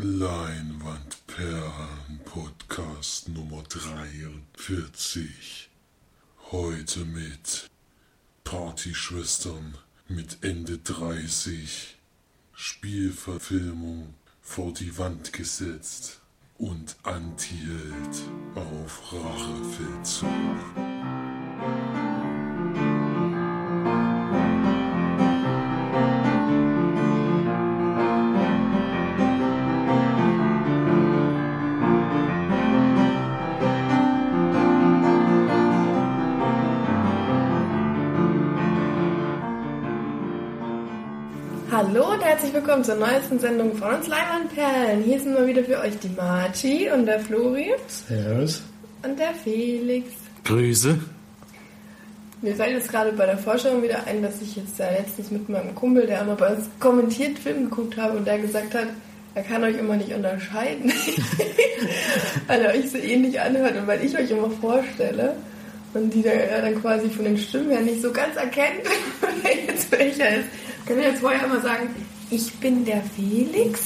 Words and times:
Leinwandperlen 0.00 2.20
Podcast 2.24 3.28
Nummer 3.30 3.64
43. 3.64 5.70
Heute 6.52 7.04
mit 7.04 7.68
Partyschwestern 8.44 9.76
mit 10.06 10.44
Ende 10.44 10.78
30, 10.78 11.96
Spielverfilmung 12.52 14.14
vor 14.40 14.72
die 14.72 14.96
Wand 14.98 15.32
gesetzt 15.32 16.20
und 16.58 16.94
Antiheld 17.02 18.22
auf 18.54 19.12
Rachefeldzug. 19.12 20.28
Willkommen 42.78 42.84
zur 43.00 43.08
neuesten 43.08 43.38
Sendung 43.40 43.76
von 43.76 43.94
uns 43.94 44.06
Leinwandperlen. 44.06 45.02
Hier 45.02 45.18
sind 45.18 45.34
mal 45.34 45.46
wieder 45.46 45.64
für 45.64 45.80
euch 45.80 45.98
die 45.98 46.10
Marci 46.10 46.88
und 46.92 47.06
der 47.06 47.18
Flori 47.18 47.72
Servus. 47.88 48.62
und 49.02 49.18
der 49.18 49.34
Felix. 49.34 50.10
Grüße. 50.44 50.96
Mir 52.40 52.54
fällt 52.54 52.74
jetzt 52.74 52.88
gerade 52.88 53.12
bei 53.12 53.26
der 53.26 53.38
Vorstellung 53.38 53.82
wieder 53.82 54.06
ein, 54.06 54.22
dass 54.22 54.40
ich 54.40 54.54
jetzt 54.54 54.78
ja 54.78 54.90
letztens 54.90 55.32
mit 55.32 55.48
meinem 55.48 55.74
Kumpel, 55.74 56.06
der 56.06 56.20
immer 56.20 56.36
bei 56.36 56.54
uns 56.54 56.68
kommentiert 56.78 57.38
Film 57.40 57.68
geguckt 57.68 57.96
habe 57.96 58.16
und 58.16 58.26
der 58.26 58.38
gesagt 58.38 58.72
hat, 58.74 58.86
er 59.34 59.42
kann 59.42 59.64
euch 59.64 59.76
immer 59.76 59.96
nicht 59.96 60.12
unterscheiden, 60.12 60.92
weil 62.46 62.60
er 62.60 62.74
euch 62.74 62.90
so 62.92 62.98
ähnlich 62.98 63.40
anhört 63.40 63.76
und 63.76 63.88
weil 63.88 64.04
ich 64.04 64.16
euch 64.16 64.30
immer 64.30 64.50
vorstelle 64.50 65.34
und 65.94 66.14
die 66.14 66.22
dann, 66.22 66.38
er 66.38 66.62
dann 66.62 66.80
quasi 66.80 67.08
von 67.08 67.24
den 67.24 67.38
Stimmen 67.38 67.70
her 67.70 67.80
nicht 67.80 68.02
so 68.02 68.12
ganz 68.12 68.36
erkennt, 68.36 68.82
wer 69.42 69.64
jetzt 69.66 69.90
welcher 69.90 70.28
ist. 70.36 70.46
Kann 70.86 71.00
ich 71.00 71.06
jetzt 71.06 71.20
vorher 71.20 71.44
immer 71.44 71.60
sagen, 71.60 71.88
ich 72.30 72.52
bin 72.54 72.84
der 72.84 73.02
Felix 73.02 73.80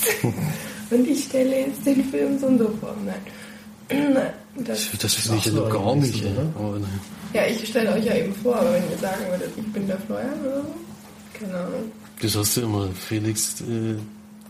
und 0.90 1.08
ich 1.08 1.24
stelle 1.24 1.60
jetzt 1.66 1.84
den 1.86 2.04
Film 2.04 2.38
so 2.38 2.46
und 2.46 2.58
so 2.58 2.68
vor. 2.80 2.94
Nein. 3.04 4.16
Das, 4.54 4.90
Das 5.00 5.14
finde 5.14 5.38
ich 5.38 5.46
ja 5.46 5.52
noch 5.52 5.70
gar 5.70 5.96
nicht. 5.96 6.22
ne. 6.22 6.52
ja, 7.32 7.46
ich 7.46 7.66
stelle 7.66 7.90
euch 7.94 8.04
ja 8.04 8.14
eben 8.16 8.34
vor, 8.34 8.54
aber 8.56 8.74
wenn 8.74 8.82
ihr 8.90 8.98
sagen 8.98 9.24
würdet, 9.30 9.50
ich 9.56 9.72
bin 9.72 9.86
der 9.86 9.98
Florian 10.00 10.38
oder 10.42 10.56
so, 10.60 10.74
keine 11.32 11.54
Ahnung. 11.56 11.90
Das 12.20 12.36
hast 12.36 12.58
du 12.58 12.60
immer, 12.60 12.90
Felix, 12.90 13.62
äh, 13.62 13.94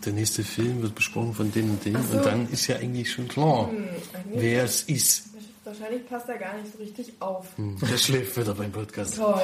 der 0.04 0.12
nächste 0.12 0.42
Film 0.42 0.82
wird 0.82 0.96
besprochen 0.96 1.32
von 1.32 1.52
dem 1.52 1.70
und 1.70 1.84
dem. 1.84 1.94
So. 2.10 2.16
Und 2.16 2.26
dann 2.26 2.48
ist 2.50 2.66
ja 2.66 2.76
eigentlich 2.78 3.12
schon 3.12 3.28
klar, 3.28 3.68
Hm, 3.70 3.76
eigentlich- 3.76 4.42
wer 4.42 4.64
es 4.64 4.82
ist. 4.82 5.22
Wahrscheinlich 5.64 6.04
passt 6.08 6.28
er 6.28 6.38
gar 6.38 6.54
nicht 6.60 6.72
so 6.72 6.78
richtig 6.82 7.12
auf. 7.20 7.46
Hm, 7.54 7.76
Der 7.88 7.96
schläft 7.96 8.36
wieder 8.36 8.54
beim 8.54 8.72
Podcast. 8.72 9.14
Toll. 9.16 9.40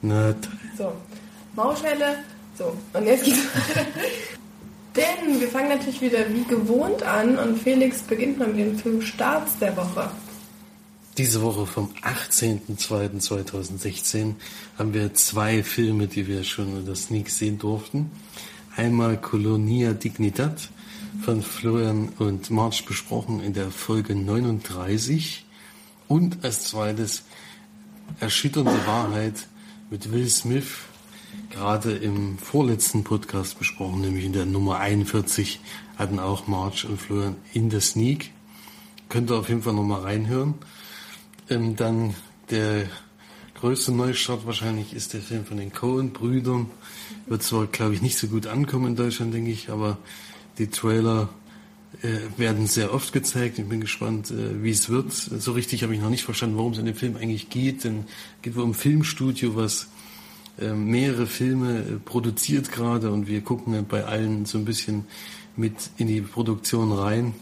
Na, 0.00 0.32
toll. 0.32 0.52
So, 0.78 0.92
Maulschelle. 1.54 2.16
So, 2.58 2.76
und 2.92 3.06
jetzt 3.06 3.24
geht's 3.24 3.46
weiter. 3.54 3.86
Denn 4.96 5.40
wir 5.40 5.48
fangen 5.48 5.68
natürlich 5.68 6.00
wieder 6.00 6.28
wie 6.34 6.42
gewohnt 6.42 7.04
an 7.04 7.38
und 7.38 7.62
Felix 7.62 8.02
beginnt 8.02 8.40
mal 8.40 8.48
mit 8.48 8.58
dem 8.58 8.76
Film 8.76 9.00
Starts 9.00 9.56
der 9.60 9.76
Woche. 9.76 10.10
Diese 11.16 11.40
Woche 11.42 11.66
vom 11.66 11.92
18.02.2016 12.02 14.34
haben 14.76 14.92
wir 14.92 15.14
zwei 15.14 15.62
Filme, 15.62 16.08
die 16.08 16.26
wir 16.26 16.42
schon 16.42 16.78
in 16.78 16.86
der 16.86 16.96
Sneak 16.96 17.30
sehen 17.30 17.60
durften. 17.60 18.10
Einmal 18.76 19.20
Colonia 19.20 19.92
Dignidad 19.92 20.68
von 21.22 21.42
Florian 21.42 22.08
und 22.18 22.50
March 22.50 22.86
besprochen 22.86 23.40
in 23.40 23.52
der 23.52 23.70
Folge 23.70 24.16
39 24.16 25.46
und 26.08 26.44
als 26.44 26.64
zweites 26.64 27.22
Erschütternde 28.18 28.84
Wahrheit 28.84 29.46
mit 29.90 30.10
Will 30.10 30.28
Smith 30.28 30.87
gerade 31.50 31.92
im 31.92 32.38
vorletzten 32.38 33.04
Podcast 33.04 33.58
besprochen, 33.58 34.00
nämlich 34.00 34.24
in 34.24 34.32
der 34.32 34.46
Nummer 34.46 34.78
41 34.78 35.60
hatten 35.96 36.18
auch 36.18 36.46
March 36.46 36.84
und 36.84 37.00
Florian 37.00 37.36
in 37.52 37.70
der 37.70 37.80
Sneak. 37.80 38.30
Könnt 39.08 39.30
ihr 39.30 39.36
auf 39.36 39.48
jeden 39.48 39.62
Fall 39.62 39.72
nochmal 39.72 40.02
reinhören. 40.02 40.54
Ähm, 41.48 41.76
dann 41.76 42.14
der 42.50 42.86
größte 43.54 43.92
Neustart 43.92 44.46
wahrscheinlich 44.46 44.92
ist 44.92 45.14
der 45.14 45.20
Film 45.20 45.44
von 45.44 45.56
den 45.56 45.72
Coen-Brüdern. 45.72 46.70
Wird 47.26 47.42
zwar, 47.42 47.66
glaube 47.66 47.94
ich, 47.94 48.02
nicht 48.02 48.18
so 48.18 48.28
gut 48.28 48.46
ankommen 48.46 48.88
in 48.88 48.96
Deutschland, 48.96 49.34
denke 49.34 49.50
ich, 49.50 49.70
aber 49.70 49.98
die 50.58 50.68
Trailer 50.68 51.28
äh, 52.02 52.38
werden 52.38 52.66
sehr 52.66 52.92
oft 52.92 53.12
gezeigt. 53.12 53.58
Ich 53.58 53.66
bin 53.66 53.80
gespannt, 53.80 54.30
äh, 54.30 54.62
wie 54.62 54.70
es 54.70 54.88
wird. 54.88 55.12
So 55.12 55.52
richtig 55.52 55.82
habe 55.82 55.94
ich 55.94 56.00
noch 56.00 56.10
nicht 56.10 56.24
verstanden, 56.24 56.56
worum 56.56 56.72
es 56.72 56.78
in 56.78 56.86
dem 56.86 56.94
Film 56.94 57.16
eigentlich 57.16 57.48
geht. 57.48 57.84
Denn 57.84 58.00
es 58.00 58.42
geht 58.42 58.56
wohl 58.56 58.62
um 58.62 58.70
ein 58.70 58.74
Filmstudio, 58.74 59.56
was 59.56 59.88
mehrere 60.66 61.26
Filme 61.26 61.78
äh, 61.78 61.82
produziert 62.04 62.70
gerade 62.72 63.10
und 63.10 63.26
wir 63.26 63.40
gucken 63.42 63.74
äh, 63.74 63.82
bei 63.82 64.04
allen 64.04 64.44
so 64.44 64.58
ein 64.58 64.64
bisschen 64.64 65.04
mit 65.56 65.90
in 65.96 66.06
die 66.06 66.20
Produktion 66.20 66.92
rein. 66.92 67.34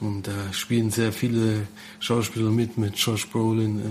Und 0.00 0.26
da 0.26 0.52
spielen 0.52 0.90
sehr 0.90 1.12
viele 1.12 1.66
Schauspieler 2.00 2.50
mit, 2.50 2.76
mit 2.76 2.96
Josh 2.96 3.28
Brolin, 3.28 3.78
äh, 3.78 3.82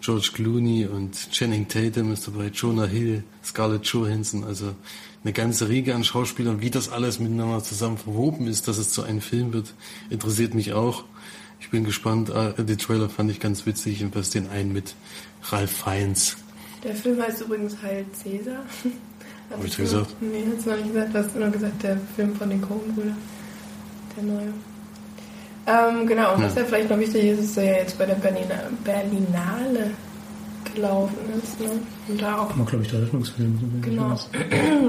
George 0.00 0.30
Clooney 0.32 0.86
und 0.86 1.30
Channing 1.30 1.68
Tatum 1.68 2.12
ist 2.12 2.26
dabei, 2.26 2.46
Jonah 2.46 2.86
Hill, 2.86 3.22
Scarlett 3.44 3.84
Johansson, 3.86 4.44
also 4.44 4.74
eine 5.22 5.34
ganze 5.34 5.68
Riege 5.68 5.94
an 5.94 6.04
Schauspielern. 6.04 6.62
Wie 6.62 6.70
das 6.70 6.88
alles 6.88 7.18
miteinander 7.18 7.62
zusammen 7.62 7.98
verwoben 7.98 8.46
ist, 8.46 8.66
dass 8.66 8.78
es 8.78 8.92
zu 8.92 9.02
einem 9.02 9.20
Film 9.20 9.52
wird, 9.52 9.74
interessiert 10.08 10.54
mich 10.54 10.72
auch. 10.72 11.04
Ich 11.60 11.68
bin 11.68 11.84
gespannt. 11.84 12.30
Äh, 12.30 12.64
Die 12.64 12.76
Trailer 12.76 13.10
fand 13.10 13.30
ich 13.30 13.40
ganz 13.40 13.66
witzig 13.66 14.02
und 14.02 14.14
was 14.14 14.30
den 14.30 14.48
einen 14.48 14.72
mit 14.72 14.94
Ralph 15.50 15.70
Fiennes. 15.70 16.38
Der 16.82 16.94
Film 16.94 17.20
heißt 17.20 17.42
übrigens 17.42 17.76
Heil 17.82 18.04
Cäsar. 18.12 18.64
Hab 19.50 19.64
ich 19.64 19.76
gesagt? 19.76 20.14
Nee, 20.20 20.44
hast 20.54 20.64
du 20.66 20.70
noch 20.70 20.76
nicht 20.76 20.92
gesagt. 20.92 21.14
Du 21.14 21.18
hast 21.18 21.36
nur 21.36 21.50
gesagt, 21.50 21.82
der 21.82 21.98
Film 22.16 22.34
von 22.36 22.50
den 22.50 22.62
Coen-Brüdern. 22.62 23.16
Der 24.16 24.22
neue. 24.24 24.52
Ähm, 25.66 26.06
genau, 26.06 26.34
und 26.34 26.42
was 26.42 26.54
ja 26.54 26.64
vielleicht 26.64 26.88
noch 26.90 26.98
wichtig 26.98 27.24
ist, 27.24 27.40
ist, 27.40 27.56
dass 27.56 27.64
er 27.64 27.72
ja 27.72 27.78
jetzt 27.78 27.98
bei 27.98 28.06
der 28.06 28.14
Berlina 28.14 28.54
Berlinale 28.82 29.90
gelaufen 30.74 31.18
ist. 31.42 31.60
Ne? 31.60 31.70
Und 32.08 32.22
da 32.22 32.38
auch 32.38 32.58
War, 32.58 32.66
glaube 32.66 32.84
ich, 32.84 32.90
der 32.90 33.00
Eröffnungsfilm. 33.00 33.58
so 33.60 33.88
genau, 33.88 34.18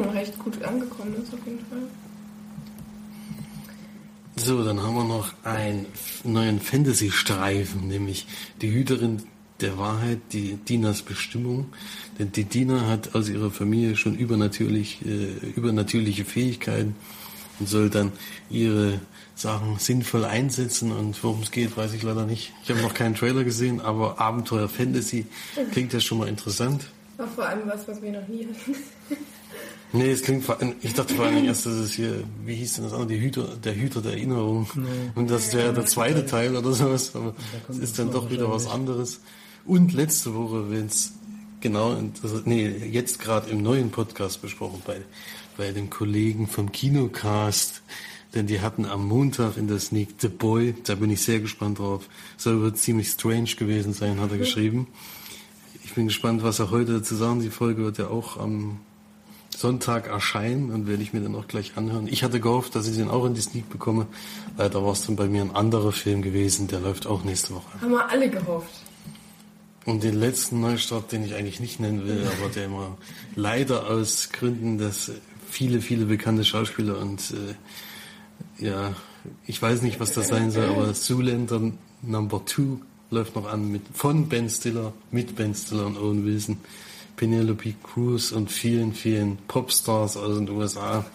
recht 0.13 0.39
gut 0.39 0.63
angekommen 0.63 1.15
ist 1.21 1.33
auf 1.33 1.39
jeden 1.45 1.59
Fall. 1.65 1.79
So, 4.37 4.63
dann 4.63 4.81
haben 4.81 4.95
wir 4.95 5.03
noch 5.03 5.33
einen 5.43 5.85
neuen 6.23 6.59
Fantasy-Streifen, 6.59 7.87
nämlich 7.87 8.25
die 8.61 8.71
Hüterin 8.71 9.23
der 9.61 9.77
Wahrheit, 9.77 10.19
die 10.31 10.55
Dinas 10.55 11.01
Bestimmung. 11.01 11.67
Denn 12.19 12.31
die 12.31 12.45
Dina 12.45 12.87
hat 12.87 13.15
aus 13.15 13.29
ihrer 13.29 13.51
Familie 13.51 13.95
schon 13.95 14.15
übernatürlich, 14.15 14.99
äh, 15.05 15.49
übernatürliche 15.55 16.25
Fähigkeiten 16.25 16.95
und 17.59 17.69
soll 17.69 17.89
dann 17.89 18.11
ihre 18.49 18.99
Sachen 19.35 19.77
sinnvoll 19.79 20.25
einsetzen. 20.25 20.91
Und 20.91 21.23
worum 21.23 21.41
es 21.43 21.51
geht, 21.51 21.77
weiß 21.77 21.93
ich 21.93 22.03
leider 22.03 22.25
nicht. 22.25 22.53
Ich 22.63 22.69
habe 22.69 22.81
noch 22.81 22.93
keinen 22.93 23.15
Trailer 23.15 23.43
gesehen, 23.43 23.81
aber 23.81 24.19
Abenteuer 24.19 24.69
Fantasy 24.69 25.25
klingt 25.71 25.93
ja 25.93 25.99
schon 25.99 26.19
mal 26.19 26.27
interessant. 26.27 26.85
Auch 27.17 27.27
vor 27.27 27.45
allem 27.45 27.67
was, 27.67 27.87
was 27.87 28.01
wir 28.01 28.11
noch 28.11 28.27
nie 28.27 28.47
hatten. 28.47 28.75
Nee, 29.93 30.11
es 30.11 30.21
klingt 30.21 30.45
vor 30.45 30.59
allem, 30.59 30.75
ich 30.81 30.93
dachte 30.93 31.13
vor 31.13 31.25
allem 31.25 31.43
erst, 31.43 31.65
dass 31.65 31.73
es 31.73 31.91
hier, 31.93 32.23
wie 32.45 32.55
hieß 32.55 32.75
denn 32.75 32.85
das 32.85 32.93
andere, 32.93 33.09
die 33.09 33.19
Hüter, 33.19 33.57
der 33.61 33.75
Hüter 33.75 34.01
der 34.01 34.13
Erinnerung. 34.13 34.69
Und 35.15 35.29
das 35.29 35.53
wäre 35.53 35.73
der 35.73 35.85
zweite 35.85 36.25
Teil 36.25 36.55
oder 36.55 36.71
sowas, 36.71 37.13
aber 37.13 37.35
es 37.69 37.77
ist 37.77 37.99
dann 37.99 38.09
doch 38.11 38.29
wieder 38.29 38.49
was 38.49 38.67
anderes. 38.67 39.19
Und 39.65 39.93
letzte 39.93 40.33
Woche, 40.33 40.69
wenn 40.71 40.87
es 40.87 41.13
genau, 41.61 41.95
also, 42.23 42.41
nee, 42.45 42.67
jetzt 42.67 43.19
gerade 43.19 43.49
im 43.49 43.61
neuen 43.61 43.91
Podcast 43.91 44.41
besprochen 44.41 44.81
bei, 44.85 45.01
bei 45.57 45.71
den 45.71 45.89
Kollegen 45.89 46.47
vom 46.47 46.71
Kinocast, 46.71 47.83
denn 48.33 48.47
die 48.47 48.61
hatten 48.61 48.85
am 48.85 49.07
Montag 49.07 49.57
in 49.57 49.67
der 49.67 49.79
Sneak 49.79 50.09
The 50.19 50.29
Boy, 50.29 50.75
da 50.85 50.95
bin 50.95 51.09
ich 51.11 51.21
sehr 51.21 51.39
gespannt 51.39 51.79
drauf. 51.79 52.07
Soll 52.37 52.61
wohl 52.61 52.73
ziemlich 52.73 53.09
strange 53.09 53.55
gewesen 53.57 53.93
sein, 53.93 54.19
hat 54.19 54.31
er 54.31 54.37
geschrieben. 54.37 54.87
Ich 55.83 55.93
bin 55.93 56.07
gespannt, 56.07 56.41
was 56.41 56.59
er 56.59 56.71
heute 56.71 56.93
dazu 56.93 57.15
sagen. 57.15 57.41
Die 57.41 57.49
Folge 57.49 57.83
wird 57.83 57.97
ja 57.97 58.07
auch 58.07 58.37
am 58.37 58.79
Sonntag 59.55 60.07
erscheinen 60.07 60.71
und 60.71 60.87
werde 60.87 61.03
ich 61.03 61.11
mir 61.11 61.19
dann 61.19 61.35
auch 61.35 61.47
gleich 61.47 61.73
anhören. 61.75 62.07
Ich 62.07 62.23
hatte 62.23 62.39
gehofft, 62.39 62.75
dass 62.75 62.87
ich 62.87 62.95
den 62.95 63.09
auch 63.09 63.25
in 63.25 63.33
die 63.33 63.41
Sneak 63.41 63.69
bekomme. 63.69 64.07
Leider 64.57 64.83
war 64.83 64.93
es 64.93 65.05
dann 65.05 65.17
bei 65.17 65.27
mir 65.27 65.41
ein 65.41 65.53
anderer 65.53 65.91
Film 65.91 66.21
gewesen, 66.21 66.67
der 66.67 66.79
läuft 66.79 67.07
auch 67.07 67.25
nächste 67.25 67.53
Woche. 67.53 67.81
Haben 67.81 67.91
wir 67.91 68.09
alle 68.09 68.29
gehofft. 68.29 68.71
Und 69.85 70.03
den 70.03 70.15
letzten 70.15 70.61
Neustart, 70.61 71.11
den 71.11 71.23
ich 71.23 71.33
eigentlich 71.33 71.59
nicht 71.59 71.79
nennen 71.79 72.05
will, 72.05 72.27
aber 72.37 72.49
der 72.49 72.65
immer 72.65 72.97
leider 73.35 73.89
aus 73.89 74.29
Gründen, 74.31 74.77
dass 74.77 75.11
viele, 75.49 75.81
viele 75.81 76.05
bekannte 76.05 76.45
Schauspieler 76.45 76.99
und 76.99 77.33
äh, 78.59 78.63
ja, 78.63 78.93
ich 79.47 79.61
weiß 79.61 79.81
nicht, 79.81 79.99
was 79.99 80.13
das 80.13 80.27
sein 80.27 80.51
soll, 80.51 80.65
aber 80.65 80.93
Zoolander 80.93 81.71
Number 82.01 82.45
Two 82.45 82.79
läuft 83.09 83.35
noch 83.35 83.45
an 83.45 83.71
mit 83.71 83.81
von 83.93 84.29
Ben 84.29 84.49
Stiller, 84.49 84.93
mit 85.11 85.35
Ben 85.35 85.53
Stiller 85.53 85.85
und 85.87 85.97
Owen 85.97 86.25
Wilson, 86.25 86.57
Penelope 87.15 87.73
Cruz 87.83 88.31
und 88.31 88.51
vielen, 88.51 88.93
vielen 88.93 89.37
Popstars 89.47 90.17
aus 90.17 90.37
den 90.37 90.49
USA. 90.49 91.05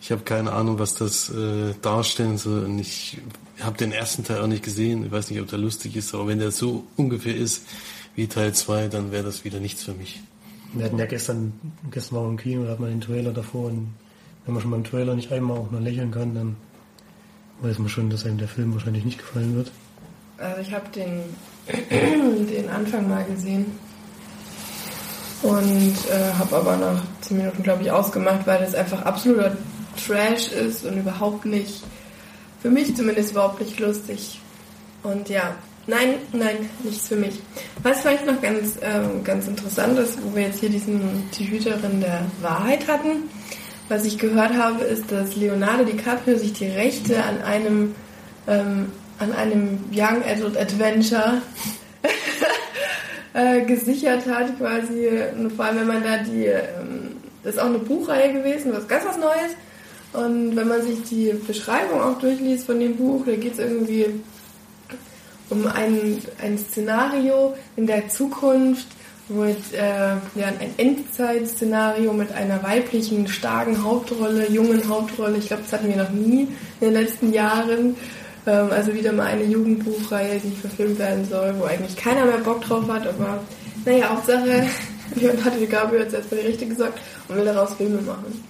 Ich 0.00 0.10
habe 0.10 0.22
keine 0.22 0.52
Ahnung, 0.52 0.78
was 0.78 0.94
das 0.94 1.30
äh, 1.30 1.74
darstellen 1.80 2.36
soll. 2.36 2.64
Und 2.64 2.80
ich 2.80 3.18
habe 3.60 3.76
den 3.76 3.92
ersten 3.92 4.24
Teil 4.24 4.40
auch 4.40 4.46
nicht 4.46 4.64
gesehen. 4.64 5.04
Ich 5.04 5.12
weiß 5.12 5.30
nicht, 5.30 5.40
ob 5.40 5.48
der 5.48 5.58
lustig 5.58 5.96
ist, 5.96 6.14
aber 6.14 6.28
wenn 6.28 6.38
der 6.38 6.50
so 6.50 6.84
ungefähr 6.96 7.36
ist 7.36 7.66
wie 8.14 8.26
Teil 8.26 8.52
2, 8.54 8.88
dann 8.88 9.12
wäre 9.12 9.24
das 9.24 9.44
wieder 9.44 9.60
nichts 9.60 9.84
für 9.84 9.94
mich. 9.94 10.20
Wir 10.74 10.86
hatten 10.86 10.98
ja 10.98 11.06
gestern, 11.06 11.52
gestern 11.90 12.16
war 12.16 12.28
im 12.28 12.36
Kino, 12.36 12.64
da 12.64 12.72
hat 12.72 12.80
man 12.80 12.90
den 12.90 13.00
Trailer 13.00 13.32
davor 13.32 13.66
und 13.66 13.88
wenn 14.46 14.54
man 14.54 14.62
schon 14.62 14.70
beim 14.70 14.84
Trailer 14.84 15.14
nicht 15.14 15.30
einmal 15.30 15.58
auch 15.58 15.70
nur 15.70 15.80
lächeln 15.80 16.10
kann, 16.10 16.34
dann 16.34 16.56
weiß 17.60 17.78
man 17.78 17.88
schon, 17.88 18.10
dass 18.10 18.24
einem 18.24 18.38
der 18.38 18.48
Film 18.48 18.72
wahrscheinlich 18.72 19.04
nicht 19.04 19.18
gefallen 19.18 19.54
wird. 19.54 19.70
Also 20.38 20.60
ich 20.62 20.72
habe 20.72 20.88
den, 20.94 21.20
den 22.48 22.68
Anfang 22.70 23.08
mal 23.08 23.24
gesehen 23.24 23.66
und 25.42 25.94
äh, 26.10 26.32
habe 26.38 26.56
aber 26.56 26.76
nach 26.76 27.02
10 27.20 27.36
Minuten, 27.36 27.62
glaube 27.62 27.82
ich, 27.82 27.90
ausgemacht, 27.90 28.46
weil 28.46 28.60
das 28.60 28.74
einfach 28.74 29.02
absoluter 29.02 29.56
Trash 30.04 30.48
ist 30.52 30.84
und 30.84 30.98
überhaupt 30.98 31.44
nicht, 31.44 31.82
für 32.62 32.70
mich 32.70 32.94
zumindest 32.96 33.32
überhaupt 33.32 33.60
nicht 33.60 33.78
lustig. 33.80 34.40
Und 35.02 35.28
ja, 35.28 35.56
nein, 35.88 36.14
nein, 36.32 36.70
nichts 36.84 37.08
für 37.08 37.16
mich. 37.16 37.40
Was 37.82 38.00
vielleicht 38.00 38.24
noch 38.24 38.40
ganz, 38.40 38.78
ähm, 38.80 39.24
ganz 39.24 39.48
interessant 39.48 39.98
ist, 39.98 40.16
wo 40.22 40.34
wir 40.36 40.44
jetzt 40.44 40.60
hier 40.60 40.70
diesen, 40.70 41.28
die 41.36 41.50
Hüterin 41.50 42.00
der 42.00 42.24
Wahrheit 42.40 42.86
hatten, 42.86 43.28
was 43.88 44.04
ich 44.04 44.16
gehört 44.16 44.54
habe, 44.54 44.84
ist, 44.84 45.10
dass 45.10 45.34
Leonardo 45.34 45.84
DiCaprio 45.84 46.38
sich 46.38 46.52
die 46.52 46.68
Rechte 46.68 47.22
an 47.22 47.42
einem, 47.42 47.94
ähm, 48.46 48.92
an 49.18 49.32
einem 49.32 49.80
Young 49.92 50.22
Adult 50.24 50.56
Adventure 50.56 51.42
äh, 53.34 53.62
gesichert 53.62 54.26
hat, 54.26 54.56
quasi. 54.56 55.08
Und 55.36 55.52
vor 55.52 55.64
allem, 55.64 55.80
wenn 55.80 55.86
man 55.88 56.04
da 56.04 56.18
die, 56.18 56.46
ähm, 56.46 57.16
das 57.42 57.56
ist 57.56 57.60
auch 57.60 57.66
eine 57.66 57.78
Buchreihe 57.78 58.32
gewesen, 58.32 58.72
was 58.72 58.86
ganz 58.86 59.04
was 59.04 59.18
Neues. 59.18 59.56
Und 60.12 60.56
wenn 60.56 60.68
man 60.68 60.82
sich 60.82 61.02
die 61.04 61.32
Beschreibung 61.46 62.00
auch 62.00 62.18
durchliest 62.18 62.66
von 62.66 62.78
dem 62.78 62.96
Buch, 62.96 63.24
da 63.24 63.34
geht 63.34 63.54
es 63.54 63.58
irgendwie 63.58 64.06
um 65.48 65.66
ein, 65.66 66.18
ein 66.42 66.58
Szenario 66.58 67.54
in 67.76 67.86
der 67.86 68.08
Zukunft, 68.08 68.86
jetzt, 69.46 69.72
äh, 69.72 70.14
ja, 70.34 70.46
ein 70.46 70.74
Endzeitszenario 70.76 72.12
mit 72.12 72.32
einer 72.32 72.62
weiblichen, 72.62 73.26
starken 73.26 73.82
Hauptrolle, 73.82 74.50
jungen 74.50 74.86
Hauptrolle. 74.88 75.38
Ich 75.38 75.46
glaube, 75.46 75.62
das 75.62 75.72
hatten 75.72 75.88
wir 75.88 75.96
noch 75.96 76.10
nie 76.10 76.48
in 76.80 76.92
den 76.92 76.92
letzten 76.92 77.32
Jahren. 77.32 77.96
Ähm, 78.46 78.70
also 78.70 78.92
wieder 78.92 79.12
mal 79.12 79.26
eine 79.26 79.44
Jugendbuchreihe, 79.44 80.40
die 80.40 80.50
verfilmt 80.50 80.98
werden 80.98 81.24
soll, 81.28 81.54
wo 81.58 81.64
eigentlich 81.64 81.96
keiner 81.96 82.24
mehr 82.24 82.38
Bock 82.38 82.62
drauf 82.62 82.88
hat, 82.88 83.06
aber 83.06 83.40
naja, 83.84 84.10
Hauptsache, 84.10 84.66
Leonardo 85.14 85.58
DiCaprio 85.58 86.00
hat 86.00 86.06
jetzt 86.06 86.14
erstmal 86.14 86.40
die 86.40 86.46
Richtige 86.48 86.70
gesagt 86.70 86.98
und 87.28 87.36
will 87.36 87.44
daraus 87.44 87.74
Filme 87.74 88.00
machen. 88.02 88.42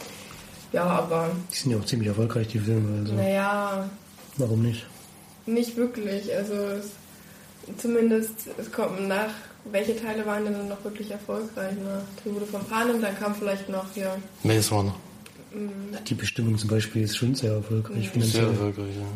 Ja, 0.72 0.84
aber. 0.84 1.30
Die 1.52 1.56
sind 1.56 1.72
ja 1.72 1.78
auch 1.78 1.84
ziemlich 1.84 2.08
erfolgreich, 2.08 2.48
die 2.48 2.58
Filme. 2.58 3.00
Also 3.00 3.14
naja. 3.14 3.88
Warum 4.36 4.62
nicht? 4.62 4.86
Nicht 5.46 5.76
wirklich. 5.76 6.34
Also 6.34 6.54
es, 6.54 6.90
zumindest, 7.78 8.48
es 8.58 8.72
kommt 8.72 9.06
nach, 9.08 9.30
welche 9.70 9.96
Teile 9.96 10.24
waren 10.26 10.44
denn 10.44 10.68
noch 10.68 10.82
wirklich 10.84 11.10
erfolgreich? 11.10 11.74
Ne? 11.74 12.02
Tribute 12.22 12.48
von 12.48 12.64
Panem, 12.64 13.00
dann 13.02 13.18
kam 13.18 13.34
vielleicht 13.34 13.68
noch 13.68 13.86
hier. 13.94 14.16
Maze 14.42 14.74
Runner. 14.74 14.94
Mhm. 15.52 16.04
Die 16.06 16.14
Bestimmung 16.14 16.56
zum 16.56 16.70
Beispiel 16.70 17.02
ist 17.02 17.16
schon 17.16 17.34
sehr 17.34 17.52
erfolgreich. 17.52 18.14
Mhm. 18.14 18.22
Sehr 18.22 18.46
erfolgreich, 18.46 18.96
ja. 18.98 19.06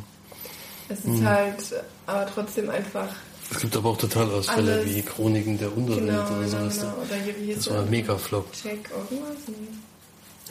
Es 0.88 0.98
ist 1.00 1.06
mhm. 1.06 1.26
halt 1.26 1.84
aber 2.06 2.26
trotzdem 2.26 2.70
einfach. 2.70 3.08
Es 3.50 3.60
gibt 3.60 3.76
aber 3.76 3.90
auch 3.90 3.96
Totalausfälle 3.96 4.84
wie 4.84 5.02
Chroniken 5.02 5.58
der 5.58 5.76
Unterwelt 5.76 6.06
genau, 6.06 6.38
oder 6.38 6.48
sowas. 6.48 6.80
Genau. 6.80 6.92
Oder 6.94 7.16
hier, 7.24 7.34
wie 7.40 7.54
das 7.54 7.70
war 7.70 7.80
ein 7.80 7.90
Mega-Flop. 7.90 8.52
Check 8.52 8.90
irgendwas? 8.90 9.36
Nee. 9.46 9.54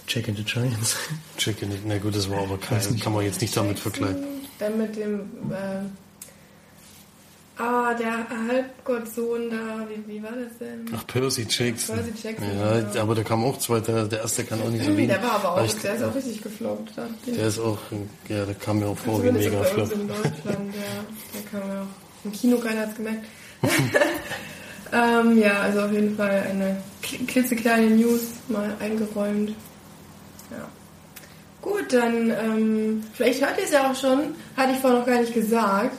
Check 0.08 0.28
in 0.28 0.36
the 0.36 0.44
Giants. 0.44 0.96
Check 1.38 1.62
in 1.62 1.72
the, 1.72 1.78
na 1.86 1.98
gut, 1.98 2.16
das 2.16 2.30
war 2.30 2.40
aber 2.40 2.58
kein, 2.58 2.78
das 2.78 3.00
kann 3.00 3.14
man 3.14 3.24
jetzt 3.26 3.42
nicht 3.42 3.56
damit 3.58 3.80
vergleichen. 3.80 4.24
Dann 4.60 4.78
mit 4.78 4.96
dem, 4.96 5.22
äh, 5.52 5.82
ah, 7.62 7.94
der 7.94 8.28
Halbgottsohn 8.48 9.50
da, 9.50 9.86
wie, 9.90 10.14
wie 10.14 10.22
war 10.24 10.32
das 10.32 10.58
denn? 10.60 10.86
Ach, 10.96 11.06
Percy 11.08 11.46
Jackson. 11.50 11.96
Percy 11.96 12.12
Jackson. 12.22 12.48
Ja, 12.60 12.80
genau. 12.82 13.02
aber 13.02 13.16
der 13.16 13.24
kam 13.24 13.44
auch 13.46 13.58
zwei 13.60 13.80
Teile, 13.80 14.08
der 14.08 14.20
erste 14.22 14.44
kann 14.44 14.62
auch 14.62 14.70
nicht 14.70 14.86
so 14.86 14.92
wenig. 14.96 15.08
Der 15.08 15.24
war 15.24 15.32
aber 15.34 15.54
auch, 15.56 15.66
ich, 15.66 15.74
der 15.76 15.96
ist 15.96 16.04
auch 16.04 16.14
richtig 16.16 16.42
gefloppt. 16.42 16.92
Der 17.28 17.48
ist 17.48 17.60
auch, 17.60 17.80
ja, 18.30 18.46
der 18.46 18.56
kam 18.56 18.80
mir 18.80 18.88
auch 18.88 18.98
vor 18.98 19.24
wie 19.24 19.30
ein 19.30 19.34
Mega-Flop. 19.36 19.86
uns 19.92 19.94
in 19.94 20.08
Deutschland, 20.08 20.36
ja. 20.76 21.04
Der 21.34 21.60
kam 21.60 21.70
ja 21.70 21.82
auch 21.82 22.26
im 22.26 22.32
Kino, 22.32 22.58
keiner 22.58 22.82
hat's 22.82 22.96
gemerkt. 22.96 23.26
ähm, 24.94 25.38
ja, 25.40 25.62
also 25.62 25.82
auf 25.82 25.92
jeden 25.92 26.16
Fall 26.16 26.44
eine 26.50 26.78
kl- 27.04 27.26
klitzekleine 27.28 27.88
News 27.96 28.22
mal 28.48 28.76
eingeräumt. 28.80 29.54
Ja. 30.52 30.68
Gut, 31.62 31.92
dann, 31.94 32.30
ähm, 32.30 33.04
vielleicht 33.14 33.42
hört 33.42 33.58
ihr 33.58 33.64
es 33.64 33.72
ja 33.72 33.90
auch 33.90 33.96
schon, 33.96 34.36
hatte 34.56 34.74
ich 34.74 34.80
vorher 34.80 35.00
noch 35.00 35.06
gar 35.08 35.20
nicht 35.20 35.34
gesagt. 35.34 35.98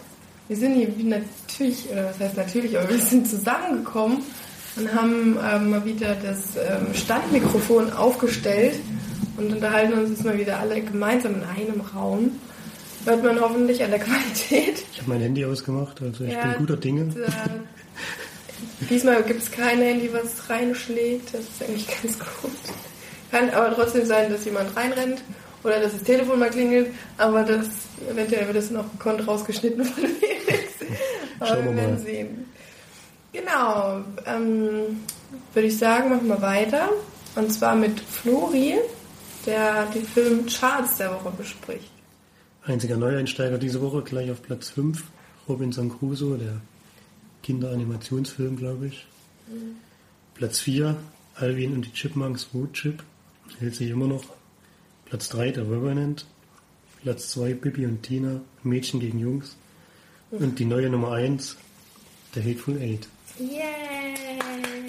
Wir 0.48 0.56
sind 0.56 0.74
hier 0.74 0.96
wie 0.96 1.02
natürlich, 1.02 1.88
oder 1.90 2.08
was 2.10 2.20
heißt 2.20 2.36
natürlich, 2.36 2.78
aber 2.78 2.88
wir 2.88 2.98
sind 2.98 3.28
zusammengekommen 3.28 4.22
und 4.76 4.94
haben 4.94 5.36
ähm, 5.44 5.70
mal 5.70 5.84
wieder 5.84 6.14
das 6.14 6.56
ähm, 6.56 6.94
Standmikrofon 6.94 7.92
aufgestellt 7.92 8.74
und 9.36 9.52
unterhalten 9.52 9.94
uns 9.94 10.10
jetzt 10.10 10.24
mal 10.24 10.38
wieder 10.38 10.60
alle 10.60 10.80
gemeinsam 10.82 11.34
in 11.34 11.42
einem 11.42 11.80
Raum. 11.80 12.30
Hört 13.04 13.24
man 13.24 13.40
hoffentlich 13.40 13.82
an 13.82 13.90
der 13.90 14.00
Qualität. 14.00 14.84
Ich 14.92 15.00
habe 15.00 15.10
mein 15.10 15.20
Handy 15.20 15.44
ausgemacht, 15.44 16.00
also 16.00 16.24
ich 16.24 16.32
Ja, 16.32 16.46
bin 16.46 16.58
guter 16.58 16.76
Dinge. 16.76 17.02
Und, 17.02 17.16
äh, 17.16 17.28
diesmal 18.88 19.22
gibt 19.22 19.42
es 19.42 19.50
kein 19.50 19.78
Handy, 19.78 20.10
was 20.12 20.48
reinschlägt. 20.48 21.34
Das 21.34 21.40
ist 21.40 21.62
eigentlich 21.68 21.86
ganz 21.88 22.18
gut. 22.18 22.52
Kann 23.30 23.50
aber 23.50 23.74
trotzdem 23.74 24.06
sein, 24.06 24.30
dass 24.30 24.44
jemand 24.44 24.76
reinrennt 24.76 25.22
oder 25.62 25.80
dass 25.80 25.92
das 25.92 26.02
Telefon 26.02 26.38
mal 26.38 26.50
klingelt, 26.50 26.90
aber 27.18 27.42
das 27.42 27.68
eventuell 28.10 28.46
wird 28.46 28.56
das 28.56 28.70
noch 28.70 28.90
gekonnt 28.92 29.26
rausgeschnitten 29.26 29.84
von 29.84 30.04
Felix. 30.04 30.72
Aber 31.40 31.64
wir 31.64 31.76
werden 31.76 31.98
sehen. 31.98 32.46
Genau. 33.32 34.00
Ähm, 34.24 35.00
Würde 35.52 35.68
ich 35.68 35.76
sagen, 35.76 36.10
machen 36.10 36.28
wir 36.28 36.40
weiter. 36.40 36.88
Und 37.34 37.52
zwar 37.52 37.74
mit 37.74 38.00
Flori, 38.00 38.76
der 39.44 39.86
die 39.86 40.00
Filmcharts 40.00 40.96
der 40.96 41.12
Woche 41.12 41.30
bespricht. 41.36 41.90
Einziger 42.64 42.96
Neueinsteiger 42.96 43.58
diese 43.58 43.82
Woche, 43.82 44.02
gleich 44.02 44.30
auf 44.30 44.42
Platz 44.42 44.70
5, 44.70 45.04
Robinson 45.48 45.90
Crusoe, 45.98 46.38
der 46.38 46.60
Kinderanimationsfilm, 47.42 48.56
glaube 48.56 48.86
ich. 48.86 49.06
Platz 50.34 50.58
4, 50.60 50.96
Alvin 51.36 51.74
und 51.74 51.82
die 51.86 51.92
Chipmunks 51.92 52.48
Wood 52.52 52.72
Chip, 52.72 53.02
hält 53.58 53.74
sich 53.74 53.90
immer 53.90 54.06
noch. 54.06 54.24
Platz 55.06 55.28
3, 55.28 55.52
der 55.52 55.64
Revenant. 55.64 56.26
Platz 57.02 57.28
2, 57.30 57.54
Bibi 57.54 57.86
und 57.86 58.02
Tina, 58.02 58.40
Mädchen 58.62 59.00
gegen 59.00 59.18
Jungs. 59.18 59.56
Und 60.30 60.58
die 60.58 60.64
neue 60.64 60.90
Nummer 60.90 61.12
1, 61.12 61.56
der 62.34 62.44
Hateful 62.44 62.78
Eight. 62.78 63.06
Yay! 63.38 64.38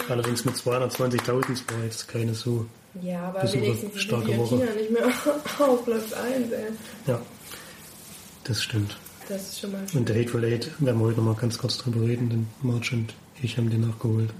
Allerdings 0.08 0.44
mit 0.44 0.54
220.000, 0.54 1.48
das 1.48 1.64
war 1.76 1.84
jetzt 1.84 2.08
keine 2.08 2.34
so. 2.34 2.66
Ja, 3.02 3.28
aber 3.28 3.40
Besucher, 3.40 3.62
wenigstens 3.62 4.00
starke 4.00 4.36
Woche. 4.36 4.56
China 4.56 4.72
nicht 4.72 4.90
mehr 4.90 5.06
auf 5.58 5.84
Platz 5.84 6.12
1, 6.12 6.52
ey. 6.52 6.66
Ja, 7.06 7.20
das 8.44 8.62
stimmt. 8.62 8.96
Das 9.28 9.42
ist 9.42 9.60
schon 9.60 9.72
mal 9.72 9.86
schön. 9.86 10.00
Und 10.00 10.08
der 10.08 10.16
Hateful 10.16 10.44
Eight 10.44 10.70
werden 10.78 10.98
wir 10.98 11.06
heute 11.06 11.18
noch 11.18 11.26
mal 11.26 11.34
ganz 11.34 11.58
kurz 11.58 11.78
drüber 11.78 12.00
reden, 12.00 12.30
denn 12.30 12.46
Marge 12.62 12.96
und 12.96 13.14
ich 13.42 13.56
haben 13.58 13.70
den 13.70 13.82
nachgeholt. 13.82 14.30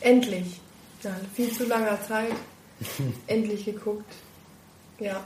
Endlich. 0.00 0.60
Nach 1.04 1.12
viel 1.34 1.50
zu 1.52 1.64
langer 1.64 1.98
Zeit. 2.06 2.34
Endlich 3.26 3.64
geguckt. 3.64 4.12
Ja. 4.98 5.22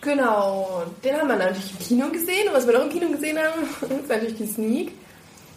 Genau. 0.00 0.82
Den 1.02 1.16
haben 1.16 1.28
wir 1.28 1.36
natürlich 1.36 1.72
im 1.72 1.78
Kino 1.78 2.08
gesehen. 2.10 2.48
Und 2.48 2.54
was 2.54 2.66
wir 2.66 2.74
noch 2.74 2.84
im 2.84 2.90
Kino 2.90 3.08
gesehen 3.08 3.38
haben, 3.38 3.62
ist 4.00 4.08
natürlich 4.08 4.36
die 4.36 4.46
Sneak. 4.46 4.92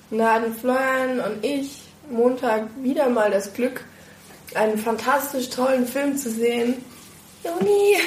Und 0.10 0.20
da 0.20 0.36
hatten 0.36 0.54
Florian 0.54 1.20
und 1.20 1.44
ich 1.44 1.82
Montag 2.10 2.68
wieder 2.82 3.10
mal 3.10 3.30
das 3.30 3.54
Glück, 3.54 3.84
einen 4.56 4.77
fantastisch 4.77 5.50
tollen 5.50 5.86
Film 5.86 6.16
zu 6.16 6.30
sehen. 6.30 6.75
Juni! 7.44 7.98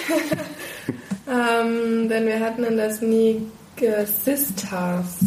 ähm, 1.29 2.09
denn 2.09 2.27
wir 2.27 2.41
hatten 2.41 2.65
in 2.65 2.77
der 2.77 2.93
Sneak 2.93 3.43
äh, 3.81 4.07
Sisters. 4.07 5.19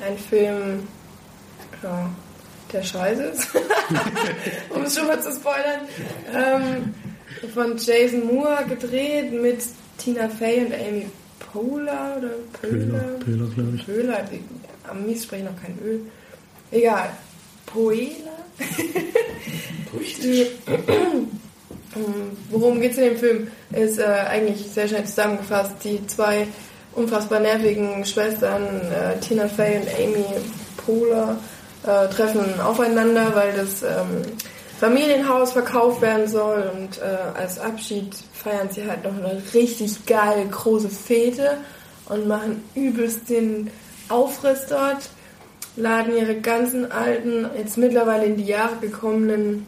Ein 0.00 0.18
Film, 0.18 0.86
ja, 1.82 2.10
der 2.74 2.82
scheiße 2.82 3.22
ist. 3.22 3.48
um 4.70 4.82
es 4.82 4.96
schon 4.96 5.06
mal 5.06 5.22
zu 5.22 5.30
spoilern. 5.32 5.82
Ähm, 6.34 6.94
von 7.52 7.76
Jason 7.76 8.26
Moore 8.26 8.64
gedreht 8.68 9.32
mit 9.32 9.62
Tina 9.98 10.28
Fey 10.28 10.64
und 10.64 10.72
Amy 10.74 11.06
Poehler 11.38 12.16
oder 12.18 12.30
Pöhler, 12.60 12.86
Poehler. 12.86 13.18
Pöhler, 13.24 13.46
glaube 13.54 13.76
ich. 13.76 13.86
Pöhler, 13.86 14.24
die, 14.30 14.40
Amis 14.88 15.24
sprechen 15.24 15.46
noch 15.46 15.60
kein 15.62 15.76
Öl. 15.84 16.00
Egal. 16.70 17.10
Poehler? 17.66 18.38
Worum 22.50 22.80
geht 22.80 22.92
es 22.92 22.98
in 22.98 23.04
dem 23.04 23.16
Film? 23.16 23.48
Ist 23.72 23.98
äh, 23.98 24.04
eigentlich 24.04 24.66
sehr 24.66 24.86
schnell 24.88 25.04
zusammengefasst. 25.04 25.72
Die 25.84 26.04
zwei 26.06 26.46
unfassbar 26.92 27.40
nervigen 27.40 28.04
Schwestern, 28.04 28.62
äh, 28.90 29.18
Tina 29.20 29.48
Fey 29.48 29.78
und 29.78 29.88
Amy 29.98 30.26
Poehler, 30.76 31.38
äh, 31.86 32.08
treffen 32.08 32.60
aufeinander, 32.60 33.34
weil 33.34 33.52
das 33.52 33.82
ähm, 33.82 34.22
Familienhaus 34.78 35.52
verkauft 35.52 36.02
werden 36.02 36.28
soll 36.28 36.70
und 36.74 36.98
äh, 36.98 37.16
als 37.38 37.58
Abschied 37.58 38.14
feiern 38.32 38.68
sie 38.70 38.86
halt 38.86 39.02
noch 39.04 39.16
eine 39.16 39.42
richtig 39.52 40.06
geile 40.06 40.46
große 40.46 40.90
Fete 40.90 41.58
und 42.06 42.26
machen 42.26 42.64
übelst 42.74 43.28
den 43.30 43.70
Aufriss 44.08 44.66
dort, 44.68 45.08
laden 45.76 46.16
ihre 46.16 46.40
ganzen 46.40 46.90
alten, 46.92 47.46
jetzt 47.56 47.78
mittlerweile 47.78 48.26
in 48.26 48.36
die 48.36 48.46
Jahre 48.46 48.76
gekommenen 48.80 49.66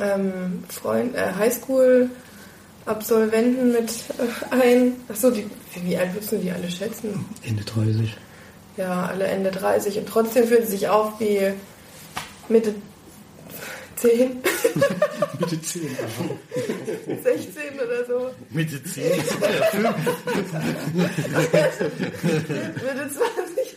ähm, 0.00 0.64
Freund, 0.68 1.14
äh, 1.14 1.32
Highschool-Absolventen 1.38 3.72
mit 3.72 3.90
äh, 3.90 4.24
ein. 4.50 4.96
Achso, 5.08 5.30
die, 5.30 5.46
wie 5.82 5.96
alt 5.96 6.12
würdest 6.14 6.32
du 6.32 6.38
die 6.38 6.50
alle 6.50 6.68
schätzen? 6.70 7.24
Ende 7.42 7.62
30. 7.64 8.16
Ja, 8.76 9.06
alle 9.06 9.26
Ende 9.26 9.50
30 9.50 9.98
und 9.98 10.08
trotzdem 10.08 10.48
fühlen 10.48 10.64
sie 10.64 10.72
sich 10.72 10.88
auf 10.88 11.20
wie 11.20 11.52
Mitte 12.48 12.74
10. 13.96 14.42
Bitte 15.38 15.62
10. 15.62 15.96
16 17.22 17.62
oder 17.74 18.04
so. 18.06 18.30
Mitte 18.50 18.82
10. 18.82 19.04
Mitte 19.04 19.22
20. 23.10 23.76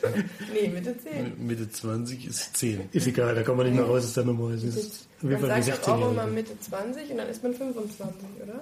Nee, 0.53 0.67
Mitte 0.69 0.95
10. 0.97 1.47
Mitte 1.47 1.71
20 1.71 2.27
ist 2.27 2.57
10. 2.57 2.89
Ist 2.91 3.07
egal, 3.07 3.35
da 3.35 3.43
kommt 3.43 3.57
man 3.57 3.67
nicht 3.67 3.75
mehr 3.75 3.85
raus 3.85 4.03
aus 4.05 4.13
der 4.13 4.25
Nummer. 4.25 4.49
Man 4.49 4.59
sagt 4.59 5.87
auch 5.87 5.99
16 5.99 6.01
immer. 6.01 6.27
Mitte 6.27 6.59
20 6.59 7.11
und 7.11 7.17
dann 7.17 7.29
ist 7.29 7.43
man 7.43 7.53
25, 7.53 8.27
oder? 8.43 8.59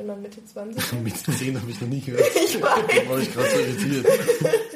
Wenn 0.00 0.06
man 0.06 0.22
Mitte 0.22 0.42
20 0.42 0.78
ist. 0.82 0.92
Mitte 0.94 1.38
10 1.38 1.60
habe 1.60 1.70
ich 1.70 1.78
noch 1.78 1.88
nie 1.88 2.00
gehört. 2.00 2.24
Ich 2.34 2.62
weiß. 2.62 3.08
War 3.08 3.18
ich 3.18 3.34
gerade 3.34 3.48
so 3.50 3.58
irritiert. 3.58 4.06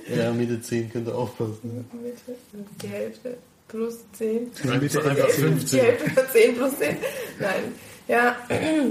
Ja, 0.15 0.31
Mitte 0.33 0.61
10 0.61 0.93
könnte 0.93 1.15
aufpassen. 1.15 1.89
Mitte, 2.03 2.39
die 2.83 2.89
Hälfte 2.89 3.39
plus 3.69 4.01
10. 4.19 4.51
Mitte 4.79 5.03
Einfach 5.03 5.11
Ende 5.11 5.27
Die 5.35 5.41
15. 5.41 5.81
Hälfte 5.81 6.11
von 6.11 6.25
10 6.31 6.57
plus 6.57 6.79
10. 6.79 6.97
Nein. 7.41 7.63
Ja, 8.07 8.37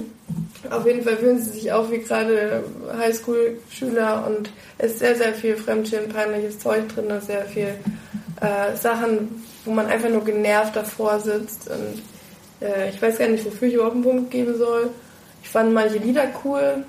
auf 0.72 0.88
jeden 0.88 1.04
Fall 1.04 1.18
fühlen 1.18 1.40
sie 1.40 1.52
sich 1.52 1.72
auch 1.72 1.92
wie 1.92 2.00
gerade 2.00 2.64
Highschool-Schüler 2.98 4.26
und 4.26 4.52
es 4.80 4.94
ist 4.94 5.00
sehr, 5.00 5.16
sehr 5.16 5.36
viel 5.36 5.56
Fremdschirm, 5.56 6.10
peinliches 6.10 6.58
Zeug 6.58 6.90
drin, 6.90 7.12
und 7.12 7.24
sehr 7.24 7.46
viel 7.46 7.76
äh, 8.42 8.76
Sachen, 8.76 9.44
wo 9.66 9.72
man 9.72 9.86
einfach 9.86 10.10
nur 10.10 10.26
genervt 10.26 10.76
davor 10.76 11.20
sitzt 11.20 11.70
und 11.70 12.02
äh, 12.68 12.90
ich 12.90 13.00
weiß 13.00 13.20
gar 13.20 13.28
nicht, 13.28 13.46
wofür 13.46 13.68
ich 13.68 13.76
überhaupt 13.76 13.94
einen 13.94 14.04
Punkt 14.04 14.32
geben 14.32 14.58
soll. 14.58 14.90
Ich 15.44 15.50
fand 15.50 15.74
manche 15.74 15.98
Lieder 15.98 16.28
cool, 16.44 16.84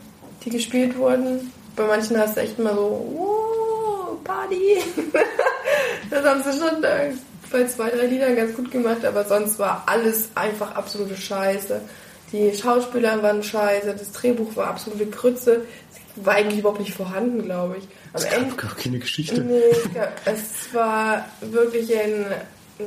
die 0.45 0.51
gespielt 0.51 0.97
wurden. 0.97 1.53
Bei 1.77 1.85
manchen 1.87 2.17
hast 2.19 2.37
du 2.37 2.41
echt 2.41 2.59
immer 2.59 2.75
so, 2.75 3.15
wow, 3.17 4.25
Party. 4.25 4.79
das 6.11 6.25
haben 6.25 6.43
sie 6.43 6.59
schon 6.59 6.83
äh, 6.85 7.13
bei 7.51 7.65
zwei, 7.67 7.91
drei 7.91 8.07
Liedern 8.07 8.37
ganz 8.37 8.55
gut 8.55 8.71
gemacht, 8.71 9.05
aber 9.05 9.25
sonst 9.25 9.59
war 9.59 9.83
alles 9.87 10.29
einfach 10.35 10.75
absolute 10.75 11.17
Scheiße. 11.17 11.81
Die 12.33 12.53
Schauspieler 12.55 13.23
waren 13.23 13.43
scheiße, 13.43 13.95
das 13.97 14.11
Drehbuch 14.13 14.57
war 14.57 14.69
absolute 14.69 15.07
Grütze. 15.07 15.63
Es 16.17 16.25
war 16.25 16.35
eigentlich 16.35 16.61
überhaupt 16.61 16.81
nicht 16.81 16.95
vorhanden, 16.95 17.43
glaube 17.45 17.77
ich. 17.79 17.85
Am 18.13 18.23
Es 18.23 18.25
Ende, 18.25 18.49
gab 18.51 18.59
gar 18.59 18.77
keine 18.77 18.99
Geschichte. 18.99 19.41
Nee, 19.41 19.61
es 19.71 19.93
gab- 19.95 20.13
es 20.25 20.73
war 20.73 21.25
wirklich 21.41 21.93
ein, 21.97 22.27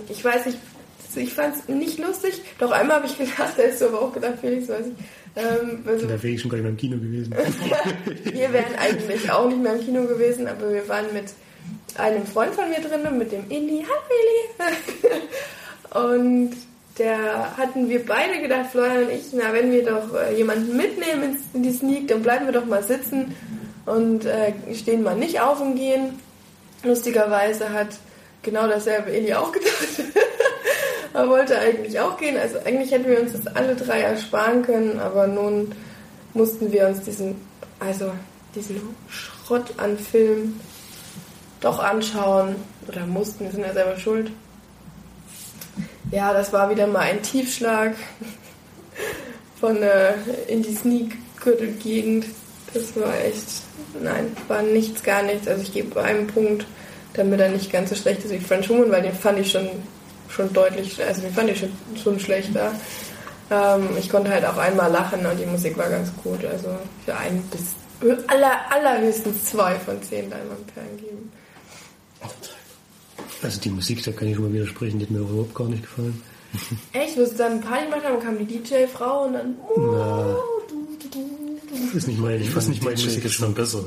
ich 0.10 0.24
weiß 0.24 0.48
nicht, 0.48 0.58
ich 1.16 1.34
fand 1.34 1.56
es 1.56 1.68
nicht 1.68 1.98
lustig, 2.00 2.42
doch 2.60 2.72
einmal 2.72 2.98
habe 2.98 3.08
ich 3.08 3.18
gelacht, 3.18 3.54
da 3.58 3.64
hast 3.70 3.82
du 3.82 3.86
aber 3.88 4.02
auch 4.02 4.14
gedacht, 4.14 4.36
Felix, 4.42 4.68
weiß 4.70 4.86
ich. 4.88 4.94
Ähm, 5.38 5.84
also, 5.86 6.08
Da 6.08 6.22
wäre 6.24 6.34
ich 6.34 6.42
schon 6.42 6.50
gar 6.50 6.58
nicht 6.58 6.64
mehr 6.64 6.72
im 6.72 6.78
Kino 6.78 6.98
gewesen. 6.98 7.34
wir 8.24 8.54
wären 8.54 8.76
eigentlich 8.78 9.32
auch 9.32 9.48
nicht 9.48 9.62
mehr 9.62 9.74
im 9.74 9.86
Kino 9.86 10.04
gewesen, 10.04 10.48
aber 10.48 10.74
wir 10.74 10.88
waren 10.88 11.14
mit 11.14 11.26
einem 11.96 12.26
Freund 12.26 12.54
von 12.56 12.70
mir 12.70 12.80
drin, 12.80 13.18
mit 13.18 13.32
dem 13.32 13.50
Indy. 13.50 13.86
Hallo 13.86 14.72
Eli! 14.72 15.18
Und 16.18 16.52
der 16.98 17.56
hatten 17.58 17.90
wir 17.90 18.06
beide 18.06 18.42
gedacht, 18.42 18.72
Florian 18.72 19.04
und 19.04 19.12
ich, 19.12 19.26
na, 19.32 19.54
wenn 19.54 19.72
wir 19.72 19.86
doch 19.86 20.16
äh, 20.16 20.36
jemanden 20.36 20.76
mitnehmen 20.76 21.38
in 21.54 21.62
die 21.64 21.72
Sneak, 21.72 22.08
dann 22.08 22.24
bleiben 22.24 22.48
wir 22.48 22.54
doch 22.54 22.66
mal 22.66 22.82
sitzen 22.84 23.36
und 23.86 24.26
äh, 24.26 24.54
stehen 24.74 25.04
mal 25.04 25.16
nicht 25.16 25.40
auf 25.40 25.62
und 25.62 25.76
gehen. 25.76 26.20
Lustigerweise 26.84 27.72
hat 27.72 27.90
genau 28.42 28.68
dasselbe 28.68 29.12
Eli 29.12 29.34
auch 29.34 29.52
gedacht. 29.52 29.72
er 31.18 31.28
wollte 31.30 31.58
eigentlich 31.58 32.00
auch 32.00 32.18
gehen. 32.18 32.38
Also 32.38 32.60
eigentlich 32.64 32.92
hätten 32.92 33.10
wir 33.10 33.20
uns 33.20 33.34
das 33.34 33.48
alle 33.56 33.76
drei 33.76 34.02
ersparen 34.02 34.62
können, 34.62 35.00
aber 35.00 35.28
nun 35.28 35.72
mussten 36.34 36.72
wir 36.72 36.88
uns 36.88 37.02
diesen, 37.02 37.36
also 37.80 38.12
diesen 38.54 38.80
Schrott 39.10 39.74
an 39.78 39.98
Film 39.98 40.60
doch 41.60 41.80
anschauen. 41.80 42.56
Oder 42.88 43.06
mussten, 43.06 43.46
wir 43.46 43.52
sind 43.52 43.66
ja 43.66 43.74
selber 43.74 43.98
schuld. 43.98 44.32
Ja, 46.12 46.34
das 46.34 46.54
war 46.54 46.70
wieder 46.70 46.88
mal 46.88 47.00
ein 47.00 47.22
Tiefschlag 47.22 47.96
von 49.60 49.82
äh, 49.82 50.14
in 50.48 50.62
die 50.62 50.76
Sneak-Gürtelgegend. 50.76 52.26
Das 52.74 52.96
war 52.96 53.14
echt, 53.26 53.64
nein, 54.02 54.38
war 54.48 54.62
nichts, 54.62 55.02
gar 55.04 55.24
nichts. 55.24 55.48
Also 55.48 55.64
ich 55.64 55.74
gebe 55.74 56.02
einen 56.02 56.28
Punkt, 56.28 56.66
damit 57.14 57.40
er 57.40 57.50
nicht 57.50 57.72
ganz 57.72 57.90
so 57.90 57.96
schlecht 57.96 58.24
ist 58.24 58.32
wie 58.32 58.40
French 58.40 58.70
Woman, 58.70 58.92
weil 58.92 59.02
den 59.02 59.14
fand 59.14 59.40
ich 59.40 59.52
schon, 59.52 59.68
schon 60.30 60.52
deutlich, 60.54 61.04
also 61.04 61.22
den 61.22 61.34
fand 61.34 61.50
ich 61.50 61.60
schon, 61.60 61.72
schon 62.02 62.20
schlechter. 62.20 62.72
Ähm, 63.50 63.90
ich 63.98 64.10
konnte 64.10 64.30
halt 64.30 64.46
auch 64.46 64.58
einmal 64.58 64.92
lachen 64.92 65.26
und 65.26 65.38
die 65.40 65.46
Musik 65.46 65.78
war 65.78 65.90
ganz 65.90 66.10
gut. 66.24 66.44
Also 66.46 66.70
für 67.06 67.16
ein 67.16 67.42
bis 67.44 67.76
aller, 68.28 68.72
allerhöchstens 68.72 69.46
zwei 69.46 69.76
von 69.80 70.02
zehn 70.02 70.30
Diamond-Perlen 70.30 70.98
geben. 70.98 71.32
Also 73.42 73.60
die 73.60 73.70
Musik, 73.70 74.04
da 74.04 74.12
kann 74.12 74.28
ich 74.28 74.36
schon 74.36 74.46
mal 74.46 74.54
widersprechen, 74.54 75.00
die 75.00 75.06
hat 75.06 75.12
mir 75.12 75.20
überhaupt 75.20 75.56
gar 75.56 75.68
nicht 75.68 75.84
gefallen. 75.84 76.22
Echt, 76.94 77.18
wo 77.18 77.26
sie 77.26 77.36
dann 77.36 77.62
Party 77.62 77.86
gemacht 77.86 78.04
haben, 78.06 78.20
kam 78.20 78.38
die 78.38 78.46
DJ-Frau 78.46 79.26
und 79.26 79.34
dann. 79.34 79.56
Na. 79.76 80.36
du, 80.68 80.88
du, 81.00 81.10
du, 81.10 81.60
du. 81.68 81.86
Das 81.86 81.96
ist 81.96 82.08
nicht 82.08 82.20
mein, 82.20 82.42
ich 82.42 82.56
weiß 82.56 82.68
nicht 82.70 82.84
mein 82.84 82.96
DJ 82.96 83.06
Musik. 83.06 83.24
gestern 83.24 83.54
besser. 83.54 83.84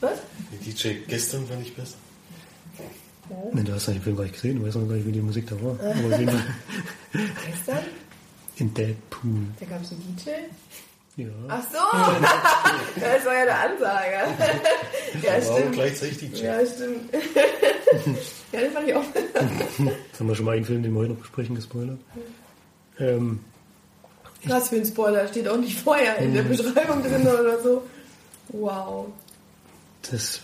Was? 0.00 0.18
Die 0.64 0.70
DJ 0.72 0.94
gestern 1.06 1.46
fand 1.46 1.62
ich 1.62 1.74
besser. 1.74 1.96
Ne, 3.52 3.64
du 3.64 3.72
hast 3.72 3.86
ja 3.86 3.92
den 3.92 4.02
Film 4.02 4.16
gar 4.16 4.24
nicht 4.24 4.34
gesehen, 4.34 4.58
du 4.58 4.66
weißt 4.66 4.76
noch 4.76 4.88
gar 4.88 4.94
nicht, 4.96 5.06
wie 5.06 5.12
die 5.12 5.20
Musik 5.20 5.46
da 5.48 5.56
war. 5.62 5.72
Aber 5.80 6.18
Gestern? 7.46 7.84
in 8.56 8.74
Deadpool. 8.74 9.46
Da 9.58 9.66
gab 9.66 9.82
es 9.82 9.92
einen 9.92 10.16
DJ? 10.16 10.30
Ja. 11.16 11.28
Ach 11.48 11.62
so! 11.62 11.78
das 13.00 13.24
war 13.24 13.34
ja 13.34 13.44
der 13.44 13.60
Ansager. 13.60 14.28
ja, 15.22 15.38
auch 15.38 15.56
stimmt. 15.56 15.72
gleichzeitig 15.72 16.18
DJ. 16.18 16.44
Ja, 16.44 16.66
stimmt. 16.66 17.12
ja, 18.52 18.60
den 18.60 18.72
fand 18.72 18.88
ich 18.88 18.94
auch. 18.94 19.04
Jetzt 19.14 20.20
haben 20.20 20.28
wir 20.28 20.34
schon 20.34 20.44
mal 20.44 20.56
einen 20.56 20.64
Film, 20.64 20.82
den 20.82 20.92
wir 20.92 21.00
heute 21.00 21.10
noch 21.12 21.18
besprechen, 21.18 21.54
gespoilert. 21.54 21.98
Ähm, 22.98 23.40
Was 24.44 24.68
für 24.68 24.76
ein 24.76 24.86
Spoiler, 24.86 25.26
steht 25.28 25.48
auch 25.48 25.58
nicht 25.58 25.78
vorher 25.78 26.16
in 26.18 26.34
der 26.34 26.42
Beschreibung 26.42 27.02
drin 27.02 27.22
oder 27.22 27.60
so. 27.62 27.82
Wow. 28.48 29.06
das 30.10 30.40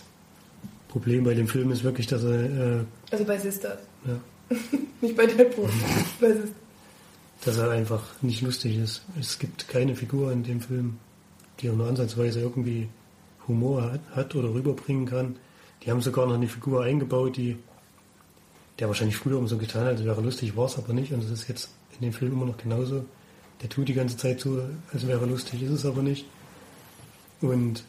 Problem 0.99 1.23
bei 1.23 1.33
dem 1.33 1.47
Film 1.47 1.71
ist 1.71 1.83
wirklich, 1.83 2.07
dass 2.07 2.23
er, 2.23 2.79
äh, 2.79 2.83
Also 3.11 3.23
bei 3.25 3.37
Sisters. 3.37 3.79
ja, 4.05 4.19
Nicht 5.01 5.15
bei 5.15 5.25
Deadpool. 5.27 5.69
bei 6.19 6.31
Sisters. 6.31 6.49
dass 7.45 7.57
er 7.57 7.69
einfach 7.69 8.03
nicht 8.21 8.41
lustig 8.41 8.77
ist. 8.77 9.03
Es 9.19 9.37
gibt 9.37 9.67
keine 9.67 9.95
Figur 9.95 10.31
in 10.31 10.43
dem 10.43 10.59
Film, 10.59 10.97
die 11.59 11.69
auch 11.69 11.75
nur 11.75 11.87
ansatzweise 11.87 12.39
irgendwie 12.41 12.87
Humor 13.47 13.83
hat, 13.91 14.01
hat 14.15 14.35
oder 14.35 14.49
rüberbringen 14.53 15.05
kann. 15.05 15.35
Die 15.83 15.91
haben 15.91 16.01
sogar 16.01 16.25
noch 16.25 16.33
eine 16.33 16.47
Figur 16.47 16.83
eingebaut, 16.83 17.37
die 17.37 17.57
der 18.79 18.87
wahrscheinlich 18.87 19.17
früher 19.17 19.37
um 19.37 19.47
so 19.47 19.57
getan 19.57 19.81
hat, 19.85 19.97
als 19.97 20.03
wäre 20.05 20.21
lustig, 20.21 20.55
war 20.55 20.65
es 20.65 20.77
aber 20.77 20.93
nicht. 20.93 21.11
Und 21.11 21.23
das 21.23 21.31
ist 21.31 21.47
jetzt 21.47 21.69
in 21.95 22.01
dem 22.07 22.13
Film 22.13 22.33
immer 22.33 22.45
noch 22.45 22.57
genauso. 22.57 23.05
Der 23.61 23.69
tut 23.69 23.87
die 23.87 23.93
ganze 23.93 24.17
Zeit 24.17 24.39
so, 24.39 24.61
als 24.93 25.07
wäre 25.07 25.25
lustig, 25.25 25.63
ist 25.63 25.71
es 25.71 25.85
aber 25.85 26.01
nicht. 26.03 26.25
Und 27.41 27.83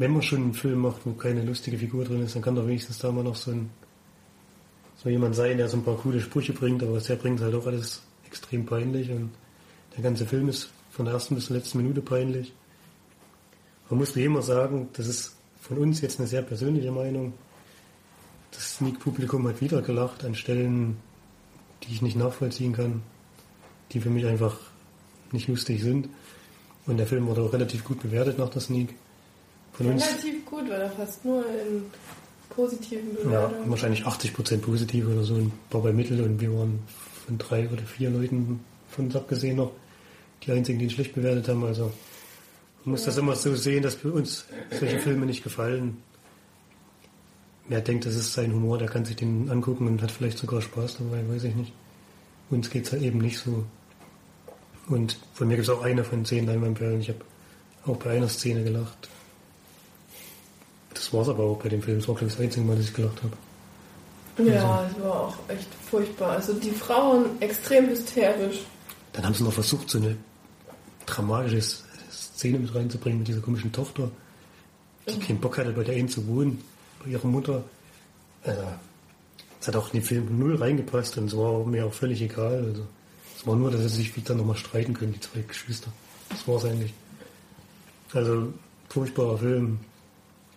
wenn 0.00 0.14
man 0.14 0.22
schon 0.22 0.42
einen 0.42 0.54
Film 0.54 0.78
macht, 0.80 1.04
wo 1.04 1.12
keine 1.12 1.44
lustige 1.44 1.76
Figur 1.76 2.06
drin 2.06 2.22
ist, 2.22 2.34
dann 2.34 2.40
kann 2.40 2.54
doch 2.54 2.66
wenigstens 2.66 2.98
da 2.98 3.12
mal 3.12 3.22
noch 3.22 3.36
so 3.36 3.50
ein 3.50 3.68
so 4.96 5.10
jemand 5.10 5.34
sein, 5.34 5.58
der 5.58 5.68
so 5.68 5.76
ein 5.76 5.84
paar 5.84 5.98
coole 5.98 6.22
Sprüche 6.22 6.54
bringt, 6.54 6.82
aber 6.82 6.94
was 6.94 7.10
er 7.10 7.16
bringt, 7.16 7.38
ist 7.38 7.44
halt 7.44 7.54
auch 7.54 7.66
alles 7.66 8.00
extrem 8.26 8.64
peinlich 8.64 9.10
und 9.10 9.30
der 9.94 10.02
ganze 10.02 10.24
Film 10.24 10.48
ist 10.48 10.70
von 10.90 11.04
der 11.04 11.12
ersten 11.12 11.34
bis 11.34 11.46
zur 11.46 11.56
letzten 11.56 11.78
Minute 11.78 12.00
peinlich. 12.00 12.54
Man 13.90 13.98
muss 13.98 14.16
wie 14.16 14.24
immer 14.24 14.40
sagen, 14.40 14.88
das 14.94 15.06
ist 15.06 15.36
von 15.60 15.76
uns 15.76 16.00
jetzt 16.00 16.18
eine 16.18 16.28
sehr 16.28 16.42
persönliche 16.42 16.92
Meinung. 16.92 17.34
Das 18.52 18.76
Sneak-Publikum 18.76 19.46
hat 19.48 19.60
wieder 19.60 19.82
gelacht 19.82 20.24
an 20.24 20.34
Stellen, 20.34 20.96
die 21.82 21.92
ich 21.92 22.00
nicht 22.00 22.16
nachvollziehen 22.16 22.72
kann, 22.72 23.02
die 23.92 24.00
für 24.00 24.10
mich 24.10 24.24
einfach 24.24 24.56
nicht 25.30 25.48
lustig 25.48 25.82
sind. 25.82 26.08
Und 26.86 26.96
der 26.96 27.06
Film 27.06 27.26
wurde 27.26 27.42
auch 27.42 27.52
relativ 27.52 27.84
gut 27.84 28.00
bewertet 28.00 28.38
nach 28.38 28.48
der 28.48 28.62
Sneak. 28.62 28.94
Relativ 29.78 30.44
gut, 30.44 30.68
weil 30.68 30.80
er 30.80 30.90
fast 30.90 31.24
nur 31.24 31.44
in 31.46 31.84
positiven 32.50 33.16
ja, 33.16 33.46
Bewertungen. 33.46 33.70
wahrscheinlich 33.70 34.04
80% 34.04 34.58
positiv 34.58 35.06
oder 35.06 35.22
so, 35.22 35.36
ein 35.36 35.52
paar 35.70 35.80
bei 35.80 35.92
Mittel 35.92 36.20
und 36.20 36.40
wir 36.40 36.52
waren 36.52 36.80
von 37.26 37.38
drei 37.38 37.68
oder 37.68 37.82
vier 37.82 38.10
Leuten 38.10 38.60
von 38.88 39.06
uns 39.06 39.16
abgesehen 39.16 39.56
noch 39.56 39.72
die 40.42 40.52
einzigen, 40.52 40.78
die 40.78 40.86
ihn 40.86 40.90
schlecht 40.90 41.14
bewertet 41.14 41.48
haben. 41.48 41.64
Also 41.64 41.92
man 42.84 42.92
muss 42.92 43.04
das 43.04 43.16
immer 43.16 43.36
so 43.36 43.54
sehen, 43.54 43.82
dass 43.82 43.94
für 43.94 44.12
uns 44.12 44.46
solche 44.78 44.98
Filme 44.98 45.26
nicht 45.26 45.42
gefallen. 45.42 45.98
Wer 47.68 47.80
denkt, 47.80 48.04
das 48.04 48.16
ist 48.16 48.32
sein 48.32 48.52
Humor, 48.52 48.78
der 48.78 48.88
kann 48.88 49.04
sich 49.04 49.16
den 49.16 49.48
angucken 49.48 49.86
und 49.86 50.02
hat 50.02 50.10
vielleicht 50.10 50.38
sogar 50.38 50.60
Spaß 50.60 50.98
dabei, 50.98 51.22
weiß 51.28 51.44
ich 51.44 51.54
nicht. 51.54 51.72
uns 52.50 52.68
geht 52.68 52.86
es 52.86 52.92
halt 52.92 53.02
eben 53.02 53.18
nicht 53.18 53.38
so. 53.38 53.64
Und 54.88 55.18
von 55.34 55.46
mir 55.46 55.54
gibt 55.54 55.68
es 55.68 55.74
auch 55.74 55.82
eine 55.82 56.02
von 56.02 56.24
zehn 56.24 56.46
Leinwandperlen. 56.46 57.00
Ich 57.00 57.10
habe 57.10 57.20
auch 57.86 57.96
bei 57.96 58.10
einer 58.10 58.28
Szene 58.28 58.64
gelacht. 58.64 59.08
Das 61.00 61.10
war 61.14 61.22
es 61.22 61.28
aber 61.30 61.44
auch 61.44 61.56
bei 61.56 61.70
dem 61.70 61.80
Film. 61.82 61.98
Das 61.98 62.08
war, 62.08 62.14
glaube 62.14 62.28
ich, 62.28 62.34
das 62.36 62.44
einzige 62.44 62.66
Mal, 62.66 62.76
dass 62.76 62.84
ich 62.84 62.92
gelacht 62.92 63.22
habe. 63.22 64.46
Ja, 64.46 64.86
es 64.86 65.02
war 65.02 65.20
auch 65.28 65.36
echt 65.48 65.66
furchtbar. 65.90 66.32
Also 66.32 66.52
die 66.52 66.70
Frauen 66.70 67.40
extrem 67.40 67.88
hysterisch. 67.88 68.58
Dann 69.14 69.24
haben 69.24 69.32
sie 69.34 69.42
noch 69.42 69.52
versucht, 69.54 69.88
so 69.88 69.96
eine 69.96 70.14
dramatische 71.06 71.62
Szene 72.12 72.58
mit 72.58 72.74
reinzubringen 72.74 73.20
mit 73.20 73.28
dieser 73.28 73.40
komischen 73.40 73.72
Tochter, 73.72 74.10
die 75.08 75.14
Mhm. 75.16 75.20
keinen 75.20 75.40
Bock 75.40 75.56
hatte, 75.56 75.72
bei 75.72 75.84
der 75.84 75.96
einen 75.96 76.08
zu 76.10 76.26
wohnen, 76.26 76.62
bei 77.02 77.10
ihrer 77.12 77.26
Mutter. 77.26 77.64
Also, 78.44 78.62
es 79.58 79.68
hat 79.68 79.76
auch 79.76 79.86
in 79.88 80.00
den 80.00 80.02
Film 80.04 80.38
null 80.38 80.56
reingepasst 80.56 81.16
und 81.16 81.26
es 81.26 81.36
war 81.36 81.64
mir 81.64 81.86
auch 81.86 81.92
völlig 81.94 82.20
egal. 82.20 82.62
Also, 82.68 82.86
es 83.38 83.46
war 83.46 83.56
nur, 83.56 83.70
dass 83.70 83.80
sie 83.80 83.88
sich 83.88 84.14
wieder 84.16 84.34
nochmal 84.34 84.56
streiten 84.56 84.92
können, 84.92 85.14
die 85.14 85.20
zwei 85.20 85.40
Geschwister. 85.40 85.90
Das 86.28 86.46
war 86.46 86.56
es 86.56 86.64
eigentlich. 86.66 86.92
Also, 88.12 88.52
furchtbarer 88.90 89.38
Film. 89.38 89.80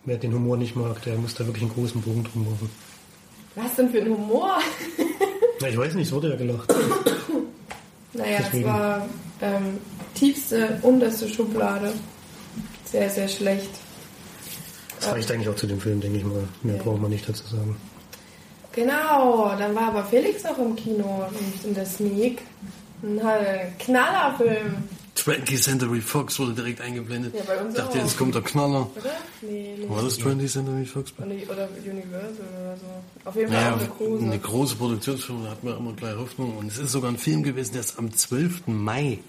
Wer 0.05 0.17
den 0.17 0.33
Humor 0.33 0.57
nicht 0.57 0.75
mag, 0.75 1.01
der 1.03 1.15
muss 1.17 1.33
da 1.35 1.45
wirklich 1.45 1.63
einen 1.63 1.73
großen 1.73 2.01
Bogen 2.01 2.23
drum 2.25 2.43
machen. 2.43 2.69
Was 3.55 3.75
denn 3.75 3.89
für 3.89 4.01
ein 4.01 4.09
Humor? 4.09 4.57
Na, 5.61 5.69
ich 5.69 5.77
weiß 5.77 5.93
nicht, 5.93 6.07
es 6.07 6.13
wurde 6.13 6.29
ja 6.31 6.35
gelacht. 6.35 6.73
Naja, 8.13 8.39
es 8.51 8.63
war 8.63 9.07
ähm, 9.41 9.77
tiefste, 10.13 10.77
unterste 10.81 11.27
Schublade. 11.29 11.93
Sehr, 12.85 13.09
sehr 13.09 13.27
schlecht. 13.27 13.69
Das 14.99 15.11
reicht 15.11 15.31
eigentlich 15.31 15.49
auch 15.49 15.55
zu 15.55 15.67
dem 15.67 15.79
Film, 15.79 15.99
denke 16.01 16.17
ich 16.17 16.23
mal. 16.25 16.43
Mehr 16.63 16.75
Ja. 16.75 16.83
braucht 16.83 17.01
man 17.01 17.11
nicht 17.11 17.27
dazu 17.27 17.43
sagen. 17.47 17.75
Genau, 18.73 19.53
dann 19.57 19.73
war 19.75 19.89
aber 19.89 20.03
Felix 20.05 20.43
auch 20.45 20.57
im 20.57 20.75
Kino 20.75 21.25
und 21.29 21.65
in 21.65 21.73
der 21.75 21.85
Sneak. 21.85 22.41
Ein 23.03 23.19
Knallerfilm, 23.79 24.75
20th 25.25 25.61
Century 25.61 26.01
Fox 26.01 26.37
wurde 26.39 26.53
direkt 26.53 26.81
eingeblendet. 26.81 27.33
Ja, 27.35 27.41
bei 27.47 27.61
uns 27.61 27.73
ich 27.75 27.81
dachte, 27.81 27.99
auch. 27.99 28.03
jetzt 28.03 28.17
kommt 28.17 28.35
der 28.35 28.41
Knaller. 28.41 28.89
oder? 28.95 29.11
Nee, 29.41 29.75
nee. 29.79 29.89
War 29.89 30.01
das 30.03 30.19
20th 30.19 30.47
Century 30.51 30.85
Fox? 30.85 31.13
Oder 31.17 31.27
oder 31.27 31.69
Universal 31.85 32.47
oder 32.61 32.77
so. 32.77 33.29
Auf 33.29 33.35
jeden 33.35 33.51
Fall 33.51 33.61
Naja, 33.61 33.75
eine 33.77 33.87
große. 33.87 34.23
eine 34.25 34.39
große 34.39 34.75
Produktionsfirma, 34.75 35.45
da 35.45 35.51
hat 35.51 35.63
man 35.63 35.77
immer 35.77 35.93
gleich 35.93 36.15
Hoffnung. 36.17 36.57
Und 36.57 36.67
es 36.71 36.77
ist 36.77 36.91
sogar 36.91 37.09
ein 37.11 37.17
Film 37.17 37.43
gewesen, 37.43 37.73
der 37.73 37.81
ist 37.81 37.97
am 37.97 38.13
12. 38.13 38.67
Mai 38.67 39.19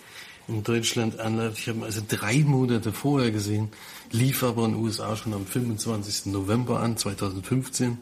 in 0.49 0.63
Deutschland 0.63 1.21
anläuft. 1.21 1.59
Ich 1.59 1.69
habe 1.69 1.79
ihn 1.79 1.85
also 1.85 2.03
drei 2.07 2.39
Monate 2.41 2.93
vorher 2.93 3.31
gesehen, 3.31 3.71
lief 4.11 4.43
aber 4.43 4.65
in 4.67 4.73
den 4.73 4.83
USA 4.83 5.17
schon 5.17 5.33
am 5.33 5.47
25. 5.47 6.27
November 6.27 6.81
an, 6.81 6.97
2015. 6.97 7.99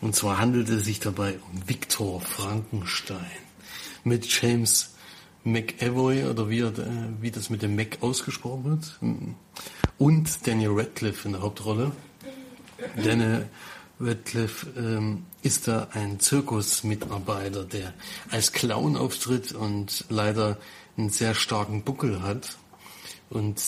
Und 0.00 0.14
zwar 0.14 0.38
handelte 0.38 0.74
es 0.74 0.84
sich 0.84 1.00
dabei 1.00 1.38
um 1.52 1.66
Viktor 1.66 2.20
Frankenstein 2.20 3.24
mit 4.02 4.26
James 4.42 4.90
McAvoy 5.44 6.24
oder 6.24 6.48
wie, 6.48 6.60
äh, 6.60 6.72
wie 7.20 7.30
das 7.30 7.50
mit 7.50 7.62
dem 7.62 7.76
Mac 7.76 7.98
ausgesprochen 8.00 8.64
wird 8.64 8.98
und 9.98 10.46
Daniel 10.46 10.72
Radcliffe 10.72 11.28
in 11.28 11.32
der 11.32 11.42
Hauptrolle. 11.42 11.92
Daniel 12.96 13.48
Radcliffe 14.00 14.66
ähm, 14.76 15.24
ist 15.42 15.68
da 15.68 15.88
ein 15.92 16.18
Zirkusmitarbeiter, 16.18 17.64
der 17.64 17.94
als 18.30 18.52
Clown 18.52 18.96
auftritt 18.96 19.52
und 19.52 20.04
leider 20.08 20.58
einen 20.96 21.10
sehr 21.10 21.34
starken 21.34 21.82
Buckel 21.82 22.22
hat 22.22 22.56
und 23.30 23.60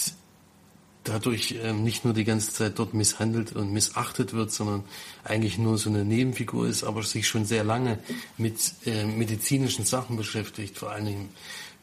dadurch 1.04 1.56
ähm, 1.62 1.84
nicht 1.84 2.04
nur 2.04 2.14
die 2.14 2.24
ganze 2.24 2.52
Zeit 2.52 2.78
dort 2.78 2.94
misshandelt 2.94 3.52
und 3.54 3.72
missachtet 3.72 4.32
wird, 4.32 4.50
sondern 4.50 4.84
eigentlich 5.22 5.58
nur 5.58 5.78
so 5.78 5.88
eine 5.88 6.04
Nebenfigur 6.04 6.66
ist, 6.66 6.82
aber 6.82 7.02
sich 7.02 7.28
schon 7.28 7.44
sehr 7.44 7.62
lange 7.62 7.98
mit 8.36 8.74
äh, 8.84 9.04
medizinischen 9.04 9.84
Sachen 9.84 10.16
beschäftigt, 10.16 10.76
vor 10.76 10.90
allen 10.90 11.06
Dingen 11.06 11.28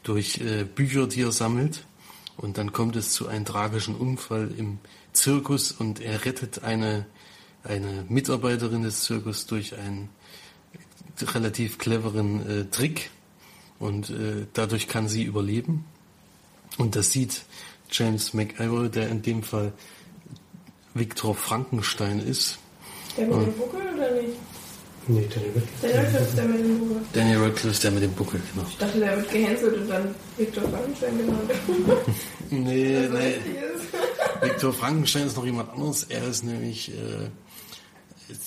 durch 0.04 0.38
äh, 0.38 0.64
Bücher, 0.64 1.08
die 1.08 1.22
er 1.22 1.32
sammelt. 1.32 1.84
Und 2.36 2.58
dann 2.58 2.72
kommt 2.72 2.96
es 2.96 3.12
zu 3.12 3.26
einem 3.28 3.44
tragischen 3.44 3.94
Unfall 3.94 4.52
im 4.56 4.78
Zirkus 5.12 5.72
und 5.72 6.00
er 6.00 6.24
rettet 6.24 6.64
eine, 6.64 7.06
eine 7.62 8.04
Mitarbeiterin 8.08 8.82
des 8.82 9.04
Zirkus 9.04 9.46
durch 9.46 9.76
einen 9.76 10.08
relativ 11.20 11.78
cleveren 11.78 12.48
äh, 12.48 12.64
Trick 12.66 13.10
und 13.78 14.10
äh, 14.10 14.46
dadurch 14.52 14.88
kann 14.88 15.08
sie 15.08 15.22
überleben. 15.22 15.84
Und 16.76 16.96
das 16.96 17.12
sieht 17.12 17.44
James 17.90 18.34
McAvoy, 18.34 18.88
der 18.90 19.08
in 19.08 19.22
dem 19.22 19.44
Fall 19.44 19.72
Viktor 20.94 21.34
Frankenstein 21.36 22.18
ist. 22.18 22.58
Der 23.16 23.28
mit 23.28 23.46
dem 23.46 23.54
Buckel? 23.54 23.93
Nee, 25.06 25.28
Daniel 25.34 25.52
Radcliffe. 25.54 25.82
Der 25.82 25.98
Radcliffe 25.98 26.24
ist 26.24 26.36
der 26.36 26.44
mit 26.44 26.60
dem 26.60 26.78
Buckel. 26.78 27.02
Daniel 27.12 27.38
Radcliffe 27.38 27.68
ist 27.68 27.84
der 27.84 27.90
mit 27.90 28.02
dem 28.02 28.12
Buckel, 28.12 28.40
genau. 28.52 28.66
Ich 28.68 28.78
dachte, 28.78 28.98
der 28.98 29.16
wird 29.16 29.30
gehänselt 29.30 29.76
und 29.76 29.88
dann 29.88 30.14
Viktor 30.36 30.62
Frankenstein 30.64 31.18
genannt. 31.18 31.50
Nee, 32.50 33.06
So 33.08 33.16
nee. 33.18 33.34
Viktor 34.42 34.72
Frankenstein 34.72 35.26
ist 35.26 35.36
noch 35.36 35.44
jemand 35.44 35.70
anderes. 35.70 36.04
Er 36.04 36.26
ist 36.26 36.44
nämlich 36.44 36.90
äh, 36.90 37.30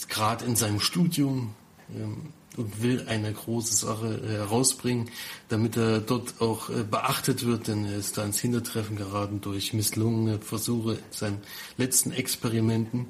gerade 0.09 0.45
in 0.45 0.55
seinem 0.55 0.79
Studium 0.79 1.53
ähm, 1.95 2.33
und 2.57 2.81
will 2.81 3.05
eine 3.07 3.31
große 3.31 3.73
Sache 3.73 4.19
äh, 4.23 4.37
herausbringen, 4.37 5.09
damit 5.49 5.77
er 5.77 5.99
dort 5.99 6.41
auch 6.41 6.69
äh, 6.69 6.83
beachtet 6.83 7.45
wird, 7.45 7.67
denn 7.67 7.85
er 7.85 7.97
ist 7.97 8.17
da 8.17 8.23
ins 8.23 8.39
Hintertreffen 8.39 8.95
geraten 8.95 9.41
durch 9.41 9.73
misslungene 9.73 10.39
Versuche 10.39 10.93
in 10.93 10.99
seinen 11.11 11.41
letzten 11.77 12.11
Experimenten 12.11 13.07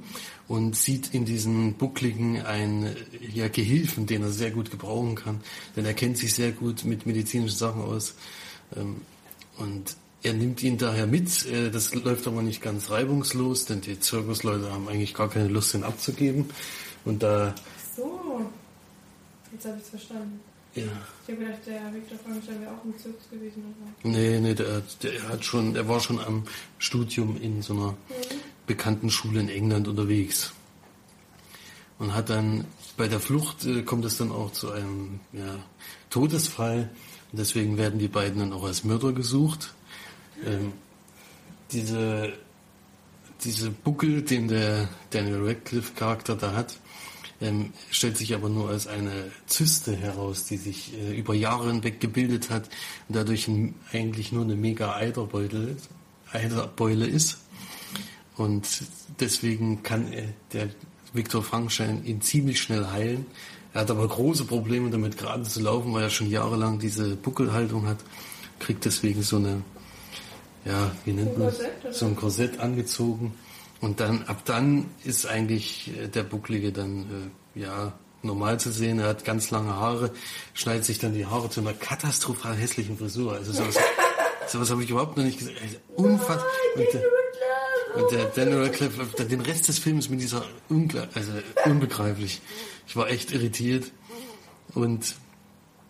und 0.47 0.75
sieht 0.75 1.13
in 1.13 1.25
diesen 1.25 1.73
Buckligen 1.73 2.41
einen 2.45 2.95
ja, 3.33 3.47
Gehilfen, 3.49 4.05
den 4.05 4.23
er 4.23 4.29
sehr 4.29 4.51
gut 4.51 4.71
gebrauchen 4.71 5.15
kann, 5.15 5.41
denn 5.75 5.86
er 5.86 5.93
kennt 5.93 6.17
sich 6.17 6.33
sehr 6.33 6.51
gut 6.51 6.86
mit 6.86 7.05
medizinischen 7.05 7.57
Sachen 7.57 7.81
aus. 7.81 8.15
Ähm, 8.75 9.01
und 9.57 9.95
er 10.23 10.33
nimmt 10.33 10.63
ihn 10.63 10.77
daher 10.77 11.07
mit. 11.07 11.45
Äh, 11.47 11.69
Das 11.69 11.93
läuft 11.93 12.27
aber 12.27 12.41
nicht 12.41 12.62
ganz 12.62 12.89
reibungslos, 12.89 13.65
denn 13.65 13.81
die 13.81 13.99
Zirkusleute 13.99 14.71
haben 14.71 14.88
eigentlich 14.88 15.13
gar 15.13 15.29
keine 15.29 15.47
Lust, 15.47 15.73
ihn 15.73 15.83
abzugeben. 15.83 16.45
Und 17.05 17.23
da, 17.23 17.53
So. 17.95 18.41
Jetzt 19.51 19.65
habe 19.65 19.77
ich 19.77 19.83
es 19.83 19.89
verstanden. 19.89 20.39
ja, 20.75 20.83
Ich 20.83 21.33
habe 21.33 21.45
gedacht, 21.45 21.60
der 21.65 21.93
Viktor 21.93 22.17
Frankenstein 22.19 22.62
wäre 22.62 22.71
auch 22.71 22.83
im 22.86 22.97
Zirkus 22.97 23.29
gewesen. 23.31 23.63
Aber 23.65 24.10
nee, 24.10 24.39
nee, 24.39 24.53
der, 24.53 24.81
der 25.01 25.29
hat 25.29 25.43
schon, 25.45 25.73
der 25.73 25.88
war 25.88 25.99
schon 25.99 26.19
am 26.19 26.43
Studium 26.79 27.41
in 27.41 27.62
so 27.62 27.73
einer 27.73 27.97
bekannten 28.67 29.10
Schule 29.10 29.39
in 29.39 29.49
England 29.49 29.88
unterwegs. 29.88 30.53
Und 31.97 32.13
hat 32.13 32.30
dann 32.30 32.65
bei 32.95 33.08
der 33.08 33.19
Flucht 33.19 33.65
äh, 33.65 33.82
kommt 33.82 34.06
es 34.06 34.17
dann 34.17 34.32
auch 34.32 34.51
zu 34.51 34.71
einem 34.71 35.19
ja, 35.34 35.56
Todesfall. 36.12 36.89
Und 37.32 37.39
deswegen 37.39 37.77
werden 37.77 37.99
die 37.99 38.08
beiden 38.08 38.39
dann 38.39 38.53
auch 38.53 38.63
als 38.65 38.84
Mörder 38.84 39.13
gesucht. 39.13 39.73
Ähm, 40.45 40.73
diese, 41.71 42.34
diese 43.43 43.71
Buckel, 43.71 44.21
den 44.21 44.47
der 44.47 44.89
Daniel 45.10 45.43
Radcliffe-Charakter 45.47 46.36
da 46.36 46.53
hat, 46.53 46.80
ähm, 47.41 47.73
stellt 47.91 48.17
sich 48.17 48.34
aber 48.34 48.49
nur 48.49 48.69
als 48.69 48.88
eine 48.88 49.32
Zyste 49.47 49.95
heraus, 49.95 50.45
die 50.45 50.58
sich 50.58 50.93
äh, 50.93 51.17
über 51.17 51.34
Jahre 51.34 51.67
hinweg 51.71 51.99
gebildet 51.99 52.49
hat 52.49 52.69
und 53.08 53.15
dadurch 53.15 53.47
ein, 53.47 53.75
eigentlich 53.91 54.32
nur 54.32 54.43
eine 54.43 54.56
mega 54.56 54.95
Eiderbeutel, 54.95 55.75
ist- 55.77 55.89
Eiderbeule 56.32 57.06
ist. 57.08 57.38
Und 58.38 58.84
deswegen 59.19 59.84
kann 59.84 60.13
äh, 60.13 60.28
der 60.54 60.69
Viktor 61.13 61.43
Frankenstein 61.43 62.06
ihn 62.06 62.21
ziemlich 62.21 62.62
schnell 62.62 62.88
heilen. 62.88 63.26
Er 63.73 63.82
hat 63.82 63.91
aber 63.91 64.08
große 64.08 64.45
Probleme 64.45 64.89
damit 64.89 65.17
gerade 65.17 65.43
zu 65.43 65.62
laufen, 65.62 65.93
weil 65.93 66.04
er 66.04 66.10
schon 66.10 66.30
jahrelang 66.30 66.80
diese 66.80 67.15
Buckelhaltung 67.15 67.88
hat, 67.88 67.97
kriegt 68.60 68.86
deswegen 68.86 69.21
so 69.23 69.38
eine, 69.38 69.62
ja, 70.65 70.91
wie 71.06 71.13
nennt 71.13 71.38
man 71.38 71.50
oder? 71.50 71.93
so 71.93 72.06
ein 72.06 72.15
Korsett 72.15 72.60
angezogen. 72.60 73.34
Und 73.80 74.00
dann, 74.00 74.23
ab 74.23 74.43
dann 74.45 74.86
ist 75.04 75.28
eigentlich 75.28 75.91
äh, 75.97 76.08
der 76.08 76.23
Bucklige 76.23 76.71
dann, 76.71 77.32
äh, 77.56 77.60
ja, 77.60 77.93
normal 78.23 78.60
zu 78.60 78.71
sehen. 78.71 79.00
Er 79.00 79.10
hat 79.10 79.26
ganz 79.26 79.52
lange 79.52 79.76
Haare, 79.76 80.12
schneidet 80.54 80.86
sich 80.86 81.00
dann 81.00 81.13
die 81.13 81.26
Haare 81.26 81.50
zu 81.50 81.62
einer 81.62 81.73
katastrophal 81.73 82.56
hässlichen 82.56 82.97
Frisur. 82.97 83.34
Also 83.34 83.54
sowas, 83.54 83.78
sowas 84.47 84.71
habe 84.71 84.84
ich 84.84 84.89
überhaupt 84.89 85.17
noch 85.17 85.23
nicht 85.23 85.39
gesehen. 85.39 85.56
Also, 85.62 85.78
unfassbar. 85.95 86.45
Und 86.76 87.16
und 87.95 88.12
der 88.12 88.26
Daniel 88.26 88.63
Radcliffe 88.63 89.23
den 89.26 89.41
Rest 89.41 89.67
des 89.67 89.80
Films 89.80 90.10
mit 90.10 90.21
dieser 90.21 90.45
Ungla 90.69 91.08
also 91.13 91.32
unbegreiflich. 91.65 92.41
Ich 92.88 92.95
war 92.95 93.10
echt 93.10 93.32
irritiert. 93.32 93.91
Und 94.73 95.15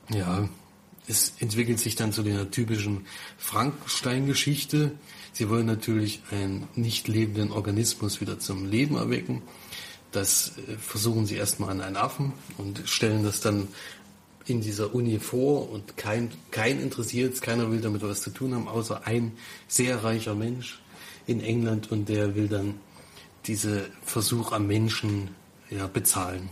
ja, 0.10 0.48
es 1.08 1.34
entwickelt 1.40 1.80
sich 1.80 1.96
dann 1.96 2.14
zu 2.14 2.24
der 2.24 2.52
typischen 2.52 3.06
Frankenstein-Geschichte. 3.38 4.92
Sie 5.34 5.50
wollen 5.50 5.66
natürlich 5.66 6.22
einen 6.32 6.68
nicht 6.76 7.08
lebenden 7.08 7.52
Organismus 7.52 8.22
wieder 8.22 8.40
zum 8.40 8.66
Leben 8.66 8.96
erwecken. 8.96 9.42
Das 10.12 10.54
äh, 10.58 10.78
versuchen 10.78 11.26
sie 11.26 11.36
erstmal 11.36 11.72
an 11.72 11.82
einen 11.82 11.98
Affen 11.98 12.34
und 12.58 12.82
stellen 12.86 13.24
das 13.24 13.42
dann 13.42 13.68
in 14.46 14.62
dieser 14.62 14.96
Uni 14.96 15.20
vor 15.20 15.70
und 15.70 15.98
kein, 15.98 16.32
kein 16.52 16.80
interessiert 16.80 17.34
es, 17.34 17.42
keiner 17.42 17.70
will 17.70 17.82
damit 17.82 18.02
was 18.02 18.22
zu 18.22 18.30
tun 18.30 18.56
haben, 18.56 18.68
außer 18.68 19.06
ein 19.06 19.34
sehr 19.68 20.04
reicher 20.04 20.36
Mensch 20.36 20.80
in 21.28 21.42
England 21.42 21.92
und 21.92 22.10
der 22.10 22.36
will 22.36 22.48
dann 22.48 22.76
diese 23.46 23.86
Versuch 24.04 24.52
am 24.52 24.68
Menschen 24.68 25.30
ja, 25.70 25.88
bezahlen. 25.88 26.50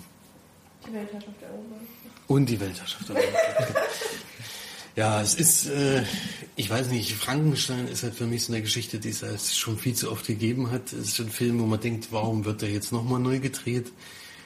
Die 0.88 0.94
Weltherrschaft 0.94 1.42
erobern. 1.42 1.88
Und 2.28 2.46
die 2.48 2.60
Weltherrschaft. 2.60 3.10
erobern. 3.10 3.26
ja, 4.96 5.22
es 5.22 5.36
ist, 5.36 5.68
äh, 5.68 6.04
ich 6.56 6.70
weiß 6.70 6.90
nicht, 6.90 7.14
Frankenstein 7.14 7.88
ist 7.88 8.04
halt 8.04 8.16
für 8.16 8.28
mich 8.28 8.44
so 8.44 8.54
eine 8.54 8.62
Geschichte, 8.62 9.00
die 9.00 9.10
es 9.10 9.58
schon 9.58 9.78
viel 9.78 9.96
zu 9.96 10.12
oft 10.12 10.28
gegeben 10.28 10.72
hat. 10.72 10.94
Es 10.94 11.10
ist 11.10 11.20
ein 11.20 11.30
Film, 11.30 11.60
wo 11.60 11.66
man 11.66 11.80
denkt, 11.80 12.10
warum 12.12 12.46
wird 12.46 12.62
der 12.62 12.70
jetzt 12.70 12.92
nochmal 12.92 13.20
neu 13.20 13.40
gedreht? 13.40 13.92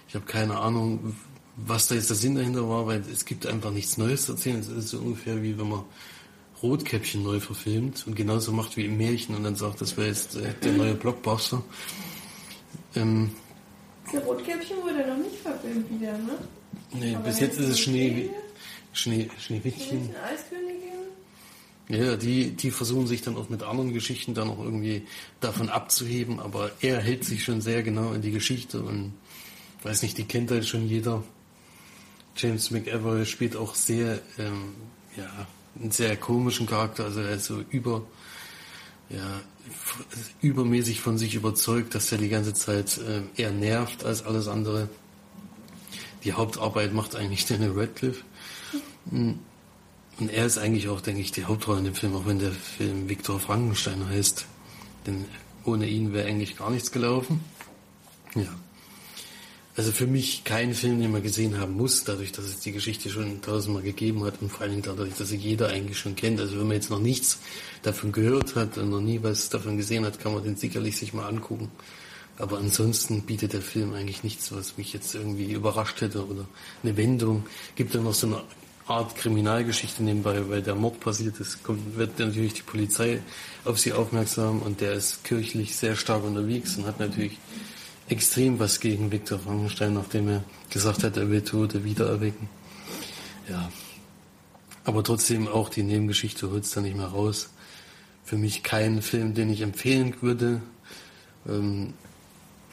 Ich 0.07 0.15
habe 0.15 0.25
keine 0.25 0.59
Ahnung, 0.59 1.15
was 1.55 1.87
da 1.87 1.95
jetzt 1.95 2.09
der 2.09 2.17
Sinn 2.17 2.35
dahinter 2.35 2.69
war, 2.69 2.87
weil 2.87 3.03
es 3.11 3.25
gibt 3.25 3.45
einfach 3.45 3.71
nichts 3.71 3.97
Neues 3.97 4.25
zu 4.25 4.33
erzählen. 4.33 4.59
Es 4.59 4.67
ist 4.67 4.89
so 4.89 4.99
ungefähr 4.99 5.41
wie 5.41 5.57
wenn 5.57 5.69
man 5.69 5.83
Rotkäppchen 6.61 7.23
neu 7.23 7.39
verfilmt 7.39 8.05
und 8.07 8.15
genauso 8.15 8.51
macht 8.51 8.75
wie 8.77 8.85
im 8.85 8.97
Märchen 8.97 9.35
und 9.35 9.43
dann 9.43 9.55
sagt, 9.55 9.81
das 9.81 9.95
wäre 9.97 10.07
jetzt 10.07 10.35
äh, 10.35 10.53
der 10.63 10.73
neue 10.73 10.93
Blockbuster. 10.95 11.63
Ähm, 12.95 13.31
Das 14.11 14.23
Rotkäppchen 14.25 14.77
wurde 14.81 15.07
noch 15.07 15.17
nicht 15.17 15.37
verfilmt 15.37 15.89
wieder, 15.89 16.13
ne? 16.13 16.37
nee, 16.93 17.15
Aber 17.15 17.25
bis 17.25 17.39
jetzt 17.39 17.59
ist 17.59 17.69
es 17.69 17.79
Schnee, 17.79 18.29
Schnee, 18.93 19.29
Schneewittchen. 19.39 20.09
Eiskönigin. 20.23 20.79
Ja, 21.87 22.15
die, 22.15 22.51
die 22.51 22.69
versuchen 22.71 23.07
sich 23.07 23.21
dann 23.21 23.35
auch 23.35 23.49
mit 23.49 23.63
anderen 23.63 23.93
Geschichten 23.93 24.33
dann 24.35 24.49
auch 24.49 24.59
irgendwie 24.63 25.07
davon 25.39 25.69
abzuheben, 25.69 26.39
aber 26.39 26.71
er 26.81 26.99
hält 27.01 27.23
sich 27.25 27.43
schon 27.43 27.61
sehr 27.61 27.81
genau 27.83 28.13
in 28.13 28.21
die 28.21 28.31
Geschichte 28.31 28.81
und 28.81 29.13
weiß 29.83 30.03
nicht, 30.03 30.17
die 30.17 30.25
kennt 30.25 30.51
halt 30.51 30.67
schon 30.67 30.87
jeder. 30.87 31.23
James 32.35 32.69
McAvoy 32.71 33.25
spielt 33.25 33.55
auch 33.55 33.73
sehr, 33.75 34.19
ähm, 34.37 34.75
ja, 35.17 35.47
einen 35.79 35.91
sehr 35.91 36.15
komischen 36.17 36.65
Charakter, 36.65 37.05
also 37.05 37.21
er 37.21 37.35
ist 37.35 37.45
so 37.45 37.63
über, 37.69 38.03
ja, 39.09 39.41
übermäßig 40.41 41.01
von 41.01 41.17
sich 41.17 41.35
überzeugt, 41.35 41.95
dass 41.95 42.11
er 42.11 42.17
die 42.17 42.29
ganze 42.29 42.53
Zeit 42.53 42.97
äh, 42.97 43.21
eher 43.41 43.51
nervt 43.51 44.03
als 44.03 44.25
alles 44.25 44.47
andere. 44.47 44.89
Die 46.23 46.33
Hauptarbeit 46.33 46.93
macht 46.93 47.15
eigentlich 47.15 47.45
Daniel 47.47 47.71
Radcliffe. 47.75 48.23
Und 49.11 49.39
er 50.29 50.45
ist 50.45 50.57
eigentlich 50.57 50.89
auch, 50.89 51.01
denke 51.01 51.21
ich, 51.21 51.31
die 51.31 51.45
Hauptrolle 51.45 51.79
in 51.79 51.85
dem 51.85 51.95
Film, 51.95 52.15
auch 52.15 52.25
wenn 52.25 52.39
der 52.39 52.51
Film 52.51 53.07
Viktor 53.07 53.39
Frankenstein 53.39 54.07
heißt. 54.07 54.45
Denn 55.05 55.25
ohne 55.63 55.87
ihn 55.87 56.13
wäre 56.13 56.27
eigentlich 56.27 56.57
gar 56.57 56.69
nichts 56.69 56.91
gelaufen. 56.91 57.39
Ja. 58.35 58.53
Also 59.79 59.93
für 59.93 60.07
mich 60.07 60.43
kein 60.43 60.73
Film, 60.73 60.99
den 60.99 61.09
man 61.09 61.23
gesehen 61.23 61.57
haben 61.57 61.77
muss, 61.77 62.03
dadurch, 62.03 62.33
dass 62.33 62.43
es 62.43 62.59
die 62.59 62.73
Geschichte 62.73 63.09
schon 63.09 63.41
tausendmal 63.41 63.81
gegeben 63.81 64.25
hat 64.25 64.41
und 64.41 64.51
vor 64.51 64.67
Dingen 64.67 64.81
dadurch, 64.81 65.13
dass 65.17 65.29
sie 65.29 65.37
jeder 65.37 65.69
eigentlich 65.69 65.97
schon 65.97 66.17
kennt. 66.17 66.41
Also 66.41 66.59
wenn 66.59 66.67
man 66.67 66.75
jetzt 66.75 66.89
noch 66.89 66.99
nichts 66.99 67.39
davon 67.81 68.11
gehört 68.11 68.57
hat 68.57 68.77
und 68.77 68.89
noch 68.89 68.99
nie 68.99 69.23
was 69.23 69.47
davon 69.47 69.77
gesehen 69.77 70.03
hat, 70.03 70.19
kann 70.19 70.33
man 70.33 70.43
den 70.43 70.57
sicherlich 70.57 70.97
sich 70.97 71.13
mal 71.13 71.29
angucken. 71.29 71.71
Aber 72.37 72.57
ansonsten 72.57 73.21
bietet 73.21 73.53
der 73.53 73.61
Film 73.61 73.93
eigentlich 73.93 74.21
nichts, 74.21 74.51
was 74.51 74.77
mich 74.77 74.91
jetzt 74.91 75.15
irgendwie 75.15 75.53
überrascht 75.53 76.01
hätte 76.01 76.27
oder 76.27 76.45
eine 76.83 76.97
Wendung. 76.97 77.45
Gibt 77.77 77.95
dann 77.95 78.03
noch 78.03 78.13
so 78.13 78.27
eine 78.27 78.43
Art 78.85 79.15
Kriminalgeschichte 79.15 80.03
nebenbei, 80.03 80.49
weil 80.49 80.61
der 80.61 80.75
Mord 80.75 80.99
passiert 80.99 81.39
ist, 81.39 81.63
kommt, 81.63 81.95
wird 81.95 82.19
natürlich 82.19 82.53
die 82.53 82.63
Polizei 82.63 83.21
auf 83.63 83.79
sie 83.79 83.93
aufmerksam 83.93 84.61
und 84.61 84.81
der 84.81 84.91
ist 84.91 85.23
kirchlich 85.23 85.77
sehr 85.77 85.95
stark 85.95 86.25
unterwegs 86.25 86.75
und 86.75 86.85
hat 86.85 86.99
natürlich 86.99 87.37
extrem 88.09 88.59
was 88.59 88.79
gegen 88.79 89.11
Viktor 89.11 89.39
Frankenstein, 89.39 89.93
nachdem 89.93 90.29
er 90.29 90.43
gesagt 90.69 91.03
hat, 91.03 91.17
er 91.17 91.29
will 91.29 91.41
Tote 91.41 91.83
wiedererwecken. 91.83 92.49
Ja. 93.47 93.71
Aber 94.83 95.03
trotzdem 95.03 95.47
auch 95.47 95.69
die 95.69 95.83
Nebengeschichte 95.83 96.49
holt 96.49 96.63
es 96.63 96.71
da 96.71 96.81
nicht 96.81 96.97
mehr 96.97 97.07
raus. 97.07 97.49
Für 98.23 98.37
mich 98.37 98.63
kein 98.63 99.01
Film, 99.01 99.33
den 99.33 99.49
ich 99.49 99.61
empfehlen 99.61 100.15
würde. 100.21 100.61
Ähm, 101.47 101.93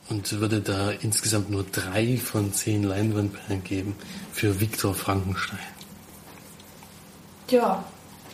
und 0.08 0.40
würde 0.40 0.60
da 0.60 0.90
insgesamt 0.90 1.50
nur 1.50 1.64
drei 1.64 2.16
von 2.16 2.52
zehn 2.52 2.84
Leinwandperlen 2.84 3.64
geben 3.64 3.96
für 4.32 4.60
Viktor 4.60 4.94
Frankenstein. 4.94 5.58
Ja, 7.50 7.84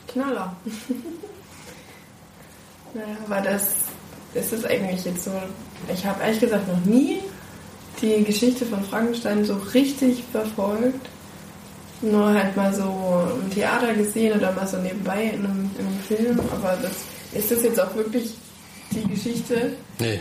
Knaller. 0.09 0.55
naja, 2.95 3.17
aber 3.25 3.41
das 3.41 3.75
ist 4.35 4.53
es 4.53 4.65
eigentlich 4.65 5.05
jetzt 5.05 5.25
so. 5.25 5.43
Ich 5.93 6.05
habe 6.05 6.23
ehrlich 6.23 6.41
gesagt 6.41 6.69
noch 6.69 6.85
nie 6.85 7.19
die 8.01 8.25
Geschichte 8.25 8.67
von 8.67 8.83
Frankenstein 8.85 9.45
so 9.45 9.55
richtig 9.75 10.25
verfolgt. 10.33 11.09
Nur 12.03 12.35
halt 12.35 12.57
mal 12.57 12.75
so 12.75 13.23
im 13.41 13.51
Theater 13.51 13.95
gesehen 13.95 14.37
oder 14.37 14.53
mal 14.53 14.67
so 14.67 14.77
nebenbei 14.79 15.25
in 15.35 15.45
einem, 15.45 15.71
in 15.79 15.87
einem 15.87 15.99
Film. 16.07 16.41
Aber 16.51 16.77
das, 16.83 16.93
ist 17.33 17.51
das 17.51 17.63
jetzt 17.63 17.81
auch 17.81 17.95
wirklich 17.95 18.35
die 18.91 19.09
Geschichte? 19.09 19.73
Nee, 20.01 20.19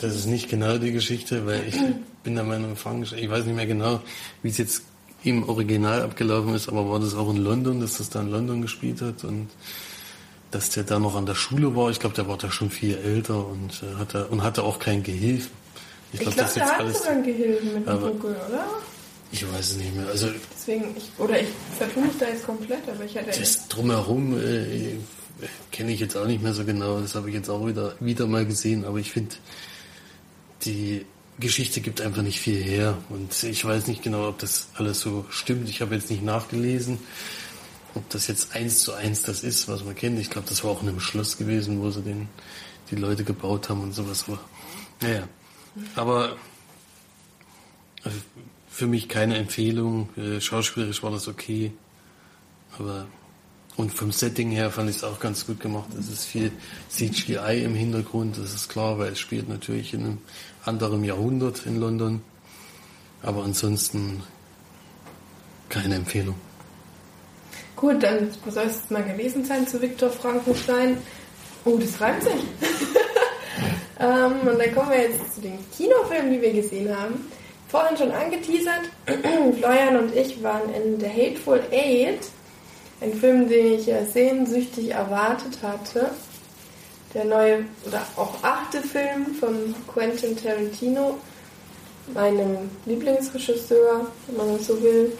das 0.00 0.14
ist 0.14 0.26
nicht 0.26 0.50
genau 0.50 0.76
die 0.76 0.92
Geschichte, 0.92 1.46
weil 1.46 1.62
ich 1.66 1.76
bin 2.22 2.34
der 2.34 2.44
Meinung, 2.44 2.76
Frankenstein, 2.76 3.20
ich 3.20 3.30
weiß 3.30 3.46
nicht 3.46 3.56
mehr 3.56 3.66
genau, 3.66 4.00
wie 4.42 4.50
es 4.50 4.58
jetzt 4.58 4.82
im 5.24 5.48
Original 5.48 6.02
abgelaufen 6.02 6.54
ist, 6.54 6.68
aber 6.68 6.88
war 6.90 7.00
das 7.00 7.14
auch 7.14 7.30
in 7.30 7.38
London, 7.38 7.80
dass 7.80 7.98
das 7.98 8.10
da 8.10 8.20
in 8.20 8.30
London 8.30 8.60
gespielt 8.60 9.00
hat 9.00 9.24
und 9.24 9.48
dass 10.52 10.70
der 10.70 10.84
da 10.84 10.98
noch 10.98 11.16
an 11.16 11.26
der 11.26 11.34
Schule 11.34 11.74
war. 11.74 11.90
Ich 11.90 11.98
glaube, 11.98 12.14
der 12.14 12.28
war 12.28 12.38
da 12.38 12.50
schon 12.50 12.70
viel 12.70 12.96
älter 12.96 13.46
und 13.46 13.82
äh, 13.82 13.98
hatte 13.98 14.28
und 14.28 14.42
hatte 14.42 14.62
auch 14.62 14.78
keinen 14.78 15.02
Gehilfen. 15.02 15.50
Ich 16.12 16.20
glaub, 16.20 16.34
glaube, 16.34 16.50
der 16.54 16.66
hat 16.66 16.94
sogar 16.94 17.10
einen 17.10 17.24
Gehilfen 17.24 17.74
mit 17.74 17.88
dem 17.88 18.00
Buckel, 18.00 18.36
oder? 18.48 18.66
Ich 19.32 19.50
weiß 19.50 19.70
es 19.70 19.76
nicht 19.76 19.96
mehr. 19.96 20.06
Also 20.08 20.28
Deswegen, 20.54 20.94
ich, 20.94 21.10
oder 21.18 21.40
ich 21.40 21.48
vertue 21.78 22.04
mich 22.04 22.18
da 22.18 22.28
jetzt 22.28 22.44
komplett, 22.44 22.86
aber 22.86 23.04
ich 23.04 23.16
hatte 23.16 23.40
das 23.40 23.66
drumherum 23.68 24.38
äh, 24.38 24.96
kenne 25.70 25.92
ich 25.92 26.00
jetzt 26.00 26.16
auch 26.16 26.26
nicht 26.26 26.42
mehr 26.42 26.52
so 26.52 26.64
genau. 26.64 27.00
Das 27.00 27.14
habe 27.14 27.30
ich 27.30 27.34
jetzt 27.34 27.48
auch 27.48 27.66
wieder 27.66 27.94
wieder 27.98 28.26
mal 28.26 28.44
gesehen, 28.44 28.84
aber 28.84 28.98
ich 28.98 29.10
finde 29.10 29.34
die 30.64 31.06
Geschichte 31.40 31.80
gibt 31.80 32.02
einfach 32.02 32.22
nicht 32.22 32.40
viel 32.40 32.62
her 32.62 32.98
und 33.08 33.42
ich 33.42 33.64
weiß 33.64 33.86
nicht 33.86 34.02
genau, 34.02 34.28
ob 34.28 34.38
das 34.38 34.68
alles 34.74 35.00
so 35.00 35.24
stimmt. 35.30 35.68
Ich 35.70 35.80
habe 35.80 35.94
jetzt 35.94 36.10
nicht 36.10 36.22
nachgelesen, 36.22 36.98
ob 37.94 38.08
das 38.10 38.26
jetzt 38.26 38.54
eins 38.54 38.80
zu 38.80 38.92
eins 38.92 39.22
das 39.22 39.42
ist, 39.42 39.68
was 39.68 39.84
man 39.84 39.94
kennt. 39.94 40.18
Ich 40.18 40.30
glaube, 40.30 40.48
das 40.48 40.64
war 40.64 40.70
auch 40.70 40.82
in 40.82 40.88
einem 40.88 41.00
Schloss 41.00 41.36
gewesen, 41.36 41.80
wo 41.82 41.90
sie 41.90 42.02
den 42.02 42.28
die 42.90 42.96
Leute 42.96 43.24
gebaut 43.24 43.68
haben 43.68 43.82
und 43.82 43.92
sowas. 43.92 44.24
Aber 44.28 44.38
naja, 45.00 45.28
aber 45.96 46.36
also 48.04 48.18
für 48.68 48.86
mich 48.86 49.08
keine 49.08 49.36
Empfehlung. 49.36 50.08
Äh, 50.16 50.40
Schauspielerisch 50.40 51.02
war 51.02 51.10
das 51.10 51.28
okay, 51.28 51.72
aber 52.78 53.06
und 53.76 53.92
vom 53.92 54.12
Setting 54.12 54.50
her 54.50 54.70
fand 54.70 54.90
ich 54.90 54.96
es 54.96 55.04
auch 55.04 55.18
ganz 55.18 55.46
gut 55.46 55.58
gemacht. 55.58 55.88
Es 55.98 56.08
ist 56.08 56.26
viel 56.26 56.52
CGI 56.90 57.62
im 57.64 57.74
Hintergrund, 57.74 58.36
das 58.36 58.54
ist 58.54 58.68
klar, 58.68 58.98
weil 58.98 59.12
es 59.12 59.18
spielt 59.18 59.48
natürlich 59.48 59.94
in 59.94 60.00
einem 60.00 60.18
anderen 60.64 61.02
Jahrhundert 61.04 61.64
in 61.64 61.80
London. 61.80 62.20
Aber 63.22 63.44
ansonsten 63.44 64.22
keine 65.70 65.94
Empfehlung. 65.94 66.34
Gut, 67.82 68.00
dann 68.00 68.30
soll 68.48 68.66
es 68.66 68.88
mal 68.90 69.02
gewesen 69.02 69.44
sein 69.44 69.66
zu 69.66 69.82
Viktor 69.82 70.08
Frankenstein. 70.08 70.98
Oh, 71.64 71.76
das 71.78 72.00
reimt 72.00 72.22
sich. 72.22 72.32
ähm, 73.98 74.34
und 74.46 74.56
dann 74.56 74.72
kommen 74.72 74.90
wir 74.90 75.00
jetzt 75.00 75.34
zu 75.34 75.40
den 75.40 75.58
Kinofilmen, 75.76 76.30
die 76.30 76.40
wir 76.40 76.52
gesehen 76.52 76.96
haben. 76.96 77.28
Vorhin 77.66 77.96
schon 77.96 78.12
angeteasert, 78.12 78.82
Florian 79.58 79.96
und 79.96 80.14
ich 80.14 80.40
waren 80.44 80.72
in 80.72 81.00
The 81.00 81.08
Hateful 81.08 81.60
Eight. 81.72 82.20
Ein 83.00 83.14
Film, 83.14 83.48
den 83.48 83.72
ich 83.72 83.86
ja 83.86 84.04
sehnsüchtig 84.04 84.92
erwartet 84.92 85.58
hatte. 85.60 86.12
Der 87.14 87.24
neue 87.24 87.64
oder 87.84 88.06
auch 88.14 88.44
achte 88.44 88.80
Film 88.80 89.34
von 89.40 89.74
Quentin 89.92 90.36
Tarantino, 90.36 91.18
meinem 92.14 92.70
Lieblingsregisseur, 92.86 94.06
wenn 94.28 94.36
man 94.36 94.60
so 94.60 94.80
will. 94.80 95.12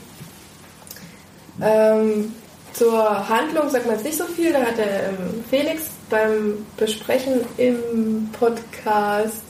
Ähm, 1.61 2.33
zur 2.73 3.29
Handlung 3.29 3.69
sagt 3.69 3.87
man 3.87 3.97
jetzt 3.97 4.05
nicht 4.05 4.19
so 4.19 4.25
viel. 4.25 4.53
Da 4.53 4.61
hat 4.61 4.79
der 4.79 5.09
ähm, 5.09 5.45
Felix 5.51 5.91
beim 6.09 6.67
Besprechen 6.77 7.41
im 7.57 8.31
Podcast 8.33 9.43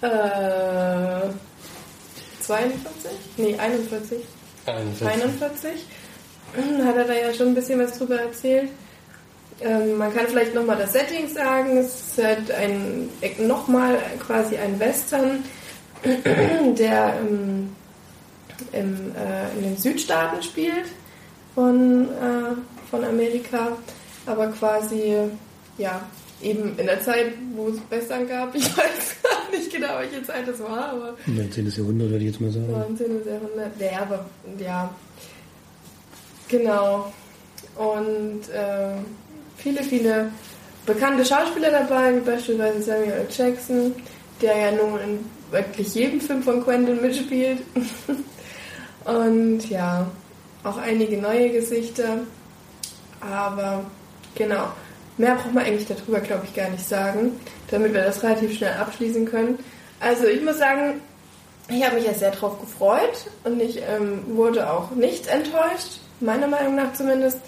äh, 0.00 1.28
42? 2.40 3.10
Nee, 3.36 3.56
41. 3.58 4.18
41. 4.66 5.70
Hat 6.84 6.96
er 6.96 7.04
da 7.04 7.14
ja 7.14 7.32
schon 7.32 7.48
ein 7.48 7.54
bisschen 7.54 7.80
was 7.80 7.98
drüber 7.98 8.20
erzählt. 8.20 8.70
Ähm, 9.60 9.96
man 9.96 10.14
kann 10.14 10.26
vielleicht 10.26 10.54
nochmal 10.54 10.76
das 10.76 10.92
Setting 10.92 11.28
sagen. 11.28 11.78
Es 11.78 12.16
ist 12.16 12.24
halt 12.24 12.50
ein, 12.50 13.08
nochmal 13.38 13.98
quasi 14.24 14.56
ein 14.56 14.78
Western, 14.78 15.44
der 16.04 17.18
im, 17.20 17.74
im, 18.72 19.12
äh, 19.16 19.56
in 19.56 19.62
den 19.62 19.76
Südstaaten 19.76 20.42
spielt 20.42 20.86
von, 21.54 22.08
äh, 22.08 22.88
von 22.90 23.04
Amerika, 23.04 23.76
aber 24.26 24.48
quasi, 24.48 25.14
ja, 25.78 26.00
eben 26.42 26.76
in 26.78 26.86
der 26.86 27.00
Zeit, 27.00 27.32
wo 27.54 27.68
es 27.68 27.78
Western 27.90 28.28
gab. 28.28 28.54
Ich 28.56 28.76
weiß 28.76 29.16
gar 29.22 29.58
nicht 29.58 29.72
genau, 29.72 29.98
welche 29.98 30.22
Zeit 30.22 30.46
das 30.46 30.60
war, 30.60 30.90
aber 30.90 31.14
19. 31.26 31.70
Jahrhundert 31.70 32.10
würde 32.10 32.24
ich 32.24 32.30
jetzt 32.30 32.40
mal 32.40 32.50
sagen. 32.50 32.70
19. 32.70 33.06
Jahrhundert. 33.26 33.80
Ja, 33.80 34.02
aber 34.02 34.26
ja. 34.58 34.94
Genau. 36.48 37.12
Und 37.76 38.48
äh, 38.52 38.96
viele, 39.56 39.82
viele 39.82 40.30
bekannte 40.86 41.24
Schauspieler 41.24 41.70
dabei, 41.70 42.16
wie 42.16 42.20
beispielsweise 42.20 42.82
Samuel 42.82 43.12
L. 43.12 43.26
Jackson, 43.30 43.94
der 44.40 44.56
ja 44.56 44.70
nun 44.72 45.00
in 45.00 45.18
wirklich 45.50 45.94
jedem 45.94 46.20
Film 46.20 46.42
von 46.42 46.62
Quentin 46.62 47.00
mitspielt. 47.00 47.58
Und 49.04 49.68
ja, 49.68 50.06
auch 50.64 50.78
einige 50.78 51.18
neue 51.18 51.50
Gesichter. 51.50 52.20
Aber 53.20 53.84
genau, 54.34 54.68
mehr 55.16 55.34
braucht 55.36 55.54
man 55.54 55.64
eigentlich 55.64 55.86
darüber, 55.86 56.20
glaube 56.20 56.46
ich, 56.46 56.54
gar 56.54 56.70
nicht 56.70 56.86
sagen, 56.86 57.32
damit 57.70 57.94
wir 57.94 58.02
das 58.02 58.22
relativ 58.22 58.56
schnell 58.56 58.74
abschließen 58.74 59.26
können. 59.26 59.58
Also 60.00 60.26
ich 60.26 60.42
muss 60.42 60.58
sagen, 60.58 61.00
ich 61.68 61.84
habe 61.84 61.96
mich 61.96 62.06
ja 62.06 62.14
sehr 62.14 62.30
drauf 62.30 62.60
gefreut 62.60 63.30
und 63.44 63.60
ich 63.60 63.80
ähm, 63.88 64.22
wurde 64.36 64.70
auch 64.70 64.90
nicht 64.90 65.26
enttäuscht, 65.28 66.00
meiner 66.20 66.46
Meinung 66.46 66.74
nach 66.74 66.92
zumindest. 66.92 67.38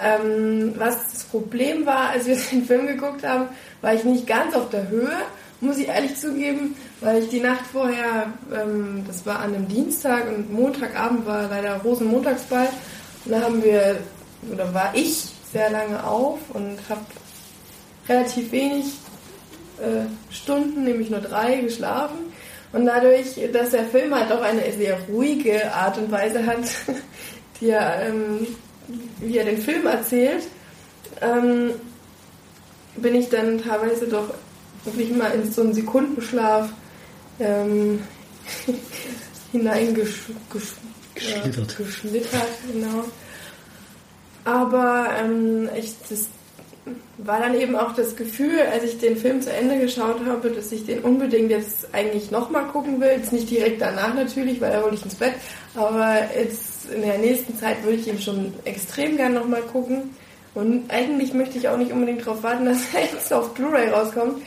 Ähm, 0.00 0.74
was 0.76 1.10
das 1.10 1.24
Problem 1.24 1.86
war, 1.86 2.10
als 2.10 2.26
wir 2.26 2.36
den 2.52 2.64
Film 2.64 2.86
geguckt 2.86 3.26
haben, 3.26 3.48
war 3.80 3.94
ich 3.94 4.04
nicht 4.04 4.26
ganz 4.26 4.54
auf 4.54 4.70
der 4.70 4.88
Höhe, 4.88 5.16
muss 5.60 5.78
ich 5.78 5.88
ehrlich 5.88 6.16
zugeben, 6.16 6.76
weil 7.00 7.22
ich 7.22 7.28
die 7.28 7.40
Nacht 7.40 7.66
vorher, 7.72 8.32
ähm, 8.54 9.04
das 9.06 9.26
war 9.26 9.40
an 9.40 9.54
einem 9.54 9.68
Dienstag 9.68 10.28
und 10.28 10.52
Montagabend 10.52 11.26
war 11.26 11.48
leider 11.48 11.76
Rosenmontagsball 11.78 12.68
und 13.24 13.32
da 13.32 13.40
haben 13.42 13.62
wir, 13.62 13.98
oder 14.52 14.72
war 14.72 14.92
ich 14.94 15.28
sehr 15.52 15.70
lange 15.70 16.02
auf 16.04 16.38
und 16.52 16.78
habe 16.88 17.00
relativ 18.08 18.52
wenig 18.52 18.86
äh, 19.78 20.06
Stunden, 20.32 20.84
nämlich 20.84 21.10
nur 21.10 21.20
drei, 21.20 21.56
geschlafen. 21.56 22.18
Und 22.72 22.86
dadurch, 22.86 23.38
dass 23.52 23.70
der 23.70 23.84
Film 23.84 24.14
halt 24.14 24.30
auch 24.32 24.42
eine 24.42 24.60
sehr 24.72 24.98
ruhige 25.08 25.72
Art 25.72 25.98
und 25.98 26.10
Weise 26.10 26.44
hat, 26.46 26.58
die 27.60 27.70
er, 27.70 28.08
ähm, 28.08 28.46
wie 29.20 29.38
er 29.38 29.44
den 29.44 29.58
Film 29.58 29.86
erzählt, 29.86 30.44
ähm, 31.20 31.70
bin 32.96 33.14
ich 33.14 33.28
dann 33.28 33.62
teilweise 33.62 34.06
doch 34.06 34.32
wirklich 34.84 35.10
mal 35.14 35.30
in 35.32 35.50
so 35.50 35.62
einen 35.62 35.74
Sekundenschlaf 35.74 36.70
ähm, 37.40 38.00
hineingeschlittert. 39.52 40.76
Ja, 41.18 41.40
geschlittert, 41.78 42.48
genau. 42.70 43.04
Aber 44.44 45.08
ähm, 45.18 45.68
ich, 45.76 45.94
das 46.08 46.28
war 47.18 47.40
dann 47.40 47.54
eben 47.58 47.74
auch 47.74 47.94
das 47.94 48.14
Gefühl, 48.14 48.60
als 48.72 48.84
ich 48.84 48.98
den 48.98 49.16
Film 49.16 49.40
zu 49.40 49.52
Ende 49.52 49.78
geschaut 49.78 50.24
habe, 50.26 50.50
dass 50.50 50.70
ich 50.70 50.84
den 50.84 51.00
unbedingt 51.00 51.50
jetzt 51.50 51.92
eigentlich 51.92 52.30
nochmal 52.30 52.66
gucken 52.66 53.00
will. 53.00 53.08
Jetzt 53.08 53.32
nicht 53.32 53.50
direkt 53.50 53.80
danach 53.80 54.14
natürlich, 54.14 54.60
weil 54.60 54.72
da 54.72 54.82
wollte 54.82 54.96
ich 54.96 55.04
ins 55.04 55.14
Bett. 55.14 55.34
Aber 55.74 56.18
jetzt 56.38 56.90
in 56.92 57.02
der 57.02 57.18
nächsten 57.18 57.58
Zeit 57.58 57.82
würde 57.82 57.96
ich 57.96 58.06
ihn 58.06 58.20
schon 58.20 58.54
extrem 58.64 59.16
gern 59.16 59.34
nochmal 59.34 59.62
gucken. 59.62 60.14
Und 60.54 60.90
eigentlich 60.90 61.34
möchte 61.34 61.58
ich 61.58 61.68
auch 61.68 61.76
nicht 61.76 61.92
unbedingt 61.92 62.20
darauf 62.20 62.42
warten, 62.42 62.66
dass 62.66 62.78
er 62.94 63.02
jetzt 63.02 63.32
auf 63.32 63.52
Blu-ray 63.54 63.88
rauskommt. 63.88 64.42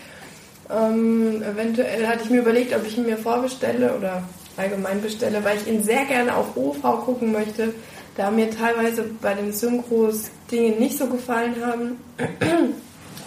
Ähm, 0.71 1.41
eventuell 1.41 2.07
hatte 2.07 2.23
ich 2.23 2.29
mir 2.29 2.41
überlegt, 2.41 2.75
ob 2.75 2.85
ich 2.85 2.97
ihn 2.97 3.05
mir 3.05 3.17
vorbestelle 3.17 3.95
oder 3.95 4.23
allgemein 4.57 5.01
bestelle, 5.01 5.43
weil 5.43 5.57
ich 5.57 5.67
ihn 5.67 5.83
sehr 5.83 6.05
gerne 6.05 6.35
auf 6.35 6.55
OV 6.55 6.81
gucken 7.05 7.31
möchte 7.31 7.73
da 8.19 8.29
mir 8.29 8.51
teilweise 8.51 9.05
bei 9.21 9.33
den 9.33 9.53
Synchros 9.53 10.29
Dinge 10.51 10.71
nicht 10.71 10.97
so 10.97 11.07
gefallen 11.07 11.55
haben, 11.65 11.97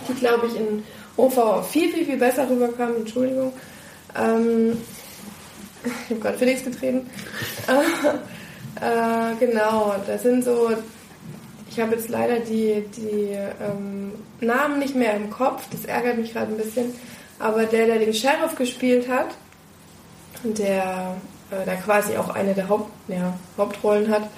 die 0.08 0.14
glaube 0.20 0.48
ich 0.48 0.56
in 0.56 0.84
OV 1.16 1.66
viel, 1.66 1.90
viel, 1.90 2.04
viel 2.04 2.18
besser 2.18 2.48
rüberkamen, 2.48 2.96
Entschuldigung. 2.96 3.54
Ähm, 4.14 4.76
ich 5.84 6.10
habe 6.10 6.20
gerade 6.20 6.38
Felix 6.38 6.62
getreten. 6.62 7.08
äh, 8.82 9.34
genau, 9.40 9.94
das 10.06 10.22
sind 10.22 10.44
so, 10.44 10.72
ich 11.70 11.80
habe 11.80 11.94
jetzt 11.94 12.10
leider 12.10 12.40
die, 12.40 12.84
die 12.94 13.30
ähm, 13.30 14.12
Namen 14.42 14.78
nicht 14.78 14.94
mehr 14.94 15.16
im 15.16 15.30
Kopf, 15.30 15.68
das 15.70 15.86
ärgert 15.86 16.18
mich 16.18 16.34
gerade 16.34 16.52
ein 16.52 16.58
bisschen, 16.58 16.92
aber 17.42 17.64
der, 17.64 17.86
der 17.86 17.98
den 17.98 18.14
Sheriff 18.14 18.54
gespielt 18.56 19.08
hat, 19.08 19.34
der, 20.44 21.16
äh, 21.50 21.64
der 21.64 21.76
quasi 21.76 22.16
auch 22.16 22.28
eine 22.28 22.54
der 22.54 22.68
Haupt, 22.68 22.90
ja, 23.08 23.36
Hauptrollen 23.58 24.08
hat, 24.08 24.28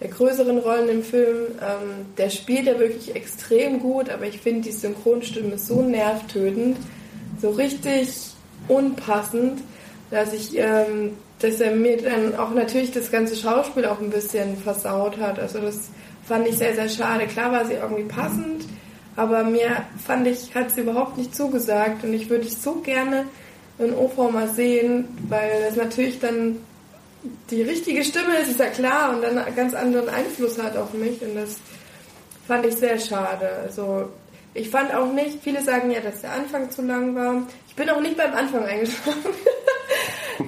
der 0.00 0.10
größeren 0.10 0.58
Rollen 0.58 0.88
im 0.90 1.02
Film. 1.02 1.46
Ähm, 1.60 2.06
der 2.18 2.28
spielt 2.28 2.66
ja 2.66 2.78
wirklich 2.78 3.16
extrem 3.16 3.80
gut, 3.80 4.10
aber 4.10 4.26
ich 4.26 4.38
finde 4.38 4.62
die 4.62 4.72
Synchronstimme 4.72 5.56
so 5.56 5.80
nervtötend, 5.80 6.76
so 7.40 7.50
richtig 7.50 8.10
unpassend, 8.68 9.62
dass 10.10 10.34
ich, 10.34 10.56
ähm, 10.58 11.16
dass 11.38 11.58
er 11.58 11.74
mir 11.74 12.02
dann 12.02 12.36
auch 12.36 12.50
natürlich 12.50 12.92
das 12.92 13.10
ganze 13.10 13.34
Schauspiel 13.34 13.86
auch 13.86 14.00
ein 14.00 14.10
bisschen 14.10 14.58
versaut 14.58 15.18
hat. 15.18 15.38
Also 15.38 15.58
das 15.58 15.88
fand 16.24 16.46
ich 16.46 16.58
sehr, 16.58 16.74
sehr 16.74 16.90
schade. 16.90 17.26
Klar 17.26 17.50
war 17.50 17.64
sie 17.64 17.74
irgendwie 17.74 18.04
passend, 18.04 18.64
aber 19.16 19.44
mir 19.44 19.84
fand 20.04 20.26
ich, 20.26 20.54
hat 20.54 20.70
sie 20.70 20.80
überhaupt 20.80 21.18
nicht 21.18 21.34
zugesagt 21.34 22.04
und 22.04 22.12
ich 22.14 22.30
würde 22.30 22.48
so 22.48 22.76
gerne 22.76 23.26
in 23.78 23.94
OV 23.94 24.30
mal 24.30 24.48
sehen, 24.48 25.08
weil 25.28 25.64
das 25.66 25.76
natürlich 25.76 26.18
dann 26.20 26.58
die 27.50 27.62
richtige 27.62 28.04
Stimme 28.04 28.38
ist, 28.38 28.50
ist 28.50 28.60
ja 28.60 28.66
klar, 28.66 29.14
und 29.14 29.22
dann 29.22 29.38
einen 29.38 29.54
ganz 29.54 29.74
anderen 29.74 30.08
Einfluss 30.08 30.60
hat 30.60 30.76
auf 30.76 30.92
mich. 30.92 31.22
Und 31.22 31.36
das 31.36 31.58
fand 32.46 32.66
ich 32.66 32.76
sehr 32.76 32.98
schade. 32.98 33.48
Also 33.62 34.08
ich 34.54 34.68
fand 34.68 34.92
auch 34.94 35.12
nicht, 35.12 35.42
viele 35.42 35.62
sagen 35.62 35.90
ja, 35.90 36.00
dass 36.00 36.20
der 36.20 36.32
Anfang 36.32 36.70
zu 36.70 36.82
lang 36.82 37.14
war. 37.14 37.42
Ich 37.68 37.74
bin 37.74 37.88
auch 37.90 38.00
nicht 38.00 38.16
beim 38.16 38.34
Anfang 38.34 38.64
eingeschlafen. 38.64 39.30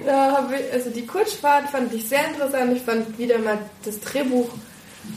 also 0.73 0.89
die 0.89 1.05
Kurzfahrt 1.05 1.69
fand 1.69 1.93
ich 1.93 2.07
sehr 2.07 2.27
interessant. 2.27 2.75
Ich 2.75 2.83
fand 2.83 3.17
wieder 3.17 3.39
mal 3.39 3.57
das 3.83 3.99
Drehbuch 4.01 4.49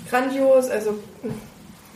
grandios. 0.08 0.70
Also 0.70 0.98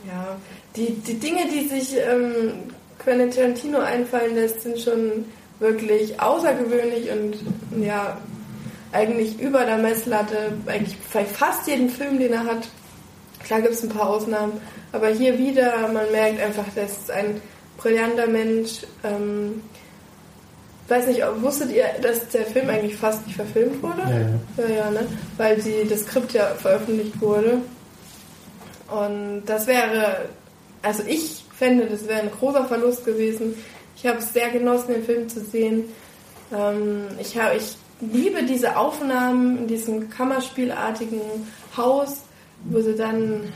ja, 0.05 0.37
die, 0.75 0.91
die 0.91 1.19
Dinge, 1.19 1.41
die 1.51 1.67
sich 1.67 1.95
ähm, 1.97 2.53
Quentin 2.99 3.31
Tarantino 3.31 3.79
einfallen 3.79 4.35
lässt, 4.35 4.61
sind 4.61 4.79
schon 4.79 5.25
wirklich 5.59 6.19
außergewöhnlich 6.19 7.09
und 7.11 7.35
ja, 7.83 8.17
eigentlich 8.91 9.39
über 9.39 9.65
der 9.65 9.77
Messlatte, 9.77 10.53
eigentlich 10.67 10.97
bei 11.13 11.25
fast 11.25 11.67
jeden 11.67 11.89
Film, 11.89 12.19
den 12.19 12.33
er 12.33 12.45
hat. 12.45 12.67
Klar 13.43 13.61
gibt 13.61 13.73
es 13.73 13.83
ein 13.83 13.89
paar 13.89 14.09
Ausnahmen, 14.09 14.53
aber 14.91 15.09
hier 15.09 15.37
wieder, 15.37 15.87
man 15.91 16.11
merkt 16.11 16.41
einfach, 16.41 16.65
das 16.75 16.91
ist 16.91 17.11
ein 17.11 17.41
brillanter 17.77 18.27
Mensch. 18.27 18.81
Ähm, 19.03 19.61
weiß 20.87 21.07
nicht, 21.07 21.21
wusstet 21.41 21.71
ihr, 21.71 21.85
dass 22.01 22.27
der 22.29 22.45
Film 22.45 22.69
eigentlich 22.69 22.95
fast 22.95 23.25
nicht 23.25 23.35
verfilmt 23.35 23.81
wurde? 23.81 24.01
Ja, 24.57 24.63
ja. 24.63 24.69
ja, 24.69 24.75
ja 24.75 24.91
ne? 24.91 25.07
Weil 25.37 25.57
die, 25.57 25.87
das 25.89 26.01
Skript 26.01 26.33
ja 26.33 26.45
veröffentlicht 26.55 27.19
wurde. 27.19 27.61
Und 28.89 29.43
das 29.45 29.65
wäre, 29.65 30.29
also 30.83 31.03
ich 31.07 31.43
fände, 31.57 31.87
das 31.87 32.07
wäre 32.07 32.21
ein 32.21 32.31
großer 32.31 32.65
Verlust 32.65 33.05
gewesen. 33.05 33.55
Ich 33.95 34.05
habe 34.05 34.19
es 34.19 34.33
sehr 34.33 34.49
genossen, 34.49 34.93
den 34.93 35.03
Film 35.03 35.29
zu 35.29 35.39
sehen. 35.39 35.85
Ähm, 36.53 37.07
ich, 37.19 37.37
hab, 37.39 37.55
ich 37.55 37.75
liebe 38.01 38.43
diese 38.43 38.75
Aufnahmen 38.77 39.59
in 39.59 39.67
diesem 39.67 40.09
Kammerspielartigen 40.09 41.21
Haus, 41.75 42.23
wo 42.65 42.81
sie 42.81 42.95
dann 42.95 43.51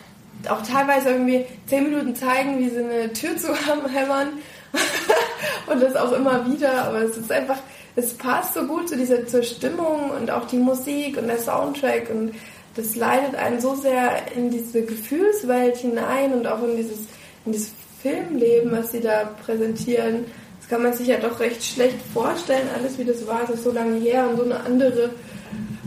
auch 0.49 0.61
teilweise 0.61 1.09
irgendwie 1.09 1.45
zehn 1.67 1.83
Minuten 1.83 2.15
zeigen, 2.15 2.59
wie 2.59 2.69
sie 2.69 2.79
eine 2.83 3.11
Tür 3.13 3.35
zu 3.37 3.53
hämmern 3.55 4.29
und 5.67 5.81
das 5.81 5.95
auch 5.95 6.11
immer 6.13 6.49
wieder, 6.51 6.85
aber 6.85 7.01
es 7.01 7.17
ist 7.17 7.31
einfach, 7.31 7.57
es 7.95 8.13
passt 8.13 8.53
so 8.53 8.63
gut 8.63 8.87
zu 8.87 8.95
dieser 8.95 9.25
zur 9.27 9.43
Stimmung 9.43 10.11
und 10.11 10.29
auch 10.29 10.45
die 10.45 10.57
Musik 10.57 11.17
und 11.17 11.27
der 11.27 11.39
Soundtrack 11.39 12.09
und 12.09 12.33
das 12.75 12.95
leitet 12.95 13.35
einen 13.35 13.59
so 13.59 13.73
sehr 13.73 14.31
in 14.35 14.51
diese 14.51 14.83
Gefühlswelt 14.83 15.77
hinein 15.77 16.33
und 16.33 16.45
auch 16.45 16.61
in 16.61 16.77
dieses, 16.77 16.99
in 17.47 17.53
dieses 17.53 17.71
Filmleben, 18.01 18.71
was 18.71 18.91
sie 18.91 19.01
da 19.01 19.25
präsentieren 19.45 20.25
kann 20.69 20.83
man 20.83 20.93
sich 20.93 21.07
ja 21.07 21.17
doch 21.17 21.39
recht 21.39 21.63
schlecht 21.63 21.97
vorstellen, 22.13 22.67
alles 22.75 22.97
wie 22.97 23.05
das 23.05 23.25
war, 23.25 23.41
das 23.41 23.51
ist 23.51 23.63
so 23.63 23.71
lange 23.71 23.99
her 23.99 24.27
und 24.29 24.37
so 24.37 24.43
eine 24.43 24.59
andere, 24.59 25.09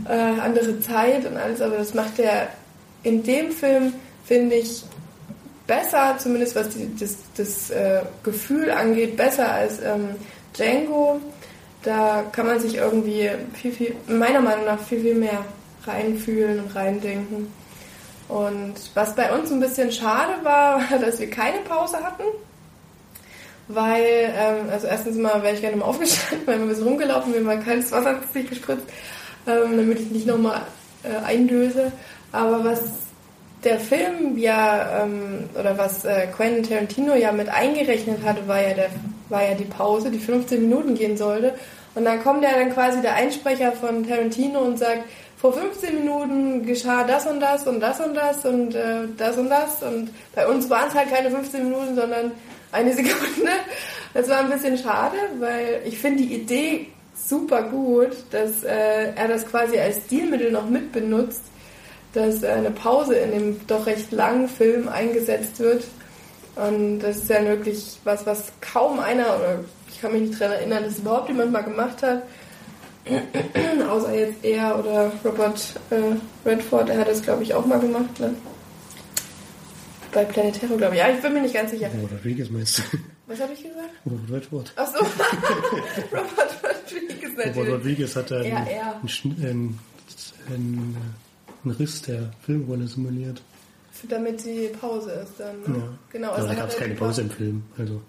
äh, 0.07 0.39
andere 0.39 0.79
Zeit 0.79 1.25
und 1.25 1.37
alles, 1.37 1.61
aber 1.61 1.77
das 1.77 1.93
macht 1.93 2.19
er 2.19 2.49
in 3.03 3.23
dem 3.23 3.51
Film, 3.51 3.93
finde 4.25 4.55
ich, 4.55 4.83
besser, 5.67 6.15
zumindest 6.17 6.55
was 6.55 6.69
die, 6.69 6.89
das, 6.99 7.17
das 7.37 7.69
äh, 7.69 8.01
Gefühl 8.23 8.71
angeht, 8.71 9.17
besser 9.17 9.51
als 9.51 9.79
ähm, 9.81 10.09
Django. 10.55 11.19
Da 11.83 12.23
kann 12.31 12.45
man 12.45 12.59
sich 12.59 12.75
irgendwie 12.75 13.29
viel, 13.53 13.71
viel, 13.71 13.95
meiner 14.07 14.41
Meinung 14.41 14.65
nach 14.65 14.79
viel, 14.79 15.01
viel 15.01 15.15
mehr 15.15 15.45
reinfühlen 15.85 16.59
und 16.59 16.75
reindenken. 16.75 17.47
Und 18.31 18.75
was 18.93 19.15
bei 19.15 19.33
uns 19.33 19.51
ein 19.51 19.59
bisschen 19.59 19.91
schade 19.91 20.43
war, 20.43 20.79
war, 20.89 20.99
dass 20.99 21.19
wir 21.19 21.29
keine 21.29 21.59
Pause 21.59 21.97
hatten 21.97 22.23
weil, 23.73 24.33
ähm, 24.35 24.69
also 24.71 24.87
erstens 24.87 25.17
mal 25.17 25.41
wäre 25.43 25.55
ich 25.55 25.61
gerne 25.61 25.77
mal 25.77 25.85
aufgestanden, 25.85 26.39
weil 26.45 26.57
wir 26.57 26.65
ein 26.65 26.69
bisschen 26.69 26.87
rumgelaufen, 26.87 27.31
mir 27.31 27.41
mal 27.41 27.59
kaltes 27.59 27.91
Wasser 27.91 28.17
ins 28.17 28.27
Gesicht 28.27 28.49
gespritzt, 28.49 28.85
ähm, 29.47 29.77
damit 29.77 29.99
ich 29.99 30.11
nicht 30.11 30.27
nochmal 30.27 30.61
äh, 31.03 31.25
eindöse. 31.25 31.91
Aber 32.31 32.63
was 32.63 32.81
der 33.63 33.79
Film 33.79 34.37
ja, 34.37 35.03
ähm, 35.03 35.49
oder 35.57 35.77
was 35.77 36.05
äh, 36.05 36.27
Quentin 36.27 36.63
Tarantino 36.63 37.13
ja 37.15 37.31
mit 37.31 37.49
eingerechnet 37.49 38.23
hatte, 38.23 38.47
war 38.47 38.61
ja, 38.61 38.73
der, 38.73 38.89
war 39.29 39.43
ja 39.43 39.53
die 39.53 39.65
Pause, 39.65 40.09
die 40.09 40.19
15 40.19 40.61
Minuten 40.61 40.95
gehen 40.95 41.17
sollte. 41.17 41.53
Und 41.93 42.05
dann 42.05 42.23
kommt 42.23 42.43
ja 42.43 42.51
dann 42.53 42.73
quasi 42.73 43.01
der 43.01 43.15
Einsprecher 43.15 43.73
von 43.73 44.07
Tarantino 44.07 44.59
und 44.59 44.79
sagt, 44.79 45.03
vor 45.41 45.53
15 45.53 45.95
Minuten 45.95 46.63
geschah 46.67 47.03
das 47.03 47.25
und 47.25 47.39
das 47.39 47.65
und 47.65 47.79
das 47.79 47.99
und 47.99 48.13
das 48.13 48.45
und 48.45 48.75
äh, 48.75 49.07
das 49.17 49.37
und 49.37 49.49
das. 49.49 49.81
Und 49.81 50.11
bei 50.35 50.47
uns 50.47 50.69
waren 50.69 50.87
es 50.87 50.93
halt 50.93 51.09
keine 51.09 51.31
15 51.31 51.63
Minuten, 51.63 51.95
sondern 51.95 52.31
eine 52.71 52.93
Sekunde. 52.95 53.51
Das 54.13 54.29
war 54.29 54.37
ein 54.37 54.51
bisschen 54.51 54.77
schade, 54.77 55.17
weil 55.39 55.81
ich 55.83 55.97
finde 55.97 56.21
die 56.21 56.35
Idee 56.35 56.87
super 57.15 57.63
gut, 57.63 58.11
dass 58.29 58.63
äh, 58.63 59.13
er 59.15 59.27
das 59.27 59.47
quasi 59.47 59.79
als 59.79 60.05
Stilmittel 60.05 60.51
noch 60.51 60.69
mitbenutzt, 60.69 61.41
dass 62.13 62.43
äh, 62.43 62.49
eine 62.49 62.69
Pause 62.69 63.15
in 63.15 63.31
dem 63.31 63.67
doch 63.67 63.87
recht 63.87 64.11
langen 64.11 64.47
Film 64.47 64.89
eingesetzt 64.89 65.59
wird. 65.59 65.83
Und 66.55 66.99
das 66.99 67.17
ist 67.17 67.29
ja 67.31 67.43
wirklich 67.43 67.97
was, 68.03 68.27
was 68.27 68.51
kaum 68.61 68.99
einer, 68.99 69.25
oder 69.37 69.59
ich 69.89 70.01
kann 70.01 70.11
mich 70.11 70.21
nicht 70.21 70.39
daran 70.39 70.57
erinnern, 70.57 70.83
dass 70.83 70.99
überhaupt 70.99 71.29
jemand 71.29 71.51
mal 71.51 71.63
gemacht 71.63 72.03
hat. 72.03 72.21
Außer 73.89 74.13
jetzt 74.13 74.43
er 74.43 74.77
oder 74.79 75.11
Robert 75.25 75.79
äh, 75.89 76.47
Redford, 76.47 76.89
er 76.89 76.99
hat 76.99 77.07
das 77.07 77.21
glaube 77.21 77.43
ich 77.43 77.53
auch 77.53 77.65
mal 77.65 77.79
gemacht. 77.79 78.19
Ne? 78.19 78.35
Bei 80.13 80.25
Planetaro, 80.25 80.75
glaube 80.77 80.95
ich. 80.95 80.99
Ja, 80.99 81.09
ich 81.09 81.21
bin 81.21 81.33
mir 81.33 81.41
nicht 81.41 81.53
ganz 81.53 81.71
sicher. 81.71 81.89
Robert 81.93 82.11
Rodriguez 82.19 82.49
meinst 82.49 82.79
du? 82.79 82.83
Was 83.27 83.39
habe 83.39 83.53
ich 83.53 83.63
gesagt? 83.63 83.89
Robert 84.05 84.31
Redford. 84.31 84.73
Achso, 84.75 84.99
Robert 86.11 86.57
Rodriguez 86.63 87.37
natürlich. 87.37 87.57
Robert 87.57 87.73
Rodriguez 87.73 88.15
hat 88.15 88.31
einen, 88.31 88.45
Ja, 88.45 88.57
einen, 88.57 89.45
einen, 89.45 89.79
einen, 90.49 90.97
einen 91.63 91.75
Riss 91.75 92.01
der 92.01 92.31
Filmrolle 92.45 92.87
simuliert. 92.87 93.41
Damit 94.09 94.43
die 94.43 94.69
Pause 94.79 95.11
ist 95.11 95.33
dann. 95.37 95.61
Ne? 95.61 95.79
Ja. 95.79 95.97
Genau, 96.11 96.27
Aber 96.29 96.37
also 96.37 96.47
da 96.47 96.53
hat 96.53 96.59
gab 96.59 96.69
es 96.69 96.75
er 96.75 96.81
keine 96.81 96.95
Pause 96.95 97.21
im 97.21 97.29
Film. 97.29 97.63
Also 97.77 98.01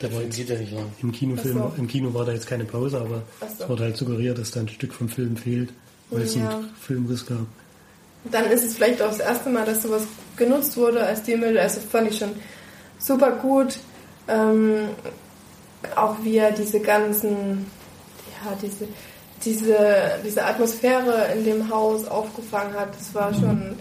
Der 0.00 0.10
Film 0.10 0.30
geht 0.30 0.48
ja 0.50 0.58
nicht 0.58 0.72
lang. 0.72 0.92
im 1.02 1.12
Kinofilm, 1.12 1.58
so. 1.58 1.72
im 1.78 1.88
Kino 1.88 2.12
war 2.12 2.24
da 2.24 2.32
jetzt 2.32 2.46
keine 2.46 2.64
Pause, 2.64 2.98
aber 2.98 3.22
so. 3.40 3.62
es 3.64 3.68
wurde 3.68 3.84
halt 3.84 3.96
suggeriert, 3.96 4.36
dass 4.38 4.50
da 4.50 4.60
ein 4.60 4.68
Stück 4.68 4.92
vom 4.92 5.08
Film 5.08 5.36
fehlt, 5.36 5.70
weil 6.10 6.22
es 6.22 6.34
Ja. 6.34 6.50
einen 6.58 6.70
Filmriss 6.80 7.24
gab. 7.24 7.46
Dann 8.30 8.46
ist 8.50 8.64
es 8.64 8.74
vielleicht 8.74 9.00
auch 9.00 9.08
das 9.08 9.20
erste 9.20 9.48
Mal, 9.50 9.64
dass 9.64 9.82
sowas 9.82 10.02
genutzt 10.36 10.76
wurde 10.76 11.02
als 11.04 11.20
Stilmittel. 11.20 11.58
Also 11.58 11.80
fand 11.80 12.10
ich 12.10 12.18
schon 12.18 12.30
super 12.98 13.32
gut. 13.32 13.78
Ähm, 14.28 14.88
auch 15.94 16.16
wie 16.24 16.36
er 16.38 16.50
diese 16.50 16.80
ganzen, 16.80 17.66
ja, 18.44 18.56
diese, 18.60 18.88
diese, 19.44 19.76
diese 20.24 20.44
Atmosphäre 20.44 21.28
in 21.36 21.44
dem 21.44 21.70
Haus 21.70 22.06
aufgefangen 22.08 22.74
hat. 22.74 22.88
Das 22.98 23.14
war 23.14 23.32
schon, 23.32 23.76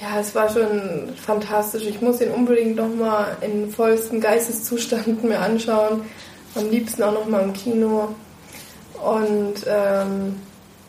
ja, 0.00 0.18
es 0.18 0.34
war 0.34 0.48
schon 0.48 1.14
fantastisch. 1.16 1.84
Ich 1.84 2.00
muss 2.00 2.20
ihn 2.20 2.30
unbedingt 2.30 2.76
nochmal 2.76 3.36
in 3.42 3.70
vollstem 3.70 4.20
Geisteszustand 4.20 5.22
mir 5.24 5.38
anschauen. 5.38 6.02
Am 6.54 6.70
liebsten 6.70 7.02
auch 7.02 7.12
nochmal 7.12 7.42
im 7.42 7.52
Kino. 7.52 8.14
Und 9.02 9.54
ähm, 9.66 10.36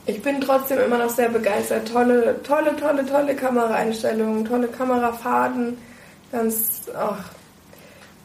ich 0.06 0.21
bin 0.21 0.41
trotzdem 0.41 0.80
immer 0.80 0.97
noch 0.97 1.10
sehr 1.10 1.30
begeistert. 1.30 1.89
Tolle, 1.91 2.41
tolle, 2.43 2.76
tolle, 2.76 3.06
tolle 3.06 3.36
Kameraeinstellungen, 3.36 4.45
tolle 4.45 4.67
Kamerafahrten. 4.67 5.78
Ganz, 6.32 6.84
ach, 6.97 7.26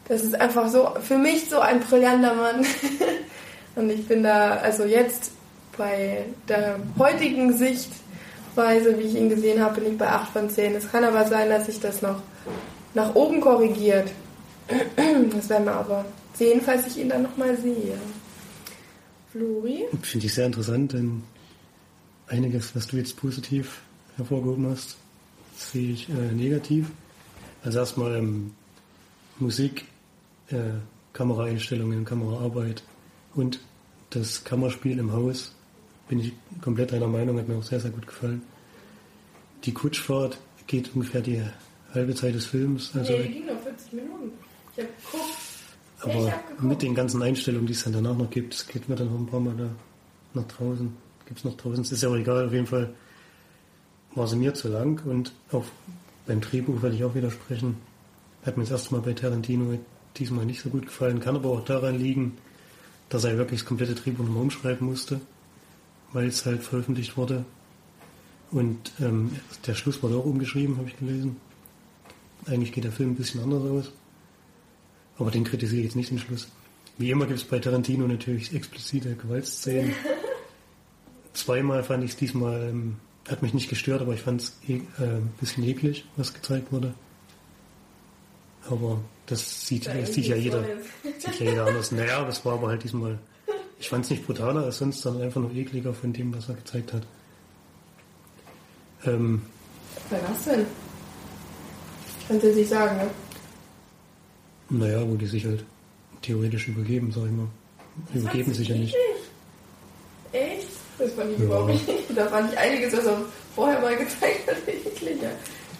das 0.07 0.23
ist 0.23 0.39
einfach 0.39 0.69
so, 0.69 0.89
für 1.01 1.17
mich 1.17 1.49
so 1.49 1.59
ein 1.59 1.81
brillanter 1.81 2.33
Mann. 2.33 2.65
Und 3.75 3.89
ich 3.89 4.07
bin 4.07 4.23
da, 4.23 4.55
also 4.55 4.85
jetzt 4.85 5.31
bei 5.77 6.25
der 6.47 6.79
heutigen 6.97 7.55
Sichtweise, 8.57 8.97
wie 8.97 9.03
ich 9.03 9.13
ihn 9.13 9.29
gesehen 9.29 9.61
habe, 9.61 9.79
bin 9.79 9.91
ich 9.91 9.97
bei 9.99 10.07
8 10.07 10.33
von 10.33 10.49
10. 10.49 10.73
Es 10.73 10.91
kann 10.91 11.03
aber 11.03 11.27
sein, 11.27 11.47
dass 11.47 11.67
sich 11.67 11.79
das 11.79 12.01
noch 12.01 12.23
nach 12.95 13.13
oben 13.13 13.39
korrigiert. 13.39 14.09
Das 14.97 15.47
werden 15.49 15.65
wir 15.65 15.75
aber 15.75 16.05
sehen, 16.33 16.59
falls 16.61 16.87
ich 16.87 16.97
ihn 16.97 17.09
dann 17.09 17.21
nochmal 17.21 17.55
sehe. 17.55 17.93
Flori? 19.31 19.85
Finde 20.01 20.25
ich 20.25 20.33
sehr 20.33 20.47
interessant, 20.47 20.93
denn 20.93 21.21
einiges, 22.27 22.75
was 22.75 22.87
du 22.87 22.97
jetzt 22.97 23.15
positiv 23.17 23.81
hervorgehoben 24.15 24.67
hast, 24.71 24.97
sehe 25.55 25.91
ich 25.91 26.09
äh, 26.09 26.33
negativ. 26.33 26.87
Also 27.63 27.77
erstmal 27.77 28.15
ähm, 28.15 28.55
Musik, 29.37 29.85
äh, 30.49 30.55
Kameraeinstellungen, 31.13 32.05
Kameraarbeit 32.05 32.81
und 33.35 33.59
das 34.09 34.43
Kammerspiel 34.43 34.97
im 34.97 35.11
Haus 35.13 35.53
bin 36.07 36.19
ich 36.19 36.33
komplett 36.61 36.93
einer 36.93 37.07
Meinung, 37.07 37.37
hat 37.37 37.47
mir 37.47 37.55
auch 37.55 37.63
sehr, 37.63 37.79
sehr 37.79 37.91
gut 37.91 38.07
gefallen. 38.07 38.41
Die 39.63 39.73
Kutschfahrt 39.73 40.39
geht 40.67 40.93
ungefähr 40.93 41.21
die 41.21 41.41
halbe 41.93 42.15
Zeit 42.15 42.35
des 42.35 42.45
Films, 42.45 42.91
also, 42.95 43.13
nee, 43.13 43.23
die 43.23 43.33
ging 43.33 43.45
noch 43.45 43.59
40 43.61 43.93
Minuten. 43.93 44.31
Ich 44.75 44.83
hab 44.83 45.11
geguckt. 45.11 45.23
aber 46.01 46.31
hab 46.31 46.61
mit 46.61 46.81
den 46.81 46.93
ganzen 46.93 47.21
Einstellungen, 47.21 47.67
die 47.67 47.73
es 47.73 47.83
dann 47.83 47.93
danach 47.93 48.17
noch 48.17 48.29
gibt, 48.29 48.67
geht 48.67 48.87
mir 48.87 48.95
dann 48.95 49.07
noch 49.07 49.19
ein 49.19 49.25
paar 49.25 49.39
Mal 49.39 49.55
da 49.57 49.69
nach 50.33 50.47
draußen, 50.47 50.95
gibt 51.25 51.39
es 51.39 51.45
noch 51.45 51.57
draußen, 51.57 51.81
es 51.81 51.91
ist 51.91 52.03
ja 52.03 52.09
auch 52.09 52.15
egal, 52.15 52.47
auf 52.47 52.53
jeden 52.53 52.67
Fall 52.67 52.93
war 54.13 54.27
sie 54.27 54.35
mir 54.35 54.53
zu 54.53 54.67
lang 54.67 55.03
und 55.05 55.31
auch 55.51 55.65
beim 56.25 56.41
Drehbuch 56.41 56.81
werde 56.81 56.95
ich 56.95 57.03
auch 57.03 57.15
widersprechen. 57.15 57.77
Hat 58.45 58.57
mir 58.57 58.63
das 58.63 58.71
erste 58.71 58.95
Mal 58.95 59.01
bei 59.01 59.13
Tarantino 59.13 59.77
diesmal 60.17 60.45
nicht 60.45 60.61
so 60.61 60.69
gut 60.69 60.87
gefallen, 60.87 61.19
kann 61.19 61.35
aber 61.35 61.49
auch 61.49 61.63
daran 61.63 61.97
liegen, 61.97 62.37
dass 63.09 63.23
er 63.23 63.37
wirklich 63.37 63.61
das 63.61 63.67
komplette 63.67 63.95
Drehbuch 63.95 64.25
nochmal 64.25 64.43
umschreiben 64.43 64.87
musste, 64.87 65.21
weil 66.13 66.27
es 66.27 66.45
halt 66.45 66.63
veröffentlicht 66.63 67.17
wurde. 67.17 67.45
Und 68.51 68.91
ähm, 69.01 69.31
der 69.65 69.75
Schluss 69.75 70.01
wurde 70.01 70.15
auch 70.15 70.25
umgeschrieben, 70.25 70.77
habe 70.77 70.87
ich 70.87 70.97
gelesen. 70.97 71.37
Eigentlich 72.45 72.71
geht 72.71 72.85
der 72.85 72.91
Film 72.91 73.11
ein 73.11 73.15
bisschen 73.15 73.41
anders 73.41 73.63
aus. 73.63 73.91
Aber 75.17 75.31
den 75.31 75.43
kritisiere 75.43 75.79
ich 75.79 75.85
jetzt 75.85 75.95
nicht 75.95 76.11
den 76.11 76.19
Schluss. 76.19 76.47
Wie 76.97 77.11
immer 77.11 77.25
gibt 77.25 77.39
es 77.39 77.45
bei 77.45 77.59
Tarantino 77.59 78.07
natürlich 78.07 78.53
explizite 78.53 79.15
Gewaltszenen. 79.15 79.93
Zweimal 81.33 81.83
fand 81.83 82.03
ich 82.03 82.11
es 82.11 82.17
diesmal, 82.17 82.69
ähm, 82.69 82.97
hat 83.27 83.41
mich 83.41 83.53
nicht 83.53 83.69
gestört, 83.69 84.01
aber 84.01 84.13
ich 84.13 84.21
fand 84.21 84.41
es 84.41 84.57
e 84.67 84.77
äh, 84.99 85.03
ein 85.03 85.31
bisschen 85.39 85.63
eklig, 85.63 86.05
was 86.15 86.33
gezeigt 86.33 86.71
wurde. 86.71 86.93
Aber 88.69 88.99
das 89.27 89.67
sieht, 89.67 89.87
das 89.87 90.13
sieht 90.13 90.25
ja 90.25 90.35
jeder, 90.35 90.63
sieht 91.03 91.39
ja 91.39 91.49
jeder 91.51 91.67
anders. 91.67 91.91
Naja, 91.91 92.23
das 92.25 92.43
war 92.45 92.53
aber 92.53 92.69
halt 92.69 92.83
diesmal, 92.83 93.19
ich 93.79 93.89
fand 93.89 94.05
es 94.05 94.11
nicht 94.11 94.25
brutaler 94.25 94.63
als 94.63 94.77
sonst, 94.79 95.01
sondern 95.01 95.23
einfach 95.23 95.41
nur 95.41 95.53
ekliger 95.53 95.93
von 95.93 96.13
dem, 96.13 96.35
was 96.35 96.49
er 96.49 96.55
gezeigt 96.55 96.93
hat. 96.93 97.03
Ähm, 99.05 99.41
Bei 100.09 100.19
was 100.29 100.43
denn? 100.45 100.65
Kannst 102.27 102.43
du 102.43 102.53
nicht 102.53 102.69
sagen, 102.69 102.97
ne? 102.97 103.09
naja, 104.69 105.07
wo 105.07 105.15
die 105.15 105.27
sich 105.27 105.45
halt 105.45 105.63
theoretisch 106.21 106.67
übergeben, 106.67 107.11
sag 107.11 107.25
ich 107.25 107.31
mal. 107.31 107.47
Übergeben 108.13 108.53
sich 108.53 108.67
ja 108.67 108.75
nicht. 108.75 108.95
Echt? 110.33 110.67
Das 110.97 111.13
fand 111.13 111.31
ich 111.31 111.39
Ja. 111.39 111.45
überhaupt 111.45 111.69
nicht. 111.69 111.85
Da 112.15 112.27
fand 112.27 112.51
ich 112.51 112.59
einiges, 112.59 112.93
was 112.97 113.05
er 113.05 113.21
vorher 113.55 113.79
mal 113.79 113.95
gezeigt 113.95 114.47
hat, 114.47 114.57
ekliger. 114.67 115.29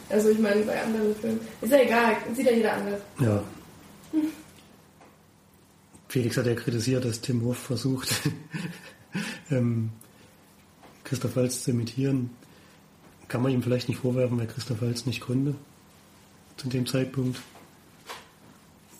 Also 0.10 0.30
ich 0.30 0.40
meine, 0.40 0.62
bei 0.62 0.82
anderen 0.82 1.14
Filmen. 1.16 1.40
Ist 1.62 1.72
ja 1.72 1.80
egal, 1.82 2.16
sieht 2.34 2.46
ja 2.46 2.52
jeder 2.54 2.74
anders. 2.74 3.02
Ja. 3.20 3.44
Felix 6.08 6.38
hat 6.38 6.46
ja 6.46 6.56
kritisiert, 6.56 7.06
dass 7.06 7.22
Tim 7.22 7.44
Wolf 7.44 7.58
versucht, 7.58 8.10
ähm, 9.52 9.92
Christoph 11.04 11.36
Waltz 11.36 11.64
zu 11.64 11.72
imitieren. 11.72 12.30
Kann 13.28 13.42
man 13.42 13.52
ihm 13.52 13.62
vielleicht 13.62 13.90
nicht 13.90 14.00
vorwerfen, 14.00 14.40
weil 14.40 14.48
Christoph 14.48 14.82
Waltz 14.82 15.06
nicht 15.06 15.22
konnte 15.22 15.56
zu 16.56 16.70
dem 16.70 16.86
Zeitpunkt. 16.86 17.40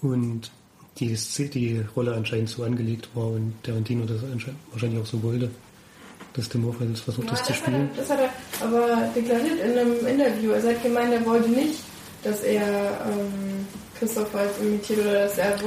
Und 0.02 0.52
die, 1.00 1.16
die 1.50 1.84
Rolle 1.96 2.14
anscheinend 2.14 2.50
so 2.50 2.64
angelegt 2.64 3.10
war 3.14 3.28
und 3.28 3.54
Tarantino 3.64 4.06
das 4.06 4.24
anscheinend, 4.24 4.60
wahrscheinlich 4.72 5.02
auch 5.02 5.06
so 5.06 5.22
wollte, 5.24 5.50
dass 6.34 6.50
Tim 6.50 6.64
Wolf 6.64 6.80
halt 6.80 6.98
versucht, 6.98 7.32
das 7.32 7.44
zu 7.44 7.52
das, 7.52 7.62
hat 7.62 7.68
spielen. 7.68 7.90
er, 7.90 7.96
das 7.98 8.10
hat 8.10 8.20
er 8.20 8.66
aber 8.66 9.10
deklariert 9.16 9.60
in 9.60 9.78
einem 9.78 10.06
Interview. 10.06 10.52
Er 10.52 10.64
hat 10.64 10.84
gemeint, 10.84 11.14
er 11.14 11.26
wollte 11.26 11.50
nicht, 11.50 11.80
dass 12.24 12.42
er 12.42 13.06
ähm, 13.06 13.66
Christoph 13.98 14.34
Waltz 14.34 14.60
imitiert 14.60 15.00
oder 15.00 15.14
dass 15.24 15.38
er 15.38 15.58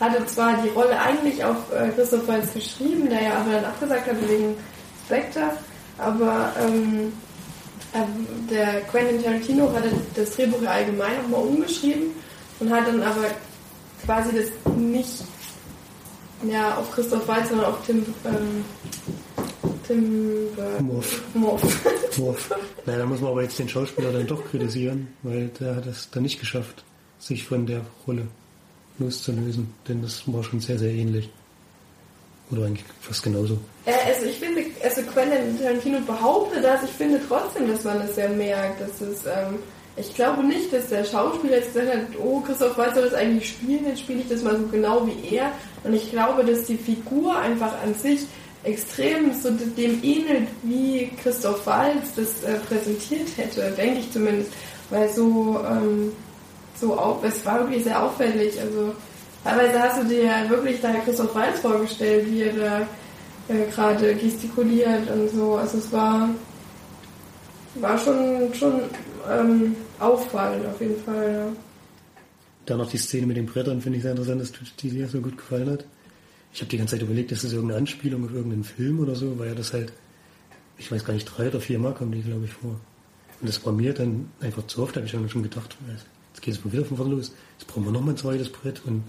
hatte 0.00 0.24
zwar 0.26 0.56
die 0.62 0.70
Rolle 0.70 0.98
eigentlich 0.98 1.44
auf 1.44 1.56
äh, 1.72 1.90
Christoph 1.90 2.26
Waltz 2.26 2.52
geschrieben, 2.54 3.08
der 3.08 3.22
ja 3.22 3.34
aber 3.34 3.52
dann 3.52 3.64
abgesagt 3.66 4.06
hat 4.06 4.28
wegen 4.28 4.56
Spectre, 5.04 5.52
aber 5.98 6.52
ähm, 6.58 7.12
der 8.48 8.82
Quentin 8.82 9.22
Tarantino 9.22 9.72
hatte 9.72 9.90
das 10.14 10.30
Drehbuch 10.36 10.62
ja 10.62 10.70
allgemein 10.70 11.16
nochmal 11.22 11.42
umgeschrieben 11.42 12.10
und 12.60 12.70
hat 12.70 12.86
dann 12.86 13.02
aber 13.02 13.24
quasi 14.04 14.30
das 14.34 14.74
nicht 14.76 15.24
ja, 16.48 16.76
auf 16.76 16.90
Christoph 16.92 17.26
Waltz, 17.28 17.48
sondern 17.48 17.66
auf 17.66 17.84
Tim, 17.84 18.06
ähm, 18.24 18.64
Tim 19.86 20.48
Burton. 20.54 20.88
Wolf. 20.88 21.22
Morph. 21.34 22.18
Wolf. 22.18 22.50
Naja, 22.86 23.00
da 23.00 23.06
muss 23.06 23.20
man 23.20 23.32
aber 23.32 23.42
jetzt 23.42 23.58
den 23.58 23.68
Schauspieler 23.68 24.12
dann 24.12 24.26
doch 24.26 24.44
kritisieren, 24.46 25.08
weil 25.22 25.48
der 25.60 25.76
hat 25.76 25.86
es 25.86 26.10
dann 26.10 26.22
nicht 26.22 26.40
geschafft, 26.40 26.84
sich 27.18 27.44
von 27.44 27.66
der 27.66 27.82
Rolle 28.06 28.28
loszulösen. 29.00 29.72
Denn 29.88 30.02
das 30.02 30.22
war 30.26 30.44
schon 30.44 30.60
sehr, 30.60 30.78
sehr 30.78 30.92
ähnlich. 30.92 31.28
Oder 32.50 32.66
eigentlich 32.66 32.84
fast 33.00 33.22
genauso. 33.22 33.58
Äh, 33.86 33.92
also 34.06 34.26
ich 34.26 34.36
finde, 34.36 34.64
also 34.82 35.02
Quentin 35.02 35.58
Tarantino 35.58 36.00
behauptet 36.00 36.64
das, 36.64 36.82
ich 36.82 36.90
finde 36.90 37.20
trotzdem, 37.26 37.68
dass 37.68 37.84
man 37.84 37.98
das 38.00 38.16
ja 38.16 38.28
merkt. 38.28 38.80
Dass 38.80 39.00
es, 39.00 39.24
ähm, 39.26 39.58
ich 39.96 40.14
glaube 40.14 40.44
nicht, 40.44 40.72
dass 40.72 40.88
der 40.88 41.04
Schauspieler 41.04 41.56
jetzt 41.56 41.74
gesagt 41.74 41.94
hat, 41.94 42.06
oh, 42.18 42.40
Christoph 42.40 42.76
Waltz 42.76 42.94
soll 42.94 43.04
das 43.04 43.14
eigentlich 43.14 43.50
spielen, 43.50 43.86
jetzt 43.86 44.00
spiele 44.00 44.20
ich 44.20 44.28
das 44.28 44.42
mal 44.42 44.56
so 44.56 44.66
genau 44.66 45.06
wie 45.06 45.34
er. 45.36 45.52
Und 45.84 45.94
ich 45.94 46.10
glaube, 46.10 46.44
dass 46.44 46.64
die 46.64 46.76
Figur 46.76 47.36
einfach 47.36 47.72
an 47.82 47.94
sich 47.94 48.20
extrem 48.64 49.32
so 49.32 49.50
dem 49.50 50.02
ähnelt, 50.02 50.48
wie 50.62 51.10
Christoph 51.22 51.66
Waltz 51.66 52.14
das 52.16 52.42
äh, 52.42 52.58
präsentiert 52.58 53.28
hätte, 53.36 53.72
denke 53.76 54.00
ich 54.00 54.12
zumindest. 54.12 54.50
Weil 54.90 55.08
so, 55.08 55.60
ähm, 55.68 56.12
so 56.80 56.94
auf, 56.96 57.22
es 57.24 57.44
war 57.44 57.60
wirklich 57.60 57.84
sehr 57.84 58.02
auffällig. 58.02 58.58
Also 58.60 58.94
teilweise 59.44 59.82
hast 59.82 60.02
du 60.02 60.06
dir 60.06 60.24
ja 60.24 60.48
wirklich 60.48 60.80
da 60.80 60.92
Christoph 61.04 61.34
Waltz 61.34 61.60
vorgestellt, 61.60 62.26
wie 62.30 62.42
er 62.42 62.52
da 62.52 62.80
äh, 63.54 63.66
gerade 63.70 64.14
gestikuliert 64.14 65.10
und 65.10 65.30
so. 65.30 65.56
Also 65.56 65.78
es 65.78 65.92
war, 65.92 66.28
war 67.76 67.98
schon, 67.98 68.52
schon 68.54 68.80
ähm, 69.30 69.76
auffallend 69.98 70.66
auf 70.66 70.80
jeden 70.80 71.02
Fall. 71.02 71.32
Ja. 71.32 71.52
Dann 72.66 72.78
noch 72.78 72.90
die 72.90 72.98
Szene 72.98 73.26
mit 73.26 73.36
den 73.36 73.46
Brettern 73.46 73.80
finde 73.80 73.98
ich 73.98 74.02
sehr 74.02 74.12
interessant, 74.12 74.40
dass 74.40 74.52
die 74.52 74.90
dir 74.90 75.08
so 75.08 75.20
gut 75.20 75.36
gefallen 75.36 75.70
hat. 75.70 75.84
Ich 76.52 76.60
habe 76.60 76.70
die 76.70 76.78
ganze 76.78 76.96
Zeit 76.96 77.02
überlegt, 77.02 77.30
ist 77.32 77.44
das 77.44 77.52
irgendeine 77.52 77.78
Anspielung 77.78 78.24
auf 78.24 78.32
irgendeinen 78.32 78.64
Film 78.64 79.00
oder 79.00 79.14
so, 79.14 79.38
weil 79.38 79.48
ja 79.48 79.54
das 79.54 79.72
halt, 79.72 79.92
ich 80.78 80.90
weiß 80.90 81.04
gar 81.04 81.14
nicht, 81.14 81.26
drei 81.26 81.48
oder 81.48 81.60
vier 81.60 81.78
Mal 81.78 81.94
kommen 81.94 82.12
die, 82.12 82.22
glaube 82.22 82.44
ich, 82.44 82.52
vor. 82.52 82.80
Und 83.40 83.48
das 83.48 83.64
war 83.64 83.72
mir 83.72 83.94
dann 83.94 84.30
einfach 84.40 84.66
zu 84.66 84.82
oft, 84.82 84.96
habe 84.96 85.06
ich 85.06 85.12
dann 85.12 85.28
schon 85.28 85.42
gedacht, 85.42 85.76
jetzt 86.32 86.42
geht 86.42 86.54
es 86.54 86.64
mal 86.64 86.72
wieder 86.72 86.84
von 86.84 86.96
vorne 86.96 87.14
los, 87.14 87.32
jetzt 87.58 87.68
brauchen 87.68 87.84
wir 87.84 87.92
nochmal 87.92 88.14
ein 88.14 88.16
zweites 88.16 88.50
Brett. 88.50 88.80
Und 88.86 89.04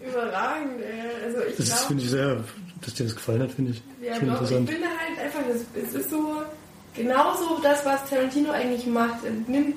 Überragend, 0.00 0.80
ey. 0.82 1.26
Also 1.26 1.38
ich 1.48 1.56
das 1.56 1.66
glaub, 1.68 1.78
finde 1.88 2.02
ich 2.02 2.10
sehr, 2.10 2.44
dass 2.82 2.94
dir 2.94 3.04
das 3.04 3.14
gefallen 3.14 3.42
hat, 3.42 3.52
finde 3.52 3.72
ich 3.72 3.82
Ja, 4.02 4.16
schon 4.16 4.28
doch, 4.28 4.42
ich 4.42 4.48
finde 4.48 4.72
halt 4.72 5.18
einfach, 5.18 5.40
es 5.74 5.94
ist 5.94 6.10
so 6.10 6.42
genauso 6.94 7.58
das, 7.62 7.84
was 7.84 8.08
Tarantino 8.08 8.50
eigentlich 8.50 8.86
macht. 8.86 9.24
Er 9.24 9.32
nimmt 9.32 9.76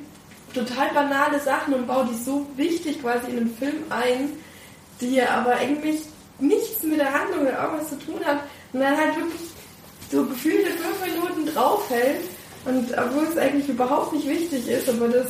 total 0.54 0.93
banale 0.93 1.39
Sachen 1.39 1.74
und 1.74 1.88
baut 1.88 2.10
die 2.10 2.24
so 2.24 2.46
wichtig 2.56 3.02
quasi 3.02 3.30
in 3.32 3.38
den 3.38 3.56
Film 3.56 3.84
ein, 3.89 4.30
die 5.02 5.22
aber 5.22 5.56
eigentlich 5.56 6.02
nichts 6.39 6.84
mit 6.84 7.00
der 7.00 7.14
Handlung 7.14 7.41
oder 7.41 7.62
irgendwas 7.64 7.89
zu 7.89 8.00
tun 8.00 8.20
hat 8.26 8.39
und 8.74 8.82
dann 8.82 8.98
halt 8.98 9.16
wirklich 9.16 9.41
so 10.12 10.26
gefühlte 10.26 10.72
fünf 10.72 11.14
Minuten 11.14 11.46
draufhält 11.54 12.22
und 12.66 12.91
obwohl 12.98 13.26
es 13.26 13.38
eigentlich 13.38 13.70
überhaupt 13.70 14.14
nicht 14.14 14.28
wichtig 14.28 14.68
ist, 14.68 14.89
aber 14.89 15.08
das 15.08 15.28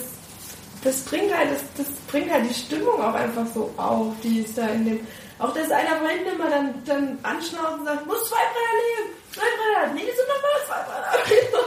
das 0.85 1.01
bringt 1.01 1.35
halt, 1.35 1.51
das, 1.51 1.61
das 1.77 1.93
bringt 2.07 2.31
halt 2.31 2.49
die 2.49 2.53
Stimmung 2.53 3.01
auch 3.01 3.13
einfach 3.13 3.45
so 3.53 3.69
auf, 3.75 4.13
die 4.23 4.41
ist 4.41 4.57
da 4.57 4.67
in 4.67 4.85
dem. 4.85 5.07
Auch 5.39 5.53
dass 5.53 5.69
einer 5.69 5.97
von 5.97 6.07
hinten 6.07 6.35
immer 6.35 6.49
dann, 6.49 6.73
dann 6.85 7.17
anschnauzt 7.23 7.79
und 7.79 7.85
sagt, 7.85 8.05
muss 8.05 8.29
zwei 8.29 8.45
Brenner 8.53 8.75
nehmen, 8.85 9.09
zwei 9.33 9.49
Brenner, 9.57 9.93
nee, 9.93 10.07
das 10.07 10.15
sind 10.15 10.27
noch 10.29 10.41
mal 10.41 10.61
zwei 10.65 10.81
Brenner. 10.87 11.65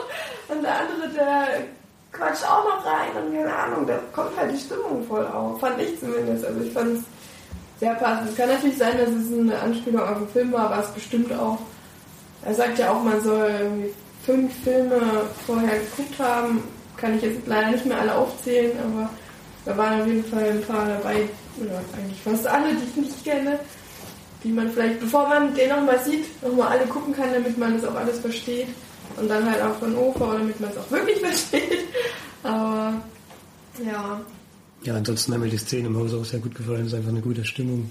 Und 0.49 0.63
der 0.63 0.79
andere, 0.79 1.09
der 1.11 1.49
quatscht 2.13 2.45
auch 2.45 2.65
noch 2.65 2.87
rein 2.87 3.11
und 3.15 3.35
keine 3.35 3.55
Ahnung, 3.55 3.87
da 3.87 3.99
kommt 4.15 4.35
halt 4.39 4.51
die 4.51 4.59
Stimmung 4.59 5.05
voll 5.07 5.27
auf. 5.27 5.61
Fand 5.61 5.79
ich 5.79 6.01
zumindest. 6.01 6.45
Also 6.47 6.61
ich 6.61 6.73
fand 6.73 6.97
es 6.97 7.05
sehr 7.81 7.95
passend. 7.97 8.31
Es 8.31 8.37
kann 8.37 8.49
natürlich 8.49 8.79
sein, 8.79 8.97
dass 8.97 9.11
es 9.11 9.31
eine 9.31 9.59
Anspielung 9.59 10.01
auf 10.01 10.17
den 10.17 10.29
Film 10.29 10.53
war, 10.53 10.71
aber 10.71 10.83
es 10.83 10.91
bestimmt 10.91 11.31
auch. 11.35 11.59
Er 12.47 12.55
sagt 12.55 12.79
ja 12.79 12.93
auch, 12.93 13.03
man 13.03 13.23
soll 13.23 13.51
irgendwie 13.61 13.95
fünf 14.25 14.65
Filme 14.65 15.01
vorher 15.47 15.79
geguckt 15.79 16.19
haben. 16.19 16.63
Kann 17.01 17.17
ich 17.17 17.23
jetzt 17.23 17.47
leider 17.47 17.71
nicht 17.71 17.87
mehr 17.87 18.01
alle 18.01 18.15
aufzählen, 18.15 18.73
aber 18.85 19.11
da 19.65 19.77
waren 19.77 20.01
auf 20.01 20.07
jeden 20.07 20.25
Fall 20.25 20.51
ein 20.51 20.63
paar 20.63 20.87
dabei, 20.87 21.29
oder 21.61 21.81
eigentlich 21.97 22.21
fast 22.23 22.47
alle, 22.47 22.75
die 22.75 22.85
ich 22.85 22.97
nicht 22.97 23.25
kenne, 23.25 23.59
die 24.45 24.51
man 24.51 24.71
vielleicht, 24.71 25.01
bevor 25.01 25.29
man 25.29 25.55
den 25.55 25.69
nochmal 25.69 26.03
sieht, 26.05 26.43
nochmal 26.43 26.79
alle 26.79 26.87
gucken 26.87 27.15
kann, 27.15 27.33
damit 27.33 27.59
man 27.59 27.75
das 27.75 27.85
auch 27.85 27.95
alles 27.95 28.19
versteht. 28.19 28.69
Und 29.17 29.29
dann 29.29 29.51
halt 29.51 29.63
auch 29.63 29.75
von 29.77 29.97
Ofer, 29.97 30.39
damit 30.39 30.61
man 30.61 30.71
es 30.71 30.77
auch 30.77 30.91
wirklich 30.91 31.19
versteht. 31.21 31.85
Aber 32.43 32.95
ja, 33.85 34.21
Ja, 34.85 34.95
ansonsten 34.95 35.33
haben 35.35 35.41
mir 35.41 35.51
die 35.51 35.59
Szene 35.59 35.89
im 35.89 35.97
Haus 35.97 36.15
auch 36.15 36.25
sehr 36.25 36.41
gut 36.41 36.55
gefallen. 36.55 36.83
Es 36.83 36.89
ist 36.89 36.95
einfach 36.95 37.11
eine 37.11 37.21
gute 37.21 37.45
Stimmung, 37.45 37.91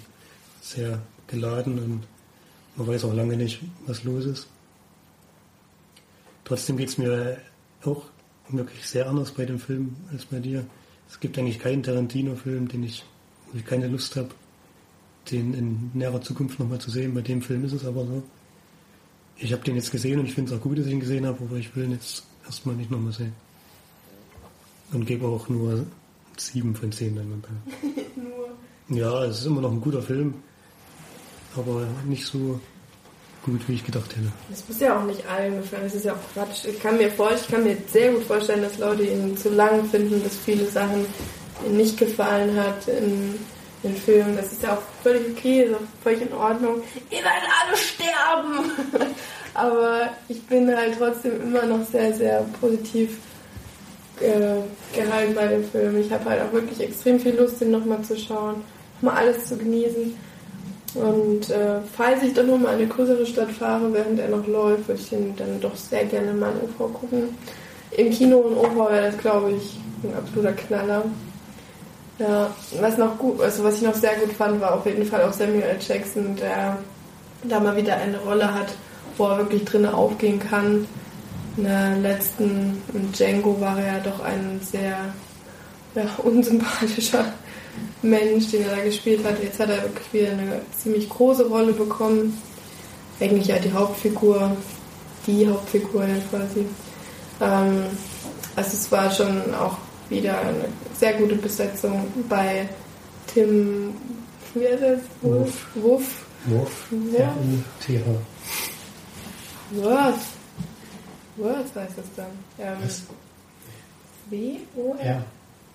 sehr 0.61 0.99
geladen 1.27 1.79
und 1.79 2.03
man 2.75 2.87
weiß 2.87 3.05
auch 3.05 3.13
lange 3.13 3.35
nicht, 3.35 3.61
was 3.85 4.03
los 4.03 4.25
ist. 4.25 4.47
Trotzdem 6.45 6.77
geht 6.77 6.89
es 6.89 6.97
mir 6.97 7.37
auch 7.83 8.03
wirklich 8.49 8.85
sehr 8.85 9.09
anders 9.09 9.31
bei 9.31 9.45
dem 9.45 9.59
Film 9.59 9.95
als 10.11 10.25
bei 10.25 10.39
dir. 10.39 10.65
Es 11.09 11.19
gibt 11.19 11.37
eigentlich 11.37 11.59
keinen 11.59 11.83
Tarantino-Film, 11.83 12.67
den 12.67 12.83
ich, 12.83 13.05
wo 13.51 13.57
ich 13.57 13.65
keine 13.65 13.87
Lust 13.87 14.15
habe, 14.15 14.29
den 15.31 15.53
in 15.53 15.91
näherer 15.93 16.21
Zukunft 16.21 16.59
nochmal 16.59 16.79
zu 16.79 16.91
sehen. 16.91 17.13
Bei 17.13 17.21
dem 17.21 17.41
Film 17.41 17.65
ist 17.65 17.73
es 17.73 17.85
aber 17.85 18.05
so. 18.05 18.23
Ich 19.37 19.53
habe 19.53 19.63
den 19.63 19.75
jetzt 19.75 19.91
gesehen 19.91 20.19
und 20.19 20.25
ich 20.25 20.33
finde 20.33 20.51
es 20.51 20.57
auch 20.57 20.63
gut, 20.63 20.77
dass 20.79 20.85
ich 20.85 20.93
ihn 20.93 20.99
gesehen 20.99 21.25
habe, 21.25 21.43
aber 21.43 21.57
ich 21.57 21.75
will 21.75 21.85
ihn 21.85 21.91
jetzt 21.91 22.23
erstmal 22.45 22.75
nicht 22.75 22.89
nochmal 22.89 23.13
sehen. 23.13 23.33
Und 24.91 25.05
gebe 25.05 25.27
auch 25.27 25.49
nur 25.49 25.85
sieben 26.37 26.75
von 26.75 26.91
zehn 26.91 27.15
dann. 27.15 27.29
nur. 28.15 28.97
Ja, 28.97 29.25
es 29.25 29.39
ist 29.39 29.45
immer 29.45 29.61
noch 29.61 29.71
ein 29.71 29.81
guter 29.81 30.01
Film, 30.01 30.35
aber 31.55 31.85
nicht 32.07 32.25
so 32.25 32.59
gut, 33.47 33.67
wie 33.67 33.75
ich 33.75 33.85
gedacht 33.85 34.11
hätte. 34.11 34.27
Das 34.49 34.63
muss 34.67 34.79
ja 34.79 34.99
auch 34.99 35.03
nicht 35.03 35.25
allen 35.25 35.61
gefallen, 35.61 35.83
das 35.85 35.95
ist 35.95 36.05
ja 36.05 36.13
auch 36.13 36.33
Quatsch. 36.33 36.65
Ich 36.65 36.79
kann 36.81 36.97
mir 36.97 37.09
vor, 37.09 37.31
ich 37.33 37.47
kann 37.47 37.63
mir 37.63 37.77
sehr 37.91 38.11
gut 38.11 38.23
vorstellen, 38.23 38.61
dass 38.61 38.77
Leute 38.77 39.03
ihn 39.03 39.37
zu 39.37 39.49
lang 39.49 39.85
finden, 39.85 40.21
dass 40.21 40.35
viele 40.35 40.65
Sachen 40.65 41.05
ihnen 41.65 41.77
nicht 41.77 41.97
gefallen 41.97 42.55
hat 42.61 42.87
in 42.89 43.39
den 43.83 43.95
Filmen. 43.95 44.35
Das 44.35 44.51
ist 44.51 44.63
ja 44.63 44.73
auch 44.73 44.81
völlig 45.01 45.21
okay, 45.31 45.63
ist 45.63 45.73
auch 45.73 46.03
völlig 46.03 46.21
in 46.23 46.33
Ordnung. 46.33 46.81
Ihr 47.09 47.19
werdet 47.19 47.49
alle 47.63 47.77
sterben! 47.77 49.15
Aber 49.53 50.09
ich 50.27 50.43
bin 50.43 50.75
halt 50.75 50.95
trotzdem 50.97 51.41
immer 51.41 51.65
noch 51.65 51.83
sehr, 51.87 52.13
sehr 52.13 52.45
positiv 52.59 53.17
äh, 54.19 54.59
gehalten 54.95 55.33
bei 55.33 55.47
dem 55.47 55.63
Film. 55.63 55.99
Ich 55.99 56.11
habe 56.11 56.29
halt 56.29 56.41
auch 56.43 56.51
wirklich 56.51 56.81
extrem 56.81 57.19
viel 57.19 57.35
Lust, 57.35 57.61
den 57.61 57.71
nochmal 57.71 58.01
zu 58.03 58.17
schauen, 58.17 58.61
mal 59.01 59.15
alles 59.15 59.47
zu 59.47 59.57
genießen. 59.57 60.15
Und 60.97 61.49
äh, 61.49 61.79
falls 61.95 62.23
ich 62.23 62.33
dann 62.33 62.47
nochmal 62.47 62.73
in 62.73 62.81
eine 62.81 62.87
größere 62.87 63.25
Stadt 63.25 63.51
fahre, 63.51 63.93
während 63.93 64.19
er 64.19 64.29
noch 64.29 64.47
läuft, 64.47 64.87
würde 64.87 64.99
ich 65.01 65.09
den 65.09 65.35
dann 65.35 65.61
doch 65.61 65.75
sehr 65.75 66.05
gerne 66.05 66.33
mal 66.33 66.51
in 66.51 66.69
OV 66.69 66.93
gucken. 66.93 67.37
Im 67.91 68.09
Kino 68.09 68.47
in 68.49 68.57
OV 68.57 68.89
wäre 68.89 69.11
das, 69.11 69.17
glaube 69.17 69.51
ich, 69.51 69.79
ein 70.03 70.15
absoluter 70.17 70.53
Knaller. 70.53 71.03
Ja, 72.19 72.49
was 72.81 72.97
noch 72.97 73.17
gut, 73.19 73.39
also 73.41 73.63
was 73.63 73.75
ich 73.75 73.83
noch 73.83 73.93
sehr 73.93 74.15
gut 74.15 74.33
fand, 74.33 74.59
war 74.59 74.73
auf 74.73 74.85
jeden 74.87 75.05
Fall 75.05 75.23
auch 75.23 75.33
Samuel 75.33 75.61
L. 75.61 75.77
Jackson, 75.79 76.35
der 76.35 76.77
da 77.43 77.59
mal 77.59 77.75
wieder 77.75 77.95
eine 77.95 78.17
Rolle 78.17 78.51
hat, 78.51 78.73
wo 79.17 79.25
er 79.25 79.37
wirklich 79.37 79.65
drinnen 79.65 79.93
aufgehen 79.93 80.39
kann. 80.39 80.87
In 81.57 81.63
der 81.63 81.95
letzten 81.97 82.81
in 82.93 83.11
Django 83.11 83.59
war 83.61 83.79
er 83.79 83.97
ja 83.97 83.99
doch 83.99 84.23
ein 84.23 84.59
sehr 84.63 84.97
ja, 85.95 86.03
unsympathischer 86.23 87.25
Mensch, 88.01 88.51
den 88.51 88.63
er 88.63 88.75
da 88.75 88.83
gespielt 88.83 89.23
hat. 89.25 89.41
Jetzt 89.41 89.59
hat 89.59 89.69
er 89.69 89.83
wirklich 89.83 90.13
wieder 90.13 90.31
eine 90.31 90.61
ziemlich 90.81 91.09
große 91.09 91.47
Rolle 91.47 91.73
bekommen. 91.73 92.41
Eigentlich 93.19 93.47
ja 93.47 93.57
die 93.57 93.71
Hauptfigur, 93.71 94.55
die 95.25 95.47
Hauptfigur 95.47 96.03
ja 96.05 96.17
quasi. 96.29 96.65
Ähm, 97.41 97.85
also 98.55 98.69
es 98.73 98.91
war 98.91 99.09
schon 99.11 99.53
auch 99.55 99.77
wieder 100.09 100.39
eine 100.39 100.65
sehr 100.93 101.13
gute 101.13 101.35
Besetzung 101.35 102.07
bei 102.29 102.67
Tim, 103.27 103.93
wie 104.53 104.67
heißt 104.67 104.81
das? 104.81 104.99
Wolf. 105.21 105.67
Wuff. 105.75 106.25
Wurf. 106.45 106.87
Ja. 107.11 107.25
R-U-T-H. 107.25 108.05
Worth. 109.71 110.19
Worth 111.35 111.75
heißt 111.75 111.97
das 111.97 112.05
dann. 112.15 112.25
Ähm, 112.59 112.77
Was? 112.81 113.03
W? 114.29 114.57
O? 114.75 114.95
R? 114.99 115.05
R. 115.05 115.25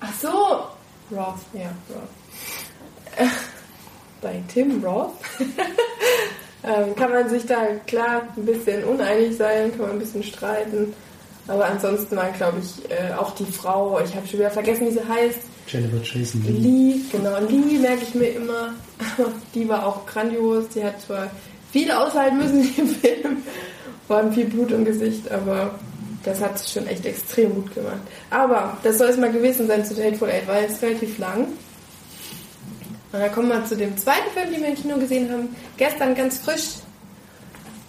Ach 0.01 0.15
so! 0.21 0.67
Roth, 1.13 1.41
ja, 1.55 1.71
Roth. 1.91 3.29
Bei 4.21 4.43
Tim 4.49 4.83
Roth 4.85 5.13
ähm, 6.65 6.95
kann 6.95 7.11
man 7.11 7.29
sich 7.29 7.45
da 7.45 7.67
klar 7.87 8.23
ein 8.37 8.45
bisschen 8.45 8.85
uneinig 8.85 9.37
sein, 9.37 9.71
kann 9.73 9.81
man 9.81 9.91
ein 9.91 9.99
bisschen 9.99 10.23
streiten. 10.23 10.95
Aber 11.49 11.67
ansonsten 11.67 12.17
war, 12.17 12.31
glaube 12.31 12.59
ich, 12.61 12.91
äh, 12.91 13.13
auch 13.15 13.35
die 13.35 13.45
Frau, 13.45 14.01
ich 14.01 14.15
habe 14.15 14.27
schon 14.27 14.39
wieder 14.39 14.51
vergessen, 14.51 14.87
wie 14.87 14.93
sie 14.93 15.07
heißt, 15.07 15.41
Jennifer 15.67 16.03
Jason 16.03 16.43
Lee. 16.45 16.53
Lee, 16.53 17.01
genau, 17.11 17.39
Lee 17.49 17.79
merke 17.79 18.03
ich 18.03 18.15
mir 18.15 18.29
immer. 18.29 18.75
Die 19.55 19.69
war 19.69 19.87
auch 19.87 20.07
grandios. 20.07 20.69
Die 20.75 20.85
hat 20.85 21.01
zwar 21.01 21.31
viel 21.71 21.91
aushalten 21.91 22.39
müssen 22.39 22.63
dem 22.77 22.89
Film, 22.89 23.37
vor 24.07 24.17
allem 24.17 24.33
viel 24.33 24.47
Blut 24.47 24.73
im 24.73 24.85
Gesicht, 24.85 25.31
aber 25.31 25.79
das 26.25 26.41
hat 26.41 26.59
sie 26.59 26.73
schon 26.73 26.87
echt 26.87 27.05
extrem 27.05 27.55
gut 27.55 27.75
gemacht. 27.75 28.01
Aber 28.31 28.77
das 28.83 28.99
soll 28.99 29.09
es 29.09 29.17
mal 29.17 29.33
gewesen 29.33 29.67
sein 29.67 29.85
zu 29.85 29.95
Hateful 30.03 30.29
Eight, 30.29 30.47
weil 30.47 30.65
es 30.65 30.81
relativ 30.83 31.19
lang. 31.19 31.49
Und 33.13 33.21
dann 33.21 33.33
kommen 33.33 33.49
wir 33.49 33.65
zu 33.65 33.77
dem 33.77 33.97
zweiten 33.99 34.31
Film, 34.33 34.53
den 34.53 34.63
wir 34.63 34.69
im 34.69 34.75
Kino 34.75 34.97
gesehen 34.97 35.31
haben. 35.31 35.55
Gestern 35.77 36.15
ganz 36.15 36.39
frisch. 36.39 36.77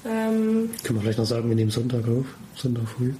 Ähm, 0.05 0.69
Können 0.83 0.99
wir 0.99 1.01
vielleicht 1.01 1.19
noch 1.19 1.25
sagen, 1.25 1.47
wir 1.47 1.55
nehmen 1.55 1.71
Sonntag 1.71 2.01
auf. 2.07 2.25
Sonntag 2.55 2.83
früh. 2.97 3.13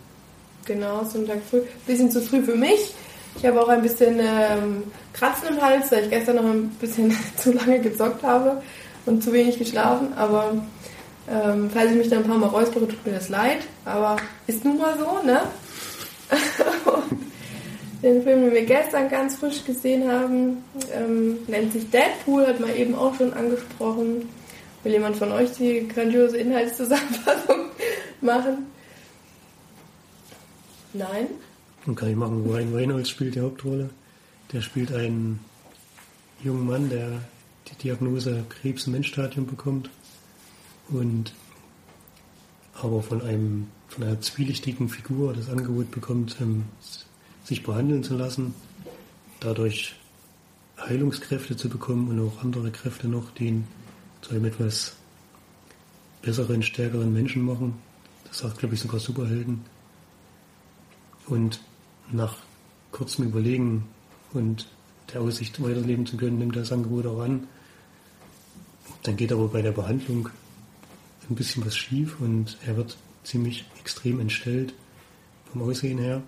Genau, 0.66 1.03
Sonntag 1.05 1.38
früh. 1.49 1.61
Bisschen 1.88 2.11
zu 2.11 2.22
früh 2.22 2.41
für 2.41 2.55
mich. 2.55 2.93
Ich 3.38 3.45
habe 3.45 3.61
auch 3.61 3.70
ein 3.70 3.82
bisschen 3.82 4.20
ähm, 4.20 4.84
Kratzen 5.14 5.49
im 5.49 5.61
Hals, 5.61 5.91
weil 5.91 6.03
ich 6.03 6.09
gestern 6.09 6.36
noch 6.36 6.45
ein 6.45 6.70
bisschen 6.82 7.16
zu 7.38 7.53
lange 7.53 7.80
gezockt 7.80 8.22
habe 8.24 8.61
und 9.05 9.24
zu 9.24 9.32
wenig 9.32 9.57
geschlafen. 9.57 10.14
Aber 10.16 10.53
ähm, 11.30 11.69
falls 11.71 11.91
ich 11.91 11.97
mich 11.97 12.09
da 12.09 12.17
ein 12.17 12.24
paar 12.24 12.38
Mal 12.38 12.47
räuspere, 12.47 12.88
tut 12.88 13.05
mir 13.05 13.13
das 13.13 13.30
leid. 13.30 13.59
Aber 13.86 14.17
ist 14.47 14.65
nun 14.65 14.78
mal 14.78 14.97
so, 14.97 15.26
ne? 15.26 15.41
den 18.01 18.24
Film, 18.24 18.41
den 18.41 18.53
wir 18.53 18.65
gestern 18.65 19.09
ganz 19.09 19.38
frisch 19.38 19.63
gesehen 19.63 20.11
haben, 20.11 20.63
ähm, 20.93 21.38
nennt 21.47 21.71
sich 21.71 21.89
Deadpool, 21.89 22.45
hat 22.45 22.59
man 22.59 22.76
eben 22.76 22.95
auch 22.95 23.15
schon 23.15 23.34
angesprochen. 23.34 24.28
Will 24.84 24.91
jemand 24.91 25.15
von 25.15 25.32
euch 25.32 25.51
die 25.53 25.88
grandiose 25.88 26.38
Inhaltszusammenfassung 26.38 27.67
machen? 28.21 28.65
Nein? 30.91 31.28
Und 31.86 31.95
kann 31.95 32.09
ich 32.09 32.15
machen, 32.15 32.45
Ryan 32.45 32.74
Reynolds 32.74 33.09
spielt 33.09 33.36
die 33.36 33.41
Hauptrolle. 33.41 33.89
Der 34.51 34.61
spielt 34.61 34.93
einen 34.93 35.39
jungen 36.43 36.67
Mann, 36.67 36.89
der 36.89 37.07
die 37.69 37.76
Diagnose 37.76 38.43
Krebs 38.49 38.88
im 38.88 38.95
Endstadium 38.95 39.47
bekommt 39.47 39.89
und 40.89 41.34
aber 42.73 43.01
von 43.01 43.21
einem 43.21 43.67
von 43.88 44.03
einer 44.03 44.19
zwielichtigen 44.21 44.89
Figur 44.89 45.34
das 45.34 45.49
Angebot 45.49 45.91
bekommt, 45.91 46.38
ähm, 46.41 46.65
sich 47.43 47.61
behandeln 47.61 48.03
zu 48.03 48.17
lassen, 48.17 48.55
dadurch 49.39 49.95
Heilungskräfte 50.79 51.55
zu 51.55 51.69
bekommen 51.69 52.09
und 52.09 52.19
auch 52.19 52.43
andere 52.43 52.71
Kräfte 52.71 53.07
noch, 53.07 53.29
die 53.31 53.47
ihn 53.47 53.67
zu 54.21 54.31
einem 54.31 54.45
etwas 54.45 54.95
besseren, 56.23 56.63
stärkeren 56.63 57.13
Menschen 57.13 57.43
machen. 57.43 57.75
Das 58.25 58.39
sagt, 58.39 58.57
glaube 58.57 58.73
ich, 58.73 58.81
sogar 58.81 58.99
Superhelden. 58.99 59.61
Und 61.27 61.61
nach 62.11 62.38
kurzem 62.91 63.25
Überlegen 63.25 63.86
und 64.34 64.67
der 65.13 65.21
Aussicht, 65.21 65.61
weiterleben 65.61 66.05
zu 66.05 66.17
können, 66.17 66.39
nimmt 66.39 66.55
er 66.55 66.63
das 66.63 66.71
Angebot 66.71 67.05
auch 67.05 67.21
an. 67.21 67.47
Dann 69.03 69.15
geht 69.17 69.31
aber 69.31 69.47
bei 69.49 69.61
der 69.61 69.71
Behandlung 69.71 70.29
ein 71.30 71.36
bisschen 71.36 71.65
was 71.65 71.76
schief 71.76 72.19
und 72.19 72.57
er 72.65 72.78
wird 72.78 72.97
ziemlich 73.24 73.65
extrem 73.80 74.19
entstellt 74.19 74.74
vom 75.51 75.61
Aussehen 75.61 75.97
her 75.97 76.21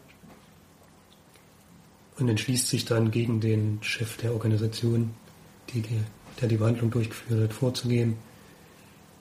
und 2.18 2.30
entschließt 2.30 2.68
sich 2.68 2.86
dann 2.86 3.12
gegen 3.12 3.42
den 3.42 3.80
Chef 3.82 4.18
der 4.18 4.34
Organisation, 4.34 5.12
die, 5.74 5.84
der 6.40 6.48
die 6.48 6.58
Behandlung 6.58 6.92
durchgeführt 6.92 7.44
hat, 7.44 7.54
vorzugehen. 7.54 8.16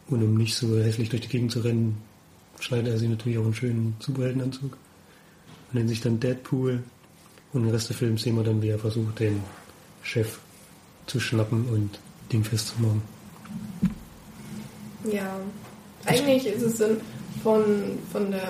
Und 0.07 0.22
um 0.22 0.37
nicht 0.37 0.55
so 0.55 0.79
hässlich 0.79 1.09
durch 1.09 1.22
die 1.22 1.29
Gegend 1.29 1.51
zu 1.51 1.61
rennen, 1.61 1.97
schneidet 2.61 2.89
er 2.89 2.99
sich 2.99 3.09
natürlich 3.09 3.39
auch 3.39 3.45
einen 3.45 3.55
schönen 3.55 3.97
Superheldenanzug 3.99 4.72
und 4.72 5.75
nennt 5.75 5.89
sich 5.89 6.01
dann 6.01 6.20
Deadpool. 6.20 6.83
Und 7.53 7.64
im 7.64 7.70
Rest 7.70 7.89
des 7.89 7.97
Films 7.97 8.22
sehen 8.22 8.37
wir 8.37 8.45
dann, 8.45 8.62
wie 8.62 8.68
er 8.68 8.79
versucht, 8.79 9.18
den 9.20 9.41
Chef 10.03 10.39
zu 11.07 11.20
schnappen 11.20 11.66
und 11.68 11.99
Ding 12.33 12.45
festzumachen. 12.45 13.03
Ja, 15.11 15.39
eigentlich 16.07 16.47
ist 16.47 16.63
es 16.63 16.79
dann 16.79 17.01
von, 17.43 17.65
von 18.13 18.31
der 18.31 18.49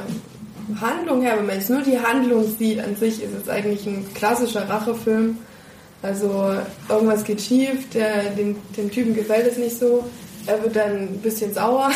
Handlung 0.81 1.23
her, 1.23 1.37
wenn 1.37 1.47
man 1.47 1.57
jetzt 1.57 1.71
nur 1.71 1.83
die 1.83 1.99
Handlung 1.99 2.45
sieht, 2.59 2.81
an 2.81 2.97
sich 2.97 3.23
ist 3.23 3.35
es 3.43 3.49
eigentlich 3.49 3.87
ein 3.87 4.07
klassischer 4.15 4.69
Rachefilm. 4.69 5.39
Also 6.03 6.55
irgendwas 6.89 7.25
geht 7.25 7.41
schief, 7.41 7.89
der, 7.91 8.31
dem, 8.31 8.57
dem 8.77 8.91
Typen 8.91 9.15
gefällt 9.15 9.47
es 9.47 9.57
nicht 9.57 9.79
so, 9.79 10.05
er 10.47 10.63
wird 10.63 10.77
dann 10.77 11.09
ein 11.09 11.21
bisschen 11.23 11.55
sauer 11.55 11.91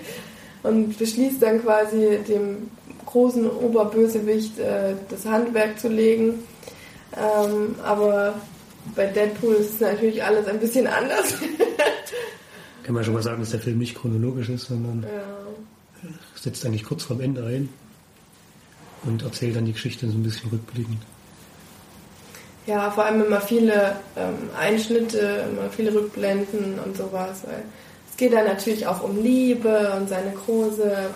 und 0.64 0.98
beschließt 0.98 1.40
dann 1.40 1.62
quasi 1.62 2.18
dem 2.28 2.68
großen 3.06 3.48
Oberbösewicht 3.48 4.58
äh, 4.58 4.94
das 5.08 5.24
Handwerk 5.24 5.78
zu 5.78 5.88
legen. 5.88 6.42
Ähm, 7.16 7.76
aber 7.84 8.34
bei 8.96 9.06
Deadpool 9.06 9.54
ist 9.54 9.80
natürlich 9.80 10.22
alles 10.24 10.48
ein 10.48 10.58
bisschen 10.58 10.88
anders. 10.88 11.34
Kann 12.84 12.94
man 12.94 13.02
schon 13.02 13.14
mal 13.14 13.22
sagen, 13.22 13.40
dass 13.40 13.50
der 13.50 13.60
Film 13.60 13.78
nicht 13.78 13.96
chronologisch 13.96 14.48
ist, 14.50 14.66
sondern 14.66 15.02
ja. 15.02 16.08
setzt 16.34 16.64
eigentlich 16.64 16.84
kurz 16.84 17.02
vorm 17.02 17.20
Ende 17.20 17.44
ein 17.44 17.68
und 19.04 19.22
erzählt 19.22 19.56
dann 19.56 19.64
die 19.64 19.72
Geschichte 19.72 20.06
so 20.06 20.16
ein 20.16 20.22
bisschen 20.22 20.50
rückblickend. 20.50 20.98
Ja, 22.66 22.90
vor 22.90 23.04
allem 23.04 23.24
immer 23.24 23.40
viele 23.40 23.96
ähm, 24.16 24.50
Einschnitte, 24.58 25.46
immer 25.50 25.68
viele 25.70 25.94
Rückblenden 25.94 26.78
und 26.78 26.96
sowas. 26.96 27.42
Weil 27.44 27.62
es 28.10 28.16
geht 28.16 28.32
dann 28.32 28.46
natürlich 28.46 28.86
auch 28.86 29.02
um 29.02 29.22
Liebe 29.22 29.92
und 29.98 30.08
seine 30.08 30.32
große 30.32 31.10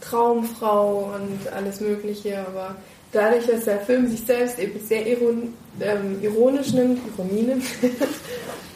Traumfrau 0.00 1.12
und 1.14 1.52
alles 1.52 1.80
Mögliche, 1.80 2.38
aber 2.46 2.76
dadurch, 3.12 3.46
dass 3.46 3.64
der 3.64 3.80
Film 3.80 4.08
sich 4.08 4.20
selbst 4.20 4.58
eben 4.58 4.80
sehr 4.80 5.06
iron, 5.06 5.54
ähm, 5.80 6.18
ironisch 6.22 6.72
nimmt, 6.72 7.00
Ironie 7.14 7.42
nimmt, 7.42 7.64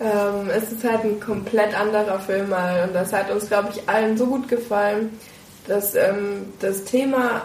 ähm, 0.00 0.48
es 0.50 0.72
ist 0.72 0.84
halt 0.84 1.04
ein 1.04 1.18
komplett 1.20 1.78
anderer 1.78 2.20
Film 2.20 2.50
mal 2.50 2.84
und 2.86 2.94
das 2.94 3.12
hat 3.12 3.30
uns, 3.30 3.48
glaube 3.48 3.70
ich, 3.74 3.88
allen 3.88 4.16
so 4.16 4.26
gut 4.26 4.48
gefallen, 4.48 5.18
dass 5.66 5.94
ähm, 5.94 6.46
das 6.60 6.84
Thema 6.84 7.42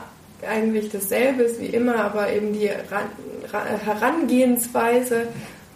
eigentlich 0.47 0.89
dasselbe 0.91 1.43
ist 1.43 1.59
wie 1.59 1.67
immer, 1.67 1.95
aber 1.95 2.31
eben 2.31 2.53
die 2.53 2.69
Herangehensweise, 3.49 5.27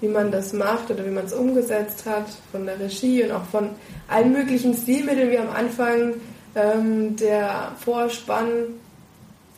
wie 0.01 0.07
man 0.07 0.31
das 0.31 0.53
macht 0.53 0.91
oder 0.91 1.05
wie 1.05 1.11
man 1.11 1.25
es 1.25 1.33
umgesetzt 1.33 2.05
hat, 2.05 2.25
von 2.51 2.65
der 2.65 2.79
Regie 2.79 3.23
und 3.23 3.31
auch 3.31 3.45
von 3.45 3.69
allen 4.07 4.31
möglichen 4.31 4.73
Stilmitteln, 4.73 5.31
wie 5.31 5.37
am 5.37 5.49
Anfang 5.49 6.15
ähm, 6.55 7.15
der 7.15 7.71
Vorspann, 7.83 8.75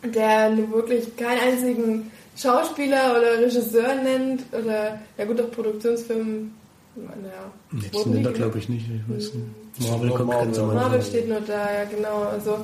der 0.04 0.58
wirklich 0.72 1.16
keinen 1.18 1.40
einzigen 1.40 2.12
Schauspieler 2.38 3.18
oder 3.18 3.40
Regisseur 3.40 3.96
nennt 3.96 4.44
oder 4.54 5.00
ja 5.18 5.26
gut 5.26 5.42
auch 5.42 5.52
Produktionsfilm. 5.52 6.52
Ja, 7.24 7.80
Jetzt 7.82 8.08
nennt 8.08 8.26
er 8.26 8.34
glaube 8.34 8.58
ich 8.60 8.70
nicht. 8.70 8.86
Ich 8.88 9.16
weiß 9.16 9.34
nicht. 9.34 9.46
Hm. 9.78 9.90
Marvel 9.90 10.10
kommt 10.12 10.32
ganz 10.32 10.60
am 10.60 10.74
Marvel 10.74 11.02
steht 11.02 11.30
nur 11.30 11.42
da, 11.42 11.74
ja 11.74 11.86
genau. 11.86 12.24
Also 12.24 12.60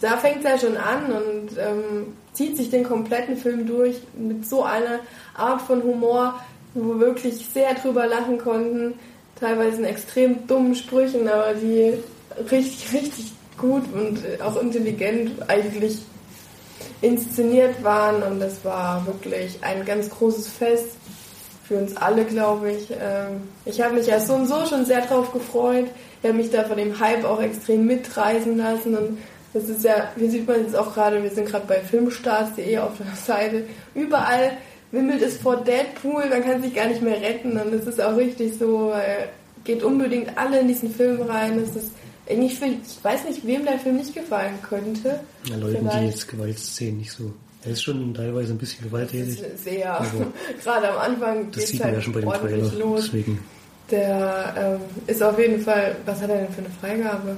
da 0.00 0.16
fängt 0.16 0.38
es 0.38 0.44
ja 0.44 0.58
schon 0.58 0.76
an 0.76 1.06
und 1.06 1.58
ähm, 1.58 2.14
zieht 2.32 2.56
sich 2.56 2.70
den 2.70 2.84
kompletten 2.84 3.36
Film 3.36 3.66
durch 3.66 3.96
mit 4.16 4.46
so 4.46 4.62
einer 4.62 5.00
Art 5.34 5.62
von 5.62 5.82
Humor, 5.82 6.34
wo 6.74 6.94
wir 6.94 7.00
wirklich 7.00 7.46
sehr 7.52 7.74
drüber 7.74 8.06
lachen 8.06 8.38
konnten. 8.38 8.94
Teilweise 9.38 9.78
in 9.78 9.84
extrem 9.84 10.46
dummen 10.46 10.74
Sprüchen, 10.74 11.28
aber 11.28 11.54
die 11.54 11.94
richtig, 12.50 12.92
richtig 12.92 13.32
gut 13.58 13.84
und 13.92 14.18
auch 14.42 14.60
intelligent 14.60 15.48
eigentlich 15.48 15.98
inszeniert 17.00 17.82
waren. 17.82 18.22
Und 18.22 18.40
das 18.40 18.64
war 18.64 19.06
wirklich 19.06 19.58
ein 19.62 19.84
ganz 19.84 20.10
großes 20.10 20.48
Fest 20.48 20.96
für 21.66 21.76
uns 21.76 21.96
alle, 21.96 22.24
glaube 22.24 22.72
ich. 22.72 22.90
Ähm, 22.90 23.42
ich 23.64 23.80
habe 23.80 23.94
mich 23.94 24.06
ja 24.06 24.20
so 24.20 24.34
und 24.34 24.46
so 24.46 24.66
schon 24.66 24.84
sehr 24.84 25.00
drauf 25.02 25.32
gefreut. 25.32 25.86
Ich 26.22 26.28
habe 26.28 26.38
mich 26.38 26.50
da 26.50 26.64
von 26.64 26.76
dem 26.76 26.98
Hype 26.98 27.24
auch 27.24 27.40
extrem 27.40 27.86
mitreißen 27.86 28.56
lassen 28.56 28.96
und 28.96 29.18
das 29.52 29.68
ist 29.68 29.84
ja, 29.84 30.10
wie 30.16 30.28
sieht 30.28 30.46
man 30.46 30.60
jetzt 30.60 30.76
auch 30.76 30.92
gerade, 30.92 31.22
wir 31.22 31.30
sind 31.30 31.48
gerade 31.48 31.66
bei 31.66 31.80
filmstars.de 31.80 32.78
auf 32.78 32.92
der 32.98 33.16
Seite, 33.26 33.64
überall 33.94 34.52
wimmelt 34.92 35.22
es 35.22 35.38
vor 35.38 35.56
Deadpool, 35.56 36.26
man 36.28 36.44
kann 36.44 36.62
sich 36.62 36.74
gar 36.74 36.86
nicht 36.86 37.02
mehr 37.02 37.20
retten 37.20 37.58
und 37.58 37.72
es 37.72 37.86
ist 37.86 38.00
auch 38.00 38.16
richtig 38.16 38.58
so, 38.58 38.92
geht 39.64 39.82
unbedingt 39.82 40.36
alle 40.38 40.60
in 40.60 40.68
diesen 40.68 40.94
Film 40.94 41.22
rein. 41.22 41.60
Das 41.60 41.74
ist 41.74 41.90
ich, 42.28 42.60
ich 42.62 43.04
weiß 43.04 43.24
nicht, 43.24 43.46
wem 43.46 43.64
der 43.64 43.78
Film 43.78 43.96
nicht 43.96 44.14
gefallen 44.14 44.58
könnte. 44.62 45.20
Ja, 45.48 45.56
Leuten, 45.56 45.78
Vielleicht. 45.78 46.00
die 46.00 46.06
jetzt 46.06 46.28
Gewaltszenen 46.28 46.98
nicht 46.98 47.12
so. 47.12 47.32
Er 47.66 47.72
ist 47.72 47.82
schon 47.82 48.14
teilweise 48.14 48.52
ein 48.52 48.58
bisschen 48.58 48.84
gewalttätig. 48.84 49.42
Sehr. 49.56 50.06
Gerade 50.62 50.90
am 50.90 50.98
Anfang 50.98 51.50
geht 51.50 51.64
es 51.64 51.82
halt 51.82 51.94
ja 51.94 52.00
schon 52.00 52.12
bei 52.12 52.20
dem 52.20 52.30
Trailer, 52.30 52.72
los. 52.78 53.04
Deswegen. 53.06 53.40
Der 53.90 54.54
ähm, 54.56 54.80
ist 55.06 55.22
auf 55.22 55.38
jeden 55.38 55.60
Fall, 55.60 55.96
was 56.06 56.20
hat 56.20 56.30
er 56.30 56.38
denn 56.38 56.52
für 56.52 56.60
eine 56.60 56.70
Freigabe? 56.80 57.36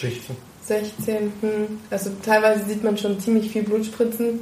16. 0.00 0.36
16. 0.62 1.32
Also 1.90 2.10
teilweise 2.24 2.64
sieht 2.66 2.84
man 2.84 2.96
schon 2.96 3.18
ziemlich 3.20 3.50
viel 3.50 3.64
Blutspritzen. 3.64 4.40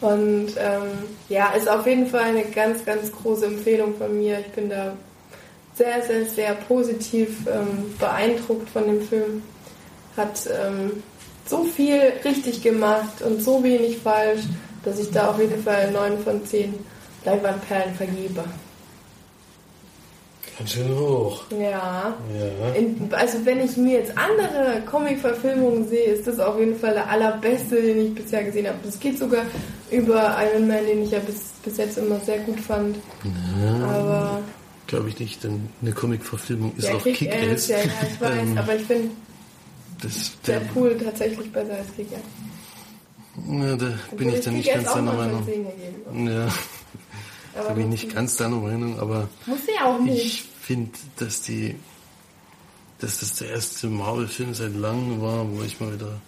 Und 0.00 0.48
ähm, 0.58 0.90
ja, 1.28 1.52
ist 1.52 1.68
auf 1.68 1.86
jeden 1.86 2.06
Fall 2.06 2.24
eine 2.24 2.44
ganz, 2.44 2.84
ganz 2.84 3.10
große 3.12 3.46
Empfehlung 3.46 3.94
von 3.96 4.18
mir. 4.18 4.40
Ich 4.40 4.48
bin 4.48 4.70
da 4.70 4.94
sehr, 5.74 6.02
sehr, 6.02 6.24
sehr 6.26 6.54
positiv 6.54 7.46
ähm, 7.46 7.94
beeindruckt 7.98 8.68
von 8.70 8.86
dem 8.86 9.02
Film. 9.02 9.42
Hat 10.16 10.46
ähm, 10.46 11.02
so 11.48 11.64
viel 11.64 12.00
richtig 12.24 12.62
gemacht 12.62 13.22
und 13.22 13.42
so 13.42 13.62
wenig 13.62 13.98
falsch, 13.98 14.42
dass 14.84 14.98
ich 14.98 15.10
da 15.10 15.30
auf 15.30 15.38
jeden 15.38 15.62
Fall 15.62 15.90
9 15.90 16.18
von 16.20 16.44
10 16.44 16.74
Leinwandperlen 17.24 17.94
vergebe. 17.94 18.44
Ganz 20.58 20.72
schön 20.72 20.88
hoch. 20.88 21.44
Ja. 21.50 22.14
ja. 22.32 22.74
In, 22.74 23.08
also 23.12 23.44
wenn 23.44 23.62
ich 23.62 23.76
mir 23.76 23.98
jetzt 23.98 24.16
andere 24.16 24.82
Comic-Verfilmungen 24.90 25.86
sehe, 25.86 26.12
ist 26.14 26.26
das 26.26 26.38
auf 26.38 26.58
jeden 26.58 26.78
Fall 26.78 26.94
der 26.94 27.10
allerbeste, 27.10 27.82
den 27.82 28.06
ich 28.06 28.14
bisher 28.14 28.42
gesehen 28.42 28.66
habe. 28.66 28.78
Das 28.82 28.98
geht 28.98 29.18
sogar 29.18 29.42
über 29.90 30.34
Iron 30.42 30.66
Man, 30.66 30.86
den 30.86 31.02
ich 31.02 31.10
ja 31.10 31.18
bis, 31.18 31.52
bis 31.62 31.76
jetzt 31.76 31.98
immer 31.98 32.18
sehr 32.20 32.38
gut 32.38 32.58
fand. 32.58 32.96
Ja. 33.62 33.86
Aber 33.86 34.40
Glaube 34.86 35.08
ich 35.08 35.18
nicht, 35.18 35.44
denn 35.44 35.68
eine 35.82 35.92
Comic-Verfilmung 35.92 36.72
ist 36.78 36.88
ja, 36.88 36.94
auch 36.94 37.02
Kick-Ass. 37.02 37.68
Ja, 37.68 37.78
ja, 37.78 37.84
ich 38.10 38.20
weiß, 38.20 38.38
ähm, 38.42 38.58
aber 38.58 38.76
ich 38.76 38.82
finde 38.82 39.10
der 40.46 40.60
Pool 40.60 40.98
tatsächlich 40.98 41.50
besser 41.52 41.74
als 41.74 41.86
Kick-Ass. 41.96 42.20
Ja, 43.48 43.76
da 43.76 43.86
Obwohl 44.10 44.18
bin 44.18 44.34
ich 44.34 44.40
dann 44.40 44.54
nicht 44.54 44.72
ganz 44.72 44.92
deiner 44.92 45.12
Meinung. 45.12 45.48
Ja, 46.26 46.48
da 47.54 47.72
bin 47.72 47.92
ich 47.92 48.02
nicht 48.04 48.14
ganz 48.14 48.36
deiner 48.36 48.56
Meinung, 48.56 48.98
aber 48.98 49.28
Muss 49.46 49.60
ja 49.66 49.86
auch 49.86 50.00
nicht. 50.00 50.24
ich 50.24 50.42
finde, 50.62 50.92
dass 51.18 51.42
die 51.42 51.76
dass 52.98 53.20
das 53.20 53.34
der 53.34 53.50
erste 53.50 53.88
Marvel-Film 53.88 54.54
seit 54.54 54.74
langem 54.74 55.20
war, 55.20 55.50
wo 55.50 55.62
ich 55.62 55.80
mal 55.80 55.92
wieder 55.92 56.20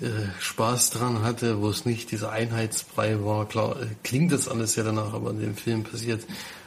äh, 0.00 0.26
Spaß 0.40 0.90
dran 0.90 1.22
hatte, 1.22 1.60
wo 1.60 1.68
es 1.68 1.84
nicht 1.84 2.10
dieser 2.10 2.32
Einheitsbrei 2.32 3.22
war. 3.22 3.46
Klar, 3.46 3.80
äh, 3.80 3.86
klingt 4.02 4.32
das 4.32 4.48
alles 4.48 4.74
ja 4.76 4.84
danach, 4.84 5.12
aber 5.12 5.30
in 5.30 5.40
dem 5.40 5.54
Film 5.54 5.84
passiert 5.84 6.24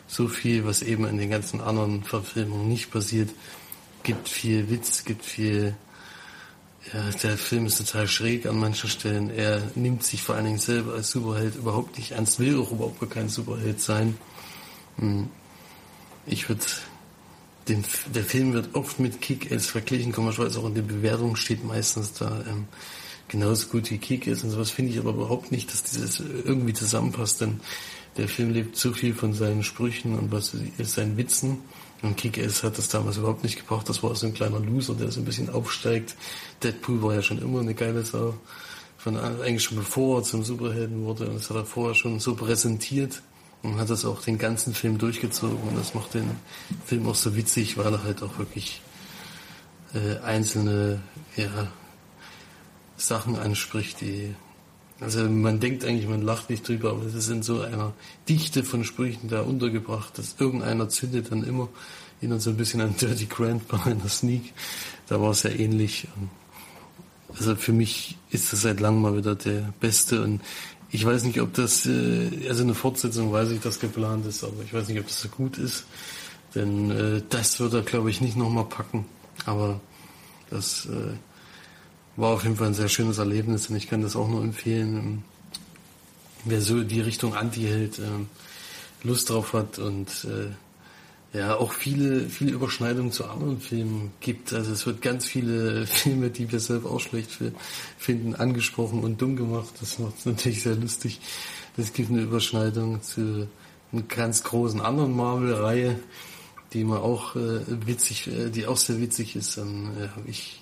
so 0.07 0.27
viel, 0.27 0.65
was 0.65 0.83
eben 0.83 1.05
in 1.05 1.17
den 1.17 1.31
ganzen 1.31 1.59
anderen 1.61 2.03
Verfilmungen 2.03 2.67
nicht 2.67 2.91
passiert. 2.91 3.31
Gibt 4.03 4.29
viel 4.29 4.69
Witz, 4.69 5.03
gibt 5.05 5.25
viel. 5.25 5.75
Ja, 6.93 7.09
der 7.23 7.37
Film 7.37 7.65
ist 7.65 7.77
total 7.77 8.07
schräg 8.07 8.45
an 8.45 8.59
manchen 8.59 8.89
Stellen. 8.89 9.29
Er 9.29 9.61
nimmt 9.75 10.03
sich 10.03 10.21
vor 10.21 10.35
allen 10.35 10.45
Dingen 10.45 10.59
selber 10.59 10.93
als 10.93 11.11
Superheld 11.11 11.55
überhaupt 11.55 11.97
nicht 11.97 12.11
ernst, 12.11 12.39
will 12.39 12.59
auch 12.59 12.71
überhaupt 12.71 12.99
gar 12.99 13.09
kein 13.09 13.29
Superheld 13.29 13.81
sein. 13.81 14.17
Hm. 14.97 15.29
Ich 16.27 16.47
würde 16.47 16.61
der 17.67 18.23
Film 18.23 18.53
wird 18.53 18.75
oft 18.75 18.99
mit 18.99 19.21
Kick-Ass 19.21 19.65
verglichen, 19.65 20.11
komischerweise 20.11 20.59
auch 20.59 20.67
in 20.67 20.75
den 20.75 20.87
Bewertungen 20.87 21.35
steht 21.35 21.63
meistens 21.63 22.13
da 22.13 22.43
ähm, 22.47 22.67
genauso 23.27 23.67
gut 23.67 23.89
wie 23.89 23.97
Kick-Ass 23.97 24.43
und 24.43 24.51
sowas 24.51 24.71
finde 24.71 24.91
ich 24.91 24.99
aber 24.99 25.11
überhaupt 25.11 25.51
nicht, 25.51 25.71
dass 25.71 25.83
dieses 25.83 26.19
irgendwie 26.19 26.73
zusammenpasst, 26.73 27.41
denn 27.41 27.59
der 28.17 28.27
Film 28.27 28.51
lebt 28.51 28.77
zu 28.77 28.93
viel 28.93 29.13
von 29.13 29.33
seinen 29.33 29.63
Sprüchen 29.63 30.17
und 30.17 30.31
was 30.31 30.53
ist 30.77 30.93
seinen 30.93 31.17
Witzen. 31.17 31.57
Und 32.05 32.17
Kick-Ass 32.17 32.63
hat 32.63 32.77
das 32.77 32.87
damals 32.87 33.17
überhaupt 33.17 33.43
nicht 33.43 33.57
gebraucht. 33.57 33.89
Das 33.89 34.03
war 34.03 34.13
so 34.15 34.27
ein 34.27 34.33
kleiner 34.33 34.59
Loser, 34.59 34.93
der 34.93 35.11
so 35.11 35.19
ein 35.19 35.25
bisschen 35.25 35.49
aufsteigt. 35.49 36.15
Deadpool 36.61 37.01
war 37.01 37.15
ja 37.15 37.23
schon 37.23 37.39
immer 37.41 37.61
eine 37.61 37.73
geile 37.73 38.05
Sau. 38.05 38.35
Von, 38.97 39.17
eigentlich 39.17 39.63
schon 39.63 39.77
bevor 39.77 40.19
er 40.19 40.23
zum 40.23 40.43
Superhelden 40.43 41.03
wurde. 41.03 41.27
Und 41.27 41.35
das 41.35 41.49
hat 41.49 41.57
er 41.57 41.65
vorher 41.65 41.95
schon 41.95 42.19
so 42.19 42.35
präsentiert. 42.35 43.23
Und 43.63 43.79
hat 43.79 43.89
das 43.89 44.05
auch 44.05 44.21
den 44.21 44.37
ganzen 44.37 44.75
Film 44.75 44.99
durchgezogen. 44.99 45.67
Und 45.67 45.75
das 45.75 45.95
macht 45.95 46.13
den 46.13 46.29
Film 46.85 47.07
auch 47.07 47.15
so 47.15 47.35
witzig, 47.35 47.77
weil 47.77 47.91
er 47.91 48.03
halt 48.03 48.21
auch 48.21 48.37
wirklich 48.37 48.81
äh, 49.95 50.19
einzelne 50.23 51.01
ja, 51.35 51.67
Sachen 52.97 53.35
anspricht, 53.35 54.01
die 54.01 54.35
also 54.99 55.27
man 55.29 55.59
denkt 55.59 55.83
eigentlich, 55.83 56.07
man 56.07 56.21
lacht 56.21 56.49
nicht 56.49 56.67
drüber, 56.67 56.91
aber 56.91 57.05
es 57.05 57.13
ist 57.13 57.29
in 57.29 57.43
so 57.43 57.61
einer 57.61 57.93
Dichte 58.29 58.63
von 58.63 58.83
Sprüchen 58.83 59.29
da 59.29 59.41
untergebracht, 59.41 60.17
dass 60.17 60.35
irgendeiner 60.39 60.87
zündet 60.87 61.31
dann 61.31 61.43
immer, 61.43 61.67
erinnert 62.21 62.41
so 62.41 62.51
ein 62.51 62.57
bisschen 62.57 62.81
an 62.81 62.95
Dirty 62.95 63.25
Grandpa 63.25 63.89
in 63.89 63.99
der 63.99 64.09
Sneak. 64.09 64.53
Da 65.07 65.19
war 65.19 65.31
es 65.31 65.43
ja 65.43 65.49
ähnlich. 65.49 66.07
Also 67.37 67.55
für 67.55 67.73
mich 67.73 68.17
ist 68.31 68.53
das 68.53 68.61
seit 68.61 68.79
langem 68.79 69.01
mal 69.01 69.17
wieder 69.17 69.35
der 69.35 69.73
Beste 69.81 70.23
und 70.23 70.41
ich 70.91 71.05
weiß 71.05 71.23
nicht, 71.25 71.41
ob 71.41 71.53
das, 71.53 71.85
äh, 71.85 72.47
also 72.47 72.63
eine 72.63 72.73
Fortsetzung 72.73 73.31
weiß 73.31 73.51
ich, 73.51 73.59
dass 73.59 73.81
geplant 73.81 74.25
ist, 74.25 74.45
aber 74.45 74.63
ich 74.63 74.73
weiß 74.73 74.87
nicht, 74.87 74.99
ob 74.99 75.07
das 75.07 75.19
so 75.19 75.27
gut 75.27 75.57
ist. 75.57 75.85
Denn 76.53 76.89
äh, 76.89 77.21
das 77.29 77.59
wird 77.59 77.73
er, 77.73 77.81
glaube 77.81 78.09
ich, 78.09 78.21
nicht 78.21 78.37
nochmal 78.37 78.63
packen. 78.63 79.05
Aber 79.45 79.81
das 80.49 80.85
äh, 80.85 81.15
war 82.15 82.31
auf 82.31 82.43
jeden 82.43 82.55
Fall 82.55 82.67
ein 82.67 82.73
sehr 82.73 82.89
schönes 82.89 83.17
Erlebnis 83.17 83.69
und 83.69 83.75
ich 83.75 83.87
kann 83.87 84.01
das 84.01 84.15
auch 84.15 84.27
nur 84.27 84.43
empfehlen. 84.43 84.97
Ähm, 84.97 85.23
wer 86.45 86.61
so 86.61 86.83
die 86.83 87.01
Richtung 87.01 87.35
Anti-Held 87.35 87.99
ähm, 87.99 88.27
Lust 89.03 89.29
drauf 89.29 89.53
hat 89.53 89.79
und 89.79 90.25
äh, 90.25 91.37
ja 91.37 91.57
auch 91.57 91.73
viele, 91.73 92.29
viele 92.29 92.51
Überschneidungen 92.51 93.11
zu 93.11 93.25
anderen 93.25 93.59
Filmen 93.59 94.11
gibt. 94.21 94.53
Also 94.53 94.71
es 94.71 94.85
wird 94.85 95.01
ganz 95.01 95.25
viele 95.25 95.85
Filme, 95.87 96.29
die 96.29 96.51
wir 96.51 96.59
selber 96.59 96.91
auch 96.91 96.99
schlecht 96.99 97.31
finden, 97.97 98.35
angesprochen 98.35 99.03
und 99.03 99.21
dumm 99.21 99.35
gemacht. 99.35 99.73
Das 99.79 99.99
macht 99.99 100.17
es 100.19 100.25
natürlich 100.25 100.63
sehr 100.63 100.75
lustig. 100.75 101.19
Es 101.77 101.91
gibt 101.91 102.09
eine 102.09 102.21
Überschneidung 102.21 103.01
zu 103.01 103.49
einer 103.91 104.01
ganz 104.03 104.43
großen 104.43 104.79
anderen 104.79 105.15
Marvel-Reihe, 105.15 105.99
die 106.73 106.83
man 106.83 106.99
auch 106.99 107.35
äh, 107.35 107.61
witzig, 107.85 108.27
äh, 108.27 108.49
die 108.49 108.65
auch 108.65 108.77
sehr 108.77 108.99
witzig 109.01 109.35
ist. 109.35 109.57
Dann 109.57 109.91
äh, 109.97 110.07
habe 110.07 110.27
ich 110.27 110.61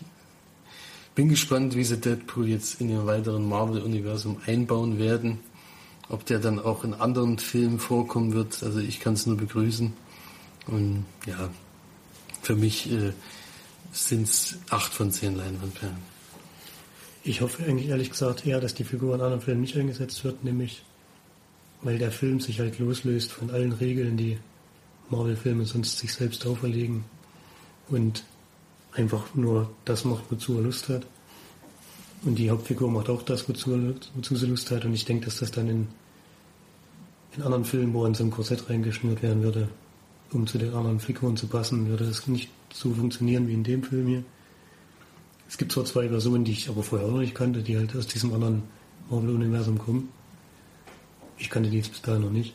bin 1.16 1.30
gespannt, 1.30 1.76
wie 1.76 1.84
sie 1.84 1.98
Deadpool 1.98 2.48
jetzt 2.48 2.82
in 2.82 2.90
ihr 2.90 3.06
weiteren 3.06 3.48
Marvel-Universum 3.48 4.38
einbauen 4.46 5.00
werden. 5.00 5.40
Ob 6.10 6.26
der 6.26 6.40
dann 6.40 6.60
auch 6.60 6.84
in 6.84 6.94
anderen 6.94 7.40
Filmen 7.40 7.80
vorkommen 7.80 8.34
wird. 8.34 8.62
Also 8.64 8.80
ich 8.80 9.00
kann 9.00 9.14
es 9.14 9.26
nur 9.26 9.38
begrüßen. 9.38 9.94
Und 10.68 11.06
ja, 11.26 11.50
für 12.42 12.56
mich 12.56 12.92
äh, 12.92 13.14
sind 13.92 14.24
es 14.24 14.58
acht 14.70 14.94
von 14.94 15.12
zehn 15.12 15.36
Leinwandperlen. 15.36 15.98
Ich 17.24 17.42
hoffe 17.42 17.64
eigentlich 17.64 17.88
ehrlich 17.88 18.10
gesagt 18.10 18.46
eher, 18.46 18.60
dass 18.60 18.74
die 18.74 18.84
Figur 18.84 19.16
in 19.16 19.22
anderen 19.22 19.42
Filmen 19.42 19.62
nicht 19.62 19.78
eingesetzt 19.78 20.24
wird, 20.26 20.44
nämlich 20.44 20.84
weil 21.82 21.98
der 21.98 22.12
Film 22.12 22.40
sich 22.40 22.60
halt 22.60 22.80
loslöst 22.80 23.32
von 23.32 23.50
allen 23.52 23.74
Regeln, 23.74 24.18
die 24.18 24.38
Marvel-Filme 25.10 25.66
sonst 25.66 26.00
sich 26.00 26.14
selbst 26.14 26.46
auferlegen. 26.46 27.04
Und 27.90 28.24
einfach 28.96 29.34
nur 29.36 29.70
das 29.86 30.06
macht, 30.06 30.24
wozu 30.30 30.56
er 30.58 30.64
Lust 30.64 30.90
hat. 30.90 31.06
Und 32.24 32.36
die 32.36 32.50
Hauptfigur 32.50 32.90
macht 32.90 33.10
auch 33.10 33.22
das, 33.22 33.50
wozu, 33.50 33.96
wozu 34.16 34.36
sie 34.36 34.46
Lust 34.46 34.72
hat. 34.72 34.86
Und 34.86 34.94
ich 34.94 35.06
denke, 35.06 35.26
dass 35.26 35.40
das 35.40 35.52
dann 35.52 35.68
in, 35.68 35.88
in 37.36 37.44
anderen 37.44 37.66
Filmen, 37.66 37.94
wo 37.94 38.04
er 38.04 38.08
in 38.08 38.14
so 38.14 38.24
ein 38.24 38.32
Korsett 38.32 38.70
reingeschnürt 38.70 39.22
werden 39.22 39.44
würde, 39.44 39.68
um 40.32 40.48
zu 40.48 40.58
den 40.58 40.74
anderen 40.74 41.00
Figuren 41.00 41.36
zu 41.36 41.48
passen, 41.48 41.88
würde 41.90 42.06
das 42.06 42.28
nicht 42.28 42.50
so 42.72 42.94
funktionieren 42.94 43.48
wie 43.48 43.54
in 43.54 43.64
dem 43.64 43.84
Film 43.84 44.08
hier. 44.08 44.24
Es 45.50 45.58
gibt 45.58 45.72
zwar 45.72 45.86
zwei 45.86 46.08
Versionen, 46.08 46.46
die 46.46 46.54
ich 46.54 46.70
aber 46.70 46.82
vorher 46.82 47.08
auch 47.08 47.12
noch 47.12 47.20
nicht 47.20 47.36
kannte, 47.36 47.62
die 47.62 47.78
halt 47.78 47.96
aus 47.96 48.08
diesem 48.08 48.34
anderen 48.34 48.64
Marvel-Universum 49.10 49.78
kommen. 49.78 50.10
Ich 51.38 51.50
kannte 51.50 51.70
die 51.70 51.78
jetzt 51.78 51.92
bis 51.92 52.02
dahin 52.02 52.22
noch 52.22 52.32
nicht. 52.32 52.54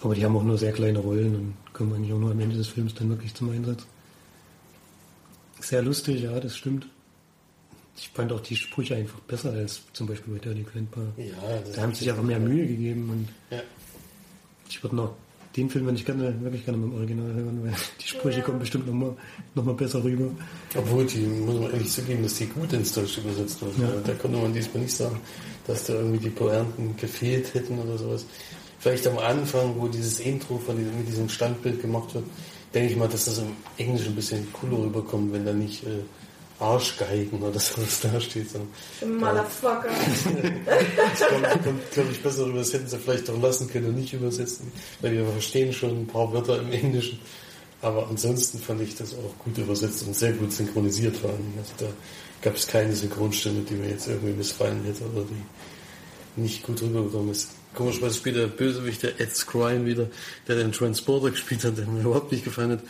Aber 0.00 0.14
die 0.14 0.24
haben 0.24 0.36
auch 0.36 0.42
nur 0.42 0.58
sehr 0.58 0.72
kleine 0.72 0.98
Rollen 0.98 1.34
und 1.34 1.54
kommen 1.72 1.92
eigentlich 1.92 2.12
auch 2.12 2.18
nur 2.18 2.30
am 2.30 2.40
Ende 2.40 2.56
des 2.56 2.68
Films 2.68 2.94
dann 2.94 3.10
wirklich 3.10 3.34
zum 3.34 3.50
Einsatz. 3.50 3.86
Sehr 5.60 5.82
lustig, 5.82 6.22
ja, 6.22 6.38
das 6.38 6.56
stimmt. 6.56 6.86
Ich 7.96 8.10
fand 8.10 8.30
auch 8.32 8.40
die 8.40 8.56
Sprüche 8.56 8.94
einfach 8.94 9.20
besser 9.20 9.52
als 9.52 9.80
zum 9.92 10.06
Beispiel 10.06 10.34
bei 10.34 10.40
Dirty 10.40 10.64
Grandpa. 10.64 11.00
Ja, 11.16 11.62
da 11.74 11.82
haben 11.82 11.94
sie 11.94 12.00
sich 12.00 12.10
einfach 12.10 12.22
mehr 12.22 12.38
Mühe 12.38 12.66
gegeben 12.66 13.08
und 13.10 13.56
ja. 13.56 13.62
ich 14.68 14.82
würde 14.82 14.96
noch 14.96 15.14
den 15.56 15.70
Film, 15.70 15.86
wenn 15.86 15.94
ich 15.94 16.04
gerne, 16.04 16.34
wirklich 16.42 16.64
gerne 16.64 16.76
mit 16.76 16.90
dem 16.90 16.96
Original 16.96 17.32
hören, 17.32 17.64
weil 17.64 17.72
die 18.00 18.06
Sprüche 18.06 18.38
ja. 18.38 18.44
kommen 18.44 18.58
bestimmt 18.58 18.86
nochmal 18.86 19.16
noch 19.54 19.64
mal 19.64 19.74
besser 19.74 20.04
rüber. 20.04 20.30
Obwohl, 20.76 21.06
die 21.06 21.20
muss 21.20 21.58
man 21.58 21.72
ehrlich 21.72 21.90
zugeben, 21.90 22.22
dass 22.22 22.34
die 22.34 22.46
gut 22.46 22.72
ins 22.72 22.92
Deutsche 22.92 23.22
übersetzt 23.22 23.62
wurden. 23.62 23.80
Ja. 23.80 23.88
Da 24.04 24.12
konnte 24.14 24.36
man 24.36 24.52
diesmal 24.52 24.82
nicht 24.82 24.94
sagen, 24.94 25.18
dass 25.66 25.84
da 25.84 25.94
irgendwie 25.94 26.18
die 26.18 26.30
Pointen 26.30 26.96
gefehlt 26.96 27.54
hätten 27.54 27.78
oder 27.78 27.96
sowas. 27.96 28.26
Vielleicht 28.78 29.06
am 29.06 29.18
Anfang, 29.18 29.74
wo 29.78 29.88
dieses 29.88 30.20
Intro 30.20 30.58
von 30.58 30.76
diesem, 30.76 30.98
mit 30.98 31.08
diesem 31.08 31.28
Standbild 31.28 31.80
gemacht 31.80 32.14
wird, 32.14 32.24
denke 32.76 32.92
ich 32.92 32.98
mal, 32.98 33.08
dass 33.08 33.24
das 33.24 33.38
im 33.38 33.56
Englischen 33.78 34.08
ein 34.08 34.16
bisschen 34.16 34.52
cooler 34.52 34.84
rüberkommt, 34.84 35.32
wenn 35.32 35.46
da 35.46 35.52
nicht 35.54 35.82
äh, 35.84 36.02
Arschgeigen 36.60 37.40
oder 37.40 37.58
sowas 37.58 38.00
da 38.02 38.20
steht. 38.20 38.50
So, 38.50 38.58
Motherfucker. 39.06 39.88
das 40.96 41.28
kommt, 41.28 41.64
kommt 41.64 41.90
glaube 41.90 42.10
ich, 42.12 42.22
besser 42.22 42.44
rüber. 42.44 42.58
Das 42.58 42.74
hätten 42.74 42.86
sie 42.86 42.98
vielleicht 42.98 43.30
auch 43.30 43.40
lassen 43.40 43.66
können 43.68 43.86
und 43.86 43.96
nicht 43.96 44.12
übersetzen, 44.12 44.70
weil 45.00 45.12
wir 45.12 45.24
verstehen 45.24 45.72
schon 45.72 46.02
ein 46.02 46.06
paar 46.06 46.30
Wörter 46.34 46.60
im 46.60 46.70
Englischen. 46.70 47.18
Aber 47.80 48.08
ansonsten 48.08 48.58
fand 48.58 48.82
ich 48.82 48.94
das 48.94 49.14
auch 49.14 49.42
gut 49.42 49.56
übersetzt 49.56 50.06
und 50.06 50.14
sehr 50.14 50.32
gut 50.32 50.52
synchronisiert 50.52 51.16
vor 51.16 51.30
allem. 51.30 51.54
Also 51.58 51.72
da 51.78 51.86
gab 52.42 52.56
es 52.56 52.66
keine 52.66 52.94
Synchronstimme, 52.94 53.62
die 53.62 53.74
mir 53.74 53.88
jetzt 53.88 54.06
irgendwie 54.06 54.34
missfallen 54.34 54.84
hätte 54.84 55.04
oder 55.04 55.24
die 55.24 56.40
nicht 56.42 56.62
gut 56.62 56.82
rübergekommen 56.82 57.30
ist. 57.30 57.48
Komischerweise 57.76 58.16
spielt 58.16 58.36
der 58.36 58.46
Bösewicht, 58.46 59.02
der 59.02 59.20
Ed 59.20 59.36
Scrine 59.36 59.84
wieder, 59.84 60.08
der 60.48 60.56
den 60.56 60.72
Transporter 60.72 61.30
gespielt 61.36 61.62
hat, 61.62 61.76
der 61.76 61.86
mir 61.86 62.00
überhaupt 62.00 62.32
nicht 62.32 62.42
gefallen 62.42 62.72
hat. 62.72 62.80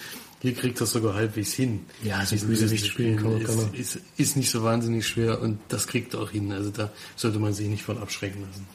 Hier 0.41 0.55
kriegt 0.55 0.80
das 0.80 0.93
sogar 0.93 1.14
halbwegs 1.14 1.55
hin. 1.55 1.84
Ja, 2.05 2.24
so 2.24 2.37
Bösewicht 2.37 2.87
spielen 2.87 3.16
kann, 3.16 3.41
ist, 3.41 3.74
ist, 3.74 3.99
ist, 4.16 4.37
nicht 4.37 4.51
so 4.51 4.62
wahnsinnig 4.62 5.07
schwer 5.07 5.41
und 5.41 5.59
das 5.68 5.87
kriegt 5.89 6.14
er 6.14 6.20
auch 6.20 6.30
hin. 6.30 6.53
Also 6.53 6.70
da 6.70 6.91
sollte 7.16 7.39
man 7.39 7.53
sich 7.53 7.68
nicht 7.68 7.82
von 7.82 7.99
abschrecken 7.99 8.43
lassen. 8.43 8.66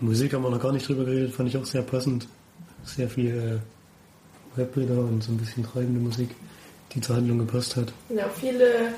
Musik 0.00 0.34
haben 0.34 0.42
wir 0.42 0.50
noch 0.50 0.60
gar 0.60 0.72
nicht 0.72 0.86
drüber 0.86 1.04
geredet, 1.04 1.32
fand 1.32 1.48
ich 1.48 1.56
auch 1.56 1.64
sehr 1.64 1.82
passend. 1.82 2.28
Sehr 2.84 3.08
viel 3.08 3.62
äh, 4.56 4.58
Rap-Bilder 4.60 4.98
und 4.98 5.22
so 5.22 5.32
ein 5.32 5.38
bisschen 5.38 5.64
treibende 5.64 6.00
Musik, 6.00 6.30
die 6.92 7.00
zur 7.00 7.16
Handlung 7.16 7.38
gepasst 7.38 7.76
hat. 7.76 7.92
Ja, 8.14 8.28
viele 8.28 8.92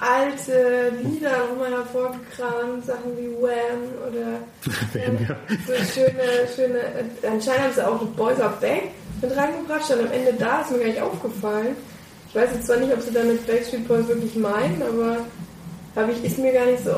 alte 0.00 0.92
Lieder 1.02 1.46
nochmal 1.48 1.70
hervorgekramt, 1.70 2.86
Sachen 2.86 3.16
wie 3.16 3.30
Wham 3.40 3.82
oder 4.06 4.40
Wham, 4.92 5.26
ja. 5.28 5.36
so 5.66 5.74
schöne, 5.92 6.48
schöne, 6.54 6.80
anscheinend 7.22 7.62
haben 7.62 7.72
sie 7.74 7.86
auch 7.86 8.00
The 8.00 8.06
Boys 8.16 8.40
Are 8.40 8.54
Back 8.60 8.90
mit 9.20 9.36
reingebracht, 9.36 9.84
stand 9.84 10.02
am 10.02 10.12
Ende 10.12 10.32
da, 10.34 10.60
ist 10.60 10.70
mir 10.70 10.78
gar 10.78 10.86
nicht 10.86 11.00
aufgefallen. 11.00 11.76
Ich 12.28 12.34
weiß 12.34 12.50
jetzt 12.54 12.66
zwar 12.66 12.76
nicht, 12.76 12.92
ob 12.92 13.00
sie 13.00 13.12
damit 13.12 13.46
Backstreet 13.46 13.88
Boys 13.88 14.06
wirklich 14.08 14.36
meinen, 14.36 14.82
aber 14.82 15.18
habe 15.96 16.12
ich, 16.12 16.24
ist 16.24 16.38
mir 16.38 16.52
gar 16.52 16.66
nicht 16.66 16.84
so 16.84 16.92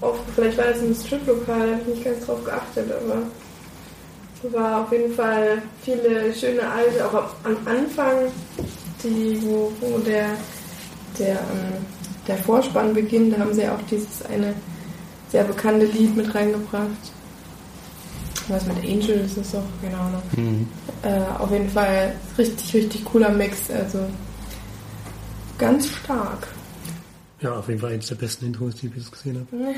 aufgefallen. 0.00 0.34
Vielleicht 0.34 0.58
war 0.58 0.66
das 0.66 0.80
ein 0.80 0.94
Strip-Lokal, 0.94 1.58
da 1.58 1.72
habe 1.72 1.80
ich 1.82 1.86
nicht 1.88 2.04
ganz 2.04 2.26
drauf 2.26 2.44
geachtet, 2.44 2.92
aber 2.92 3.22
war 4.52 4.82
auf 4.82 4.92
jeden 4.92 5.14
Fall 5.14 5.62
viele 5.82 6.32
schöne 6.34 6.68
alte, 6.68 7.06
auch 7.06 7.14
am 7.44 7.56
Anfang, 7.64 8.30
die, 9.02 9.40
wo, 9.42 9.72
wo 9.80 9.98
der, 9.98 10.30
der 11.18 11.34
ähm, 11.36 11.86
der 12.26 12.36
Vorspann 12.36 12.94
beginnt, 12.94 13.34
da 13.34 13.38
haben 13.38 13.54
sie 13.54 13.68
auch 13.68 13.80
dieses 13.90 14.24
eine 14.26 14.54
sehr 15.30 15.44
bekannte 15.44 15.86
Lied 15.86 16.16
mit 16.16 16.34
reingebracht. 16.34 16.88
Was 18.48 18.66
mit 18.66 18.76
Angel 18.78 19.20
ist 19.24 19.38
es 19.38 19.54
auch, 19.54 19.64
genau. 19.80 20.04
Ne? 20.10 20.22
Mhm. 20.36 20.68
Äh, 21.02 21.20
auf 21.38 21.50
jeden 21.50 21.68
Fall 21.68 22.14
richtig, 22.36 22.74
richtig 22.74 23.04
cooler 23.04 23.30
Mix. 23.30 23.70
Also 23.70 24.00
ganz 25.58 25.88
stark. 25.88 26.48
Ja, 27.40 27.56
auf 27.56 27.68
jeden 27.68 27.80
Fall 27.80 27.92
eines 27.92 28.06
der 28.06 28.16
besten 28.16 28.46
Intros, 28.46 28.76
die 28.76 28.86
ich 28.86 28.92
bis 28.92 29.10
gesehen 29.10 29.36
habe. 29.36 29.74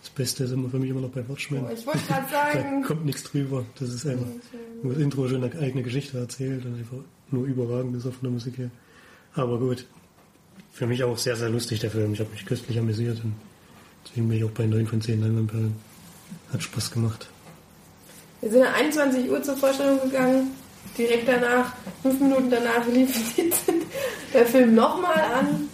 Das 0.00 0.10
Beste 0.10 0.44
ist 0.44 0.52
immer 0.52 0.68
für 0.68 0.78
mich 0.78 0.90
immer 0.90 1.00
noch 1.00 1.10
bei 1.10 1.28
Watchmen. 1.28 1.64
Oh, 1.66 1.72
ich 1.72 1.86
wollte 1.86 2.00
gerade 2.06 2.30
sagen. 2.30 2.82
da 2.82 2.86
kommt 2.86 3.04
nichts 3.04 3.24
drüber. 3.24 3.64
Das 3.78 3.88
ist 3.88 4.06
einfach, 4.06 4.26
wo 4.82 4.90
das 4.90 4.98
Intro 4.98 5.28
schon 5.28 5.42
eine 5.42 5.60
eigene 5.60 5.82
Geschichte 5.82 6.18
erzählt 6.18 6.64
und 6.64 6.76
einfach 6.76 6.98
nur 7.30 7.46
überragend 7.46 7.96
ist 7.96 8.02
von 8.02 8.14
der 8.22 8.30
Musik 8.30 8.58
her. 8.58 8.70
Aber 9.34 9.58
gut, 9.58 9.86
für 10.74 10.86
mich 10.88 11.04
auch 11.04 11.16
sehr, 11.16 11.36
sehr 11.36 11.48
lustig, 11.48 11.78
der 11.78 11.90
Film. 11.90 12.12
Ich 12.12 12.20
habe 12.20 12.30
mich 12.30 12.44
köstlich 12.44 12.78
amüsiert 12.78 13.18
und 13.22 13.34
deswegen 14.04 14.28
bin 14.28 14.38
ich 14.38 14.44
auch 14.44 14.50
bei 14.50 14.66
9 14.66 14.86
von 14.86 15.00
10 15.00 15.20
Leinwandperlen. 15.20 15.76
Hat 16.52 16.62
Spaß 16.62 16.90
gemacht. 16.90 17.28
Wir 18.40 18.50
sind 18.50 18.62
um 18.62 18.74
21 18.74 19.30
Uhr 19.30 19.42
zur 19.42 19.56
Vorstellung 19.56 20.00
gegangen. 20.02 20.50
direkt 20.98 21.28
danach, 21.28 21.72
fünf 22.02 22.20
Minuten 22.20 22.50
danach 22.50 22.86
lief 22.88 23.34
der 24.34 24.46
Film 24.46 24.74
nochmal 24.74 25.20
an. 25.32 25.68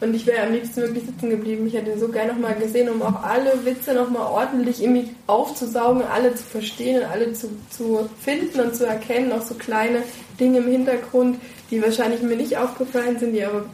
Und 0.00 0.14
ich 0.14 0.26
wäre 0.26 0.48
am 0.48 0.52
liebsten 0.52 0.82
wirklich 0.82 1.04
sitzen 1.04 1.30
geblieben. 1.30 1.68
Ich 1.68 1.74
hätte 1.74 1.92
ihn 1.92 2.00
so 2.00 2.08
gerne 2.08 2.32
nochmal 2.32 2.56
gesehen, 2.56 2.88
um 2.88 3.00
auch 3.02 3.22
alle 3.22 3.64
Witze 3.64 3.94
nochmal 3.94 4.26
ordentlich 4.26 4.82
in 4.82 4.94
mich 4.94 5.10
aufzusaugen, 5.28 6.02
alle 6.02 6.34
zu 6.34 6.42
verstehen 6.42 6.98
und 6.98 7.04
alle 7.08 7.32
zu, 7.32 7.48
zu 7.70 8.10
finden 8.20 8.58
und 8.58 8.74
zu 8.74 8.84
erkennen. 8.84 9.30
Auch 9.30 9.42
so 9.42 9.54
kleine 9.54 10.02
Dinge 10.40 10.58
im 10.58 10.66
Hintergrund, 10.66 11.38
die 11.70 11.80
wahrscheinlich 11.80 12.22
mir 12.22 12.34
nicht 12.34 12.56
aufgefallen 12.56 13.20
sind, 13.20 13.34
die 13.34 13.44
aber 13.44 13.66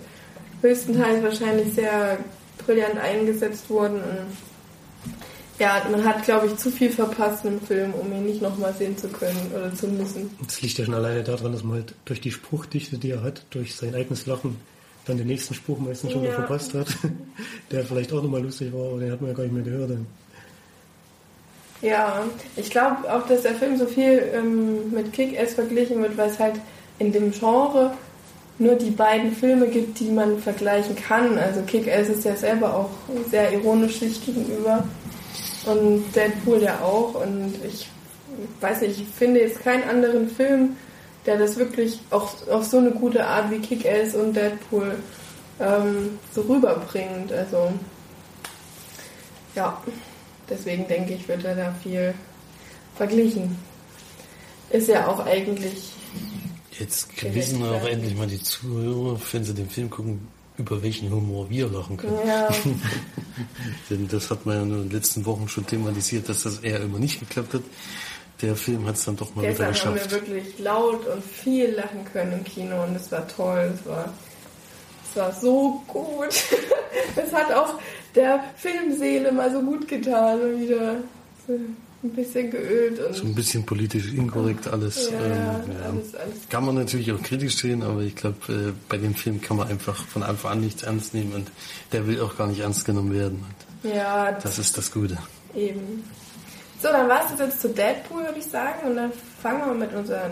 größtenteils 0.60 1.22
wahrscheinlich 1.22 1.74
sehr 1.74 2.18
brillant 2.64 2.98
eingesetzt 2.98 3.68
wurden. 3.70 3.96
Und 3.96 4.26
ja, 5.58 5.82
man 5.90 6.04
hat, 6.04 6.24
glaube 6.24 6.46
ich, 6.46 6.56
zu 6.56 6.70
viel 6.70 6.90
verpasst 6.90 7.44
im 7.44 7.60
Film, 7.60 7.92
um 7.94 8.12
ihn 8.12 8.26
nicht 8.26 8.42
nochmal 8.42 8.72
sehen 8.74 8.96
zu 8.96 9.08
können 9.08 9.50
oder 9.54 9.74
zu 9.74 9.88
müssen. 9.88 10.30
Das 10.44 10.60
liegt 10.62 10.78
ja 10.78 10.84
schon 10.84 10.94
alleine 10.94 11.24
daran, 11.24 11.52
dass 11.52 11.64
man 11.64 11.78
halt 11.78 11.94
durch 12.04 12.20
die 12.20 12.30
Spruchdichte, 12.30 12.98
die 12.98 13.10
er 13.10 13.22
hat, 13.22 13.44
durch 13.50 13.74
sein 13.74 13.94
eigenes 13.94 14.26
Lachen, 14.26 14.56
dann 15.06 15.16
den 15.16 15.26
nächsten 15.26 15.54
Spruch 15.54 15.78
meistens 15.78 16.12
schon 16.12 16.22
ja. 16.22 16.32
verpasst 16.32 16.74
hat, 16.74 16.88
der 17.70 17.84
vielleicht 17.84 18.12
auch 18.12 18.22
nochmal 18.22 18.42
lustig 18.42 18.72
war, 18.72 18.90
aber 18.90 19.00
den 19.00 19.10
hat 19.10 19.20
man 19.20 19.30
ja 19.30 19.36
gar 19.36 19.44
nicht 19.44 19.54
mehr 19.54 19.64
gehört. 19.64 19.90
Dann. 19.90 20.06
Ja, 21.80 22.24
ich 22.56 22.70
glaube 22.70 23.12
auch, 23.12 23.26
dass 23.26 23.42
der 23.42 23.54
Film 23.54 23.78
so 23.78 23.86
viel 23.86 24.22
ähm, 24.34 24.90
mit 24.92 25.12
Kick-Ass 25.12 25.54
verglichen 25.54 26.02
wird, 26.02 26.16
weil 26.16 26.30
es 26.30 26.38
halt 26.38 26.60
in 26.98 27.12
dem 27.12 27.32
Genre 27.32 27.92
nur 28.58 28.74
die 28.74 28.90
beiden 28.90 29.32
Filme 29.32 29.68
gibt, 29.68 30.00
die 30.00 30.10
man 30.10 30.38
vergleichen 30.40 30.96
kann. 30.96 31.38
Also 31.38 31.62
Kick-Ass 31.62 32.08
ist 32.08 32.24
ja 32.24 32.34
selber 32.34 32.74
auch 32.74 32.90
sehr 33.30 33.52
ironisch 33.52 34.00
sich 34.00 34.24
gegenüber 34.24 34.84
und 35.66 36.04
Deadpool 36.14 36.62
ja 36.62 36.80
auch. 36.80 37.14
Und 37.14 37.54
ich 37.64 37.88
weiß 38.60 38.80
nicht, 38.82 39.00
ich 39.00 39.06
finde 39.08 39.40
jetzt 39.40 39.60
keinen 39.60 39.88
anderen 39.88 40.28
Film, 40.28 40.76
der 41.26 41.38
das 41.38 41.56
wirklich 41.56 42.00
auf, 42.10 42.48
auf 42.48 42.64
so 42.64 42.78
eine 42.78 42.90
gute 42.90 43.24
Art 43.24 43.50
wie 43.50 43.58
Kick-Ass 43.58 44.14
und 44.14 44.34
Deadpool 44.34 44.96
ähm, 45.60 46.18
so 46.32 46.40
rüberbringt. 46.42 47.32
Also 47.32 47.72
ja, 49.54 49.80
deswegen 50.50 50.88
denke 50.88 51.14
ich, 51.14 51.28
wird 51.28 51.44
er 51.44 51.54
da 51.54 51.74
viel 51.82 52.14
verglichen. 52.96 53.56
Ist 54.70 54.88
ja 54.88 55.06
auch 55.06 55.24
eigentlich. 55.24 55.92
Jetzt 56.78 57.08
wissen 57.34 57.60
wir 57.60 57.72
auch 57.72 57.86
endlich 57.86 58.14
mal 58.16 58.26
die 58.26 58.42
Zuhörer, 58.42 59.20
wenn 59.32 59.44
sie 59.44 59.54
den 59.54 59.68
Film 59.68 59.90
gucken, 59.90 60.28
über 60.58 60.82
welchen 60.82 61.10
Humor 61.10 61.48
wir 61.50 61.68
lachen 61.68 61.96
können. 61.96 62.18
Ja. 62.26 62.48
Denn 63.90 64.08
das 64.08 64.30
hat 64.30 64.44
man 64.44 64.56
ja 64.56 64.62
in 64.62 64.70
den 64.70 64.90
letzten 64.90 65.24
Wochen 65.24 65.48
schon 65.48 65.66
thematisiert, 65.66 66.28
dass 66.28 66.42
das 66.42 66.58
eher 66.58 66.80
immer 66.80 66.98
nicht 66.98 67.20
geklappt 67.20 67.54
hat. 67.54 67.62
Der 68.42 68.54
Film 68.54 68.86
hat 68.86 68.94
es 68.94 69.04
dann 69.04 69.16
doch 69.16 69.34
mal 69.34 69.42
Gestern 69.42 69.54
wieder 69.54 69.72
geschafft. 69.72 70.02
haben 70.02 70.10
wir 70.10 70.10
wirklich 70.10 70.58
laut 70.58 71.06
und 71.06 71.24
viel 71.24 71.70
lachen 71.70 72.04
können 72.12 72.32
im 72.32 72.44
Kino 72.44 72.84
und 72.84 72.94
es 72.94 73.10
war 73.10 73.26
toll. 73.26 73.72
Es 73.74 73.88
war, 73.88 74.12
es 75.10 75.16
war 75.16 75.32
so 75.32 75.82
gut. 75.86 76.28
Es 77.16 77.32
hat 77.32 77.52
auch 77.52 77.74
der 78.14 78.42
Filmseele 78.56 79.30
mal 79.30 79.52
so 79.52 79.60
gut 79.60 79.86
getan, 79.86 80.60
wieder 80.60 80.96
ein 82.02 82.10
bisschen 82.10 82.50
geölt. 82.50 83.00
Und 83.00 83.14
so 83.14 83.24
ein 83.24 83.34
bisschen 83.34 83.66
politisch 83.66 84.12
inkorrekt 84.12 84.68
alles. 84.68 85.10
Ja, 85.10 85.18
ähm, 85.18 85.32
ja. 85.32 85.88
Alles, 85.88 86.14
alles. 86.14 86.48
Kann 86.48 86.64
man 86.64 86.76
natürlich 86.76 87.10
auch 87.12 87.22
kritisch 87.22 87.56
sehen, 87.56 87.82
aber 87.82 88.02
ich 88.02 88.14
glaube, 88.14 88.36
äh, 88.52 88.72
bei 88.88 88.98
dem 88.98 89.14
Film 89.14 89.40
kann 89.40 89.56
man 89.56 89.68
einfach 89.68 89.96
von 90.06 90.22
Anfang 90.22 90.52
an 90.52 90.60
nichts 90.60 90.84
ernst 90.84 91.14
nehmen 91.14 91.32
und 91.32 91.50
der 91.92 92.06
will 92.06 92.20
auch 92.20 92.36
gar 92.36 92.46
nicht 92.46 92.60
ernst 92.60 92.84
genommen 92.84 93.12
werden. 93.12 93.44
Und 93.82 93.94
ja. 93.94 94.32
Das 94.32 94.58
ist 94.58 94.78
das 94.78 94.92
Gute. 94.92 95.18
Eben. 95.54 96.04
So, 96.80 96.88
dann 96.88 97.08
war 97.08 97.24
es 97.24 97.38
jetzt 97.38 97.60
zu 97.60 97.68
Deadpool, 97.70 98.22
würde 98.22 98.38
ich 98.38 98.46
sagen. 98.46 98.88
Und 98.88 98.96
dann 98.96 99.12
fangen 99.42 99.66
wir 99.66 99.74
mit 99.74 99.92
unseren 99.92 100.30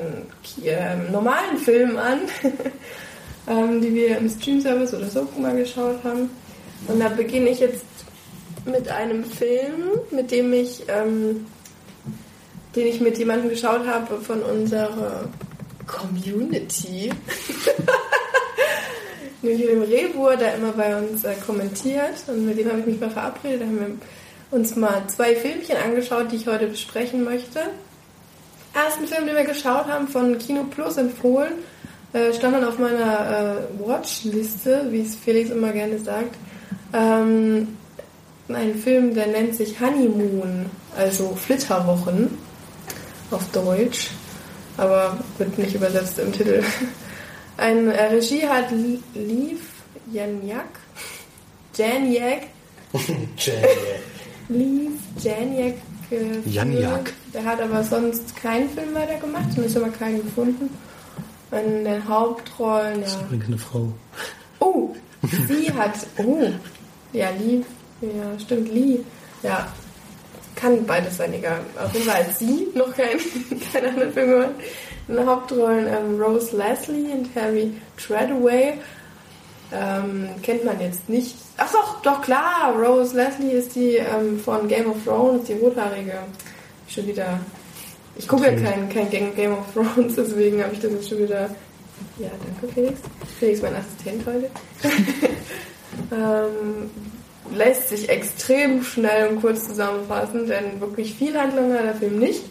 äh, 0.65 0.97
normalen 1.11 1.59
Filmen 1.59 1.97
an, 1.97 2.21
ähm, 3.49 3.81
die 3.81 3.93
wir 3.93 4.19
im 4.19 4.29
Stream-Service 4.29 4.95
oder 4.95 5.09
so 5.09 5.29
mal 5.39 5.57
geschaut 5.57 6.05
haben. 6.05 6.31
Und 6.87 7.01
da 7.01 7.09
beginne 7.09 7.51
ich 7.51 7.59
jetzt 7.59 7.85
mit 8.65 8.89
einem 8.89 9.25
Film, 9.25 10.01
mit 10.13 10.31
dem 10.31 10.53
ich 10.53 10.85
ähm, 10.89 11.47
den 12.77 12.87
ich 12.87 13.01
mit 13.01 13.17
jemandem 13.19 13.49
geschaut 13.49 13.87
habe 13.87 14.21
von 14.21 14.43
unserer 14.43 15.25
Community. 15.87 17.11
Nämlich 19.43 19.67
dem 19.67 19.83
Rebur, 19.83 20.37
der 20.37 20.57
immer 20.57 20.73
bei 20.73 20.97
uns 20.97 21.25
äh, 21.25 21.35
kommentiert. 21.47 22.15
Und 22.27 22.47
mit 22.47 22.59
dem 22.59 22.69
habe 22.69 22.81
ich 22.81 22.87
mich 22.87 23.01
mal 23.01 23.11
verabredet. 23.11 23.63
Da 23.63 23.67
haben 23.67 23.79
wir 23.79 24.59
uns 24.59 24.77
mal 24.77 25.03
zwei 25.09 25.35
Filmchen 25.35 25.77
angeschaut, 25.77 26.31
die 26.31 26.37
ich 26.37 26.47
heute 26.47 26.67
besprechen 26.67 27.25
möchte. 27.25 27.61
Ersten 28.75 29.07
Film, 29.07 29.27
den 29.27 29.37
wir 29.37 29.45
geschaut 29.45 29.87
haben, 29.87 30.09
von 30.09 30.37
Kino 30.39 30.65
Plus 30.65 30.99
empfohlen, 30.99 31.53
äh, 32.13 32.33
stand 32.35 32.57
dann 32.57 32.65
auf 32.65 32.79
meiner 32.79 33.59
äh, 33.81 33.87
Watchliste, 33.87 34.87
wie 34.91 35.01
es 35.01 35.17
Felix 35.17 35.51
immer 35.51 35.73
gerne 35.73 35.99
sagt. 35.99 36.35
Ähm, 36.93 37.77
ein 38.49 38.75
Film, 38.77 39.15
der 39.15 39.29
nennt 39.29 39.55
sich 39.55 39.81
Honeymoon, 39.81 40.67
also 40.97 41.35
Flitterwochen 41.35 42.46
auf 43.31 43.49
Deutsch, 43.53 44.11
aber 44.77 45.19
wird 45.39 45.59
nicht 45.59 45.75
übersetzt 45.75 46.19
im 46.19 46.33
Titel. 46.33 46.63
Ein 47.57 47.91
äh, 47.91 48.05
Regie 48.05 48.47
hat 48.47 48.71
Liv 48.71 49.61
Janjak. 50.13 50.67
Janjak. 51.77 52.43
Liv 54.49 54.93
Janjak. 55.23 55.75
Janjak. 56.45 57.13
Der 57.35 57.45
hat 57.45 57.61
aber 57.61 57.83
sonst 57.83 58.37
keinen 58.37 58.71
Film 58.71 58.95
weiter 58.95 59.19
gemacht, 59.19 59.51
zumindest 59.51 59.77
haben 59.77 59.87
wir 59.87 59.93
keinen 59.93 60.23
gefunden. 60.23 60.71
In 61.53 61.85
den 61.85 62.09
Hauptrollen, 62.09 63.01
ja. 63.01 63.01
Das 63.01 63.15
ist 63.15 63.23
übrigens 63.23 63.47
eine 63.47 63.59
Frau. 63.59 63.93
Oh, 64.59 64.95
sie 65.49 65.73
hat. 65.73 65.95
Oh, 66.19 66.51
ja, 67.13 67.31
Liv. 67.31 67.65
Ja, 68.01 68.39
stimmt, 68.39 68.73
Lee. 68.73 69.01
Ja, 69.43 69.69
kann 70.57 70.85
beides 70.87 71.19
sein, 71.19 71.33
egal. 71.35 71.61
Auf 71.79 71.93
jeden 71.93 72.07
Fall 72.07 72.25
als 72.25 72.39
sie 72.39 72.69
noch 72.75 72.95
kein, 72.97 73.19
keine 73.73 73.89
anderen 73.91 74.13
Film 74.13 74.31
gemacht. 74.31 74.55
In 75.09 75.17
den 75.17 75.27
Hauptrollen 75.27 75.87
ähm, 75.87 76.21
Rose 76.21 76.57
Leslie 76.57 77.13
und 77.13 77.29
Harry 77.37 77.73
Treadaway. 77.97 78.75
Ähm, 79.73 80.29
kennt 80.43 80.65
man 80.65 80.81
jetzt 80.81 81.09
nicht. 81.09 81.37
Ach 81.59 81.71
doch, 81.71 82.03
doch 82.03 82.23
klar, 82.23 82.75
Rose 82.77 83.15
Leslie 83.15 83.53
ist 83.53 83.75
die 83.75 83.97
ähm, 83.97 84.39
von 84.41 84.67
Game 84.67 84.91
of 84.91 84.97
Thrones, 85.05 85.47
die 85.47 85.55
rothaarige. 85.55 86.19
Schon 86.89 87.07
wieder. 87.07 87.41
Ich 88.17 88.27
gucke 88.27 88.45
ja 88.45 88.53
kein, 88.53 88.89
kein 88.89 89.11
Game 89.11 89.53
of 89.53 89.67
Thrones, 89.75 90.15
deswegen 90.17 90.63
habe 90.63 90.73
ich 90.73 90.81
das 90.81 90.93
jetzt 90.93 91.09
schon 91.09 91.19
wieder. 91.19 91.51
Ja, 92.19 92.31
danke 92.45 92.73
Felix. 92.73 93.01
Felix, 93.39 93.63
mein 93.63 93.75
Assistent 93.75 94.27
heute. 94.27 94.51
ähm, 96.13 96.91
lässt 97.55 97.89
sich 97.89 98.09
extrem 98.09 98.83
schnell 98.83 99.29
und 99.29 99.41
kurz 99.41 99.67
zusammenfassen, 99.67 100.47
denn 100.47 100.81
wirklich 100.81 101.15
viel 101.15 101.39
Handlung 101.39 101.73
hat 101.73 101.85
der 101.85 101.95
Film 101.95 102.19
nicht. 102.19 102.43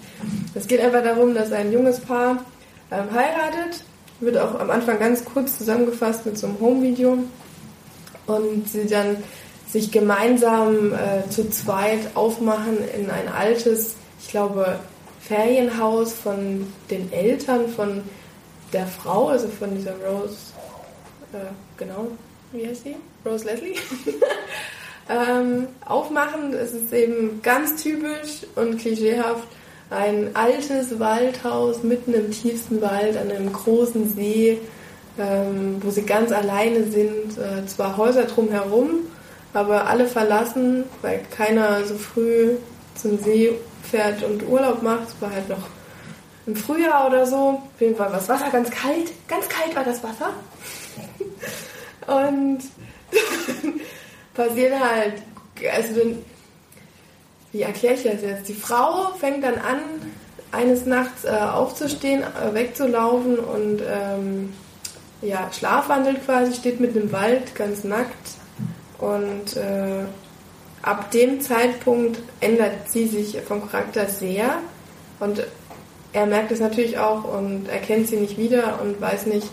Es 0.53 0.67
geht 0.67 0.81
einfach 0.81 1.03
darum, 1.03 1.33
dass 1.33 1.51
ein 1.51 1.71
junges 1.71 1.99
Paar 1.99 2.43
ähm, 2.91 3.05
heiratet, 3.13 3.83
wird 4.19 4.37
auch 4.37 4.59
am 4.59 4.69
Anfang 4.69 4.99
ganz 4.99 5.25
kurz 5.25 5.57
zusammengefasst 5.57 6.25
mit 6.25 6.37
so 6.37 6.47
einem 6.47 6.59
Home-Video 6.59 7.17
und 8.27 8.69
sie 8.69 8.87
dann 8.87 9.17
sich 9.67 9.91
gemeinsam 9.91 10.93
äh, 10.93 11.29
zu 11.29 11.49
zweit 11.49 12.15
aufmachen 12.15 12.77
in 12.97 13.09
ein 13.09 13.27
altes, 13.27 13.95
ich 14.21 14.29
glaube, 14.29 14.79
Ferienhaus 15.19 16.13
von 16.13 16.71
den 16.89 17.11
Eltern 17.11 17.67
von 17.67 18.03
der 18.71 18.87
Frau, 18.87 19.27
also 19.27 19.47
von 19.47 19.75
dieser 19.75 19.93
Rose, 20.05 20.37
äh, 21.33 21.37
genau, 21.77 22.07
wie 22.51 22.67
heißt 22.67 22.83
sie? 22.83 22.95
Rose 23.25 23.45
Leslie. 23.45 23.75
ähm, 25.09 25.67
aufmachen. 25.85 26.53
Es 26.53 26.73
ist 26.73 26.91
eben 26.93 27.41
ganz 27.41 27.81
typisch 27.81 28.41
und 28.55 28.79
klischeehaft 28.79 29.47
ein 29.89 30.35
altes 30.35 30.99
Waldhaus 30.99 31.83
mitten 31.83 32.13
im 32.13 32.31
tiefsten 32.31 32.81
Wald 32.81 33.17
an 33.17 33.29
einem 33.29 33.53
großen 33.53 34.13
See, 34.15 34.59
ähm, 35.17 35.77
wo 35.81 35.91
sie 35.91 36.03
ganz 36.03 36.31
alleine 36.31 36.85
sind. 36.85 37.37
Äh, 37.37 37.65
zwar 37.67 37.97
Häuser 37.97 38.23
drumherum, 38.23 39.01
aber 39.53 39.87
alle 39.87 40.07
verlassen, 40.07 40.85
weil 41.01 41.21
keiner 41.29 41.85
so 41.85 41.95
früh 41.95 42.55
zum 42.95 43.19
See 43.19 43.53
fährt 43.83 44.23
und 44.23 44.47
Urlaub 44.47 44.81
macht. 44.81 45.09
Es 45.09 45.21
war 45.21 45.31
halt 45.31 45.49
noch 45.49 45.69
im 46.47 46.55
Frühjahr 46.55 47.07
oder 47.07 47.25
so. 47.25 47.61
Auf 47.75 47.81
jeden 47.81 47.95
Fall 47.95 48.07
war 48.07 48.17
das 48.17 48.29
Wasser 48.29 48.49
ganz 48.51 48.69
kalt. 48.71 49.11
Ganz 49.27 49.47
kalt 49.49 49.75
war 49.75 49.83
das 49.83 50.03
Wasser. 50.03 50.31
und 52.07 52.59
passiert 54.36 54.79
halt, 54.79 55.13
also 55.73 56.01
wie 57.51 57.61
erkläre 57.61 57.93
ich 57.95 58.03
das 58.03 58.21
jetzt? 58.21 58.49
Die 58.49 58.53
Frau 58.53 59.13
fängt 59.17 59.43
dann 59.43 59.55
an, 59.55 59.79
eines 60.51 60.86
Nachts 60.86 61.25
äh, 61.25 61.29
aufzustehen, 61.29 62.21
äh, 62.21 62.53
wegzulaufen 62.53 63.39
und 63.39 63.81
ähm, 63.81 64.53
ja, 65.21 65.49
schlafwandelt 65.51 66.25
quasi, 66.25 66.53
steht 66.53 66.79
mitten 66.79 67.01
im 67.01 67.11
Wald, 67.11 67.55
ganz 67.55 67.83
nackt. 67.83 68.36
Und 68.99 69.57
äh, 69.57 70.05
ab 70.81 71.11
dem 71.11 71.41
Zeitpunkt 71.41 72.19
ändert 72.39 72.89
sie 72.89 73.07
sich 73.07 73.41
vom 73.41 73.69
Charakter 73.69 74.07
sehr. 74.07 74.57
Und 75.19 75.45
er 76.13 76.25
merkt 76.25 76.51
es 76.51 76.59
natürlich 76.59 76.97
auch 76.97 77.23
und 77.23 77.67
erkennt 77.67 78.07
sie 78.07 78.17
nicht 78.17 78.38
wieder 78.38 78.79
und 78.81 78.99
weiß 79.01 79.25
nicht, 79.25 79.47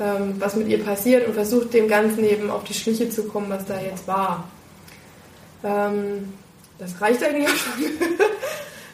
ähm, 0.00 0.34
was 0.38 0.56
mit 0.56 0.68
ihr 0.68 0.82
passiert 0.82 1.26
und 1.26 1.34
versucht 1.34 1.72
dem 1.72 1.88
Ganzen 1.88 2.24
eben 2.24 2.50
auf 2.50 2.64
die 2.64 2.74
Schliche 2.74 3.08
zu 3.08 3.24
kommen, 3.24 3.48
was 3.48 3.64
da 3.66 3.80
jetzt 3.80 4.06
war. 4.08 4.48
Ähm, 5.62 6.32
das 6.78 7.00
reicht 7.00 7.22
eigentlich 7.22 7.48
auch 7.48 7.54
schon. 7.56 7.84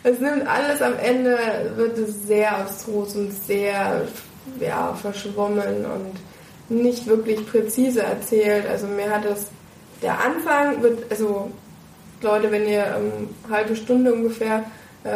es 0.03 0.21
nimmt 0.21 0.47
alles 0.47 0.83
am 0.83 0.99
Ende, 0.99 1.39
wird 1.77 1.99
es 1.99 2.27
sehr 2.27 2.57
abstrus 2.59 3.17
und 3.17 3.33
sehr 3.33 4.07
ja, 4.59 4.95
verschwommen 4.95 5.87
und 5.87 6.81
nicht 6.83 7.07
wirklich 7.07 7.47
präzise 7.47 8.03
erzählt. 8.03 8.67
Also 8.67 8.87
mir 8.87 9.11
hat 9.11 9.25
es, 9.25 9.47
der 10.03 10.21
Anfang 10.21 10.83
wird, 10.83 11.11
also 11.11 11.51
Leute, 12.23 12.51
wenn 12.51 12.69
ihr 12.69 12.85
ähm, 12.97 13.29
halbe 13.51 13.75
Stunde 13.75 14.13
ungefähr 14.13 14.65
äh, 15.05 15.11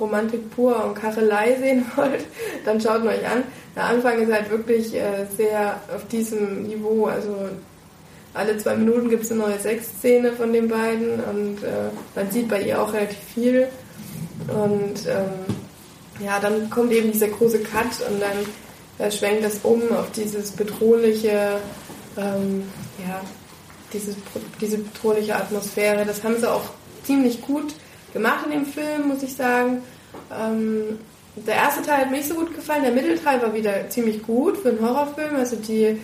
Romantik 0.00 0.50
pur 0.50 0.84
und 0.84 0.94
Kachelei 0.94 1.56
sehen 1.56 1.84
wollt, 1.96 2.24
dann 2.64 2.80
schaut 2.80 3.02
ihn 3.02 3.08
euch 3.08 3.26
an. 3.26 3.44
Der 3.76 3.84
Anfang 3.84 4.20
ist 4.20 4.32
halt 4.32 4.50
wirklich 4.50 4.94
äh, 4.94 5.26
sehr 5.36 5.80
auf 5.94 6.06
diesem 6.08 6.64
Niveau, 6.64 7.06
also 7.06 7.48
alle 8.34 8.56
zwei 8.58 8.76
Minuten 8.76 9.08
gibt 9.08 9.24
es 9.24 9.30
eine 9.30 9.40
neue 9.40 9.58
Sexszene 9.58 10.32
von 10.32 10.52
den 10.52 10.68
beiden 10.68 11.20
und 11.24 11.62
äh, 11.62 11.90
man 12.14 12.30
sieht 12.30 12.48
bei 12.48 12.62
ihr 12.62 12.80
auch 12.80 12.92
relativ 12.92 13.18
viel. 13.34 13.68
Und 14.48 15.06
ähm, 15.08 15.54
ja, 16.24 16.38
dann 16.40 16.70
kommt 16.70 16.92
eben 16.92 17.10
dieser 17.12 17.28
große 17.28 17.60
Cut 17.60 17.86
und 18.08 18.20
dann 18.20 19.06
äh, 19.06 19.10
schwenkt 19.10 19.44
das 19.44 19.60
um 19.62 19.82
auf 19.92 20.10
dieses 20.12 20.50
bedrohliche, 20.52 21.58
ähm, 22.16 22.64
ja, 23.06 23.20
dieses, 23.92 24.16
diese 24.60 24.78
bedrohliche 24.78 25.34
Atmosphäre. 25.34 26.04
Das 26.04 26.22
haben 26.22 26.38
sie 26.38 26.50
auch 26.50 26.64
ziemlich 27.04 27.42
gut 27.42 27.74
gemacht 28.12 28.46
in 28.46 28.52
dem 28.52 28.66
Film, 28.66 29.08
muss 29.08 29.22
ich 29.22 29.34
sagen. 29.34 29.82
Ähm, 30.32 30.98
der 31.46 31.54
erste 31.54 31.82
Teil 31.82 31.98
hat 31.98 32.10
mir 32.10 32.18
nicht 32.18 32.28
so 32.28 32.34
gut 32.34 32.54
gefallen, 32.54 32.82
der 32.82 32.92
Mittelteil 32.92 33.40
war 33.42 33.54
wieder 33.54 33.88
ziemlich 33.88 34.22
gut 34.22 34.56
für 34.56 34.70
einen 34.70 34.80
Horrorfilm. 34.80 35.36
Also 35.36 35.56
die, 35.56 35.98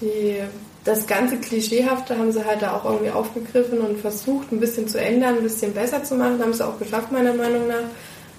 die, 0.00 0.36
das 0.84 1.06
ganze 1.06 1.36
Klischeehafte 1.36 2.16
haben 2.16 2.32
sie 2.32 2.44
halt 2.44 2.62
da 2.62 2.76
auch 2.76 2.84
irgendwie 2.84 3.10
aufgegriffen 3.10 3.78
und 3.80 4.00
versucht, 4.00 4.50
ein 4.52 4.60
bisschen 4.60 4.88
zu 4.88 5.00
ändern, 5.00 5.36
ein 5.36 5.42
bisschen 5.42 5.72
besser 5.72 6.02
zu 6.02 6.14
machen. 6.14 6.40
Haben 6.40 6.54
sie 6.54 6.66
auch 6.66 6.78
geschafft, 6.78 7.12
meiner 7.12 7.34
Meinung 7.34 7.68
nach. 7.68 7.84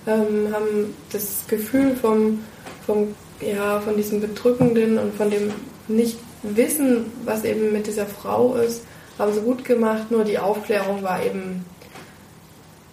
Ähm, 0.07 0.53
haben 0.53 0.95
das 1.11 1.45
Gefühl 1.47 1.95
vom, 1.95 2.39
vom, 2.86 3.13
ja, 3.39 3.80
von 3.82 3.95
diesem 3.95 4.19
Bedrückenden 4.19 4.97
und 4.97 5.13
von 5.15 5.30
dem 5.30 5.51
Nicht-Wissen, 5.88 7.05
was 7.24 7.43
eben 7.43 7.72
mit 7.72 7.86
dieser 7.86 8.07
Frau 8.07 8.55
ist, 8.55 8.84
haben 9.19 9.34
sie 9.34 9.41
gut 9.41 9.63
gemacht. 9.63 10.09
Nur 10.09 10.24
die 10.24 10.39
Aufklärung 10.39 11.03
war 11.03 11.24
eben 11.24 11.63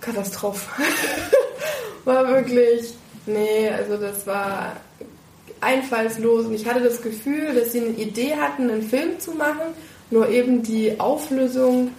Katastrophe. 0.08 0.70
war 2.04 2.26
wirklich, 2.28 2.94
nee, 3.26 3.68
also 3.68 3.96
das 3.96 4.26
war 4.26 4.76
einfallslos 5.60 6.46
und 6.46 6.54
ich 6.54 6.66
hatte 6.66 6.80
das 6.80 7.02
Gefühl, 7.02 7.54
dass 7.54 7.72
sie 7.72 7.80
eine 7.80 7.90
Idee 7.90 8.36
hatten, 8.36 8.70
einen 8.70 8.82
Film 8.82 9.18
zu 9.18 9.32
machen, 9.32 9.74
nur 10.10 10.28
eben 10.28 10.62
die 10.62 10.98
Auflösung 10.98 11.90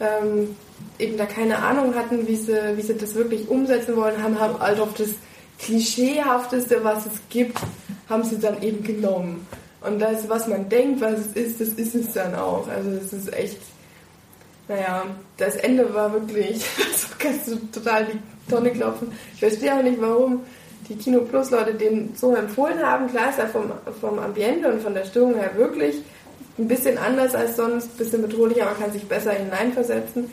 ähm, 0.00 0.56
eben 0.98 1.16
da 1.16 1.26
keine 1.26 1.58
Ahnung 1.58 1.94
hatten, 1.94 2.26
wie 2.26 2.36
sie, 2.36 2.76
wie 2.76 2.82
sie 2.82 2.96
das 2.96 3.14
wirklich 3.14 3.48
umsetzen 3.48 3.96
wollen, 3.96 4.22
haben, 4.22 4.38
haben 4.38 4.58
halt 4.58 4.80
auf 4.80 4.94
das 4.94 5.10
Klischeehafteste, 5.58 6.82
was 6.82 7.06
es 7.06 7.12
gibt, 7.28 7.58
haben 8.08 8.24
sie 8.24 8.38
dann 8.38 8.62
eben 8.62 8.82
genommen. 8.82 9.46
Und 9.80 9.98
das, 10.00 10.28
was 10.28 10.46
man 10.46 10.68
denkt, 10.68 11.00
was 11.00 11.18
es 11.18 11.32
ist, 11.32 11.60
das 11.60 11.68
ist 11.68 11.94
es 11.94 12.12
dann 12.12 12.34
auch. 12.34 12.68
Also 12.68 12.90
es 12.90 13.12
ist 13.12 13.32
echt 13.32 13.58
naja, 14.72 15.04
das 15.36 15.56
Ende 15.56 15.92
war 15.94 16.12
wirklich, 16.12 16.64
so 16.96 17.08
kannst 17.18 17.48
du 17.48 17.56
total 17.72 18.06
die 18.06 18.50
Tonne 18.50 18.70
klopfen. 18.70 19.12
Ich 19.34 19.40
verstehe 19.40 19.74
auch 19.74 19.82
nicht, 19.82 20.00
warum 20.00 20.40
die 20.88 20.96
Kino 20.96 21.20
Plus 21.20 21.50
Leute 21.50 21.74
den 21.74 22.14
so 22.14 22.34
empfohlen 22.34 22.82
haben. 22.82 23.08
Klar 23.08 23.30
ist 23.30 23.38
er 23.38 23.48
vom, 23.48 23.70
vom 24.00 24.18
Ambiente 24.18 24.72
und 24.72 24.82
von 24.82 24.94
der 24.94 25.04
Stimmung 25.04 25.34
her 25.34 25.50
wirklich 25.56 25.96
ein 26.58 26.68
bisschen 26.68 26.98
anders 26.98 27.34
als 27.34 27.56
sonst, 27.56 27.92
ein 27.92 27.96
bisschen 27.98 28.22
bedrohlicher, 28.22 28.64
man 28.64 28.78
kann 28.78 28.92
sich 28.92 29.06
besser 29.06 29.32
hineinversetzen. 29.32 30.30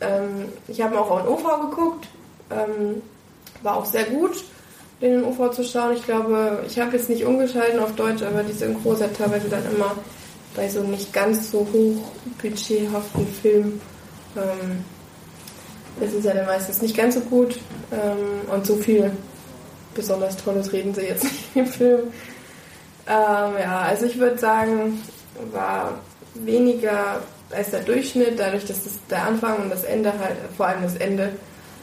Ähm, 0.00 0.48
ich 0.68 0.80
habe 0.80 0.98
auch 0.98 1.20
in 1.20 1.28
OV 1.28 1.70
geguckt, 1.70 2.08
ähm, 2.50 3.02
war 3.62 3.76
auch 3.76 3.84
sehr 3.84 4.04
gut, 4.04 4.44
den 5.00 5.20
in 5.20 5.24
OV 5.24 5.50
zu 5.52 5.64
schauen. 5.64 5.94
Ich 5.94 6.04
glaube, 6.04 6.64
ich 6.66 6.78
habe 6.78 6.96
jetzt 6.96 7.08
nicht 7.08 7.24
umgeschalten 7.24 7.80
auf 7.80 7.94
Deutsch, 7.94 8.22
aber 8.22 8.42
die 8.42 8.52
Synchro 8.52 8.92
ist 8.92 9.02
teilweise 9.16 9.48
dann 9.48 9.64
immer 9.74 9.96
bei 10.54 10.68
so 10.68 10.82
nicht 10.82 11.12
ganz 11.12 11.50
so 11.50 11.60
hoch 11.72 12.12
budgethaften 12.40 13.26
Filmen 13.40 13.80
ähm, 14.36 14.84
ist 16.00 16.14
es 16.14 16.24
ja 16.24 16.34
dann 16.34 16.46
meistens 16.46 16.82
nicht 16.82 16.96
ganz 16.96 17.14
so 17.14 17.20
gut 17.20 17.58
ähm, 17.90 18.48
und 18.50 18.66
so 18.66 18.76
viel 18.76 19.12
besonders 19.94 20.36
Tolles 20.36 20.72
reden 20.72 20.94
sie 20.94 21.02
jetzt 21.02 21.24
nicht 21.54 21.56
im 21.56 21.66
Film. 21.66 22.00
Ähm, 23.06 23.54
ja, 23.60 23.80
also 23.80 24.06
ich 24.06 24.18
würde 24.18 24.38
sagen, 24.38 25.00
war 25.52 25.98
weniger 26.34 27.20
als 27.50 27.70
der 27.70 27.80
Durchschnitt, 27.80 28.38
dadurch, 28.38 28.64
dass 28.64 28.84
das 28.84 28.94
der 29.10 29.26
Anfang 29.26 29.56
und 29.58 29.70
das 29.70 29.84
Ende 29.84 30.12
halt, 30.18 30.36
vor 30.56 30.66
allem 30.66 30.82
das 30.82 30.96
Ende, 30.96 31.30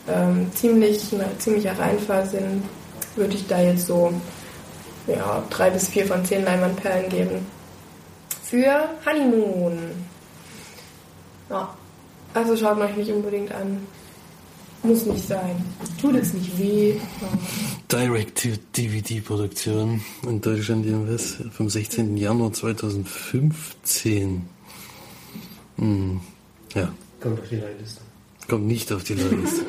ähm, 0.08 0.52
ziemlich, 0.56 1.12
ein 1.14 1.40
ziemlicher 1.40 1.78
Reinfall 1.78 2.26
sind, 2.26 2.64
würde 3.16 3.36
ich 3.36 3.46
da 3.48 3.62
jetzt 3.62 3.86
so 3.86 4.12
ja, 5.06 5.44
drei 5.52 5.70
bis 5.70 5.90
vier 5.90 6.08
von 6.08 6.26
zehn 6.26 6.44
Leinwandperlen 6.44 7.10
geben 7.10 7.46
für 8.50 8.90
Honeymoon. 9.06 9.78
Ja, 11.50 11.74
also 12.34 12.58
schaut 12.58 12.80
euch 12.80 12.96
nicht 12.96 13.12
unbedingt 13.12 13.52
an. 13.52 13.86
Muss 14.82 15.06
nicht 15.06 15.28
sein. 15.28 15.62
Tut 16.00 16.16
es 16.16 16.34
nicht 16.34 16.58
weh. 16.58 16.96
Direct-DVD-Produktion 17.92 20.00
in 20.24 20.40
Deutschland 20.40 20.86
jedenfalls 20.86 21.36
vom 21.52 21.70
16. 21.70 22.16
Januar 22.16 22.54
2015. 22.54 24.44
Hm, 25.78 26.22
ja. 26.74 26.94
Kommt 27.20 27.42
auf 27.42 27.50
die 27.50 27.58
Leihliste. 27.58 28.00
Kommt 28.48 28.68
nicht 28.68 28.90
auf 28.94 29.04
die 29.04 29.16
Leihliste. 29.16 29.66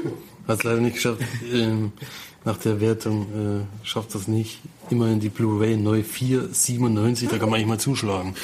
Hat 0.46 0.58
es 0.58 0.64
leider 0.64 0.80
nicht 0.80 0.94
geschafft. 0.94 1.22
Ähm, 1.52 1.90
nach 2.44 2.56
der 2.58 2.80
Wertung 2.80 3.22
äh, 3.22 3.86
schafft 3.86 4.14
das 4.14 4.28
nicht. 4.28 4.60
Immerhin 4.88 5.20
die 5.20 5.28
Blu-ray 5.28 5.76
neu 5.76 6.00
4,97, 6.00 7.28
da 7.28 7.38
kann 7.38 7.50
man 7.50 7.56
eigentlich 7.56 7.66
mal 7.66 7.78
zuschlagen. 7.78 8.34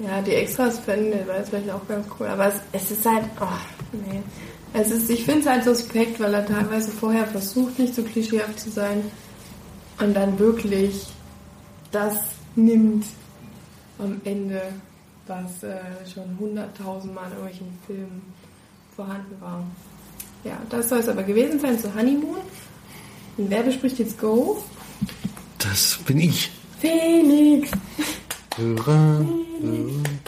Ja, 0.00 0.20
die 0.20 0.32
Extras 0.32 0.80
fände 0.80 1.24
wäre 1.26 1.44
vielleicht 1.44 1.70
auch 1.70 1.86
ganz 1.86 2.06
cool. 2.18 2.26
Aber 2.26 2.48
es, 2.48 2.60
es 2.72 2.90
ist 2.90 3.06
halt, 3.06 3.24
oh, 3.40 3.46
nee. 3.92 4.20
Es 4.72 4.90
ist, 4.90 5.08
ich 5.08 5.24
finde 5.24 5.40
es 5.42 5.46
halt 5.46 5.64
suspekt, 5.64 6.18
weil 6.18 6.34
er 6.34 6.44
teilweise 6.44 6.90
vorher 6.90 7.26
versucht, 7.26 7.78
nicht 7.78 7.94
so 7.94 8.02
klischeehaft 8.02 8.58
zu 8.58 8.70
sein 8.70 9.04
und 10.00 10.14
dann 10.14 10.36
wirklich 10.38 11.06
das 11.92 12.16
nimmt 12.56 13.06
am 14.00 14.20
Ende, 14.24 14.62
was 15.28 15.62
äh, 15.62 15.76
schon 16.12 16.36
hunderttausendmal 16.40 17.26
in 17.26 17.32
irgendwelchen 17.32 17.78
Filmen 17.86 18.22
vorhanden 18.96 19.40
war. 19.40 19.64
Ja, 20.44 20.60
das 20.68 20.88
soll 20.88 20.98
es 20.98 21.08
aber 21.08 21.22
gewesen 21.22 21.58
sein 21.58 21.78
zu 21.78 21.94
Honeymoon. 21.94 22.38
Und 23.36 23.50
wer 23.50 23.62
bespricht 23.62 23.98
jetzt 23.98 24.18
Go? 24.18 24.62
Das 25.58 25.98
bin 26.04 26.20
ich. 26.20 26.50
Felix! 26.80 27.70
Hurra, 28.56 29.26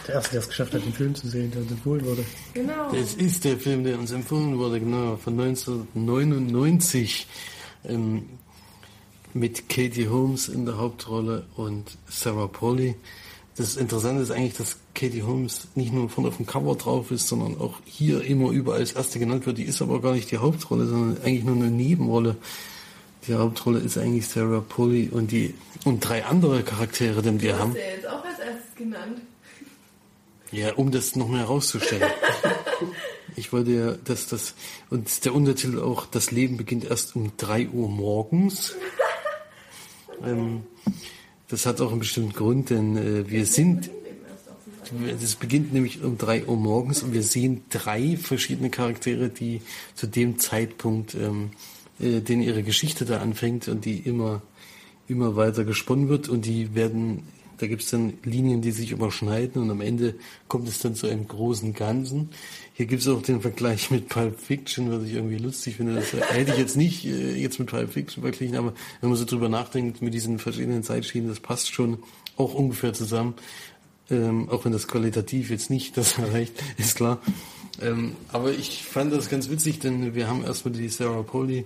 Der 0.07 0.15
Erste, 0.15 0.31
der 0.31 0.41
es 0.41 0.49
geschafft 0.49 0.73
hat, 0.73 0.83
den 0.83 0.91
Film 0.91 1.15
zu 1.15 1.29
sehen, 1.29 1.49
der 1.51 1.61
uns 1.61 1.71
empfohlen 1.71 2.03
wurde. 2.05 2.25
Genau. 2.53 2.91
Das 2.91 3.13
ist 3.13 3.45
der 3.45 3.57
Film, 3.57 3.85
der 3.85 3.97
uns 3.97 4.11
empfohlen 4.11 4.57
wurde, 4.57 4.79
genau, 4.81 5.15
von 5.15 5.39
1999. 5.39 7.27
Ähm, 7.85 8.23
mit 9.33 9.69
Katie 9.69 10.09
Holmes 10.09 10.49
in 10.49 10.65
der 10.65 10.77
Hauptrolle 10.77 11.45
und 11.55 11.97
Sarah 12.09 12.47
Pauli. 12.47 12.95
Das 13.57 13.75
Interessante 13.75 14.21
ist 14.21 14.29
eigentlich, 14.29 14.53
dass 14.53 14.77
Katie 14.93 15.23
Holmes 15.23 15.67
nicht 15.73 15.91
nur 15.91 16.09
von 16.09 16.27
auf 16.27 16.37
dem 16.37 16.45
Cover 16.45 16.75
drauf 16.75 17.09
ist, 17.09 17.27
sondern 17.27 17.59
auch 17.59 17.79
hier 17.85 18.23
immer 18.23 18.51
überall 18.51 18.79
als 18.81 18.93
erste 18.93 19.17
genannt 19.17 19.47
wird. 19.47 19.57
Die 19.57 19.63
ist 19.63 19.81
aber 19.81 19.99
gar 19.99 20.13
nicht 20.13 20.29
die 20.29 20.37
Hauptrolle, 20.37 20.85
sondern 20.85 21.23
eigentlich 21.23 21.43
nur 21.43 21.55
eine 21.55 21.71
Nebenrolle. 21.71 22.35
Die 23.27 23.33
Hauptrolle 23.33 23.79
ist 23.79 23.97
eigentlich 23.97 24.27
Sarah 24.27 24.61
Pauli 24.61 25.09
und 25.09 25.31
die 25.31 25.55
und 25.85 26.01
drei 26.01 26.23
andere 26.23 26.61
Charaktere, 26.61 27.23
denn 27.23 27.41
wir 27.41 27.57
haben 27.57 27.71
hast 27.71 27.77
ja 27.77 27.89
jetzt 27.95 28.07
auch 28.07 28.23
als 28.23 28.39
erstes 28.39 28.75
genannt. 28.75 29.21
ja, 30.51 30.73
um 30.75 30.91
das 30.91 31.15
noch 31.15 31.27
mehr 31.27 31.39
herauszustellen. 31.39 32.09
Ich 33.35 33.53
wollte 33.53 33.69
ja, 33.69 33.91
dass 34.03 34.25
das 34.25 34.55
und 34.89 35.23
der 35.23 35.35
Untertitel 35.35 35.79
auch, 35.79 36.07
das 36.07 36.31
Leben 36.31 36.57
beginnt 36.57 36.85
erst 36.85 37.15
um 37.15 37.33
drei 37.37 37.67
Uhr 37.67 37.89
morgens. 37.89 38.75
Ähm, 40.25 40.63
das 41.49 41.65
hat 41.65 41.81
auch 41.81 41.91
einen 41.91 41.99
bestimmten 41.99 42.33
Grund, 42.33 42.69
denn 42.69 42.97
äh, 42.97 43.29
wir 43.29 43.45
sind 43.45 43.89
es 45.21 45.35
beginnt 45.35 45.73
nämlich 45.73 46.03
um 46.03 46.17
drei 46.17 46.45
Uhr 46.45 46.55
morgens 46.55 47.03
und 47.03 47.13
wir 47.13 47.23
sehen 47.23 47.63
drei 47.69 48.17
verschiedene 48.17 48.69
Charaktere, 48.69 49.29
die 49.29 49.61
zu 49.95 50.07
dem 50.07 50.39
Zeitpunkt, 50.39 51.15
ähm, 51.15 51.51
äh, 51.99 52.21
den 52.21 52.41
ihre 52.41 52.63
Geschichte 52.63 53.05
da 53.05 53.19
anfängt 53.19 53.67
und 53.67 53.85
die 53.85 53.97
immer, 53.97 54.41
immer 55.07 55.35
weiter 55.35 55.63
gesponnen 55.65 56.09
wird 56.09 56.29
und 56.29 56.45
die 56.45 56.73
werden 56.75 57.23
Da 57.57 57.67
gibt 57.67 57.81
es 57.81 57.89
dann 57.89 58.13
Linien, 58.23 58.61
die 58.61 58.71
sich 58.71 58.91
überschneiden 58.91 59.61
und 59.61 59.71
am 59.71 59.81
Ende 59.81 60.15
kommt 60.47 60.67
es 60.67 60.79
dann 60.79 60.95
zu 60.95 61.07
einem 61.07 61.27
großen 61.27 61.73
Ganzen. 61.73 62.29
Hier 62.73 62.85
gibt 62.85 63.01
es 63.01 63.07
auch 63.07 63.21
den 63.21 63.41
Vergleich 63.41 63.89
mit 63.91 64.09
Pulp 64.09 64.39
Fiction, 64.39 64.91
was 64.91 65.03
ich 65.03 65.13
irgendwie 65.13 65.37
lustig 65.37 65.77
finde. 65.77 65.95
Das 65.95 66.13
hätte 66.13 66.51
ich 66.51 66.57
jetzt 66.57 66.77
nicht 66.77 67.05
äh, 67.05 67.35
jetzt 67.35 67.59
mit 67.59 67.69
Pulp 67.69 67.91
Fiction 67.91 68.21
verglichen, 68.21 68.55
aber 68.55 68.73
wenn 69.01 69.09
man 69.09 69.17
so 69.17 69.25
drüber 69.25 69.49
nachdenkt 69.49 70.01
mit 70.01 70.13
diesen 70.13 70.39
verschiedenen 70.39 70.83
Zeitschienen, 70.83 71.29
das 71.29 71.39
passt 71.39 71.73
schon 71.73 71.99
auch 72.37 72.53
ungefähr 72.53 72.93
zusammen. 72.93 73.33
Ähm, 74.09 74.49
auch 74.49 74.63
wenn 74.63 74.71
das 74.71 74.87
qualitativ 74.87 75.49
jetzt 75.49 75.69
nicht 75.69 75.97
das 75.97 76.17
erreicht, 76.17 76.53
ist 76.77 76.95
klar. 76.95 77.19
Ähm, 77.81 78.15
aber 78.31 78.51
ich 78.51 78.83
fand 78.83 79.13
das 79.13 79.29
ganz 79.29 79.49
witzig, 79.49 79.79
denn 79.79 80.15
wir 80.15 80.27
haben 80.27 80.43
erstmal 80.43 80.73
die 80.73 80.89
Sarah 80.89 81.23
Polly, 81.23 81.65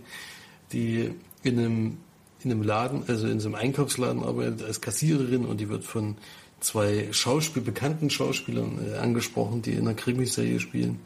die 0.74 1.12
in 1.44 1.60
einem, 1.60 1.98
in 2.44 2.52
einem 2.52 2.64
Laden, 2.64 3.04
also 3.08 3.28
in 3.28 3.39
so 3.39 3.48
einem 3.48 3.56
Einkaufsladen 3.56 4.24
arbeitet 4.24 4.64
als 4.64 4.82
Kassiererin 4.82 5.46
und 5.46 5.60
die 5.60 5.70
wird 5.70 5.84
von 5.84 6.16
zwei 6.60 7.08
Schauspiel, 7.12 7.62
bekannten 7.62 8.10
Schauspielern 8.10 8.80
äh, 8.94 8.98
angesprochen, 8.98 9.62
die 9.62 9.74
in 9.74 9.82
einer 9.82 9.94
Krimiserie 9.94 10.60
spielen. 10.60 11.00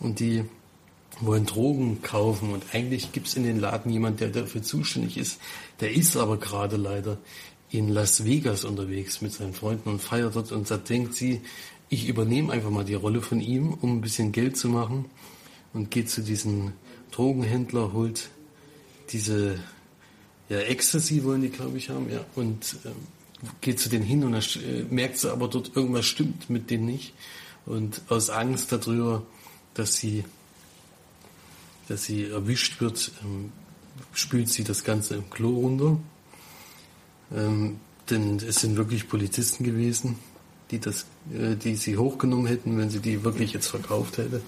Und 0.00 0.20
die 0.20 0.44
wollen 1.20 1.46
Drogen 1.46 2.02
kaufen 2.02 2.52
und 2.52 2.64
eigentlich 2.72 3.12
gibt 3.12 3.26
es 3.26 3.34
in 3.34 3.42
den 3.42 3.58
Laden 3.58 3.90
jemand, 3.90 4.20
der 4.20 4.28
dafür 4.28 4.62
zuständig 4.62 5.16
ist. 5.16 5.40
Der 5.80 5.92
ist 5.92 6.16
aber 6.16 6.36
gerade 6.36 6.76
leider 6.76 7.18
in 7.70 7.88
Las 7.88 8.24
Vegas 8.24 8.64
unterwegs 8.64 9.20
mit 9.20 9.32
seinen 9.32 9.52
Freunden 9.52 9.90
und 9.90 10.00
feiert 10.00 10.36
dort 10.36 10.52
und 10.52 10.70
da 10.70 10.76
denkt 10.76 11.14
sie, 11.14 11.40
ich 11.88 12.08
übernehme 12.08 12.52
einfach 12.52 12.70
mal 12.70 12.84
die 12.84 12.94
Rolle 12.94 13.20
von 13.20 13.40
ihm, 13.40 13.72
um 13.72 13.96
ein 13.96 14.00
bisschen 14.00 14.32
Geld 14.32 14.56
zu 14.56 14.68
machen 14.68 15.06
und 15.72 15.90
geht 15.90 16.08
zu 16.08 16.22
diesem 16.22 16.72
Drogenhändler, 17.10 17.92
holt 17.92 18.30
diese 19.10 19.58
ja, 20.48 20.58
Ecstasy 20.58 21.24
wollen 21.24 21.42
die, 21.42 21.50
glaube 21.50 21.78
ich, 21.78 21.90
haben, 21.90 22.10
ja, 22.10 22.24
und 22.34 22.76
äh, 22.84 22.90
geht 23.60 23.78
zu 23.78 23.88
denen 23.88 24.04
hin 24.04 24.24
und 24.24 24.34
äh, 24.34 24.84
merkt 24.90 25.18
sie 25.18 25.30
aber 25.30 25.48
dort, 25.48 25.76
irgendwas 25.76 26.06
stimmt 26.06 26.50
mit 26.50 26.70
denen 26.70 26.86
nicht. 26.86 27.14
Und 27.66 28.02
aus 28.08 28.30
Angst 28.30 28.72
darüber, 28.72 29.24
dass 29.74 29.96
sie, 29.96 30.24
dass 31.88 32.04
sie 32.04 32.24
erwischt 32.24 32.80
wird, 32.80 33.12
ähm, 33.22 33.52
spült 34.12 34.48
sie 34.48 34.64
das 34.64 34.84
Ganze 34.84 35.16
im 35.16 35.30
Klo 35.30 35.50
runter. 35.60 35.98
Ähm, 37.34 37.78
denn 38.08 38.36
es 38.36 38.60
sind 38.60 38.76
wirklich 38.76 39.08
Polizisten 39.08 39.64
gewesen, 39.64 40.18
die 40.70 40.78
das, 40.78 41.04
äh, 41.32 41.56
die 41.56 41.76
sie 41.76 41.96
hochgenommen 41.96 42.46
hätten, 42.46 42.78
wenn 42.78 42.90
sie 42.90 43.00
die 43.00 43.22
wirklich 43.22 43.52
jetzt 43.52 43.66
verkauft 43.66 44.18
hätte. 44.18 44.40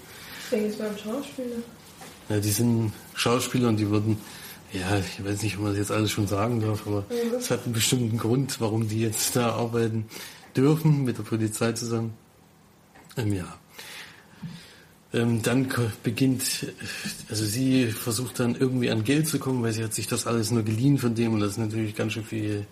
Ich 0.45 0.49
denke, 0.49 0.67
es 0.67 0.79
waren 0.79 0.97
Schauspieler. 0.97 1.57
Ja, 2.29 2.39
die 2.39 2.49
sind 2.49 2.91
Schauspieler 3.13 3.69
und 3.69 3.77
die 3.77 3.89
wurden, 3.89 4.17
ja, 4.73 4.97
ich 4.99 5.23
weiß 5.23 5.43
nicht, 5.43 5.57
ob 5.57 5.63
man 5.63 5.71
das 5.71 5.79
jetzt 5.79 5.91
alles 5.91 6.11
schon 6.11 6.27
sagen 6.27 6.61
darf, 6.61 6.87
aber 6.87 7.05
es 7.37 7.51
hat 7.51 7.65
einen 7.65 7.73
bestimmten 7.73 8.17
Grund, 8.17 8.61
warum 8.61 8.87
die 8.87 9.01
jetzt 9.01 9.35
da 9.35 9.51
arbeiten 9.51 10.05
dürfen, 10.55 11.03
mit 11.03 11.17
der 11.17 11.23
Polizei 11.23 11.73
zusammen. 11.73 12.13
Ähm, 13.17 13.33
ja. 13.33 13.57
Ähm, 15.13 15.41
dann 15.41 15.67
beginnt, 16.03 16.67
also 17.29 17.43
sie 17.43 17.87
versucht 17.87 18.39
dann 18.39 18.55
irgendwie 18.55 18.89
an 18.89 19.03
Geld 19.03 19.27
zu 19.27 19.39
kommen, 19.39 19.61
weil 19.61 19.73
sie 19.73 19.83
hat 19.83 19.93
sich 19.93 20.07
das 20.07 20.25
alles 20.25 20.51
nur 20.51 20.63
geliehen 20.63 20.97
von 20.97 21.15
dem 21.15 21.33
und 21.33 21.41
das 21.41 21.51
ist 21.51 21.57
natürlich 21.57 21.95
ganz 21.95 22.13
schön 22.13 22.23
viel 22.23 22.65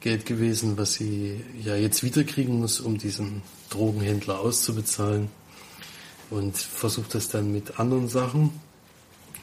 Geld 0.00 0.26
gewesen, 0.26 0.78
was 0.78 0.94
sie 0.94 1.40
ja 1.64 1.74
jetzt 1.74 2.04
wiederkriegen 2.04 2.60
muss, 2.60 2.78
um 2.78 2.98
diesen 2.98 3.42
Drogenhändler 3.70 4.38
auszubezahlen 4.38 5.28
und 6.30 6.56
versucht 6.56 7.16
das 7.16 7.28
dann 7.28 7.50
mit 7.50 7.80
anderen 7.80 8.08
Sachen. 8.08 8.50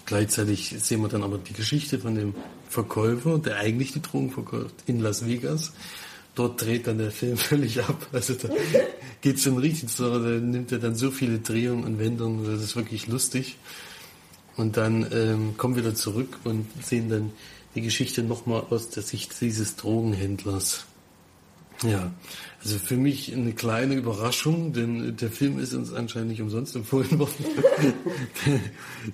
Gleichzeitig 0.06 0.76
sehen 0.80 1.01
wir 1.01 1.08
dann 1.08 1.24
aber 1.24 1.38
die 1.38 1.54
Geschichte 1.54 1.99
von 1.99 2.16
dem 2.16 2.36
Verkäufer, 2.70 3.38
der 3.38 3.58
eigentlich 3.58 3.93
die 3.93 4.01
Drogen 4.01 4.32
verkauft, 4.32 4.76
in 4.86 4.99
Las 4.99 5.26
Vegas. 5.26 5.72
Dort 6.36 6.62
dreht 6.62 6.88
dann 6.88 6.97
der 6.97 7.12
Film 7.12 7.38
völlig 7.51 7.82
ab. 7.82 8.08
Also 8.12 8.34
da 8.34 8.49
geht 9.22 9.39
schon 9.39 9.58
richtig 9.58 9.89
so, 9.89 10.10
da 10.20 10.30
nimmt 10.39 10.72
er 10.72 10.80
dann 10.80 10.95
so 10.95 11.12
viele 11.12 11.39
Drehungen 11.39 11.86
und 11.86 11.99
Wendungen, 11.99 12.45
das 12.45 12.62
ist 12.62 12.76
wirklich 12.76 13.08
lustig. 13.08 13.58
Und 14.56 14.78
dann 14.78 15.08
ähm, 15.12 15.58
kommen 15.58 15.76
wir 15.76 15.84
da 15.84 15.95
zurück 15.95 16.39
und 16.43 16.68
sehen 16.84 17.10
dann 17.10 17.32
die 17.76 17.82
Geschichte 17.82 18.22
nochmal 18.24 18.66
aus 18.70 18.89
der 18.89 19.04
Sicht 19.04 19.39
dieses 19.41 19.76
Drogenhändlers. 19.78 20.86
Ja, 21.82 22.12
also 22.64 22.80
für 22.80 22.95
mich 22.95 23.34
eine 23.34 23.51
kleine 23.51 23.95
Überraschung, 23.95 24.72
denn 24.72 25.18
der 25.18 25.30
Film 25.30 25.59
ist 25.59 25.74
uns 25.74 25.91
anscheinend 25.91 26.30
nicht 26.30 26.41
umsonst 26.41 26.76
empfohlen 26.76 27.20
worden. 27.20 27.45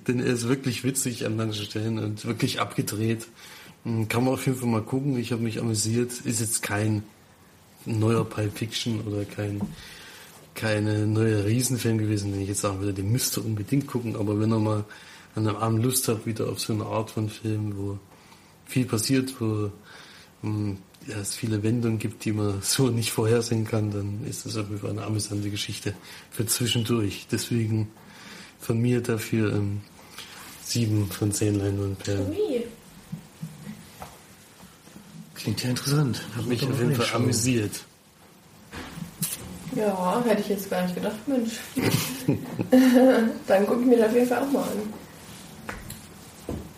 denn 0.06 0.20
er 0.20 0.26
ist 0.26 0.48
wirklich 0.48 0.84
witzig 0.84 1.26
an 1.26 1.36
manchen 1.36 1.64
Stellen 1.64 1.98
und 1.98 2.24
wirklich 2.24 2.60
abgedreht. 2.60 3.26
Hm, 3.84 4.06
Kann 4.08 4.24
man 4.24 4.34
auf 4.34 4.46
jeden 4.46 4.58
Fall 4.58 4.68
mal 4.68 4.82
gucken. 4.82 5.18
Ich 5.18 5.32
habe 5.32 5.42
mich 5.42 5.58
amüsiert. 5.58 6.12
Ist 6.24 6.40
jetzt 6.40 6.62
kein 6.62 7.02
neuer 7.86 8.24
Pulp 8.24 8.56
Fiction 8.56 9.00
oder 9.00 9.24
kein 9.24 9.60
keine 10.54 11.06
neue 11.06 11.44
Riesenfilm 11.46 11.98
gewesen, 11.98 12.32
den 12.32 12.42
ich 12.42 12.48
jetzt 12.48 12.60
sagen 12.60 12.80
würde, 12.80 12.92
den 12.92 13.10
müsst 13.10 13.36
ihr 13.38 13.44
unbedingt 13.44 13.86
gucken. 13.86 14.14
Aber 14.16 14.38
wenn 14.38 14.52
ihr 14.52 14.58
mal 14.58 14.84
an 15.34 15.46
einem 15.46 15.56
Abend 15.56 15.84
Lust 15.84 16.06
habt, 16.08 16.26
wieder 16.26 16.48
auf 16.48 16.60
so 16.60 16.72
eine 16.72 16.84
Art 16.84 17.10
von 17.10 17.28
Film, 17.28 17.76
wo 17.76 17.98
viel 18.66 18.84
passiert, 18.84 19.34
wo 19.40 19.70
hm, 20.42 20.78
es 21.18 21.34
viele 21.34 21.62
Wendungen 21.62 21.98
gibt, 21.98 22.24
die 22.24 22.32
man 22.32 22.60
so 22.62 22.88
nicht 22.88 23.10
vorhersehen 23.10 23.66
kann, 23.66 23.90
dann 23.90 24.24
ist 24.28 24.46
das 24.46 24.56
auf 24.56 24.68
jeden 24.68 24.80
Fall 24.80 24.90
eine 24.90 25.02
amüsante 25.02 25.50
Geschichte 25.50 25.94
für 26.30 26.46
zwischendurch. 26.46 27.26
Deswegen 27.30 27.88
von 28.58 28.78
mir 28.80 29.00
dafür 29.00 29.52
ähm, 29.54 29.80
sieben 30.64 31.08
von 31.10 31.32
zehn 31.32 31.58
Leinwandperlen. 31.58 32.34
Klingt 35.34 35.62
ja 35.62 35.70
interessant. 35.70 36.22
Hat 36.36 36.46
mich 36.46 36.62
auf 36.62 36.78
jeden 36.78 36.94
Fall 36.94 37.00
reinschauen. 37.00 37.22
amüsiert. 37.22 37.84
Ja, 39.74 40.22
hätte 40.24 40.40
ich 40.42 40.48
jetzt 40.48 40.68
gar 40.68 40.82
nicht 40.82 40.94
gedacht, 40.94 41.16
Mensch. 41.26 41.52
Dann 43.46 43.66
gucke 43.66 43.80
ich 43.80 43.86
mir 43.86 43.98
das 43.98 44.08
auf 44.08 44.14
jeden 44.14 44.28
Fall 44.28 44.42
auch 44.42 44.52
mal 44.52 44.62
an. 44.62 45.09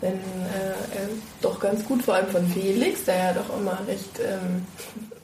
Denn 0.03 0.13
äh, 0.13 0.97
er 0.97 1.03
ist 1.05 1.21
doch 1.41 1.59
ganz 1.59 1.83
gut, 1.85 2.03
vor 2.03 2.15
allem 2.15 2.27
von 2.27 2.45
Felix, 2.49 3.05
der 3.05 3.15
ja 3.15 3.33
doch 3.33 3.57
immer 3.57 3.79
recht 3.87 4.19
ähm, 4.19 4.65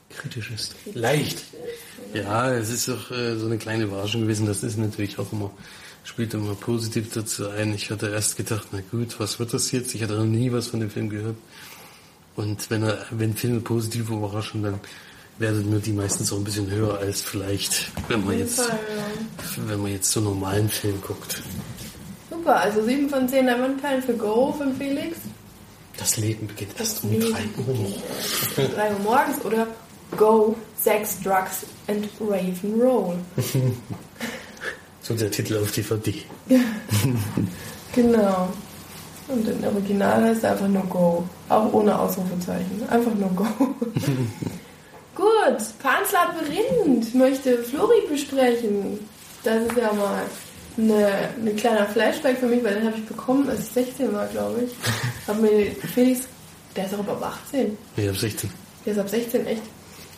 Kritisch 0.10 0.52
ist. 0.52 0.76
Leicht. 0.94 1.44
Ja, 2.14 2.52
es 2.54 2.70
ist 2.70 2.88
doch 2.88 3.12
äh, 3.12 3.38
so 3.38 3.46
eine 3.46 3.58
kleine 3.58 3.84
Überraschung 3.84 4.22
gewesen. 4.22 4.48
Das 4.48 4.64
ist 4.64 4.78
natürlich 4.78 5.20
auch 5.20 5.32
immer, 5.32 5.52
spielt 6.04 6.34
immer 6.34 6.56
positiv 6.56 7.14
dazu 7.14 7.50
ein. 7.50 7.74
Ich 7.74 7.92
hatte 7.92 8.10
erst 8.10 8.36
gedacht, 8.36 8.68
na 8.72 8.80
gut, 8.92 9.20
was 9.20 9.40
wird 9.40 9.54
das 9.54 9.72
jetzt? 9.72 9.94
Ich 9.94 10.02
hatte 10.02 10.16
noch 10.16 10.26
nie 10.26 10.52
was 10.52 10.68
von 10.68 10.80
dem 10.80 10.90
Film 10.90 11.10
gehört. 11.10 11.36
Und 12.36 12.70
wenn 12.70 12.84
er, 12.84 13.06
wenn 13.12 13.36
Filme 13.36 13.60
positiv 13.60 14.10
überraschen, 14.10 14.64
dann 14.64 14.80
werden 15.38 15.70
mir 15.70 15.80
die 15.80 15.94
meistens 15.94 16.34
auch 16.34 16.38
ein 16.38 16.44
bisschen 16.44 16.70
höher 16.70 16.98
als 16.98 17.22
vielleicht, 17.22 17.92
wenn 18.08 18.26
man 18.26 18.38
jetzt, 18.38 18.62
Fall, 18.62 18.80
ja. 18.98 19.68
wenn 19.68 19.82
man 19.82 19.92
jetzt 19.92 20.12
so 20.12 20.20
einen 20.20 20.30
normalen 20.30 20.70
Film 20.70 21.02
guckt. 21.02 21.42
Super, 22.40 22.62
also 22.62 22.82
7 22.84 23.10
von 23.10 23.28
10 23.28 23.48
Diamantperlen 23.48 24.02
für 24.02 24.14
Go 24.14 24.54
von 24.58 24.74
Felix. 24.74 25.18
Das 25.98 26.16
Leben 26.16 26.48
beginnt 26.48 26.72
erst 26.80 27.04
um 27.04 27.12
Leben 27.12 27.34
drei 27.34 27.44
Uhr. 27.68 28.70
3 28.76 28.94
Uhr 28.94 29.00
morgens 29.00 29.44
oder 29.44 29.68
Go, 30.16 30.56
Sex, 30.82 31.20
Drugs 31.22 31.66
and 31.88 32.08
Raven 32.22 32.82
Roll. 32.82 33.16
So 35.02 35.16
der 35.16 35.32
Titel 35.32 35.58
auf 35.58 35.72
DVD. 35.72 36.14
Genau. 37.96 38.48
Und 39.28 39.48
im 39.48 39.64
Original 39.64 40.24
heißt 40.24 40.44
er 40.44 40.52
einfach 40.52 40.68
nur 40.68 40.84
Go. 40.84 41.24
Auch 41.50 41.74
ohne 41.74 41.98
Ausrufezeichen. 41.98 42.88
Einfach 42.88 43.16
nur 43.16 43.30
Go. 43.32 43.46
Gut, 45.16 45.58
Pans 45.80 46.12
Labyrinth 46.14 47.16
möchte 47.16 47.64
Flori 47.64 48.08
besprechen. 48.08 49.00
Das 49.44 49.64
ist 49.64 49.76
ja 49.76 49.92
mal 49.94 50.22
eine, 50.80 51.08
ein 51.46 51.56
kleiner 51.56 51.86
Flashback 51.86 52.38
für 52.38 52.48
mich, 52.48 52.64
weil 52.64 52.76
den 52.76 52.86
habe 52.86 52.98
ich 52.98 53.06
bekommen, 53.06 53.50
als 53.50 53.60
ich 53.60 53.72
16 53.74 54.14
war, 54.14 54.28
glaube 54.28 54.62
ich. 54.66 54.72
Hab 55.28 55.42
mir 55.42 55.72
Felix, 55.94 56.22
der 56.76 56.86
ist 56.86 56.94
auch 56.94 57.00
ab 57.00 57.38
18. 57.46 57.78
Ich 57.98 58.08
hab 58.08 58.16
16. 58.16 58.50
Der 58.86 58.94
ist 58.94 59.00
ab 59.00 59.10
16 59.10 59.46
echt. 59.48 59.64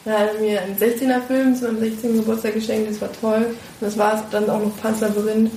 Da 0.05 0.19
hat 0.19 0.35
er 0.35 0.41
mir 0.41 0.61
einen 0.61 0.75
16er 0.77 1.21
Film 1.27 1.55
zu 1.55 1.65
meinem 1.65 1.79
16. 1.79 2.15
Geburtstag 2.17 2.53
geschenkt, 2.55 2.89
das 2.89 3.01
war 3.01 3.11
toll. 3.13 3.45
Und 3.45 3.55
das 3.81 3.97
war 3.97 4.25
dann 4.31 4.49
auch 4.49 4.59
noch 4.59 4.75
Pans 4.81 4.99
Labyrinth. 4.99 5.51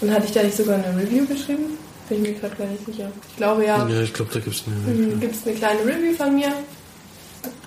Und 0.00 0.10
hatte 0.12 0.26
ich 0.26 0.32
da 0.32 0.42
nicht 0.42 0.56
sogar 0.56 0.76
eine 0.76 0.96
Review 0.96 1.26
geschrieben? 1.26 1.64
Bin 2.08 2.22
ich 2.24 2.30
mir 2.30 2.38
gerade 2.38 2.54
gar 2.54 2.66
nicht 2.66 2.86
sicher. 2.86 3.10
Ich 3.28 3.36
glaube 3.36 3.66
ja. 3.66 3.86
Ja, 3.88 4.00
ich 4.00 4.14
glaube, 4.14 4.30
da 4.32 4.40
gibt's 4.40 4.62
eine. 4.66 5.16
Gibt 5.16 5.34
es 5.34 5.46
eine 5.46 5.56
kleine 5.56 5.80
Review 5.80 6.14
von 6.16 6.34
mir 6.34 6.52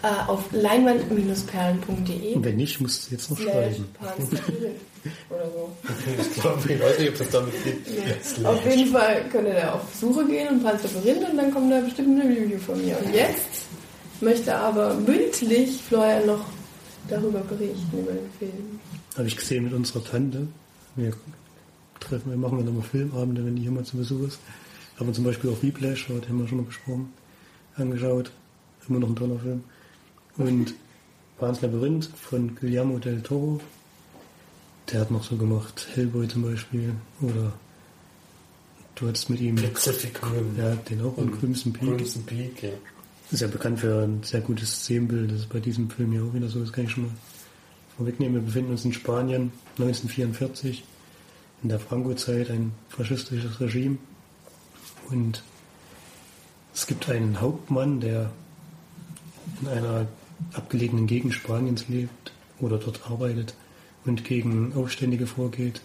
äh, 0.03 0.29
auf 0.29 0.51
leinwand-perlen.de. 0.51 2.35
Und 2.35 2.45
wenn 2.45 2.55
nicht, 2.55 2.81
musst 2.81 3.07
du 3.07 3.15
jetzt 3.15 3.29
noch 3.29 3.39
schreiben. 3.39 3.85
Oder 5.29 5.49
so. 5.51 5.71
Ich 6.19 6.41
glaube, 6.41 6.73
ich 6.73 6.79
weiß 6.79 6.99
nicht, 6.99 7.09
ob 7.09 7.17
das 7.17 7.29
damit 7.29 7.63
geht. 7.63 7.77
Nee. 7.87 8.45
Auf 8.45 8.65
jeden 8.65 8.91
Fall 8.91 9.25
könnt 9.31 9.47
ihr 9.47 9.53
da 9.55 9.73
auf 9.73 9.95
Suche 9.99 10.25
gehen 10.25 10.47
und 10.49 10.63
Labyrinth 10.63 11.29
und 11.29 11.37
dann 11.37 11.51
kommt 11.51 11.71
da 11.71 11.79
bestimmt 11.79 12.21
eine 12.21 12.29
Review 12.29 12.59
von 12.59 12.79
mir. 12.83 12.97
Und 13.03 13.13
jetzt 13.13 13.65
möchte 14.21 14.55
aber 14.55 14.93
mündlich 14.95 15.81
Florian 15.81 16.27
noch 16.27 16.45
darüber 17.07 17.39
berichten, 17.39 17.99
über 17.99 18.11
den 18.11 18.29
Film. 18.37 18.79
Habe 19.17 19.27
ich 19.27 19.35
gesehen 19.35 19.63
mit 19.63 19.73
unserer 19.73 20.03
Tante. 20.03 20.47
Wir 20.95 21.13
treffen, 21.99 22.29
wir 22.29 22.37
machen 22.37 22.59
dann 22.59 22.67
immer 22.67 22.83
Filmabende, 22.83 23.45
wenn 23.45 23.55
die 23.55 23.63
hier 23.63 23.71
mal 23.71 23.83
zu 23.83 23.97
Besuch 23.97 24.27
ist. 24.27 24.39
Haben 24.97 25.07
wir 25.07 25.13
zum 25.13 25.23
Beispiel 25.23 25.49
auch 25.49 25.63
Whiplash, 25.63 26.07
den 26.07 26.27
haben 26.27 26.39
wir 26.39 26.47
schon 26.47 26.59
mal 26.59 26.65
besprochen, 26.65 27.11
angeschaut. 27.75 28.31
Immer 28.91 28.99
noch 28.99 29.09
ein 29.09 29.15
toller 29.15 29.39
Film. 29.39 29.63
Und 30.35 30.73
Pan's 31.39 31.61
Labyrinth 31.61 32.09
von 32.13 32.53
Guillermo 32.55 32.99
del 32.99 33.21
Toro. 33.21 33.61
Der 34.91 34.99
hat 34.99 35.11
noch 35.11 35.23
so 35.23 35.37
gemacht, 35.37 35.87
Hellboy 35.93 36.27
zum 36.27 36.41
Beispiel. 36.41 36.93
Oder 37.21 37.53
du 38.95 39.07
hattest 39.07 39.29
mit 39.29 39.39
ihm. 39.39 39.55
Pacific 39.55 40.21
Rim. 40.21 40.57
Ja, 40.57 40.75
den 40.75 41.01
auch 41.03 41.15
und 41.15 41.39
Crimson 41.39 41.71
Peak. 41.71 41.97
Crimson 41.97 42.23
Peak, 42.25 42.63
ja. 42.63 42.69
Ist 43.31 43.39
ja 43.39 43.47
bekannt 43.47 43.79
für 43.79 44.03
ein 44.03 44.23
sehr 44.23 44.41
gutes 44.41 44.69
Szenenbild. 44.81 45.31
Das 45.31 45.39
ist 45.39 45.49
bei 45.49 45.61
diesem 45.61 45.89
Film 45.89 46.11
ja 46.11 46.21
auch 46.21 46.33
wieder 46.33 46.49
so. 46.49 46.59
Das 46.59 46.73
kann 46.73 46.83
ich 46.83 46.91
schon 46.91 47.05
mal 47.05 47.13
vorwegnehmen. 47.95 48.41
Wir 48.41 48.45
befinden 48.45 48.71
uns 48.71 48.83
in 48.83 48.91
Spanien 48.91 49.53
1944 49.77 50.83
in 51.63 51.69
der 51.69 51.79
Franco-Zeit, 51.79 52.51
ein 52.51 52.73
faschistisches 52.89 53.61
Regime. 53.61 53.99
Und 55.09 55.43
es 56.73 56.87
gibt 56.87 57.07
einen 57.07 57.39
Hauptmann, 57.39 58.01
der 58.01 58.31
in 59.61 59.67
einer 59.67 60.07
abgelegenen 60.53 61.07
Gegend 61.07 61.33
Spaniens 61.33 61.87
lebt 61.87 62.31
oder 62.59 62.77
dort 62.77 63.09
arbeitet 63.09 63.53
und 64.05 64.23
gegen 64.23 64.73
Aufständige 64.73 65.27
vorgeht, 65.27 65.81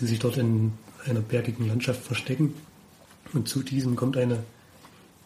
die 0.00 0.06
sich 0.06 0.18
dort 0.18 0.36
in 0.36 0.72
einer 1.06 1.20
bergigen 1.20 1.68
Landschaft 1.68 2.02
verstecken. 2.02 2.54
Und 3.32 3.48
zu 3.48 3.62
diesem 3.62 3.96
kommt 3.96 4.16
eine 4.16 4.42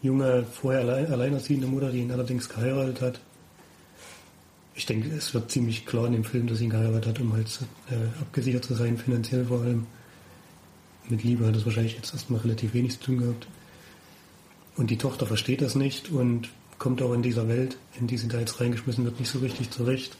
junge, 0.01 0.43
vorher 0.43 0.81
allein, 0.81 1.11
alleinerziehende 1.11 1.67
Mutter, 1.67 1.91
die 1.91 1.99
ihn 1.99 2.11
allerdings 2.11 2.49
geheiratet 2.49 3.01
hat. 3.01 3.19
Ich 4.75 4.85
denke, 4.85 5.09
es 5.15 5.33
wird 5.33 5.51
ziemlich 5.51 5.85
klar 5.85 6.07
in 6.07 6.13
dem 6.13 6.23
Film, 6.23 6.47
dass 6.47 6.57
sie 6.57 6.65
ihn 6.65 6.69
geheiratet 6.71 7.07
hat, 7.07 7.19
um 7.19 7.33
halt 7.33 7.47
äh, 7.89 8.21
abgesichert 8.21 8.65
zu 8.65 8.73
sein, 8.73 8.97
finanziell 8.97 9.45
vor 9.45 9.61
allem. 9.61 9.85
Mit 11.09 11.23
Liebe 11.23 11.45
hat 11.45 11.55
es 11.55 11.65
wahrscheinlich 11.65 11.95
jetzt 11.95 12.13
erstmal 12.13 12.41
relativ 12.41 12.73
wenig 12.73 12.93
zu 12.93 13.05
tun 13.05 13.19
gehabt. 13.19 13.47
Und 14.75 14.89
die 14.89 14.97
Tochter 14.97 15.25
versteht 15.25 15.61
das 15.61 15.75
nicht 15.75 16.09
und 16.09 16.49
kommt 16.83 17.01
auch 17.01 17.13
in 17.13 17.21
dieser 17.21 17.47
Welt, 17.47 17.77
in 17.97 18.07
die 18.07 18.17
sie 18.17 18.27
da 18.27 18.39
jetzt 18.39 18.59
reingeschmissen 18.59 19.05
wird, 19.05 19.17
nicht 19.17 19.31
so 19.31 19.39
richtig 19.39 19.71
zurecht 19.71 20.17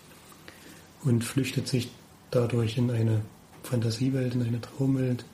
und 1.04 1.22
flüchtet 1.22 1.68
sich 1.68 1.92
dadurch 2.32 2.78
in 2.78 2.90
eine 2.90 3.20
Fantasiewelt, 3.64 4.34
in 4.34 4.44
eine 4.44 4.62
Traumwelt. 4.62 5.26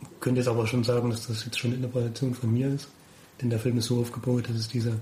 Ich 0.00 0.20
könnte 0.20 0.40
jetzt 0.40 0.48
aber 0.48 0.66
schon 0.66 0.82
sagen, 0.82 1.10
dass 1.10 1.26
das 1.26 1.44
jetzt 1.44 1.58
schon 1.58 1.74
Interpretation 1.74 2.32
von 2.32 2.54
mir 2.54 2.68
ist, 2.68 2.88
denn 3.42 3.50
der 3.50 3.58
Film 3.58 3.76
ist 3.76 3.84
so 3.84 4.00
aufgebaut, 4.00 4.48
dass 4.48 4.56
es 4.56 4.66
diese 4.66 4.98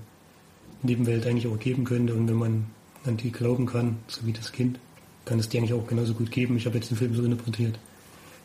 Nebenwelt 0.83 1.25
eigentlich 1.25 1.47
auch 1.47 1.57
geben 1.57 1.85
könnte 1.85 2.13
und 2.13 2.27
wenn 2.27 2.35
man 2.35 2.65
an 3.05 3.15
die 3.15 3.31
glauben 3.31 3.67
kann, 3.67 3.99
so 4.07 4.25
wie 4.25 4.33
das 4.33 4.51
Kind, 4.51 4.77
kann 5.23 5.39
es 5.39 5.47
die 5.47 5.57
eigentlich 5.57 5.71
auch 5.71 5.87
genauso 5.87 6.13
gut 6.13 6.31
geben. 6.31 6.57
Ich 6.57 6.65
habe 6.65 6.75
jetzt 6.75 6.91
den 6.91 6.97
Film 6.97 7.15
so 7.15 7.23
interpretiert, 7.23 7.79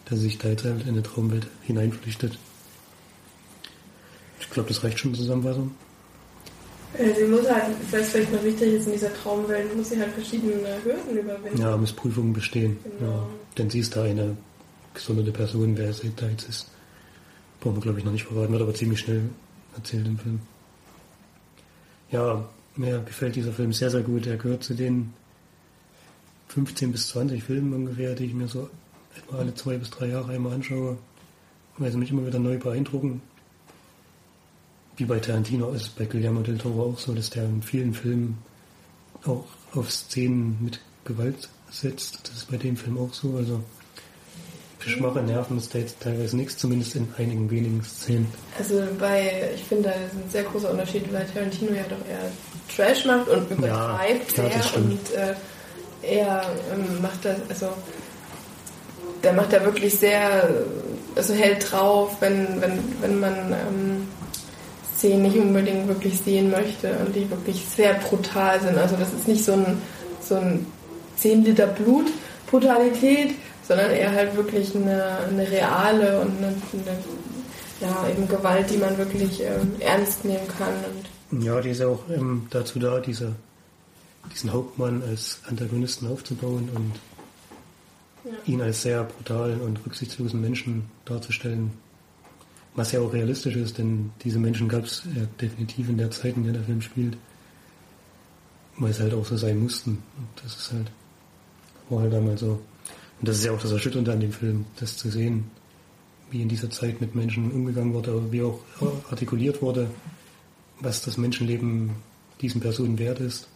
dass 0.05 0.21
er 0.21 0.23
sich 0.23 0.39
da 0.39 0.49
jetzt 0.49 0.63
halt 0.63 0.83
in 0.83 0.91
eine 0.91 1.03
Traumwelt 1.03 1.49
hineinflüchtet. 1.63 2.39
Ich 4.39 4.49
glaube, 4.49 4.69
das 4.69 4.85
reicht 4.85 5.01
schon 5.01 5.13
zur 5.13 5.25
Zusammenfassung. 5.25 5.73
Äh, 6.95 7.15
Sie 7.15 7.25
muss 7.25 7.49
halt, 7.49 7.67
das 7.91 8.01
ist 8.01 8.11
vielleicht 8.11 8.33
noch 8.33 8.43
wichtig 8.43 8.75
ist, 8.75 8.87
in 8.87 8.93
dieser 8.93 9.15
Traumwelt 9.15 9.75
muss 9.77 9.91
sie 9.91 9.99
halt 10.01 10.13
verschiedene 10.13 10.53
Hürden 10.85 11.19
überwinden. 11.19 11.61
Ja, 11.61 11.77
muss 11.77 11.93
Prüfungen 11.93 12.33
bestehen. 12.33 12.79
Genau. 12.99 13.13
Ja. 13.13 13.27
Denn 13.59 13.71
sie 13.71 13.81
ist 13.81 13.95
da 13.95 14.05
eine 14.05 14.37
gesonderte 14.95 15.33
Person, 15.33 15.77
wer 15.77 15.93
sie 15.93 16.13
da 16.17 16.29
jetzt 16.29 16.49
ist. 16.49 16.67
Brauchen 17.61 17.77
wir, 17.77 17.83
glaube 17.83 17.99
ich, 17.99 18.05
noch 18.05 18.13
nicht 18.13 18.25
verraten, 18.25 18.53
wird 18.53 18.63
aber 18.63 18.75
ziemlich 18.75 19.01
schnell 19.01 19.23
erzählt 19.77 20.07
im 20.07 20.19
Film. 20.19 20.41
Ja, 22.11 22.45
mir 22.77 23.01
gefällt 23.01 23.37
dieser 23.37 23.53
Film 23.53 23.73
sehr, 23.73 23.91
sehr 23.91 24.03
gut. 24.03 24.27
Er 24.27 24.37
gehört 24.37 24.65
zu 24.65 24.75
den 24.75 25.13
15 26.49 26.91
bis 26.91 27.09
20 27.09 27.43
Filmen 27.45 27.73
ungefähr, 27.73 28.15
die 28.15 28.25
ich 28.25 28.35
mir 28.35 28.49
so 28.49 28.69
etwa 29.17 29.39
alle 29.39 29.55
zwei 29.55 29.77
bis 29.77 29.91
drei 29.91 30.07
Jahre 30.07 30.33
einmal 30.33 30.55
anschaue, 30.55 30.99
weil 31.79 31.93
sie 31.93 31.99
mich 31.99 32.11
immer 32.11 32.27
wieder 32.27 32.39
neu 32.39 32.59
beeindrucken. 32.59 33.23
Wie 34.97 35.05
bei 35.05 35.19
Tarantino 35.19 35.71
ist 35.73 35.83
es 35.83 35.89
bei 35.89 36.05
Guillermo 36.05 36.41
del 36.41 36.59
Toro 36.59 36.91
auch 36.91 36.99
so, 36.99 37.15
dass 37.15 37.31
der 37.31 37.45
in 37.45 37.63
vielen 37.63 37.95
Filmen 37.95 38.39
auch 39.25 39.45
auf 39.75 39.91
Szenen 39.91 40.59
mit 40.61 40.81
Gewalt 41.05 41.49
setzt. 41.71 42.21
Das 42.29 42.37
ist 42.39 42.51
bei 42.51 42.57
dem 42.57 42.77
Film 42.77 42.99
auch 42.99 43.13
so. 43.15 43.37
Also 43.37 43.63
für 44.79 44.91
schwache 44.91 45.21
Nerven 45.21 45.59
ist 45.59 45.75
da 45.75 45.79
jetzt 45.79 46.01
teilweise 46.01 46.37
nichts, 46.37 46.57
zumindest 46.57 46.97
in 46.97 47.07
einigen 47.19 47.51
wenigen 47.51 47.83
Szenen. 47.85 48.27
Also 48.59 48.83
bei, 48.99 49.51
ich 49.55 49.63
finde, 49.65 49.91
da 49.91 49.91
ist 49.91 50.15
ein 50.15 50.31
sehr 50.31 50.43
großer 50.45 50.71
Unterschied, 50.71 51.13
weil 51.13 51.27
Tarantino 51.27 51.73
ja 51.73 51.83
doch 51.83 52.09
eher 52.09 52.31
Trash 52.75 53.05
macht 53.05 53.29
und 53.29 53.51
übertreibt 53.51 54.39
Ja, 54.39 54.49
sehr 54.49 54.77
und 54.83 55.13
äh, 55.13 55.35
er 56.03 56.43
ähm, 56.73 57.03
macht 57.03 57.25
das, 57.25 57.37
also 57.49 57.69
der 59.23 59.35
macht 59.35 59.53
da 59.53 59.63
wirklich 59.63 59.99
sehr, 59.99 60.49
also 61.15 61.35
hält 61.35 61.71
drauf, 61.71 62.17
wenn, 62.21 62.61
wenn, 62.63 62.79
wenn 63.03 63.21
man 63.21 63.53
ähm, 63.53 64.09
Szenen 65.01 65.23
nicht 65.23 65.37
unbedingt 65.39 65.89
wirklich 65.89 66.21
sehen 66.21 66.51
möchte 66.51 66.93
und 67.05 67.17
die 67.17 67.29
wirklich 67.31 67.65
sehr 67.75 67.95
brutal 67.95 68.61
sind. 68.61 68.77
Also 68.77 68.97
das 68.97 69.09
ist 69.15 69.27
nicht 69.27 69.43
so 69.43 69.53
ein, 69.55 69.81
so 70.21 70.35
ein 70.37 70.67
10 71.17 71.43
Liter 71.45 71.67
Blut 71.69 72.07
Brutalität, 72.51 73.35
sondern 73.67 73.91
eher 73.93 74.13
halt 74.13 74.37
wirklich 74.37 74.75
eine, 74.77 75.19
eine 75.29 75.51
reale 75.51 76.21
und 76.21 76.37
eine, 76.37 76.49
eine 76.49 76.99
ja, 77.81 78.09
eben 78.11 78.29
Gewalt, 78.29 78.69
die 78.71 78.77
man 78.77 78.99
wirklich 78.99 79.41
ähm, 79.41 79.73
ernst 79.81 80.23
nehmen 80.27 80.47
kann. 80.59 80.75
Und 81.31 81.43
Ja, 81.43 81.61
die 81.63 81.71
ist 81.71 81.81
ja 81.81 81.87
auch 81.89 82.01
ähm, 82.11 82.47
dazu 82.51 82.79
da, 82.79 83.01
diese, 83.01 83.33
diesen 84.35 84.53
Hauptmann 84.53 85.03
als 85.09 85.41
Antagonisten 85.49 86.09
aufzubauen 86.13 86.69
und 86.75 86.93
Ja. 88.23 88.33
ihn 88.45 88.61
als 88.61 88.83
sehr 88.83 89.05
brutalen 89.05 89.63
und 89.63 89.79
rücksichtslosen 89.87 90.43
Menschen 90.43 90.91
darzustellen. 91.07 91.71
Was 92.75 92.93
ja 92.93 93.01
auch 93.01 93.13
realistisch 93.13 93.57
ist, 93.57 93.79
denn 93.79 94.11
diese 94.23 94.39
Menschen 94.39 94.69
gab 94.69 94.85
es 94.85 95.03
ja 95.17 95.25
definitiv 95.41 95.89
in 95.89 95.99
der 95.99 96.11
Zeit, 96.11 96.37
in 96.37 96.45
der 96.45 96.53
der 96.53 96.63
Film 96.63 96.81
spielt. 96.81 97.17
Weil 98.79 98.91
es 98.91 99.01
halt 99.01 99.13
auch 99.13 99.27
so 99.27 99.37
sein 99.37 99.59
mussten. 99.59 99.91
Und 99.91 100.45
das 100.45 100.57
ist 100.57 100.73
halt, 100.73 100.91
war 101.89 102.01
halt 102.01 102.13
damals 102.13 102.41
so. 102.41 102.61
Und 103.21 103.29
das 103.29 103.39
ist 103.39 103.45
ja 103.45 103.53
auch 103.53 103.61
das 103.61 103.73
Erschütternde 103.73 104.13
an 104.13 104.21
dem 104.21 104.33
Film, 104.33 104.65
das 104.79 104.97
zu 104.97 105.11
sehen, 105.11 105.51
wie 106.31 106.43
in 106.43 106.49
dieser 106.49 106.71
Zeit 106.71 107.01
mit 107.01 107.15
Menschen 107.15 107.51
umgegangen 107.51 107.93
wurde, 107.93 108.13
aber 108.13 108.33
wie 108.33 108.43
auch 108.43 108.61
artikuliert 109.11 109.61
wurde, 109.61 109.91
was 110.79 111.03
das 111.03 111.19
Menschenleben 111.19 111.91
diesen 112.41 112.61
Personen 112.61 112.99
wert 112.99 113.21
ist. 113.21 113.49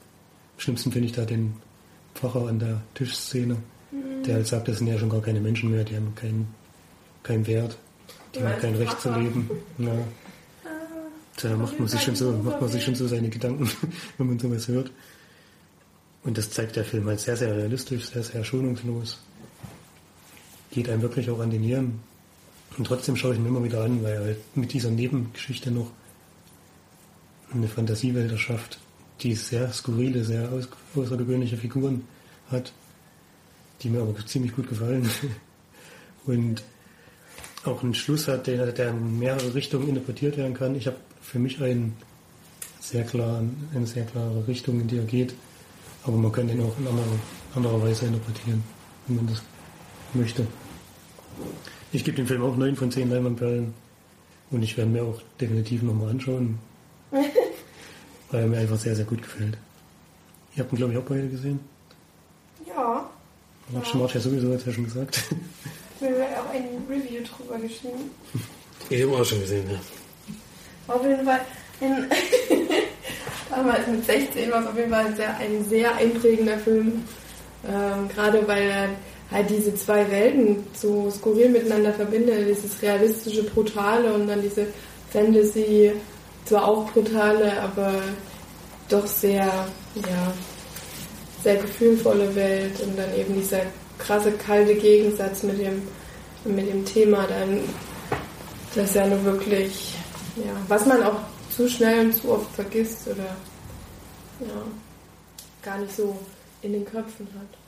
Am 0.56 0.60
schlimmsten 0.60 0.92
finde 0.92 1.06
ich 1.06 1.14
da 1.14 1.24
den 1.24 1.54
Pfarrer 2.14 2.48
an 2.48 2.58
der 2.58 2.82
Tischszene, 2.94 3.56
der 4.26 4.34
halt 4.34 4.46
sagt, 4.46 4.68
das 4.68 4.78
sind 4.78 4.88
ja 4.88 4.98
schon 4.98 5.08
gar 5.08 5.22
keine 5.22 5.40
Menschen 5.40 5.70
mehr, 5.70 5.84
die 5.84 5.96
haben 5.96 6.14
keinen 6.14 6.48
keinen 7.22 7.46
Wert, 7.46 7.76
die 8.34 8.40
meinst 8.40 8.60
kein 8.60 8.74
Recht 8.76 9.00
zu 9.00 9.12
leben. 9.12 9.50
Ja. 9.78 9.92
Da 11.42 11.56
macht 11.56 11.78
man 11.78 11.88
sich 11.88 12.00
schon 12.00 12.14
so, 12.14 12.32
macht 12.32 12.60
man 12.60 12.70
sich 12.70 12.84
schon 12.84 12.94
so 12.94 13.06
seine 13.06 13.28
Gedanken, 13.28 13.68
wenn 14.18 14.26
man 14.28 14.38
sowas 14.38 14.68
hört. 14.68 14.90
Und 16.22 16.38
das 16.38 16.50
zeigt 16.50 16.76
der 16.76 16.84
Film 16.84 17.06
halt 17.06 17.20
sehr, 17.20 17.36
sehr 17.36 17.54
realistisch, 17.54 18.06
sehr, 18.06 18.22
sehr 18.22 18.44
schonungslos. 18.44 19.18
Geht 20.70 20.88
einem 20.88 21.02
wirklich 21.02 21.28
auch 21.30 21.40
an 21.40 21.50
die 21.50 21.58
Nieren. 21.58 22.00
Und 22.78 22.86
trotzdem 22.86 23.16
schaue 23.16 23.34
ich 23.34 23.38
ihn 23.38 23.46
immer 23.46 23.62
wieder 23.62 23.84
an, 23.84 24.02
weil 24.02 24.12
er 24.12 24.24
halt 24.24 24.56
mit 24.56 24.72
dieser 24.72 24.90
Nebengeschichte 24.90 25.70
noch 25.70 25.90
eine 27.52 27.68
Fantasiewelt 27.68 28.32
erschafft, 28.32 28.78
die 29.20 29.34
sehr 29.34 29.72
skurrile, 29.72 30.24
sehr 30.24 30.50
außergewöhnliche 30.96 31.56
Figuren 31.56 32.04
hat, 32.50 32.72
die 33.82 33.90
mir 33.90 34.00
aber 34.00 34.14
ziemlich 34.26 34.54
gut 34.56 34.68
gefallen. 34.68 35.08
Und 36.26 36.64
auch 37.64 37.82
einen 37.82 37.94
Schluss 37.94 38.28
hat, 38.28 38.46
der, 38.46 38.72
der 38.72 38.90
in 38.90 39.18
mehrere 39.18 39.54
Richtungen 39.54 39.88
interpretiert 39.88 40.36
werden 40.36 40.54
kann. 40.54 40.74
Ich 40.74 40.86
habe 40.86 40.96
für 41.20 41.38
mich 41.38 41.62
einen 41.62 41.96
sehr 42.80 43.04
klaren, 43.04 43.68
eine 43.74 43.86
sehr 43.86 44.04
klare 44.04 44.46
Richtung, 44.46 44.80
in 44.80 44.88
die 44.88 44.98
er 44.98 45.04
geht. 45.04 45.34
Aber 46.04 46.16
man 46.16 46.32
kann 46.32 46.48
den 46.48 46.60
auch 46.60 46.78
in 46.78 46.86
anderer, 46.86 47.06
anderer 47.54 47.82
Weise 47.82 48.06
interpretieren, 48.06 48.62
wenn 49.06 49.16
man 49.16 49.26
das 49.28 49.42
möchte. 50.12 50.46
Ich 51.92 52.04
gebe 52.04 52.16
dem 52.16 52.26
Film 52.26 52.42
auch 52.42 52.56
9 52.56 52.76
von 52.76 52.90
10 52.90 53.10
Leinwandperlen. 53.10 53.72
Und 54.50 54.62
ich 54.62 54.76
werde 54.76 54.90
mir 54.90 55.02
auch 55.02 55.22
definitiv 55.40 55.82
nochmal 55.82 56.10
anschauen. 56.10 56.58
weil 58.30 58.42
er 58.42 58.46
mir 58.48 58.58
einfach 58.58 58.78
sehr, 58.78 58.96
sehr 58.96 59.04
gut 59.04 59.22
gefällt. 59.22 59.56
Ihr 60.56 60.62
habt 60.62 60.72
ihn, 60.72 60.76
glaube 60.76 60.92
ich, 60.92 60.98
auch 60.98 61.04
beide 61.04 61.28
gesehen. 61.28 61.60
ja, 62.66 63.08
Hat 63.74 63.86
schon 63.86 64.00
Marsch 64.00 64.14
ja 64.14 64.20
sowieso, 64.20 64.52
hat 64.52 64.66
er 64.66 64.72
schon 64.72 64.84
gesagt. 64.84 65.22
mir 66.10 66.24
auch 66.24 66.52
ein 66.52 66.84
Review 66.88 67.22
drüber 67.22 67.58
geschrieben. 67.58 68.10
Ich 68.90 69.02
habe 69.02 69.16
auch 69.16 69.24
schon 69.24 69.40
gesehen, 69.40 69.64
ja. 69.70 70.94
Auf 70.94 71.02
jeden 71.02 71.24
Fall 71.24 71.40
ein 71.80 72.06
damals 73.50 73.86
mit 73.86 74.04
16 74.04 74.50
war 74.50 74.60
es 74.60 74.66
auf 74.66 74.76
jeden 74.76 74.90
Fall 74.90 75.06
ein 75.06 75.16
sehr, 75.16 75.36
ein 75.38 75.64
sehr 75.64 75.94
einprägender 75.96 76.58
Film. 76.58 77.04
Ähm, 77.66 78.08
gerade 78.14 78.46
weil 78.46 78.62
er 78.68 78.88
halt 79.30 79.50
diese 79.50 79.74
zwei 79.74 80.10
Welten 80.10 80.64
so 80.74 81.10
skurril 81.10 81.48
miteinander 81.48 81.92
verbindet. 81.92 82.48
Dieses 82.48 82.80
realistische, 82.82 83.42
brutale 83.44 84.12
und 84.12 84.28
dann 84.28 84.42
diese 84.42 84.66
Fantasy, 85.10 85.92
zwar 86.44 86.68
auch 86.68 86.90
brutale, 86.92 87.60
aber 87.60 87.94
doch 88.88 89.06
sehr, 89.06 89.46
ja, 89.46 90.32
sehr 91.42 91.56
gefühlvolle 91.56 92.34
Welt 92.34 92.80
und 92.80 92.98
dann 92.98 93.14
eben 93.16 93.34
dieser 93.34 93.62
krasse, 94.06 94.32
kalte 94.32 94.74
Gegensatz 94.74 95.42
mit 95.42 95.58
dem, 95.60 95.82
mit 96.44 96.68
dem 96.68 96.84
Thema 96.84 97.26
dann, 97.26 97.60
das 98.74 98.94
ja 98.94 99.06
nur 99.06 99.24
wirklich, 99.24 99.94
ja, 100.36 100.52
was 100.68 100.86
man 100.86 101.02
auch 101.02 101.20
zu 101.50 101.68
schnell 101.68 102.06
und 102.06 102.14
zu 102.14 102.32
oft 102.32 102.50
vergisst 102.54 103.06
oder, 103.06 103.36
ja. 104.40 104.62
gar 105.62 105.78
nicht 105.78 105.96
so 105.96 106.18
in 106.62 106.72
den 106.72 106.84
Köpfen 106.84 107.26
hat. 107.38 107.58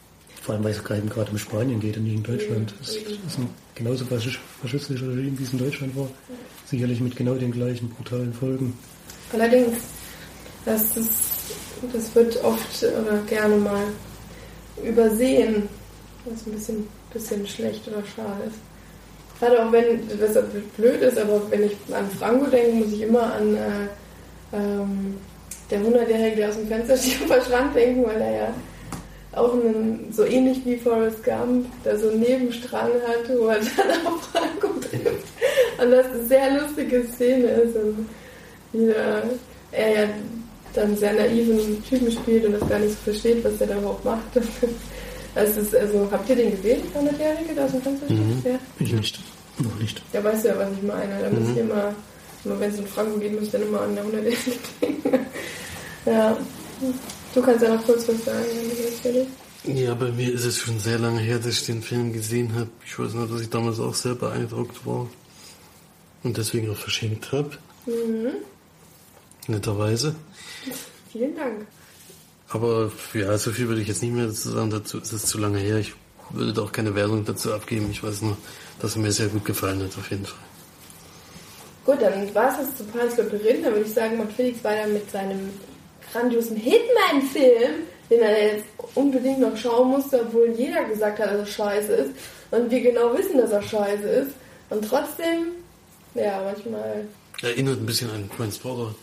Vor 0.43 0.55
allem, 0.55 0.65
weil 0.65 0.73
es 0.73 0.85
gerade 0.85 1.31
um 1.31 1.39
Spanien 1.39 1.81
geht 1.81 1.97
und 1.97 2.05
nicht 2.05 2.17
in 2.17 2.23
Deutschland. 2.23 2.73
Eben, 2.73 3.19
Das 3.25 3.33
ist 3.33 3.39
ein 3.39 3.49
genauso 3.75 4.05
faschistisches 4.05 5.09
Regime, 5.09 5.39
wie 5.39 5.43
es 5.43 5.53
in 5.53 5.59
Deutschland 5.59 5.97
war. 5.97 6.09
Sicherlich 6.67 7.01
mit 7.01 7.17
genau 7.17 7.35
den 7.35 7.51
gleichen 7.51 7.89
brutalen 7.89 8.33
Folgen. 8.33 8.77
Allerdings, 9.33 9.79
das, 10.65 10.95
das, 10.95 11.07
das 11.93 12.15
wird 12.15 12.45
oft 12.45 12.83
oder 12.83 13.19
gerne 13.29 13.57
mal 13.57 13.87
übersehen, 14.85 15.69
was 16.31 16.47
ein 16.47 16.53
bisschen, 16.53 16.89
bisschen 17.13 17.47
schlecht 17.47 17.87
oder 17.89 18.03
schade 18.15 18.45
ist. 18.49 18.59
Gerade 19.39 19.67
auch 19.67 19.73
wenn, 19.73 20.01
das 20.19 20.43
blöd 20.77 21.03
ist, 21.03 21.19
aber 21.19 21.43
wenn 21.51 21.65
ich 21.65 21.77
an 21.93 22.11
Franco 22.19 22.47
denke, 22.47 22.73
muss 22.73 22.93
ich 22.93 23.03
immer 23.03 23.35
an 23.35 23.55
äh, 23.55 24.57
ähm, 24.57 25.17
der 25.71 25.81
100-Jährige, 25.81 26.37
der 26.37 26.49
aus 26.49 26.57
dem 26.57 26.69
Fenster 26.69 26.97
steht 26.97 27.21
und 27.21 27.27
verschwand 27.29 27.75
denken, 27.75 28.05
weil 28.05 28.21
er 28.21 28.37
ja 28.37 28.55
auch 29.33 29.53
einen, 29.53 30.11
so 30.11 30.25
ähnlich 30.25 30.65
wie 30.65 30.77
Forrest 30.77 31.23
Gump, 31.23 31.67
da 31.85 31.99
so 31.99 32.09
einen 32.09 32.21
Nebenstrang 32.21 32.91
hat, 33.07 33.29
wo 33.39 33.49
er 33.49 33.59
dann 33.59 34.07
auf 34.07 34.23
Franco 34.33 34.69
trifft. 34.81 35.29
Und 35.79 35.91
das 35.91 36.07
eine 36.07 36.25
sehr 36.25 36.59
lustige 36.59 37.05
Szene 37.05 37.47
ist. 37.49 37.77
Und 37.77 38.09
wie 38.73 38.87
da 38.87 39.23
er 39.73 39.91
ja 39.91 40.09
dann 40.75 40.97
sehr 40.97 41.13
naiven 41.15 41.83
Typen 41.85 42.13
spielt 42.13 42.45
und 42.45 42.53
das 42.53 42.69
gar 42.69 42.79
nicht 42.79 42.93
so 42.93 43.11
versteht, 43.11 43.45
was 43.45 43.61
er 43.61 43.67
da 43.67 43.79
überhaupt 43.79 44.05
macht. 44.05 44.23
Das 45.37 45.55
ist, 45.55 45.77
also, 45.77 46.09
habt 46.11 46.27
ihr 46.31 46.37
den 46.37 46.51
gesehen, 46.51 46.81
der 46.95 47.03
100-Jährige, 47.03 47.55
der 47.55 47.67
aus 47.67 47.73
dem 47.73 47.83
Fenster? 47.83 48.11
Mhm. 48.11 48.43
Ja. 48.43 48.59
Ich 48.79 48.91
nicht. 48.91 49.21
Noch 49.59 49.79
nicht. 49.79 50.03
Ja, 50.15 50.25
weißt 50.25 50.45
du 50.45 50.49
ja, 50.49 50.57
was 50.57 50.69
ich 50.73 50.83
meine. 50.83 51.21
Da 51.21 51.29
muss 51.29 51.51
ich 51.51 51.59
immer, 51.59 51.95
immer 52.43 52.59
wenn 52.59 52.71
es 52.73 52.79
um 52.79 52.87
Franco 52.87 53.19
geht, 53.19 53.35
muss 53.35 53.43
ich 53.43 53.51
dann 53.51 53.63
immer 53.63 53.83
an 53.83 53.95
der 53.95 54.05
100-Jährige 54.05 54.59
denken. 54.81 55.27
ja. 56.07 56.39
Du 57.35 57.43
kannst 57.43 57.63
ja 57.63 57.75
noch 57.75 57.85
kurz 57.85 58.09
was 58.09 58.25
sagen, 58.25 58.47
wenn 58.51 58.71
du 58.71 58.83
das 58.83 59.01
fertig 59.01 59.29
Ja, 59.65 59.93
bei 59.93 60.11
mir 60.11 60.33
ist 60.33 60.47
es 60.47 60.57
schon 60.57 60.81
sehr 60.81 60.99
lange 60.99 61.21
her, 61.21 61.37
dass 61.37 61.49
ich 61.49 61.67
den 61.67 61.83
Film 61.83 62.15
gesehen 62.15 62.55
habe. 62.55 62.71
Ich 62.87 62.99
weiß 62.99 63.13
nur, 63.13 63.27
dass 63.27 63.43
ich 63.43 63.51
damals 63.51 63.79
auch 63.79 63.95
sehr 63.95 64.15
beeindruckt 64.15 64.87
war. 64.87 65.07
Und 66.23 66.39
deswegen 66.39 66.71
auch 66.71 66.79
verschenkt 66.79 67.31
habe. 67.33 67.51
Mhm. 67.85 68.33
Netterweise. 69.49 70.17
Vielen 71.13 71.37
Dank. 71.37 71.67
Aber 72.57 72.91
ja, 73.13 73.37
so 73.37 73.51
viel 73.51 73.69
würde 73.69 73.83
ich 73.83 73.89
jetzt 73.89 74.03
nicht 74.03 74.15
mehr 74.15 74.29
dazu 74.29 74.49
sagen. 74.49 74.71
Dazu 74.71 74.99
ist 74.99 75.13
es 75.13 75.27
zu 75.27 75.37
lange 75.37 75.59
her. 75.59 75.77
Ich 75.77 75.93
würde 76.31 76.55
da 76.55 76.63
auch 76.63 76.73
keine 76.73 76.95
Wertung 76.95 77.23
dazu 77.23 77.53
abgeben. 77.53 77.89
Ich 77.91 78.03
weiß 78.03 78.23
nur, 78.23 78.39
dass 78.81 78.97
er 78.97 79.03
mir 79.03 79.13
sehr 79.13 79.29
gut 79.29 79.45
gefallen 79.45 79.83
hat, 79.83 79.99
auf 79.99 80.11
jeden 80.11 80.25
Fall. 80.25 80.39
Gut, 81.85 82.01
dann 82.01 82.35
war 82.35 82.51
es 82.51 82.57
das 82.57 82.77
zu 82.79 82.85
Pans 82.85 83.19
Labyrinth. 83.19 83.63
Dann 83.63 83.75
würde 83.75 83.85
ich 83.85 83.93
sagen, 83.93 84.17
macht 84.17 84.33
Felix 84.33 84.65
weiter 84.65 84.89
mit 84.89 85.11
seinem 85.11 85.51
grandiosen 86.11 86.57
Hitman-Film, 86.57 87.75
den 88.09 88.21
er 88.21 88.55
jetzt 88.55 88.65
unbedingt 88.95 89.41
noch 89.41 89.57
schauen 89.57 89.91
musste, 89.91 90.23
obwohl 90.23 90.55
jeder 90.57 90.85
gesagt 90.85 91.19
hat, 91.19 91.33
dass 91.33 91.41
er 91.41 91.47
scheiße 91.47 91.93
ist. 91.93 92.11
Und 92.53 92.71
wir 92.71 92.81
genau 92.81 93.15
wissen, 93.15 93.37
dass 93.37 93.51
er 93.51 93.63
scheiße 93.63 94.09
ist. 94.09 94.31
Und 94.71 94.89
trotzdem, 94.89 95.49
ja, 96.15 96.41
manchmal. 96.43 97.07
Erinnert 97.43 97.81
ein 97.81 97.87
bisschen 97.87 98.11
an 98.11 98.31
Transporter. 98.35 98.95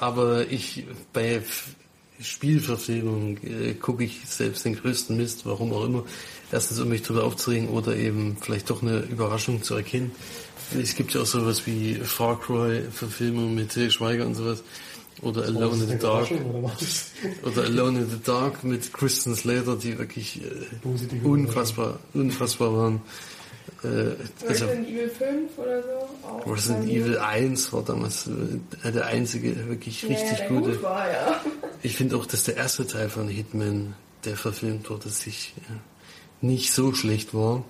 Aber 0.00 0.50
ich 0.50 0.86
bei 1.12 1.42
Spielverfilmungen 2.20 3.38
äh, 3.42 3.74
gucke 3.74 4.04
ich 4.04 4.20
selbst 4.26 4.64
den 4.64 4.76
größten 4.76 5.16
Mist, 5.16 5.44
warum 5.44 5.72
auch 5.72 5.84
immer. 5.84 6.04
Erstens, 6.50 6.78
um 6.80 6.88
mich 6.88 7.02
drüber 7.02 7.24
aufzuregen 7.24 7.68
oder 7.68 7.96
eben 7.96 8.36
vielleicht 8.40 8.70
doch 8.70 8.82
eine 8.82 9.00
Überraschung 9.00 9.62
zu 9.62 9.74
erkennen. 9.74 10.12
Es 10.78 10.94
gibt 10.94 11.14
ja 11.14 11.22
auch 11.22 11.26
sowas 11.26 11.66
wie 11.66 11.96
Far 11.96 12.40
Cry 12.40 12.82
Verfilmung 12.90 13.54
mit 13.54 13.70
Til 13.70 13.90
Schweiger 13.90 14.26
und 14.26 14.34
sowas. 14.34 14.62
Oder 15.20 15.44
Alone 15.44 15.84
in 15.84 15.88
the 15.90 15.98
Dark. 15.98 16.30
Oder 17.44 17.62
Alone 17.64 18.00
in 18.00 18.10
the 18.10 18.20
Dark 18.24 18.64
mit 18.64 18.92
Kristen 18.92 19.36
Slater, 19.36 19.76
die 19.76 19.98
wirklich 19.98 20.40
äh, 20.42 21.26
unfassbar, 21.26 22.00
unfassbar 22.14 22.76
waren. 22.76 23.02
Äh, 23.84 23.88
also 24.46 24.66
Resident 24.66 24.88
Evil 24.88 25.08
5 25.08 25.58
oder 25.58 25.82
so. 25.82 26.28
Auch 26.28 26.46
Resident 26.46 26.88
Evil 26.88 27.18
1 27.18 27.72
war 27.72 27.82
damals 27.82 28.28
äh, 28.28 28.92
der 28.92 29.06
einzige 29.06 29.68
wirklich 29.68 30.04
richtig 30.04 30.30
ja, 30.30 30.36
der 30.36 30.48
gute. 30.48 30.70
Gut 30.72 30.82
war, 30.82 31.10
ja. 31.10 31.40
Ich 31.82 31.96
finde 31.96 32.16
auch, 32.16 32.26
dass 32.26 32.44
der 32.44 32.56
erste 32.56 32.86
Teil 32.86 33.08
von 33.08 33.28
Hitman, 33.28 33.94
der 34.24 34.36
verfilmt 34.36 34.88
wurde, 34.88 35.08
sich 35.08 35.54
äh, 35.68 36.46
nicht 36.46 36.72
so 36.72 36.92
schlecht 36.94 37.34
war. 37.34 37.64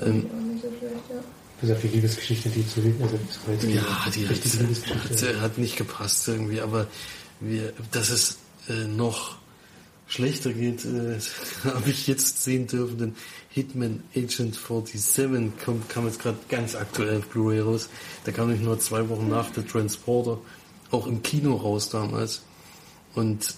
Ähm, 0.00 0.26
Auch 0.30 0.40
nicht 0.40 0.62
so 0.62 0.68
schlecht, 0.78 0.94
ja. 1.10 1.16
Das 1.60 1.70
ist 1.70 1.82
ja 1.82 1.88
die 1.88 1.94
Liebesgeschichte, 1.96 2.48
die 2.50 2.68
zu 2.68 2.80
also 2.80 3.18
war 3.46 3.54
jetzt 3.54 3.64
ja, 3.64 4.10
die 4.14 4.24
richtige 4.24 4.54
hat, 4.54 4.60
Liebesgeschichte. 4.60 5.34
hat, 5.36 5.40
hat 5.40 5.58
nicht 5.58 5.76
gepasst 5.76 6.28
irgendwie, 6.28 6.60
aber 6.60 6.86
wir, 7.40 7.72
dass 7.92 8.10
es 8.10 8.38
äh, 8.68 8.86
noch 8.86 9.38
schlechter 10.06 10.52
geht, 10.52 10.84
äh, 10.84 11.18
habe 11.64 11.90
ich 11.90 12.06
jetzt 12.06 12.42
sehen 12.42 12.66
dürfen, 12.66 12.98
denn 12.98 13.14
Hitman 13.56 14.02
Agent 14.14 14.54
47 14.54 15.64
kommt, 15.64 15.88
kam 15.88 16.04
jetzt 16.04 16.20
gerade 16.20 16.36
ganz 16.50 16.74
aktuell 16.74 17.16
auf 17.16 17.26
Blu-ray 17.28 17.60
raus. 17.60 17.88
Da 18.24 18.32
kam 18.32 18.52
ich 18.52 18.60
nur 18.60 18.78
zwei 18.78 19.08
Wochen 19.08 19.30
nach 19.30 19.48
The 19.54 19.62
Transporter 19.62 20.38
auch 20.90 21.06
im 21.06 21.22
Kino 21.22 21.54
raus 21.56 21.88
damals 21.88 22.42
und 23.14 23.54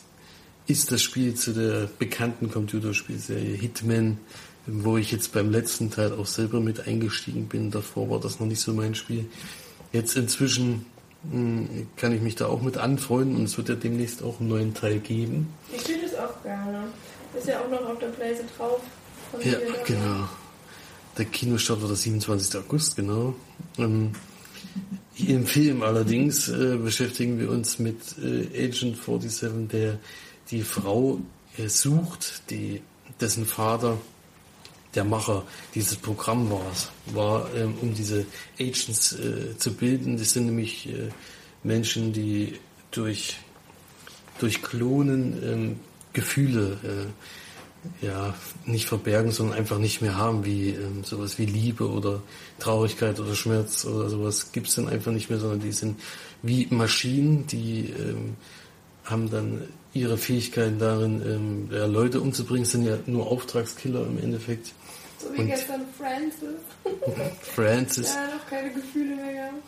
ist 0.68 0.92
das 0.92 1.02
Spiel 1.02 1.34
zu 1.34 1.52
der 1.52 1.88
bekannten 1.98 2.48
Computerspielserie 2.48 3.56
Hitman, 3.56 4.18
wo 4.66 4.98
ich 4.98 5.10
jetzt 5.10 5.32
beim 5.32 5.50
letzten 5.50 5.90
Teil 5.90 6.12
auch 6.12 6.26
selber 6.26 6.60
mit 6.60 6.86
eingestiegen 6.86 7.48
bin. 7.48 7.72
Davor 7.72 8.08
war 8.08 8.20
das 8.20 8.38
noch 8.38 8.46
nicht 8.46 8.60
so 8.60 8.72
mein 8.74 8.94
Spiel. 8.94 9.26
Jetzt 9.92 10.16
inzwischen 10.16 10.86
mh, 11.24 11.86
kann 11.96 12.12
ich 12.12 12.22
mich 12.22 12.36
da 12.36 12.46
auch 12.46 12.62
mit 12.62 12.76
anfreunden 12.76 13.34
und 13.34 13.44
es 13.46 13.58
wird 13.58 13.68
ja 13.68 13.74
demnächst 13.74 14.22
auch 14.22 14.38
einen 14.38 14.48
neuen 14.48 14.74
Teil 14.74 15.00
geben. 15.00 15.52
Ich 15.74 15.80
spiele 15.80 16.02
das 16.02 16.14
auch 16.14 16.40
gerne. 16.44 16.84
Ist 17.36 17.48
ja 17.48 17.58
auch 17.58 17.68
noch 17.68 17.84
auf 17.84 17.98
der 17.98 18.08
Playse 18.08 18.44
drauf. 18.56 18.80
Ja, 19.42 19.58
genau. 19.86 20.28
Der 21.16 21.24
Kinostart 21.26 21.80
war 21.80 21.88
der 21.88 21.96
27. 21.96 22.60
August, 22.60 22.96
genau. 22.96 23.34
Ähm, 23.76 24.12
Im 25.16 25.46
Film 25.46 25.82
allerdings 25.82 26.48
äh, 26.48 26.76
beschäftigen 26.76 27.38
wir 27.38 27.50
uns 27.50 27.78
mit 27.78 27.96
äh, 28.22 28.66
Agent 28.66 28.96
47, 29.04 29.68
der 29.70 29.98
die 30.50 30.62
Frau 30.62 31.20
äh, 31.56 31.68
sucht, 31.68 32.42
die, 32.50 32.80
dessen 33.20 33.46
Vater 33.46 33.98
der 34.94 35.04
Macher 35.04 35.44
dieses 35.74 35.96
Programm 35.96 36.50
war, 36.50 36.72
war 37.06 37.54
ähm, 37.54 37.74
um 37.82 37.94
diese 37.94 38.26
Agents 38.58 39.12
äh, 39.12 39.56
zu 39.58 39.74
bilden. 39.74 40.16
Das 40.16 40.32
sind 40.32 40.46
nämlich 40.46 40.88
äh, 40.88 41.10
Menschen, 41.62 42.12
die 42.12 42.54
durch, 42.90 43.36
durch 44.38 44.62
Klonen 44.62 45.42
ähm, 45.42 45.80
Gefühle 46.12 46.78
äh, 46.82 47.06
ja, 48.00 48.34
nicht 48.66 48.86
verbergen, 48.86 49.30
sondern 49.30 49.56
einfach 49.58 49.78
nicht 49.78 50.02
mehr 50.02 50.16
haben, 50.16 50.44
wie 50.44 50.70
ähm, 50.70 51.04
sowas 51.04 51.38
wie 51.38 51.46
Liebe 51.46 51.88
oder 51.88 52.22
Traurigkeit 52.58 53.18
oder 53.20 53.34
Schmerz 53.34 53.84
oder 53.84 54.08
sowas 54.10 54.52
gibt's 54.52 54.74
dann 54.74 54.88
einfach 54.88 55.12
nicht 55.12 55.30
mehr, 55.30 55.38
sondern 55.38 55.60
die 55.60 55.72
sind 55.72 56.00
wie 56.42 56.66
Maschinen, 56.70 57.46
die 57.46 57.90
ähm, 57.98 58.36
haben 59.04 59.30
dann 59.30 59.62
ihre 59.94 60.18
Fähigkeiten 60.18 60.78
darin, 60.78 61.22
ähm, 61.24 61.68
ja, 61.72 61.86
Leute 61.86 62.20
umzubringen, 62.20 62.64
sind 62.66 62.84
ja 62.84 62.98
nur 63.06 63.26
Auftragskiller 63.26 64.06
im 64.06 64.18
Endeffekt. 64.22 64.72
So 65.18 65.32
wie 65.34 65.40
Und- 65.40 65.46
gestern 65.48 65.80
Francis. 65.96 66.60
Francis 67.54 68.14
Ja, 68.14 68.36
noch 68.36 68.46
keine 68.48 68.72
Gefühle 68.72 69.16
mehr 69.16 69.32
gehabt. 69.32 69.62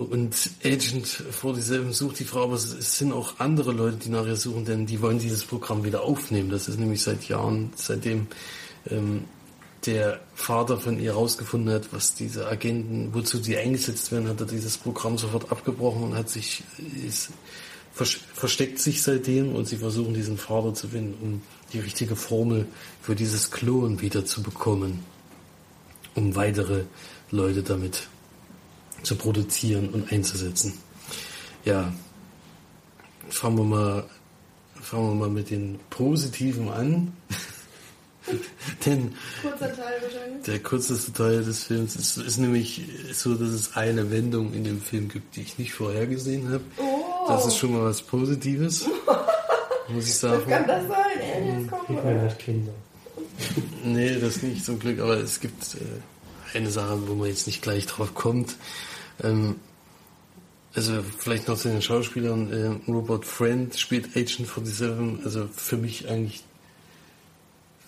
Und 0.00 0.34
Agent 0.64 1.06
47 1.06 1.94
sucht 1.94 2.18
die 2.20 2.24
Frau, 2.24 2.44
aber 2.44 2.54
es 2.54 2.98
sind 2.98 3.12
auch 3.12 3.38
andere 3.38 3.72
Leute, 3.72 3.98
die 3.98 4.08
nach 4.08 4.24
ihr 4.26 4.36
suchen, 4.36 4.64
denn 4.64 4.86
die 4.86 5.02
wollen 5.02 5.18
dieses 5.18 5.44
Programm 5.44 5.84
wieder 5.84 6.02
aufnehmen. 6.02 6.48
Das 6.48 6.68
ist 6.68 6.78
nämlich 6.78 7.02
seit 7.02 7.28
Jahren, 7.28 7.70
seitdem 7.76 8.26
ähm, 8.90 9.24
der 9.84 10.20
Vater 10.34 10.78
von 10.78 10.98
ihr 10.98 11.12
herausgefunden 11.12 11.72
hat, 11.74 11.92
was 11.92 12.14
diese 12.14 12.46
Agenten, 12.48 13.12
wozu 13.12 13.42
sie 13.42 13.56
eingesetzt 13.58 14.10
werden, 14.10 14.28
hat 14.28 14.40
er 14.40 14.46
dieses 14.46 14.78
Programm 14.78 15.18
sofort 15.18 15.52
abgebrochen 15.52 16.02
und 16.02 16.14
hat 16.14 16.30
sich 16.30 16.62
ist, 17.06 17.30
vers- 17.92 18.20
versteckt 18.34 18.78
sich 18.78 19.02
seitdem 19.02 19.54
und 19.54 19.68
sie 19.68 19.76
versuchen 19.76 20.14
diesen 20.14 20.38
Vater 20.38 20.72
zu 20.72 20.88
finden, 20.88 21.14
um 21.22 21.42
die 21.74 21.80
richtige 21.80 22.16
Formel 22.16 22.66
für 23.02 23.14
dieses 23.14 23.50
Klon 23.50 24.00
wieder 24.00 24.24
zu 24.24 24.42
bekommen, 24.42 25.04
um 26.14 26.34
weitere 26.36 26.84
Leute 27.30 27.62
damit 27.62 28.08
zu 29.02 29.16
produzieren 29.16 29.88
und 29.90 30.12
einzusetzen. 30.12 30.74
Ja, 31.64 31.92
fangen 33.28 33.58
wir 33.58 33.64
mal, 33.64 34.04
fangen 34.80 35.08
wir 35.10 35.14
mal 35.14 35.30
mit 35.30 35.50
den 35.50 35.78
Positiven 35.90 36.68
an. 36.70 37.12
Denn 38.86 39.12
Kurzer 39.42 39.74
Teil 39.74 40.02
wahrscheinlich. 40.02 40.42
der 40.46 40.58
kürzeste 40.60 41.12
Teil 41.12 41.42
des 41.42 41.64
Films 41.64 41.96
ist, 41.96 42.16
ist 42.18 42.36
nämlich 42.38 42.82
so, 43.12 43.34
dass 43.34 43.48
es 43.48 43.76
eine 43.76 44.10
Wendung 44.10 44.52
in 44.52 44.62
dem 44.64 44.80
Film 44.80 45.08
gibt, 45.08 45.36
die 45.36 45.40
ich 45.42 45.58
nicht 45.58 45.72
vorhergesehen 45.72 46.48
habe. 46.50 46.62
Oh. 46.78 47.26
Das 47.28 47.46
ist 47.46 47.56
schon 47.56 47.72
mal 47.72 47.84
was 47.84 48.02
Positives, 48.02 48.86
muss 49.88 50.04
ich 50.04 50.10
Was 50.10 50.20
sagen. 50.20 50.48
kann 50.48 50.66
das 50.66 50.86
sein? 50.86 50.96
Aliens 51.34 51.70
kommen 51.70 51.86
Hitman 51.88 52.14
oder? 52.16 52.22
hat 52.22 52.38
Kinder. 52.38 52.72
Nee, 53.84 54.18
das 54.20 54.42
nicht 54.42 54.64
zum 54.64 54.78
Glück, 54.78 55.00
aber 55.00 55.16
es 55.16 55.40
gibt 55.40 55.62
äh, 55.74 55.78
eine 56.54 56.70
Sache, 56.70 57.08
wo 57.08 57.14
man 57.14 57.28
jetzt 57.28 57.46
nicht 57.46 57.62
gleich 57.62 57.86
drauf 57.86 58.14
kommt. 58.14 58.56
Ähm, 59.22 59.56
Also 60.74 61.02
vielleicht 61.18 61.48
noch 61.48 61.58
zu 61.58 61.68
den 61.68 61.82
Schauspielern. 61.82 62.52
Äh, 62.86 62.90
Robert 62.90 63.24
Friend 63.24 63.76
spielt 63.76 64.16
Agent 64.16 64.48
47. 64.48 65.24
Also 65.24 65.48
für 65.54 65.76
mich 65.76 66.08
eigentlich 66.08 66.44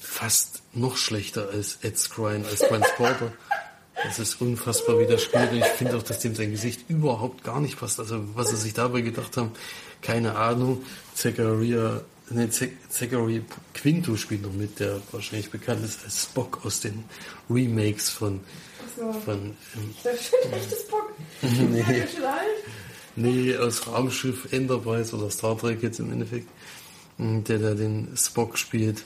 fast 0.00 0.62
noch 0.74 0.96
schlechter 0.96 1.48
als 1.50 1.78
Ed 1.82 1.98
Skrein, 1.98 2.44
als 2.44 2.60
Transporter. 2.60 3.32
Das 4.04 4.18
ist 4.18 4.40
unfassbar, 4.40 4.98
wie 4.98 5.06
der 5.06 5.18
spielt. 5.18 5.52
Ich 5.52 5.64
finde 5.64 5.96
auch, 5.96 6.02
dass 6.02 6.18
dem 6.18 6.34
sein 6.34 6.50
Gesicht 6.50 6.88
überhaupt 6.88 7.44
gar 7.44 7.60
nicht 7.60 7.78
passt. 7.78 8.00
Also 8.00 8.24
was 8.34 8.48
sie 8.48 8.56
sich 8.56 8.72
dabei 8.72 9.02
gedacht 9.02 9.36
haben, 9.36 9.52
keine 10.00 10.34
Ahnung. 10.34 10.82
Zachariah, 11.14 12.00
nee, 12.34 12.48
Zachary 12.88 13.42
Quinto 13.74 14.16
spielt 14.16 14.42
noch 14.42 14.52
mit, 14.52 14.80
der 14.80 15.00
wahrscheinlich 15.10 15.50
bekannt 15.50 15.84
ist 15.84 16.04
als 16.04 16.24
Spock 16.24 16.64
aus 16.64 16.80
den 16.80 17.04
Remakes 17.50 18.10
von... 18.10 18.40
So. 18.96 19.12
von 19.12 19.56
ähm, 19.74 19.94
schon 20.02 20.52
echtes 20.52 20.80
Spock. 20.82 21.12
Nee. 21.70 22.06
nee. 23.16 23.56
aus 23.56 23.86
Raumschiff 23.86 24.52
Enterprise 24.52 25.16
oder 25.16 25.30
Star 25.30 25.56
Trek 25.56 25.82
jetzt 25.82 25.98
im 26.00 26.12
Endeffekt, 26.12 26.48
mm, 27.18 27.42
der 27.44 27.58
da 27.58 27.74
den 27.74 28.08
Spock 28.16 28.58
spielt. 28.58 29.04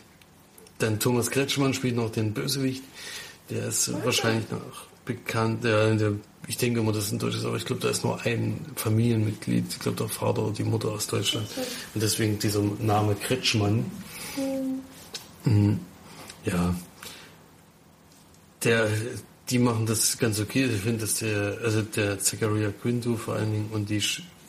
Dann 0.78 0.98
Thomas 0.98 1.30
Kretschmann 1.30 1.72
spielt 1.72 1.96
noch 1.96 2.10
den 2.10 2.34
Bösewicht. 2.34 2.82
Der 3.48 3.68
ist 3.68 3.92
wahrscheinlich 4.04 4.50
noch 4.50 4.86
bekannt. 5.04 5.64
Der, 5.64 5.94
der, 5.94 6.14
ich 6.48 6.56
denke 6.56 6.80
immer, 6.80 6.92
das 6.92 7.06
ist 7.06 7.12
ein 7.12 7.18
deutsches, 7.18 7.44
aber 7.44 7.56
ich 7.56 7.64
glaube, 7.64 7.82
da 7.82 7.88
ist 7.88 8.04
nur 8.04 8.20
ein 8.22 8.64
Familienmitglied. 8.76 9.64
Ich 9.68 9.78
glaube, 9.78 9.98
der 9.98 10.08
Vater 10.08 10.44
oder 10.44 10.52
die 10.52 10.64
Mutter 10.64 10.90
aus 10.90 11.06
Deutschland. 11.06 11.48
Und 11.94 12.02
deswegen 12.02 12.38
dieser 12.38 12.62
Name 12.78 13.16
Kretschmann. 13.16 13.90
Mhm. 15.44 15.80
Ja. 16.44 16.74
Der, 18.62 18.88
die 19.50 19.58
machen 19.58 19.86
das 19.86 20.18
ganz 20.18 20.38
okay. 20.38 20.66
Ich 20.66 20.82
finde, 20.82 21.00
dass 21.00 21.14
der, 21.14 21.58
also 21.62 21.82
der 21.82 22.20
Zachariah 22.20 22.72
Quinto 22.80 23.16
vor 23.16 23.34
allen 23.34 23.52
Dingen 23.52 23.68
und 23.72 23.90
die 23.90 24.02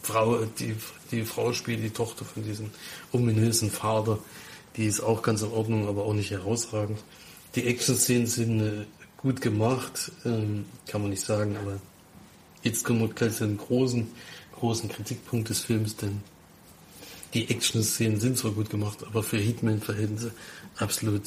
Frau, 0.04 0.46
die, 0.60 0.76
die 1.12 1.26
Frau 1.26 1.52
spielt 1.54 1.84
die 1.84 1.90
Tochter 1.90 2.26
von 2.26 2.44
diesem 2.44 2.70
ominösen 3.12 3.72
Vater. 3.72 4.20
Die 4.76 4.86
ist 4.86 5.02
auch 5.02 5.24
ganz 5.24 5.42
in 5.42 5.50
Ordnung, 5.50 5.88
aber 5.88 6.06
auch 6.06 6.14
nicht 6.14 6.30
herausragend. 6.30 7.00
Die 7.56 7.66
Action-Szenen 7.66 8.28
sind 8.28 8.60
äh, 8.60 8.86
gut 9.18 9.42
gemacht, 9.42 10.12
ähm, 10.26 10.66
kann 10.88 11.02
man 11.02 11.10
nicht 11.10 11.24
sagen, 11.24 11.58
aber 11.58 11.80
jetzt 12.62 12.86
kommen 12.86 13.02
wir 13.02 13.10
gleich 13.10 13.36
zu 13.36 13.44
einem 13.44 13.58
großen, 13.58 14.08
großen 14.60 14.90
Kritikpunkt 14.90 15.50
des 15.50 15.62
Films, 15.62 15.96
denn 15.96 16.22
die 17.34 17.50
Action-Szenen 17.50 18.20
sind 18.20 18.38
zwar 18.38 18.52
gut 18.52 18.70
gemacht, 18.70 19.00
aber 19.06 19.24
für 19.24 19.38
Hitman-Verhältnisse 19.38 20.32
absolut 20.78 21.24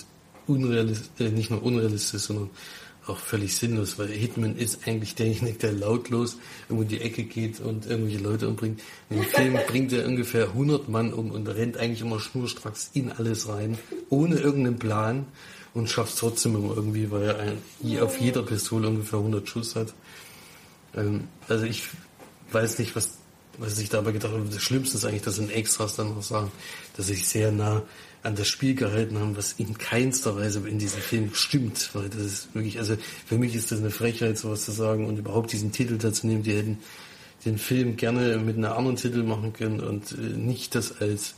unrealistisch, 0.46 1.08
äh, 1.18 1.30
nicht 1.30 1.50
nur 1.50 1.62
unrealistisch, 1.62 2.22
sondern 2.22 2.50
auch 3.06 3.18
völlig 3.18 3.56
sinnlos, 3.56 3.98
weil 3.98 4.08
Hitman 4.08 4.56
ist 4.56 4.86
eigentlich 4.86 5.14
derjenige, 5.14 5.58
der 5.58 5.72
lautlos 5.72 6.36
irgendwo 6.68 6.82
in 6.82 6.88
die 6.88 7.00
Ecke 7.00 7.24
geht 7.24 7.60
und 7.60 7.86
irgendwelche 7.86 8.22
Leute 8.22 8.48
umbringt. 8.48 8.80
In 9.08 9.16
dem 9.16 9.24
Film 9.24 9.58
bringt 9.66 9.92
er 9.92 10.06
ungefähr 10.06 10.48
100 10.48 10.88
Mann 10.88 11.12
um 11.12 11.30
und 11.30 11.48
rennt 11.48 11.76
eigentlich 11.76 12.02
immer 12.02 12.20
schnurstracks 12.20 12.90
in 12.92 13.10
alles 13.10 13.48
rein, 13.48 13.78
ohne 14.10 14.36
irgendeinen 14.36 14.78
Plan 14.78 15.26
und 15.74 15.88
schafft 15.88 16.18
trotzdem 16.18 16.56
immer 16.56 16.76
irgendwie, 16.76 17.10
weil 17.10 17.22
er 17.22 17.38
ein, 17.38 18.00
auf 18.00 18.20
jeder 18.20 18.42
Pistole 18.42 18.88
ungefähr 18.88 19.18
100 19.18 19.48
Schuss 19.48 19.76
hat. 19.76 19.94
Ähm, 20.96 21.28
also 21.48 21.64
ich 21.64 21.84
weiß 22.52 22.78
nicht, 22.78 22.96
was, 22.96 23.18
was 23.58 23.78
ich 23.78 23.88
dabei 23.88 24.12
gedacht 24.12 24.32
habe. 24.32 24.44
Das 24.50 24.62
Schlimmste 24.62 24.96
ist 24.96 25.04
eigentlich, 25.04 25.22
dass 25.22 25.38
in 25.38 25.50
Extras 25.50 25.96
dann 25.96 26.14
noch 26.14 26.22
sagen, 26.22 26.50
dass 26.96 27.06
sich 27.06 27.28
sehr 27.28 27.52
nah 27.52 27.82
an 28.22 28.34
das 28.34 28.48
Spiel 28.48 28.74
gehalten 28.74 29.18
haben, 29.18 29.36
was 29.36 29.52
in 29.52 29.78
keinster 29.78 30.36
Weise 30.36 30.66
in 30.68 30.78
diesem 30.78 31.00
Film 31.00 31.30
stimmt. 31.34 31.90
Weil 31.94 32.08
das 32.08 32.20
ist 32.20 32.54
wirklich, 32.54 32.78
also 32.78 32.96
für 33.26 33.38
mich 33.38 33.54
ist 33.54 33.72
das 33.72 33.78
eine 33.78 33.90
Frechheit, 33.90 34.38
sowas 34.38 34.64
zu 34.64 34.72
sagen 34.72 35.06
und 35.06 35.18
überhaupt 35.18 35.52
diesen 35.52 35.72
Titel 35.72 35.96
dazu 35.96 36.26
nehmen. 36.26 36.42
Die 36.42 36.52
hätten 36.52 36.78
den 37.44 37.56
Film 37.56 37.96
gerne 37.96 38.36
mit 38.36 38.56
einem 38.56 38.72
anderen 38.72 38.96
Titel 38.96 39.22
machen 39.22 39.52
können 39.52 39.80
und 39.80 40.12
äh, 40.12 40.16
nicht 40.16 40.74
das 40.74 41.00
als, 41.00 41.34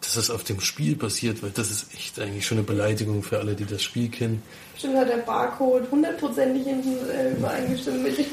dass 0.00 0.14
das 0.14 0.30
auf 0.30 0.44
dem 0.44 0.60
Spiel 0.60 0.96
basiert, 0.96 1.42
weil 1.42 1.50
das 1.50 1.70
ist 1.70 1.92
echt 1.94 2.18
eigentlich 2.18 2.46
schon 2.46 2.58
eine 2.58 2.66
Beleidigung 2.66 3.22
für 3.22 3.38
alle, 3.38 3.54
die 3.54 3.66
das 3.66 3.82
Spiel 3.82 4.08
kennen. 4.08 4.42
Bestimmt 4.72 4.96
hat 4.96 5.08
der 5.08 5.18
Barcode 5.18 5.90
hundertprozentig 5.90 6.66
äh, 6.66 7.32
übereingestimmt 7.32 8.02
mit 8.02 8.16
dem 8.16 8.24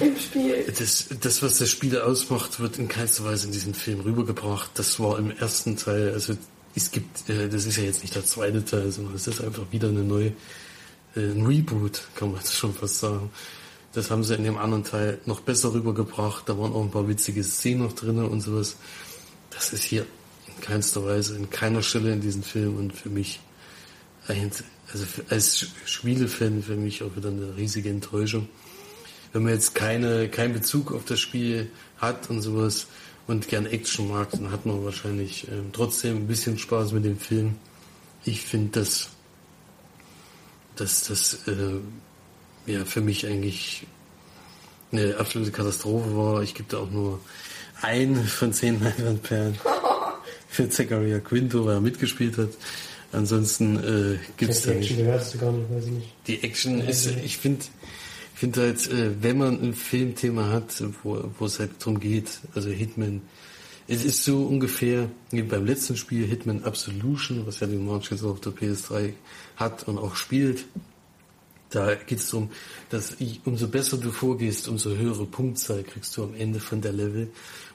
im 0.08 0.16
Spiel. 0.16 0.64
Das, 0.78 1.08
das, 1.20 1.42
was 1.42 1.58
das 1.58 1.68
Spiel 1.68 1.98
ausmacht, 1.98 2.60
wird 2.60 2.78
in 2.78 2.88
keinster 2.88 3.24
Weise 3.24 3.46
in 3.46 3.52
diesem 3.52 3.74
Film 3.74 4.00
rübergebracht. 4.00 4.70
Das 4.74 4.98
war 5.00 5.18
im 5.18 5.30
ersten 5.30 5.76
Teil, 5.76 6.12
also 6.14 6.34
es 6.74 6.90
gibt, 6.90 7.28
äh, 7.28 7.48
das 7.48 7.66
ist 7.66 7.76
ja 7.76 7.84
jetzt 7.84 8.00
nicht 8.00 8.14
der 8.14 8.24
zweite 8.24 8.64
Teil, 8.64 8.90
sondern 8.90 9.14
es 9.14 9.26
ist 9.26 9.42
einfach 9.42 9.64
wieder 9.70 9.88
eine 9.88 10.04
neue, 10.04 10.32
äh, 11.14 11.20
ein 11.20 11.44
Reboot, 11.44 12.02
kann 12.14 12.30
man 12.32 12.38
jetzt 12.40 12.54
schon 12.54 12.72
fast 12.72 13.00
sagen. 13.00 13.30
Das 13.92 14.10
haben 14.10 14.24
sie 14.24 14.34
in 14.34 14.44
dem 14.44 14.56
anderen 14.56 14.84
Teil 14.84 15.18
noch 15.26 15.40
besser 15.40 15.74
rübergebracht. 15.74 16.48
Da 16.48 16.58
waren 16.58 16.72
auch 16.72 16.82
ein 16.82 16.90
paar 16.90 17.06
witzige 17.06 17.44
Szenen 17.44 17.82
noch 17.82 17.92
drin 17.92 18.18
und 18.18 18.40
sowas. 18.40 18.76
Das 19.50 19.74
ist 19.74 19.82
hier 19.82 20.06
in 20.56 20.62
keinster 20.62 21.04
Weise, 21.04 21.36
in 21.36 21.50
keiner 21.50 21.82
Stelle 21.82 22.12
in 22.12 22.20
diesem 22.20 22.42
Film 22.42 22.76
und 22.76 22.92
für 22.92 23.10
mich 23.10 23.40
ein, 24.28 24.50
also 24.92 25.04
als 25.28 25.66
Spielefan 25.84 26.62
für 26.62 26.76
mich 26.76 27.02
auch 27.02 27.16
wieder 27.16 27.28
eine 27.28 27.56
riesige 27.56 27.90
Enttäuschung 27.90 28.48
wenn 29.32 29.44
man 29.44 29.52
jetzt 29.52 29.74
keine, 29.74 30.28
keinen 30.28 30.52
Bezug 30.52 30.92
auf 30.92 31.04
das 31.04 31.20
Spiel 31.20 31.70
hat 31.98 32.28
und 32.30 32.42
sowas 32.42 32.86
und 33.26 33.48
gern 33.48 33.66
Action 33.66 34.08
mag, 34.08 34.30
dann 34.32 34.50
hat 34.50 34.66
man 34.66 34.84
wahrscheinlich 34.84 35.48
ähm, 35.48 35.70
trotzdem 35.72 36.16
ein 36.16 36.26
bisschen 36.26 36.58
Spaß 36.58 36.92
mit 36.92 37.04
dem 37.04 37.18
Film. 37.18 37.56
Ich 38.24 38.42
finde, 38.42 38.80
dass, 38.80 39.08
dass 40.76 41.04
das 41.04 41.46
äh, 41.48 42.70
ja 42.70 42.84
für 42.84 43.00
mich 43.00 43.26
eigentlich 43.26 43.86
eine 44.92 45.16
absolute 45.16 45.50
Katastrophe 45.50 46.16
war. 46.16 46.42
Ich 46.42 46.54
gebe 46.54 46.68
da 46.68 46.78
auch 46.78 46.90
nur 46.90 47.20
ein 47.80 48.16
von 48.16 48.52
zehn 48.52 48.80
Leinwandperlen 48.82 49.58
Zachariah 50.70 51.20
Quinto, 51.20 51.64
weil 51.66 51.74
er 51.74 51.80
mitgespielt 51.80 52.38
hat. 52.38 52.50
Ansonsten 53.12 53.76
äh, 53.76 54.18
gibt 54.36 54.52
es 54.52 54.62
Die 54.62 54.68
da 54.68 54.74
Action 54.74 54.96
nicht. 54.96 55.04
bewertest 55.06 55.34
du 55.34 55.38
gar 55.38 55.52
nicht, 55.52 55.70
weiß 55.70 55.84
ich 55.86 55.90
nicht. 55.92 56.08
Die 56.26 56.42
Action 56.42 56.80
ist, 56.80 57.06
ich 57.24 57.36
finde, 57.38 57.64
ich 58.34 58.40
finde 58.40 58.60
halt, 58.62 58.90
äh, 58.90 59.22
wenn 59.22 59.38
man 59.38 59.60
ein 59.62 59.74
Filmthema 59.74 60.48
hat, 60.50 60.82
wo, 61.02 61.22
wo 61.38 61.44
es 61.46 61.58
halt 61.58 61.72
drum 61.84 62.00
geht, 62.00 62.40
also 62.54 62.70
Hitman, 62.70 63.20
es 63.88 64.04
ist 64.04 64.24
so 64.24 64.44
ungefähr 64.44 65.10
wie 65.30 65.42
beim 65.42 65.66
letzten 65.66 65.96
Spiel 65.96 66.24
Hitman 66.26 66.64
Absolution, 66.64 67.46
was 67.46 67.60
ja 67.60 67.66
den 67.66 67.86
Launch 67.86 68.10
jetzt 68.10 68.22
auf 68.22 68.40
der 68.40 68.52
PS3 68.52 69.12
hat 69.56 69.86
und 69.88 69.98
auch 69.98 70.16
spielt. 70.16 70.64
Da 71.68 71.94
geht 71.94 72.18
es 72.18 72.30
darum, 72.30 72.50
dass 72.90 73.16
ich, 73.18 73.40
umso 73.44 73.66
besser 73.66 73.96
du 73.96 74.10
vorgehst, 74.10 74.68
umso 74.68 74.90
höhere 74.90 75.26
Punktzahl 75.26 75.82
kriegst 75.82 76.16
du 76.16 76.24
am 76.24 76.34
Ende 76.34 76.60
von 76.60 76.80
der 76.80 76.92
Level. 76.92 77.28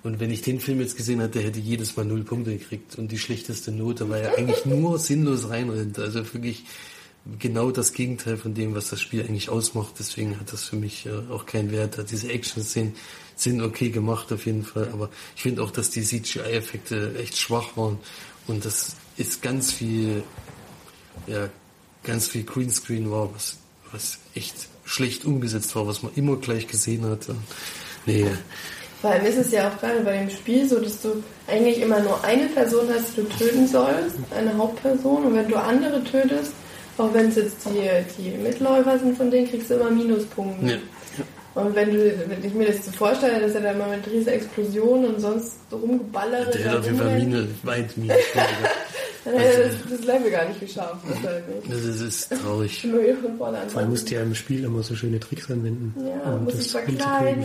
Und 0.04 0.20
wenn 0.20 0.32
ich 0.32 0.42
den 0.42 0.60
Film 0.60 0.80
jetzt 0.80 0.96
gesehen 0.96 1.20
hätte, 1.20 1.42
hätte 1.42 1.60
ich 1.60 1.66
jedes 1.66 1.96
Mal 1.96 2.06
null 2.06 2.24
Punkte 2.24 2.58
gekriegt 2.58 2.98
und 2.98 3.12
die 3.12 3.18
schlechteste 3.18 3.72
Note, 3.72 4.10
weil 4.10 4.24
er 4.24 4.38
eigentlich 4.38 4.66
nur 4.66 5.00
sinnlos 5.00 5.50
reinrennt. 5.50 6.00
Also 6.00 6.20
wirklich 6.34 6.64
genau 7.40 7.72
das 7.72 7.94
Gegenteil 7.94 8.38
von 8.38 8.54
dem, 8.54 8.76
was 8.76 8.90
das 8.90 9.02
Spiel 9.02 9.22
eigentlich 9.22 9.50
ausmacht. 9.50 9.96
Deswegen 10.00 10.40
hat 10.40 10.54
das 10.54 10.64
für 10.64 10.76
mich 10.76 11.06
äh, 11.06 11.32
auch 11.32 11.46
keinen 11.46 11.72
Wert. 11.72 11.98
Diese 12.10 12.30
Action-Szenen 12.30 12.96
sind 13.36 13.62
okay 13.62 13.90
gemacht 13.90 14.32
auf 14.32 14.46
jeden 14.46 14.64
Fall, 14.64 14.90
aber 14.92 15.10
ich 15.36 15.44
finde 15.44 15.62
auch, 15.62 15.72
dass 15.72 15.90
die 15.92 16.02
CGI-Effekte 16.02 17.16
echt 17.20 17.38
schwach 17.38 17.78
waren 17.78 18.00
und 18.48 18.66
das 18.66 18.96
ist 19.18 19.42
ganz 19.42 19.72
viel, 19.72 20.24
ja, 21.28 21.50
ganz 22.04 22.28
viel 22.28 22.44
Greenscreen 22.44 23.12
war, 23.12 23.34
was, 23.34 23.58
was 23.92 24.20
echt 24.34 24.56
schlecht 24.86 25.26
umgesetzt 25.26 25.76
war, 25.76 25.86
was 25.86 26.02
man 26.02 26.14
immer 26.16 26.38
gleich 26.38 26.68
gesehen 26.68 27.06
hat. 27.06 27.28
Nee, 28.06 28.26
Vor 29.02 29.12
allem 29.12 29.26
ist 29.26 29.38
es 29.38 29.52
ja 29.52 29.70
auch 29.70 29.80
gerade 29.80 30.00
bei 30.00 30.18
dem 30.18 30.30
Spiel 30.30 30.68
so, 30.68 30.80
dass 30.80 31.02
du 31.02 31.24
eigentlich 31.48 31.82
immer 31.82 32.00
nur 32.00 32.24
eine 32.24 32.48
Person 32.48 32.88
hast, 32.94 33.16
die 33.16 33.22
du 33.22 33.28
töten 33.30 33.68
sollst, 33.68 34.18
eine 34.36 34.58
Hauptperson. 34.58 35.26
Und 35.26 35.36
wenn 35.36 35.48
du 35.48 35.56
andere 35.56 36.04
tötest, 36.04 36.54
auch 36.98 37.14
wenn 37.14 37.28
es 37.28 37.36
jetzt 37.36 37.58
die, 37.66 37.88
die 38.18 38.32
Mitläufer 38.38 38.98
sind 38.98 39.16
von 39.16 39.30
denen, 39.30 39.48
kriegst 39.48 39.70
du 39.70 39.76
immer 39.76 39.92
Minuspunkte. 39.92 40.66
ja. 40.66 40.78
Und 41.58 41.76
wenn 41.76 41.92
du, 41.92 42.30
wenn 42.30 42.46
ich 42.46 42.54
mir 42.54 42.68
das 42.68 42.86
so 42.86 42.92
vorstelle, 42.92 43.42
dass 43.42 43.56
er 43.56 43.62
da 43.62 43.74
mal 43.74 43.98
mit 43.98 44.06
riesen 44.06 44.28
Explosionen 44.32 45.16
und 45.16 45.20
sonst 45.20 45.56
rumgeballert 45.72 46.54
Der 46.54 46.70
hat 46.70 46.78
auf 46.78 46.86
jeden 46.86 46.98
Fall 47.00 47.18
Mine, 47.18 47.48
weit 47.64 47.98
Mine. 47.98 48.14
dann 49.26 49.34
hätte 49.34 49.64
er 49.64 49.70
das, 49.70 49.76
das 49.90 50.06
Level 50.06 50.30
gar 50.30 50.48
nicht 50.48 50.60
geschafft. 50.60 51.04
Das 51.68 51.80
ist, 51.80 52.00
das 52.00 52.02
ist 52.02 52.42
traurig. 52.44 52.84
Immer 52.84 53.00
Vor 53.70 53.80
allem 53.80 53.90
musst 53.90 54.08
du 54.08 54.14
ja 54.14 54.22
im 54.22 54.36
Spiel 54.36 54.66
immer 54.66 54.84
so 54.84 54.96
schöne 54.96 55.20
Tricks 55.20 55.50
anwenden. 55.50 55.96
Ja, 56.00 56.34
um 56.34 56.44
muss 56.44 56.54
das 56.54 56.64
sich 56.64 56.72
verkleiden. 56.74 57.44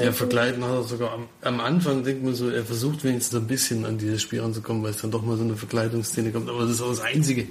der 0.00 0.12
Verkleiden 0.14 0.64
hat 0.64 0.74
er 0.74 0.82
sogar 0.84 1.12
am, 1.12 1.28
am 1.42 1.60
Anfang, 1.60 2.04
denkt 2.04 2.24
man 2.24 2.34
so, 2.34 2.48
er 2.48 2.64
versucht 2.64 3.04
wenigstens 3.04 3.38
ein 3.38 3.46
bisschen 3.46 3.84
an 3.84 3.98
dieses 3.98 4.22
Spiel 4.22 4.40
ranzukommen, 4.40 4.82
weil 4.82 4.92
es 4.92 5.02
dann 5.02 5.10
doch 5.10 5.22
mal 5.22 5.36
so 5.36 5.44
eine 5.44 5.56
Verkleidungsszene 5.56 6.30
kommt. 6.30 6.48
Aber 6.48 6.62
das 6.62 6.70
ist 6.70 6.80
auch 6.80 6.88
das 6.88 7.00
Einzige, 7.00 7.46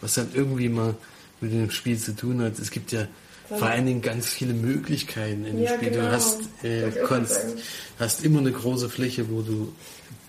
was 0.00 0.14
dann 0.14 0.30
irgendwie 0.34 0.68
mal 0.68 0.96
mit 1.40 1.52
dem 1.52 1.70
Spiel 1.70 1.98
zu 1.98 2.16
tun 2.16 2.42
hat. 2.42 2.58
Es 2.58 2.72
gibt 2.72 2.90
ja 2.90 3.06
vor 3.48 3.62
allen 3.68 3.86
Dingen 3.86 4.02
ganz 4.02 4.28
viele 4.28 4.54
Möglichkeiten 4.54 5.44
in 5.44 5.56
dem 5.56 5.64
Ja, 5.64 5.74
Spiel. 5.74 5.90
genau. 5.90 6.04
Du 6.04 6.12
hast, 6.12 6.40
äh, 6.62 6.90
kannst, 7.06 7.40
hast 7.98 8.24
immer 8.24 8.40
eine 8.40 8.52
große 8.52 8.88
Fläche, 8.88 9.30
wo 9.30 9.42
du 9.42 9.72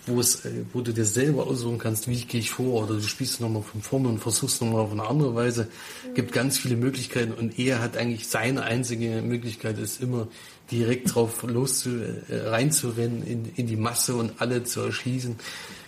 wo, 0.07 0.19
es, 0.19 0.45
äh, 0.45 0.51
wo 0.73 0.81
du 0.81 0.93
dir 0.93 1.05
selber 1.05 1.47
aussuchen 1.47 1.77
kannst, 1.77 2.07
wie 2.07 2.15
gehe 2.25 2.39
ich 2.39 2.51
vor, 2.51 2.83
oder 2.83 2.95
du 2.95 3.01
spielst 3.01 3.41
nochmal 3.41 3.63
von 3.63 3.81
vorne 3.81 4.07
und 4.07 4.19
versuchst 4.19 4.61
nochmal 4.61 4.81
auf 4.81 4.91
eine 4.91 5.07
andere 5.07 5.35
Weise. 5.35 5.67
gibt 6.13 6.31
ganz 6.31 6.57
viele 6.57 6.75
Möglichkeiten 6.75 7.31
und 7.33 7.57
er 7.59 7.81
hat 7.81 7.97
eigentlich 7.97 8.27
seine 8.27 8.63
einzige 8.63 9.21
Möglichkeit 9.21 9.77
ist 9.79 10.01
immer 10.01 10.27
direkt 10.71 11.13
drauf 11.13 11.43
los 11.43 11.85
äh, 11.85 12.35
reinzurennen 12.35 13.25
in, 13.25 13.51
in 13.55 13.67
die 13.67 13.75
Masse 13.75 14.15
und 14.15 14.33
alle 14.41 14.63
zu 14.63 14.81
erschließen. 14.81 15.35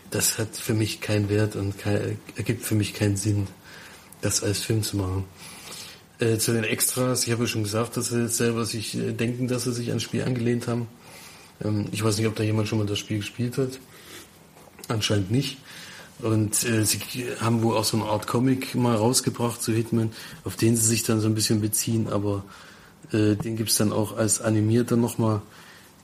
Das 0.10 0.38
hat 0.38 0.56
für 0.56 0.74
mich 0.74 1.02
keinen 1.02 1.30
Wert 1.30 1.56
und 1.56 1.78
kein, 1.78 2.18
ergibt 2.36 2.64
für 2.64 2.76
mich 2.76 2.94
keinen 2.94 3.18
Sinn, 3.18 3.48
das 4.22 4.42
als 4.44 4.60
Film 4.60 4.84
zu 4.84 4.98
machen. 4.98 5.26
Äh, 6.20 6.38
zu 6.38 6.52
den 6.52 6.64
Extras, 6.64 7.26
ich 7.28 7.32
habe 7.32 7.44
ja 7.44 7.48
schon 7.48 7.64
gesagt, 7.64 7.96
dass 7.96 8.10
sie 8.10 8.28
selber 8.28 8.66
sich 8.66 8.98
äh, 8.98 9.12
denken, 9.12 9.48
dass 9.48 9.66
sie 9.66 9.74
sich 9.74 9.90
ans 9.90 10.04
Spiel 10.04 10.24
angelehnt 10.24 10.68
haben. 10.68 10.88
Ähm, 11.64 11.86
ich 11.92 12.04
weiß 12.04 12.18
nicht, 12.18 12.28
ob 12.28 12.36
da 12.36 12.44
jemand 12.44 12.68
schon 12.68 12.80
mal 12.80 12.88
das 12.88 12.98
Spiel 12.98 13.18
gespielt 13.18 13.58
hat. 13.58 13.80
Anscheinend 14.88 15.30
nicht. 15.30 15.58
Und 16.20 16.64
äh, 16.64 16.84
sie 16.86 17.00
haben 17.40 17.62
wohl 17.62 17.78
auch 17.78 17.84
so 17.84 17.98
eine 17.98 18.08
Art 18.08 18.26
Comic 18.26 18.74
mal 18.74 18.96
rausgebracht 18.96 19.62
zu 19.62 19.72
Hitman, 19.72 20.12
auf 20.44 20.56
den 20.56 20.76
sie 20.76 20.88
sich 20.88 21.04
dann 21.04 21.20
so 21.20 21.28
ein 21.28 21.36
bisschen 21.36 21.62
beziehen, 21.62 22.08
aber 22.10 22.44
äh, 23.12 23.36
den 23.36 23.56
gibt's 23.56 23.78
dann 23.78 23.94
auch 23.94 24.18
als 24.18 24.42
animierter 24.42 24.98
nochmal 24.98 25.42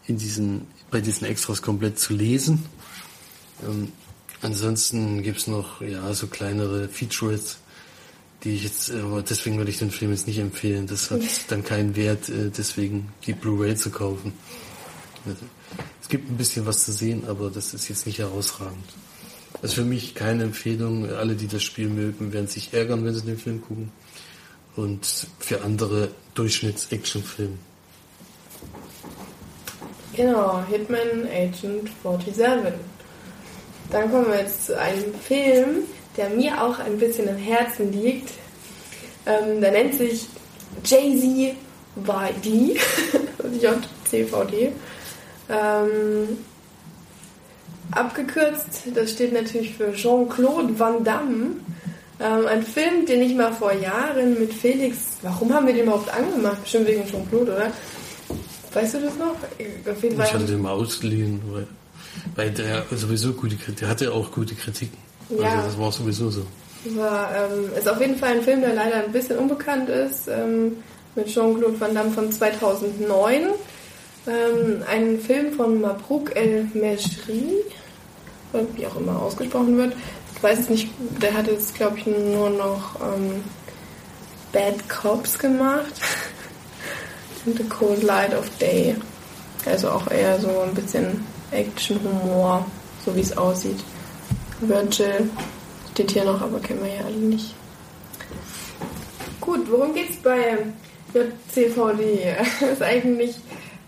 in 0.05 0.19
diesen, 0.19 0.67
bei 0.91 1.01
diesen 1.01 1.25
Extras 1.25 1.63
komplett 1.63 1.97
zu 1.97 2.13
lesen. 2.13 2.65
Ähm, 3.67 3.91
ansonsten 4.41 5.23
gibt's 5.23 5.47
noch 5.47 5.81
ja 5.81 6.13
so 6.13 6.27
kleinere 6.27 6.87
Features, 6.89 7.57
die 8.43 8.55
ich 8.55 8.63
jetzt, 8.63 8.91
aber 8.91 9.21
deswegen 9.21 9.57
würde 9.57 9.71
ich 9.71 9.79
den 9.79 9.91
Film 9.91 10.11
jetzt 10.11 10.27
nicht 10.27 10.39
empfehlen. 10.39 10.87
Das 10.87 11.09
hat 11.11 11.21
dann 11.47 11.63
keinen 11.63 11.95
Wert, 11.95 12.29
äh, 12.29 12.49
deswegen 12.49 13.09
die 13.25 13.33
Blu-ray 13.33 13.75
zu 13.75 13.89
kaufen. 13.89 14.33
Also, 15.25 15.45
es 16.01 16.09
gibt 16.09 16.29
ein 16.29 16.37
bisschen 16.37 16.65
was 16.65 16.83
zu 16.83 16.91
sehen, 16.91 17.23
aber 17.27 17.49
das 17.49 17.73
ist 17.73 17.87
jetzt 17.87 18.05
nicht 18.05 18.19
herausragend. 18.19 18.83
Das 19.61 19.71
ist 19.71 19.75
für 19.75 19.85
mich 19.85 20.15
keine 20.15 20.43
Empfehlung. 20.43 21.09
Alle, 21.09 21.35
die 21.35 21.47
das 21.47 21.63
Spiel 21.63 21.87
mögen, 21.87 22.33
werden 22.33 22.47
sich 22.47 22.73
ärgern, 22.73 23.05
wenn 23.05 23.13
sie 23.13 23.21
den 23.21 23.37
Film 23.37 23.61
gucken. 23.61 23.91
Und 24.75 25.27
für 25.39 25.61
andere 25.61 26.09
Durchschnitts-Action-Film. 26.33 27.57
Genau, 30.15 30.63
Hitman 30.69 31.27
Agent 31.31 31.89
47. 32.03 32.73
Dann 33.91 34.11
kommen 34.11 34.27
wir 34.27 34.39
jetzt 34.39 34.65
zu 34.65 34.77
einem 34.77 35.13
Film, 35.13 35.83
der 36.17 36.29
mir 36.29 36.61
auch 36.61 36.79
ein 36.79 36.97
bisschen 36.97 37.27
im 37.27 37.37
Herzen 37.37 37.91
liegt. 37.91 38.31
Ähm, 39.25 39.61
der 39.61 39.71
nennt 39.71 39.95
sich 39.95 40.27
Jay-Z 40.83 41.55
YD, 41.95 42.79
also 43.41 43.55
ich 43.55 43.67
auf 43.67 43.75
CVD. 44.09 44.71
Ähm, 45.49 46.37
abgekürzt, 47.91 48.83
das 48.93 49.11
steht 49.11 49.33
natürlich 49.33 49.75
für 49.75 49.93
Jean-Claude 49.93 50.77
Van 50.77 51.03
Damme. 51.03 51.51
Ähm, 52.19 52.47
ein 52.47 52.63
Film, 52.63 53.05
den 53.05 53.21
ich 53.21 53.35
mal 53.35 53.51
vor 53.51 53.73
Jahren 53.73 54.39
mit 54.39 54.53
Felix, 54.53 55.17
warum 55.21 55.53
haben 55.53 55.67
wir 55.67 55.73
den 55.73 55.83
überhaupt 55.83 56.13
angemacht? 56.13 56.61
Bestimmt 56.63 56.87
wegen 56.87 57.05
Jean-Claude, 57.05 57.55
oder? 57.55 57.71
Weißt 58.73 58.95
du 58.95 59.01
das 59.01 59.15
noch? 59.17 59.35
Auf 59.35 60.03
jeden 60.03 60.17
Fall. 60.17 60.25
Ich 60.25 60.33
hatte 60.33 60.45
den 60.45 60.61
mal 60.61 60.71
ausgeliehen, 60.71 61.41
weil, 61.51 61.67
weil 62.35 62.51
der 62.51 62.85
sowieso 62.91 63.33
gute 63.33 63.55
Kritik, 63.55 63.77
der 63.79 63.89
hatte 63.89 64.11
auch 64.11 64.31
gute 64.31 64.55
Kritiken. 64.55 64.97
Ja. 65.29 65.49
Also 65.49 65.67
das 65.67 65.79
war 65.79 65.91
sowieso 65.91 66.29
so. 66.29 66.41
War, 66.95 67.29
ähm, 67.35 67.69
ist 67.77 67.87
auf 67.87 67.99
jeden 68.01 68.17
Fall 68.17 68.33
ein 68.33 68.41
Film, 68.41 68.61
der 68.61 68.73
leider 68.73 69.03
ein 69.03 69.11
bisschen 69.11 69.37
unbekannt 69.37 69.89
ist, 69.89 70.27
ähm, 70.27 70.77
mit 71.15 71.27
Jean-Claude 71.27 71.79
Van 71.79 71.95
Damme 71.95 72.11
von 72.11 72.31
2009. 72.31 73.49
Ähm, 74.25 74.83
ein 74.89 75.19
Film 75.19 75.53
von 75.53 75.81
Mabrouk 75.81 76.35
El 76.35 76.67
Meshri, 76.73 77.63
wie 78.75 78.87
auch 78.87 78.95
immer 78.97 79.21
ausgesprochen 79.21 79.77
wird. 79.77 79.93
Ich 80.35 80.43
weiß 80.43 80.59
es 80.59 80.69
nicht, 80.69 80.89
der 81.21 81.33
hat 81.33 81.47
jetzt, 81.47 81.75
glaube 81.75 81.97
ich, 81.97 82.05
nur 82.05 82.49
noch 82.49 82.99
ähm, 83.01 83.43
Bad 84.51 84.87
Cops 84.89 85.37
gemacht. 85.39 85.93
In 87.45 87.57
the 87.57 87.63
Cold 87.63 88.03
Light 88.03 88.33
of 88.33 88.49
Day. 88.57 88.95
Also 89.65 89.89
auch 89.89 90.09
eher 90.09 90.39
so 90.39 90.47
ein 90.61 90.73
bisschen 90.73 91.25
Action-Humor, 91.51 92.65
so 93.05 93.15
wie 93.15 93.21
es 93.21 93.35
aussieht. 93.37 93.79
Virgil 94.67 95.29
steht 95.91 96.11
hier 96.11 96.25
noch, 96.25 96.41
aber 96.41 96.59
kennen 96.59 96.83
wir 96.83 96.93
ja 96.93 97.05
alle 97.05 97.15
nicht. 97.15 97.53
Gut, 99.41 99.69
worum 99.69 99.93
geht's 99.93 100.17
bei 100.17 100.57
JCVD? 101.13 102.35
Das 102.59 102.69
ist 102.73 102.81
eigentlich 102.81 103.35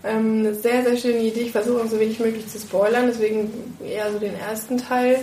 ähm, 0.04 0.40
eine 0.40 0.54
sehr, 0.54 0.84
sehr 0.84 0.96
schöne 0.96 1.20
Idee. 1.20 1.40
Ich 1.40 1.52
versuche 1.52 1.82
auch 1.82 1.86
so 1.86 1.98
wenig 1.98 2.20
möglich 2.20 2.46
zu 2.46 2.58
spoilern, 2.58 3.06
deswegen 3.08 3.50
eher 3.84 4.12
so 4.12 4.18
den 4.18 4.38
ersten 4.38 4.78
Teil 4.78 5.20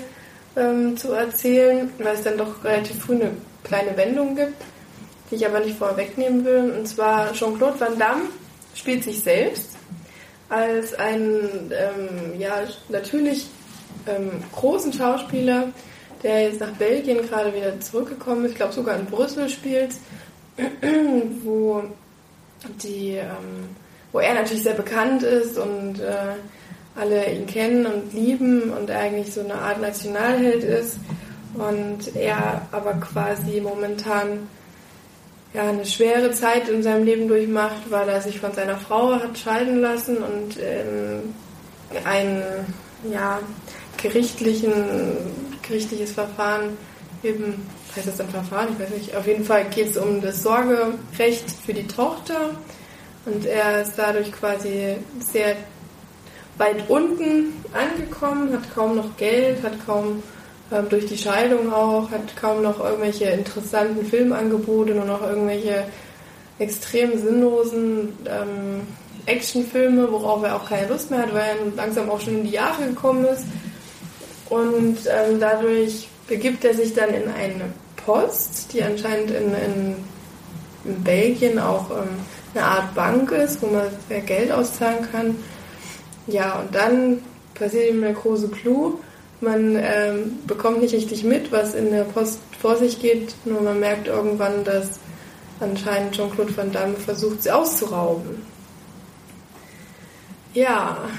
ähm, 0.55 0.97
zu 0.97 1.11
erzählen, 1.13 1.89
weil 1.99 2.15
es 2.15 2.23
dann 2.23 2.37
doch 2.37 2.63
relativ 2.63 2.99
früh 3.01 3.15
eine 3.15 3.31
kleine 3.63 3.95
Wendung 3.95 4.35
gibt, 4.35 4.61
die 5.31 5.35
ich 5.35 5.45
aber 5.45 5.59
nicht 5.59 5.77
vorwegnehmen 5.77 6.43
will. 6.43 6.73
Und 6.77 6.87
zwar 6.87 7.31
Jean-Claude 7.33 7.79
Van 7.79 7.97
Damme 7.97 8.23
spielt 8.75 9.03
sich 9.03 9.21
selbst 9.21 9.69
als 10.49 10.93
einen, 10.95 11.71
ähm, 11.71 12.39
ja, 12.39 12.63
natürlich 12.89 13.47
ähm, 14.07 14.43
großen 14.53 14.93
Schauspieler, 14.93 15.69
der 16.23 16.43
jetzt 16.43 16.59
nach 16.59 16.71
Belgien 16.71 17.27
gerade 17.27 17.53
wieder 17.53 17.79
zurückgekommen 17.79 18.45
ist, 18.45 18.51
ich 18.51 18.57
glaube 18.57 18.73
sogar 18.73 18.97
in 18.97 19.05
Brüssel 19.05 19.49
spielt, 19.49 19.91
wo 21.43 21.83
die, 22.81 23.15
ähm, 23.15 23.69
wo 24.11 24.19
er 24.19 24.35
natürlich 24.35 24.63
sehr 24.63 24.75
bekannt 24.75 25.23
ist 25.23 25.57
und 25.57 25.99
äh, 25.99 26.35
alle 26.95 27.31
ihn 27.31 27.47
kennen 27.47 27.85
und 27.85 28.13
lieben 28.13 28.71
und 28.71 28.91
eigentlich 28.91 29.33
so 29.33 29.41
eine 29.41 29.55
Art 29.55 29.81
Nationalheld 29.81 30.63
ist 30.63 30.97
und 31.55 32.15
er 32.15 32.67
aber 32.71 32.93
quasi 32.93 33.61
momentan 33.61 34.47
ja, 35.53 35.69
eine 35.69 35.85
schwere 35.85 36.31
Zeit 36.31 36.67
in 36.67 36.81
seinem 36.81 37.03
Leben 37.03 37.27
durchmacht, 37.27 37.89
weil 37.89 38.09
er 38.09 38.21
sich 38.21 38.39
von 38.39 38.53
seiner 38.53 38.77
Frau 38.77 39.13
hat 39.13 39.37
scheiden 39.37 39.81
lassen 39.81 40.17
und 40.17 40.57
ähm, 40.59 41.33
ein 42.05 42.41
ja, 43.11 43.39
gerichtlichen, 44.03 44.71
gerichtliches 45.67 46.11
Verfahren 46.11 46.77
eben, 47.23 47.65
heißt 47.95 48.07
das 48.07 48.19
ein 48.19 48.29
Verfahren? 48.29 48.67
Ich 48.73 48.79
weiß 48.79 48.89
nicht. 48.91 49.15
Auf 49.15 49.25
jeden 49.25 49.45
Fall 49.45 49.65
geht 49.65 49.91
es 49.91 49.97
um 49.97 50.21
das 50.21 50.43
Sorgerecht 50.43 51.49
für 51.65 51.73
die 51.73 51.87
Tochter 51.87 52.51
und 53.25 53.45
er 53.45 53.81
ist 53.81 53.93
dadurch 53.97 54.31
quasi 54.31 54.97
sehr 55.19 55.55
weit 56.57 56.89
unten 56.89 57.53
angekommen, 57.73 58.53
hat 58.53 58.75
kaum 58.75 58.97
noch 58.97 59.17
Geld, 59.17 59.63
hat 59.63 59.73
kaum 59.85 60.21
ähm, 60.71 60.87
durch 60.89 61.05
die 61.05 61.17
Scheidung 61.17 61.73
auch, 61.73 62.11
hat 62.11 62.35
kaum 62.35 62.61
noch 62.61 62.79
irgendwelche 62.79 63.25
interessanten 63.25 64.05
Filmangebote, 64.05 64.93
nur 64.93 65.05
noch 65.05 65.21
irgendwelche 65.21 65.85
extrem 66.59 67.17
sinnlosen 67.17 68.09
ähm, 68.25 68.81
Actionfilme, 69.25 70.11
worauf 70.11 70.43
er 70.43 70.55
auch 70.55 70.67
keine 70.67 70.87
Lust 70.89 71.09
mehr 71.09 71.21
hat, 71.21 71.33
weil 71.33 71.41
er 71.41 71.75
langsam 71.75 72.09
auch 72.09 72.19
schon 72.19 72.39
in 72.39 72.43
die 72.43 72.51
Jahre 72.51 72.85
gekommen 72.85 73.25
ist. 73.25 73.45
Und 74.53 74.97
ähm, 75.07 75.39
dadurch 75.39 76.07
begibt 76.27 76.63
er 76.63 76.75
sich 76.75 76.93
dann 76.93 77.09
in 77.09 77.27
eine 77.27 77.65
Post, 78.05 78.71
die 78.71 78.83
anscheinend 78.83 79.31
in, 79.31 79.47
in, 79.47 79.95
in 80.85 81.03
Belgien 81.03 81.57
auch 81.57 81.89
ähm, 81.89 82.09
eine 82.53 82.63
Art 82.63 82.93
Bank 82.93 83.31
ist, 83.31 83.63
wo 83.63 83.67
man 83.67 83.87
Geld 84.27 84.51
auszahlen 84.51 85.07
kann. 85.11 85.35
Ja, 86.27 86.59
und 86.59 86.75
dann 86.75 87.23
passiert 87.55 87.89
ihm 87.89 88.01
der 88.01 88.13
große 88.13 88.49
Clou. 88.49 88.99
Man 89.41 89.75
ähm, 89.75 90.37
bekommt 90.45 90.81
nicht 90.81 90.93
richtig 90.93 91.23
mit, 91.23 91.51
was 91.51 91.73
in 91.73 91.89
der 91.89 92.03
Post 92.03 92.39
vor 92.61 92.75
sich 92.75 93.01
geht, 93.01 93.33
nur 93.45 93.61
man 93.61 93.79
merkt 93.79 94.07
irgendwann, 94.07 94.63
dass 94.63 94.99
anscheinend 95.59 96.15
Jean-Claude 96.15 96.55
Van 96.55 96.71
Damme 96.71 96.93
versucht, 96.93 97.41
sie 97.41 97.51
auszurauben. 97.51 98.43
Ja, 100.53 101.09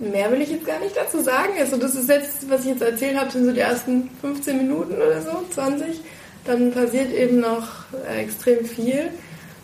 mehr 0.00 0.30
will 0.32 0.40
ich 0.40 0.50
jetzt 0.50 0.66
gar 0.66 0.80
nicht 0.80 0.96
dazu 0.96 1.20
sagen. 1.20 1.52
Also 1.58 1.76
das 1.76 1.94
ist 1.94 2.08
jetzt, 2.08 2.48
was 2.50 2.62
ich 2.62 2.68
jetzt 2.68 2.82
erzählt 2.82 3.18
habe, 3.18 3.30
sind 3.30 3.44
so 3.44 3.52
die 3.52 3.60
ersten 3.60 4.10
15 4.20 4.56
Minuten 4.56 4.94
oder 4.94 5.20
so, 5.20 5.44
20. 5.50 6.00
Dann 6.44 6.72
passiert 6.72 7.12
eben 7.12 7.40
noch 7.40 7.68
äh, 8.08 8.22
extrem 8.22 8.64
viel. 8.64 9.10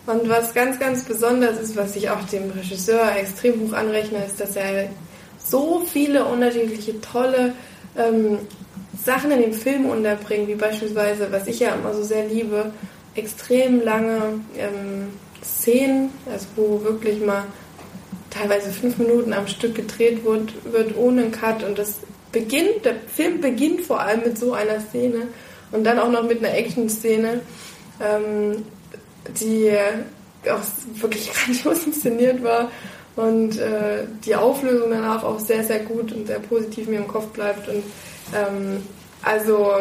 Und 0.05 0.29
was 0.29 0.53
ganz, 0.53 0.79
ganz 0.79 1.03
besonders 1.03 1.59
ist, 1.59 1.75
was 1.75 1.95
ich 1.95 2.09
auch 2.09 2.23
dem 2.31 2.51
Regisseur 2.51 3.15
extrem 3.17 3.59
hoch 3.61 3.73
anrechne, 3.73 4.23
ist, 4.25 4.39
dass 4.39 4.55
er 4.55 4.89
so 5.37 5.83
viele 5.91 6.23
unterschiedliche 6.25 7.01
tolle 7.01 7.53
ähm, 7.97 8.39
Sachen 9.03 9.31
in 9.31 9.41
dem 9.41 9.53
Film 9.53 9.85
unterbringt, 9.85 10.47
wie 10.47 10.55
beispielsweise, 10.55 11.27
was 11.31 11.47
ich 11.47 11.59
ja 11.59 11.73
immer 11.75 11.93
so 11.93 12.03
sehr 12.03 12.25
liebe, 12.27 12.71
extrem 13.15 13.81
lange 13.83 14.39
ähm, 14.57 15.09
Szenen, 15.43 16.11
also 16.31 16.45
wo 16.55 16.83
wirklich 16.83 17.19
mal 17.19 17.43
teilweise 18.29 18.71
fünf 18.71 18.97
Minuten 18.97 19.33
am 19.33 19.47
Stück 19.47 19.75
gedreht 19.75 20.23
wird, 20.23 20.53
wird 20.71 20.97
ohne 20.97 21.23
einen 21.23 21.31
Cut 21.31 21.63
und 21.63 21.77
das 21.77 21.95
beginnt, 22.31 22.85
der 22.85 22.95
Film 23.07 23.41
beginnt 23.41 23.81
vor 23.81 23.99
allem 24.01 24.21
mit 24.21 24.37
so 24.37 24.53
einer 24.53 24.79
Szene 24.79 25.27
und 25.71 25.83
dann 25.83 25.99
auch 25.99 26.11
noch 26.11 26.23
mit 26.23 26.39
einer 26.43 26.53
Action-Szene, 26.53 27.41
ähm, 28.01 28.65
die 29.39 29.71
auch 30.49 30.61
wirklich 31.01 31.31
grandios 31.45 31.85
inszeniert 31.85 32.43
war 32.43 32.69
und 33.17 33.57
äh, 33.57 34.05
die 34.23 34.35
Auflösung 34.35 34.91
danach 34.91 35.23
auch 35.23 35.39
sehr, 35.39 35.63
sehr 35.63 35.79
gut 35.79 36.11
und 36.13 36.27
sehr 36.27 36.39
positiv 36.39 36.87
mir 36.87 36.99
im 36.99 37.07
Kopf 37.07 37.25
bleibt. 37.27 37.67
Und 37.67 37.83
ähm, 38.33 38.83
also 39.23 39.71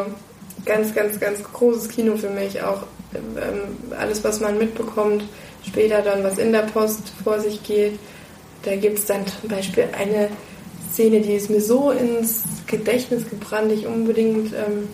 ganz, 0.65 0.95
ganz, 0.95 1.21
ganz 1.21 1.43
großes 1.43 1.89
Kino 1.91 2.17
für 2.17 2.31
mich. 2.31 2.63
Auch 2.63 2.85
ähm, 3.15 3.95
alles, 3.97 4.25
was 4.25 4.41
man 4.41 4.57
mitbekommt, 4.57 5.23
später 5.67 6.01
dann, 6.01 6.25
was 6.25 6.39
in 6.39 6.51
der 6.51 6.63
Post 6.63 7.13
vor 7.23 7.39
sich 7.39 7.63
geht. 7.63 7.99
Da 8.67 8.75
gibt 8.75 8.99
es 8.99 9.07
dann 9.07 9.25
zum 9.27 9.49
Beispiel 9.49 9.89
eine 9.97 10.29
Szene, 10.91 11.21
die 11.21 11.35
ist 11.35 11.51
mir 11.51 11.61
so 11.61 11.93
ins 11.93 12.43
Gedächtnis 12.67 13.29
gebrannt, 13.31 13.71
ich 13.71 13.87
unbedingt 13.87 14.53
ähm, 14.53 14.89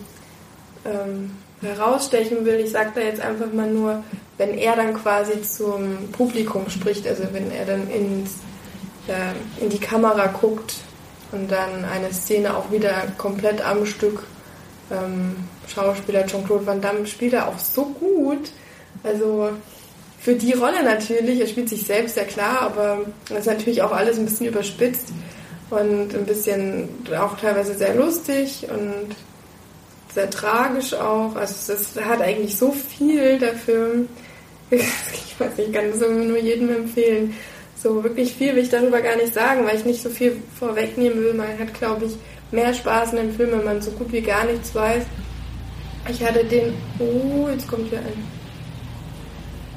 ähm, 0.85 1.31
herausstechen 1.59 2.45
will. 2.45 2.59
Ich 2.59 2.69
sage 2.69 2.91
da 2.93 3.01
jetzt 3.01 3.19
einfach 3.19 3.51
mal 3.51 3.69
nur, 3.69 4.03
wenn 4.37 4.55
er 4.57 4.75
dann 4.75 4.93
quasi 4.93 5.41
zum 5.41 6.09
Publikum 6.11 6.69
spricht, 6.69 7.07
also 7.07 7.23
wenn 7.31 7.51
er 7.51 7.65
dann 7.65 7.89
ins, 7.89 8.33
äh, 9.07 9.63
in 9.63 9.69
die 9.69 9.79
Kamera 9.79 10.27
guckt 10.27 10.75
und 11.31 11.51
dann 11.51 11.83
eine 11.83 12.13
Szene 12.13 12.55
auch 12.55 12.71
wieder 12.71 12.93
komplett 13.17 13.65
am 13.65 13.87
Stück 13.87 14.23
ähm, 14.91 15.35
Schauspieler 15.67 16.27
Jean-Claude 16.27 16.67
Van 16.67 16.79
Damme 16.79 17.07
spielt 17.07 17.33
er 17.33 17.47
auch 17.47 17.57
so 17.57 17.85
gut. 17.85 18.51
Also 19.03 19.49
für 20.23 20.35
die 20.35 20.53
Rolle 20.53 20.83
natürlich, 20.83 21.41
er 21.41 21.47
spielt 21.47 21.67
sich 21.67 21.83
selbst, 21.83 22.15
ja 22.15 22.23
klar, 22.23 22.61
aber 22.61 22.99
das 23.27 23.39
ist 23.39 23.47
natürlich 23.47 23.81
auch 23.81 23.91
alles 23.91 24.17
ein 24.17 24.23
bisschen 24.23 24.47
überspitzt 24.47 25.09
und 25.69 26.15
ein 26.15 26.25
bisschen 26.25 26.87
auch 27.19 27.37
teilweise 27.37 27.73
sehr 27.73 27.93
lustig 27.93 28.65
und 28.69 29.13
sehr 30.13 30.29
tragisch 30.29 30.93
auch. 30.93 31.35
Also 31.35 31.73
es 31.73 31.99
hat 31.99 32.21
eigentlich 32.21 32.55
so 32.55 32.71
viel, 32.71 33.37
der 33.37 33.53
Film. 33.53 34.07
Ich 35.35 35.39
weiß 35.39 35.57
nicht, 35.57 35.69
ich 35.69 35.73
kann 35.73 35.89
das 35.89 35.99
nur 35.99 36.37
jedem 36.37 36.69
empfehlen. 36.69 37.33
So 37.81 38.03
wirklich 38.03 38.35
viel 38.35 38.55
will 38.55 38.61
ich 38.61 38.69
darüber 38.69 39.01
gar 39.01 39.15
nicht 39.15 39.33
sagen, 39.33 39.65
weil 39.65 39.75
ich 39.75 39.83
nicht 39.83 40.03
so 40.03 40.09
viel 40.09 40.37
vorwegnehmen 40.59 41.23
will. 41.23 41.33
Man 41.33 41.57
hat, 41.57 41.73
glaube 41.73 42.05
ich, 42.05 42.13
mehr 42.51 42.71
Spaß 42.71 43.13
in 43.13 43.17
dem 43.17 43.33
Film, 43.33 43.51
wenn 43.51 43.63
man 43.63 43.81
so 43.81 43.89
gut 43.91 44.11
wie 44.11 44.21
gar 44.21 44.45
nichts 44.45 44.75
weiß. 44.75 45.03
Ich 46.07 46.23
hatte 46.23 46.45
den. 46.45 46.75
Oh, 46.99 47.49
jetzt 47.49 47.67
kommt 47.67 47.89
hier 47.89 47.97
ein. 47.97 48.42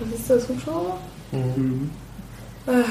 Was 0.00 0.20
ist 0.20 0.30
das, 0.30 0.48
Hubschrauber? 0.48 0.98
Mhm. 1.32 1.90
Ah, 2.66 2.84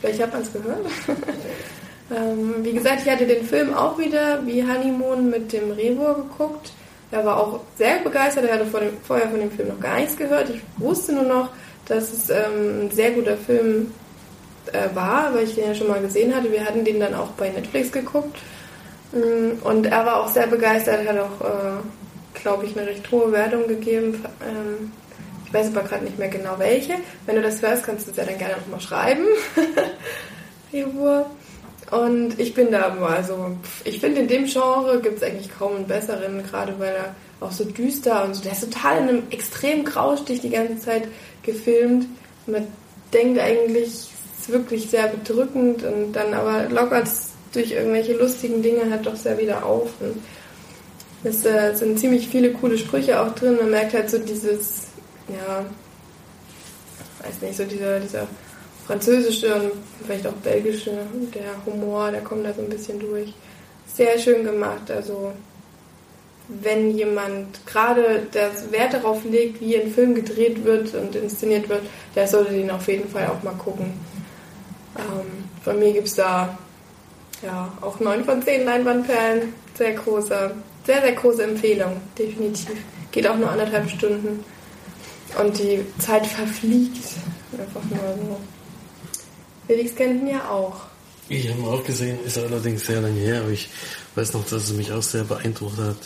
vielleicht 0.00 0.22
hat 0.22 0.32
man 0.32 0.42
es 0.42 0.52
gehört. 0.52 0.86
ähm, 2.14 2.54
wie 2.62 2.72
gesagt, 2.72 3.02
ich 3.04 3.10
hatte 3.10 3.26
den 3.26 3.44
Film 3.44 3.74
auch 3.74 3.98
wieder 3.98 4.44
wie 4.46 4.62
Honeymoon 4.62 5.30
mit 5.30 5.52
dem 5.52 5.70
Revor 5.72 6.16
geguckt. 6.16 6.72
Er 7.10 7.24
war 7.24 7.38
auch 7.38 7.60
sehr 7.76 7.98
begeistert. 8.00 8.44
Er 8.44 8.54
hatte 8.54 8.66
vor 8.66 8.80
dem, 8.80 8.90
vorher 9.02 9.28
von 9.28 9.40
dem 9.40 9.50
Film 9.50 9.68
noch 9.68 9.80
gar 9.80 9.96
nichts 9.96 10.16
gehört. 10.16 10.50
Ich 10.50 10.60
wusste 10.76 11.12
nur 11.12 11.24
noch, 11.24 11.48
dass 11.86 12.12
es 12.12 12.30
ähm, 12.30 12.86
ein 12.86 12.90
sehr 12.90 13.12
guter 13.12 13.36
Film 13.36 13.92
äh, 14.72 14.94
war, 14.94 15.32
weil 15.34 15.44
ich 15.44 15.54
den 15.54 15.68
ja 15.68 15.74
schon 15.74 15.88
mal 15.88 16.00
gesehen 16.00 16.34
hatte. 16.34 16.50
Wir 16.50 16.64
hatten 16.64 16.84
den 16.84 17.00
dann 17.00 17.14
auch 17.14 17.30
bei 17.30 17.48
Netflix 17.48 17.92
geguckt. 17.92 18.36
Mm, 19.12 19.64
und 19.64 19.86
er 19.86 20.04
war 20.04 20.24
auch 20.24 20.28
sehr 20.28 20.46
begeistert. 20.46 21.06
Er 21.06 21.12
hat 21.12 21.20
auch, 21.20 21.44
äh, 21.44 22.40
glaube 22.40 22.66
ich, 22.66 22.76
eine 22.76 22.86
recht 22.86 23.10
hohe 23.10 23.32
Wertung 23.32 23.66
gegeben. 23.68 24.24
Ähm, 24.44 24.92
ich 25.46 25.54
weiß 25.54 25.68
aber 25.68 25.82
gerade 25.82 26.04
nicht 26.04 26.18
mehr 26.18 26.28
genau 26.28 26.58
welche. 26.58 26.94
Wenn 27.24 27.36
du 27.36 27.42
das 27.42 27.62
hörst, 27.62 27.84
kannst 27.84 28.06
du 28.06 28.10
es 28.10 28.16
ja 28.16 28.24
dann 28.24 28.38
gerne 28.38 28.56
nochmal 28.56 28.80
schreiben. 28.80 29.24
Und 31.90 32.38
ich 32.40 32.54
bin 32.54 32.72
da 32.72 32.86
aber, 32.86 33.10
also 33.10 33.56
ich 33.84 34.00
finde 34.00 34.20
in 34.20 34.28
dem 34.28 34.46
Genre 34.46 35.00
gibt 35.00 35.18
es 35.18 35.22
eigentlich 35.22 35.56
kaum 35.56 35.76
einen 35.76 35.86
besseren, 35.86 36.42
gerade 36.42 36.78
weil 36.78 36.94
er 36.94 37.14
auch 37.40 37.52
so 37.52 37.64
düster 37.64 38.24
und 38.24 38.34
so, 38.34 38.42
der 38.42 38.52
ist 38.52 38.72
total 38.72 39.02
in 39.02 39.08
einem 39.08 39.22
extremen 39.30 39.84
Graustich 39.84 40.40
die 40.40 40.50
ganze 40.50 40.78
Zeit 40.78 41.06
gefilmt. 41.42 42.06
Man 42.46 42.66
denkt 43.12 43.38
eigentlich, 43.38 43.88
es 43.88 44.08
ist 44.40 44.48
wirklich 44.48 44.90
sehr 44.90 45.06
bedrückend 45.08 45.84
und 45.84 46.12
dann 46.12 46.34
aber 46.34 46.68
lockert 46.70 47.06
es 47.06 47.30
durch 47.52 47.72
irgendwelche 47.72 48.14
lustigen 48.14 48.62
Dinge 48.62 48.90
halt 48.90 49.06
doch 49.06 49.16
sehr 49.16 49.38
wieder 49.38 49.64
auf. 49.64 49.90
Und 50.00 50.16
es 51.24 51.44
äh, 51.44 51.74
sind 51.74 51.98
ziemlich 51.98 52.28
viele 52.28 52.52
coole 52.52 52.78
Sprüche 52.78 53.20
auch 53.20 53.34
drin. 53.34 53.56
Man 53.60 53.70
merkt 53.70 53.94
halt 53.94 54.10
so 54.10 54.18
dieses, 54.18 54.88
ja, 55.28 55.64
weiß 57.22 57.42
nicht, 57.42 57.56
so 57.56 57.64
dieser, 57.64 58.00
dieser 58.00 58.26
französische 58.86 59.54
und 59.54 59.72
vielleicht 60.04 60.26
auch 60.26 60.32
belgische, 60.32 60.92
der 61.34 61.64
Humor, 61.64 62.10
der 62.10 62.20
kommt 62.20 62.46
da 62.46 62.52
so 62.52 62.62
ein 62.62 62.68
bisschen 62.68 63.00
durch. 63.00 63.32
Sehr 63.92 64.18
schön 64.18 64.44
gemacht. 64.44 64.90
Also 64.90 65.32
wenn 66.48 66.96
jemand 66.96 67.66
gerade 67.66 68.26
das 68.30 68.70
Wert 68.70 68.94
darauf 68.94 69.24
legt, 69.24 69.60
wie 69.60 69.76
ein 69.76 69.90
Film 69.90 70.14
gedreht 70.14 70.64
wird 70.64 70.94
und 70.94 71.16
inszeniert 71.16 71.68
wird, 71.68 71.82
der 72.14 72.28
sollte 72.28 72.52
den 72.52 72.70
auf 72.70 72.86
jeden 72.86 73.08
Fall 73.08 73.26
auch 73.26 73.42
mal 73.42 73.54
gucken. 73.54 73.94
Ähm, 74.96 75.44
von 75.62 75.78
mir 75.78 75.92
gibt 75.92 76.06
es 76.06 76.14
da 76.14 76.56
ja 77.42 77.72
auch 77.80 77.98
9 77.98 78.24
von 78.24 78.42
10 78.42 78.64
Leinwandperlen. 78.64 79.54
Sehr 79.76 79.94
große, 79.94 80.52
sehr, 80.86 81.02
sehr 81.02 81.12
große 81.12 81.42
Empfehlung, 81.42 82.00
definitiv. 82.16 82.76
Geht 83.10 83.26
auch 83.26 83.36
nur 83.36 83.50
anderthalb 83.50 83.90
Stunden. 83.90 84.44
Und 85.38 85.58
die 85.58 85.84
Zeit 85.98 86.26
verfliegt. 86.26 87.04
Einfach 87.52 87.82
nur 87.84 88.16
so. 88.16 88.40
Felix 89.66 89.94
kennt 89.94 90.22
ihn 90.22 90.28
ja 90.28 90.48
auch. 90.48 90.86
Ich 91.28 91.48
habe 91.48 91.60
ihn 91.60 91.66
auch 91.66 91.84
gesehen, 91.84 92.18
ist 92.24 92.38
allerdings 92.38 92.86
sehr 92.86 93.00
lange 93.00 93.20
her, 93.20 93.40
aber 93.40 93.50
ich 93.50 93.68
weiß 94.14 94.34
noch, 94.34 94.44
dass 94.44 94.64
es 94.64 94.72
mich 94.72 94.92
auch 94.92 95.02
sehr 95.02 95.24
beeindruckt 95.24 95.78
hat. 95.78 95.96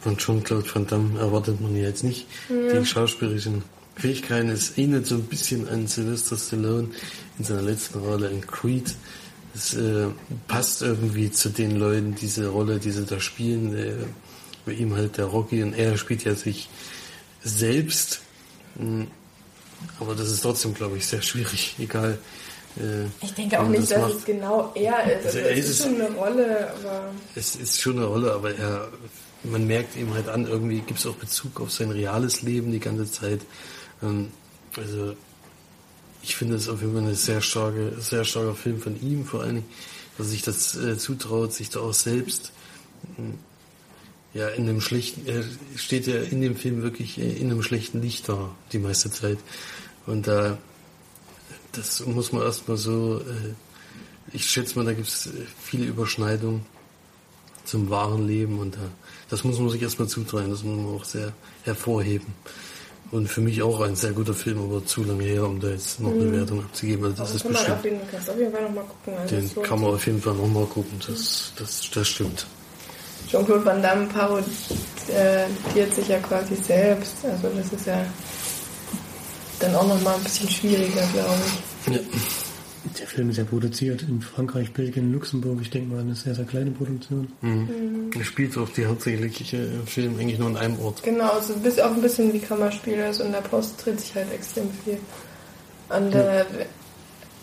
Von 0.00 0.16
Jean-Claude 0.16 0.66
Van 0.74 0.86
Damme 0.86 1.20
erwartet 1.20 1.60
man 1.60 1.76
ja 1.76 1.84
jetzt 1.84 2.02
nicht 2.02 2.26
ja. 2.48 2.80
die 2.80 2.86
schauspielerischen 2.86 3.62
Fähigkeiten. 3.96 4.48
Es 4.48 4.76
ähnelt 4.78 5.06
so 5.06 5.16
ein 5.16 5.24
bisschen 5.24 5.68
an 5.68 5.86
Sylvester 5.86 6.36
Stallone 6.36 6.88
in 7.38 7.44
seiner 7.44 7.62
letzten 7.62 7.98
Rolle 8.00 8.28
in 8.30 8.44
Creed. 8.46 8.94
Es 9.54 9.74
äh, 9.74 10.06
passt 10.48 10.82
irgendwie 10.82 11.30
zu 11.30 11.50
den 11.50 11.76
Leuten, 11.76 12.14
diese 12.14 12.48
Rolle, 12.48 12.78
die 12.78 12.90
sie 12.90 13.04
da 13.04 13.20
spielen. 13.20 13.76
Äh, 13.76 13.92
bei 14.64 14.72
ihm 14.72 14.94
halt 14.94 15.18
der 15.18 15.26
Rocky 15.26 15.62
und 15.62 15.74
er 15.74 15.96
spielt 15.96 16.24
ja 16.24 16.34
sich 16.34 16.68
selbst. 17.42 18.20
Hm, 18.78 19.06
aber 20.00 20.14
das 20.14 20.30
ist 20.30 20.42
trotzdem, 20.42 20.74
glaube 20.74 20.96
ich, 20.96 21.06
sehr 21.06 21.22
schwierig, 21.22 21.76
egal 21.78 22.18
äh, 22.76 23.04
ich 23.20 23.34
denke 23.34 23.60
auch 23.60 23.68
nicht, 23.68 23.82
das 23.82 23.88
dass 23.90 24.00
macht. 24.00 24.14
es 24.14 24.24
genau 24.24 24.72
er 24.74 25.18
ist. 25.18 25.26
Also, 25.26 25.38
also 25.38 25.50
es 25.50 25.58
ist, 25.58 25.70
ist 25.70 25.82
schon 25.82 25.94
eine 26.00 26.10
Rolle, 26.14 26.74
aber. 26.74 27.04
Es 27.34 27.56
ist 27.56 27.80
schon 27.80 27.96
eine 27.98 28.06
Rolle, 28.06 28.32
aber 28.32 28.54
er, 28.54 28.88
man 29.44 29.66
merkt 29.66 29.96
ihm 29.96 30.14
halt 30.14 30.28
an, 30.28 30.46
irgendwie 30.46 30.80
gibt 30.80 31.00
es 31.00 31.06
auch 31.06 31.16
Bezug 31.16 31.60
auf 31.60 31.70
sein 31.70 31.90
reales 31.90 32.42
Leben 32.42 32.72
die 32.72 32.80
ganze 32.80 33.10
Zeit. 33.10 33.40
Ähm, 34.02 34.30
also 34.76 35.14
ich 36.22 36.36
finde 36.36 36.56
es 36.56 36.68
auf 36.68 36.80
jeden 36.80 36.94
Fall 36.94 37.02
ein 37.02 37.14
sehr 37.14 37.40
starke, 37.40 38.00
sehr 38.00 38.24
starker 38.24 38.54
Film 38.54 38.80
von 38.80 39.00
ihm, 39.02 39.26
vor 39.26 39.42
allen 39.42 39.56
Dingen, 39.56 39.68
dass 40.16 40.28
er 40.28 40.30
sich 40.30 40.42
das 40.42 40.76
äh, 40.76 40.96
zutraut, 40.96 41.52
sich 41.52 41.68
da 41.68 41.80
auch 41.80 41.94
selbst 41.94 42.52
äh, 43.18 43.22
ja 44.34 44.48
in 44.48 44.68
einem 44.68 44.80
schlechten, 44.80 45.26
er 45.26 45.44
steht 45.76 46.06
ja 46.06 46.16
in 46.16 46.40
dem 46.40 46.56
Film 46.56 46.82
wirklich 46.82 47.18
äh, 47.18 47.32
in 47.32 47.50
einem 47.50 47.62
schlechten 47.62 48.00
Licht 48.00 48.28
da 48.28 48.50
die 48.72 48.78
meiste 48.78 49.10
Zeit. 49.10 49.38
Und 50.06 50.26
da 50.26 50.58
das 51.72 52.04
muss 52.06 52.32
man 52.32 52.42
erstmal 52.42 52.76
so, 52.76 53.20
äh, 53.20 53.54
ich 54.32 54.46
schätze 54.46 54.78
mal, 54.78 54.84
da 54.84 54.92
gibt 54.92 55.08
es 55.08 55.26
äh, 55.26 55.30
viele 55.60 55.86
Überschneidungen 55.86 56.64
zum 57.64 57.90
wahren 57.90 58.26
Leben 58.26 58.58
und 58.58 58.74
da, 58.74 58.80
das 59.30 59.44
muss 59.44 59.58
man 59.58 59.70
sich 59.70 59.82
erstmal 59.82 60.08
zutrauen, 60.08 60.50
das 60.50 60.62
muss 60.62 60.76
man 60.76 60.94
auch 60.94 61.04
sehr 61.04 61.32
hervorheben. 61.64 62.34
Und 63.10 63.28
für 63.28 63.42
mich 63.42 63.62
auch 63.62 63.80
ein 63.80 63.94
sehr 63.94 64.12
guter 64.12 64.32
Film, 64.32 64.58
aber 64.58 64.86
zu 64.86 65.04
lange 65.04 65.24
her, 65.24 65.46
um 65.46 65.60
da 65.60 65.68
jetzt 65.68 66.00
noch 66.00 66.12
eine 66.12 66.24
mhm. 66.24 66.32
Wertung 66.32 66.60
abzugeben. 66.60 67.04
Also 67.04 67.22
das 67.22 67.28
aber 67.28 67.36
ist 67.36 67.42
kann 67.42 67.52
bestimmt. 67.52 67.68
Man 67.68 67.78
auf 67.78 67.84
jeden, 67.84 68.30
auf 68.30 68.38
jeden 68.38 68.52
Fall 68.52 68.62
noch 68.62 68.74
mal 68.74 68.84
gucken. 68.84 69.14
Also 69.14 69.36
den 69.36 69.62
kann 69.62 69.80
man 69.80 69.90
auf 69.90 70.06
jeden 70.06 70.22
Fall 70.22 70.34
noch 70.34 70.48
mal 70.48 70.66
gucken. 70.66 71.00
Das, 71.06 71.52
das, 71.56 71.90
das 71.90 72.08
stimmt. 72.08 72.46
Jean-Claude 73.32 73.64
Van 73.64 73.82
Damme 73.82 74.06
parodiert 74.08 75.94
sich 75.94 76.06
ja 76.06 76.18
quasi 76.18 76.54
selbst. 76.54 77.24
Also 77.24 77.48
das 77.56 77.72
ist 77.72 77.86
ja 77.86 78.04
dann 79.58 79.74
auch 79.74 79.86
nochmal 79.86 80.16
ein 80.16 80.22
bisschen 80.22 80.50
schwieriger, 80.50 81.02
glaube 81.14 81.40
ich. 81.46 81.94
Ja. 81.94 82.00
Der 82.98 83.06
Film 83.06 83.30
ist 83.30 83.38
ja 83.38 83.44
produziert 83.44 84.02
in 84.02 84.20
Frankreich, 84.20 84.72
Belgien, 84.72 85.12
Luxemburg. 85.12 85.60
Ich 85.62 85.70
denke 85.70 85.94
mal, 85.94 86.00
eine 86.00 86.14
sehr, 86.14 86.34
sehr 86.34 86.44
kleine 86.44 86.72
Produktion. 86.72 87.28
Mhm. 87.40 87.50
Mhm. 87.50 88.10
Er 88.18 88.24
spielt 88.24 88.58
auch 88.58 88.68
die 88.68 88.84
hauptsächliche 88.84 89.66
Film 89.86 90.18
eigentlich 90.18 90.38
nur 90.38 90.48
an 90.48 90.56
einem 90.58 90.78
Ort. 90.80 91.02
Genau, 91.02 91.30
also 91.30 91.54
bis 91.54 91.78
auch 91.78 91.92
ein 91.92 92.02
bisschen 92.02 92.32
wie 92.34 92.40
Kammerspiel. 92.40 93.00
Also 93.00 93.22
in 93.22 93.32
der 93.32 93.40
Post 93.40 93.82
dreht 93.82 93.98
sich 93.98 94.14
halt 94.14 94.30
extrem 94.34 94.68
viel. 94.84 94.98
Und 95.88 96.12
ja. 96.12 96.40
äh, 96.40 96.44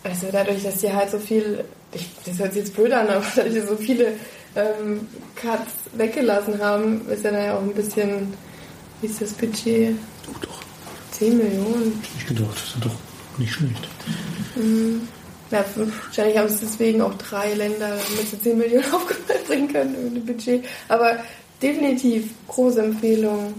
also 0.03 0.27
dadurch, 0.31 0.61
dass 0.61 0.81
die 0.81 0.93
halt 0.93 1.09
so 1.09 1.17
viel, 1.17 1.63
ich, 1.93 2.07
das 2.25 2.37
hört 2.37 2.53
sich 2.53 2.63
jetzt 2.63 2.75
blöd 2.75 2.91
an, 2.91 3.07
aber 3.07 3.25
dadurch, 3.35 3.55
dass 3.55 3.69
so 3.69 3.75
viele 3.75 4.13
ähm, 4.55 5.07
Cuts 5.35 5.73
weggelassen 5.93 6.59
haben, 6.61 7.07
ist 7.09 7.23
ja 7.23 7.31
dann 7.31 7.43
ja 7.43 7.57
auch 7.57 7.61
ein 7.61 7.73
bisschen, 7.73 8.33
wie 9.01 9.07
ist 9.07 9.21
das 9.21 9.33
Budget? 9.33 9.95
Oh, 10.27 10.35
doch. 10.41 10.59
10 11.11 11.37
Millionen. 11.37 12.01
Ich 12.17 12.25
gedacht, 12.25 12.55
das 12.55 12.75
ist 12.75 12.85
doch 12.85 12.95
nicht 13.37 13.51
schlecht. 13.51 13.87
Mhm. 14.55 15.07
Ja, 15.51 15.65
wahrscheinlich 15.75 16.37
haben 16.37 16.45
es 16.47 16.59
deswegen 16.59 17.01
auch 17.01 17.13
drei 17.15 17.53
Länder 17.55 17.97
mit 18.15 18.43
10 18.43 18.57
Millionen 18.57 18.85
aufbringen 18.93 19.71
können 19.71 20.13
mit 20.13 20.15
dem 20.15 20.25
Budget. 20.25 20.65
Aber 20.87 21.17
definitiv 21.61 22.29
große 22.47 22.81
Empfehlung. 22.81 23.53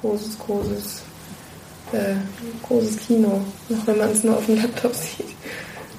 Großes, 0.00 0.38
großes, 0.38 1.02
äh, 1.92 2.14
großes 2.66 2.96
Kino. 3.06 3.42
Auch 3.70 3.86
wenn 3.86 3.98
man 3.98 4.10
es 4.10 4.22
nur 4.24 4.36
auf 4.36 4.46
dem 4.46 4.56
Laptop 4.56 4.94
sieht. 5.16 5.26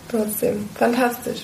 trotzdem, 0.09 0.69
fantastisch. 0.75 1.41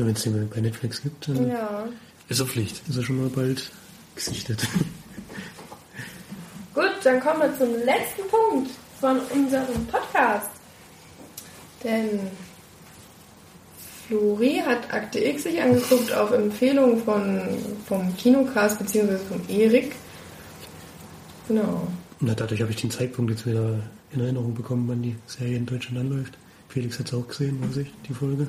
Ja, 0.00 0.06
Wenn 0.06 0.14
es 0.14 0.22
den 0.22 0.48
bei 0.48 0.60
Netflix 0.60 1.02
gibt, 1.02 1.28
dann 1.28 1.48
Ja. 1.48 1.86
Ist 2.30 2.40
auf 2.40 2.50
Pflicht. 2.50 2.80
ist 2.88 2.96
er 2.96 3.02
schon 3.02 3.20
mal 3.20 3.28
bald 3.28 3.70
gesichtet. 4.14 4.66
Gut, 6.74 6.90
dann 7.04 7.20
kommen 7.20 7.40
wir 7.40 7.58
zum 7.58 7.74
letzten 7.84 8.22
Punkt 8.30 8.70
von 8.98 9.18
unserem 9.34 9.86
Podcast. 9.86 10.48
Denn 11.84 12.20
Flori 14.08 14.62
hat 14.64 14.90
Akte 14.92 15.18
X 15.22 15.42
sich 15.42 15.60
angeguckt 15.60 16.12
auf 16.14 16.30
Empfehlung 16.32 17.02
von, 17.04 17.42
vom 17.86 18.16
Kinocast 18.16 18.78
bzw. 18.78 19.18
vom 19.28 19.40
Erik. 19.48 19.92
Genau. 21.48 21.86
Na, 22.20 22.34
dadurch 22.34 22.62
habe 22.62 22.70
ich 22.70 22.80
den 22.80 22.90
Zeitpunkt 22.90 23.32
jetzt 23.32 23.46
wieder 23.46 23.80
in 24.12 24.20
Erinnerung 24.20 24.54
bekommen, 24.54 24.88
wann 24.88 25.02
die 25.02 25.16
Serie 25.26 25.56
in 25.58 25.66
Deutschland 25.66 25.98
anläuft. 25.98 26.38
Felix 26.68 26.98
hat 26.98 27.08
es 27.08 27.14
auch 27.14 27.26
gesehen, 27.28 27.58
weiß 27.68 27.78
ich, 27.78 27.88
die 28.08 28.14
Folge. 28.14 28.46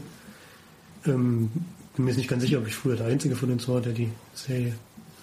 Ähm, 1.06 1.49
bin 1.95 2.06
mir 2.06 2.11
jetzt 2.11 2.18
nicht 2.18 2.30
ganz 2.30 2.44
sicher, 2.44 2.60
ob 2.60 2.68
ich 2.68 2.76
früher 2.76 2.95
der 2.95 3.07
Einzige 3.07 3.36
von 3.36 3.52
uns 3.52 3.68
war, 3.68 3.82
der 3.82 3.94
die 3.94 4.10
Serie 4.34 4.73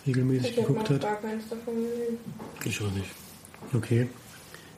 regelmäßig 0.07 0.51
Ich 0.51 0.57
geguckt 0.57 0.91
hat. 0.91 1.01
gar 1.03 1.17
keins 1.21 1.49
davon 1.49 1.75
gesehen. 1.75 2.19
Ich 2.65 2.81
auch 2.81 2.93
nicht. 2.93 3.09
Okay. 3.75 4.09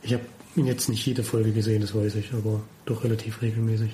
Ich 0.02 0.12
habe 0.12 0.22
jetzt 0.56 0.88
nicht 0.88 1.04
jede 1.06 1.22
Folge 1.22 1.52
gesehen, 1.52 1.80
das 1.80 1.94
weiß 1.94 2.14
ich, 2.16 2.32
aber 2.32 2.60
doch 2.86 3.02
relativ 3.04 3.40
regelmäßig. 3.42 3.90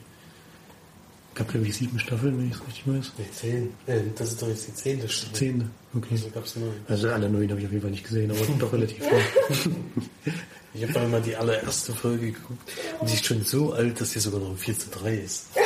Gab 1.35 1.49
glaube 1.49 1.67
ich 1.67 1.77
sieben 1.77 1.99
Staffeln, 1.99 2.39
wenn 2.39 2.49
ich 2.49 2.55
es 2.55 2.67
richtig 2.67 2.87
weiß. 2.89 3.13
Nee, 3.19 3.25
zehn. 3.35 3.69
Äh, 3.87 4.01
das 4.17 4.33
ist 4.33 4.41
doch 4.41 4.49
jetzt 4.49 4.67
die 4.69 4.73
zehnte 4.75 5.07
Stunde. 5.09 5.39
Zehnte, 5.39 5.67
okay. 5.95 6.09
Also 6.13 6.31
gab 6.31 6.45
es 6.45 6.57
neun. 6.57 6.73
Also 6.89 7.09
alle 7.11 7.29
neun 7.29 7.51
habe 7.51 7.61
ich 7.61 7.67
auf 7.67 7.73
jeden 7.73 7.83
Fall 7.83 7.91
nicht 7.91 8.05
gesehen, 8.05 8.31
aber 8.31 8.41
doch 8.59 8.73
relativ 8.73 9.05
viel. 9.53 9.73
Ich 10.77 10.87
habe 10.87 11.01
einmal 11.01 11.23
die 11.23 11.35
allererste 11.35 11.95
Folge 11.95 12.33
geguckt 12.33 12.71
und 13.01 13.09
die 13.09 13.15
ist 13.15 13.25
schon 13.25 13.43
so 13.43 13.73
alt, 13.73 13.99
dass 13.99 14.11
die 14.11 14.19
sogar 14.19 14.41
noch 14.41 14.57
4 14.57 14.79
zu 14.79 14.91
3 14.91 15.15
ist. 15.17 15.47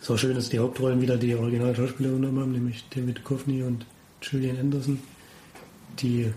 Es 0.00 0.08
war 0.08 0.16
schön, 0.16 0.36
dass 0.36 0.48
die 0.48 0.58
Hauptrollen 0.58 1.02
wieder 1.02 1.16
die 1.16 1.34
Original-Schauspieler 1.34 2.10
übernommen 2.10 2.40
haben, 2.40 2.52
nämlich 2.52 2.84
David 2.88 3.18
Duchovny 3.18 3.62
und 3.62 3.84
Julian 4.22 4.56
Anderson, 4.56 5.00
die 5.98 6.32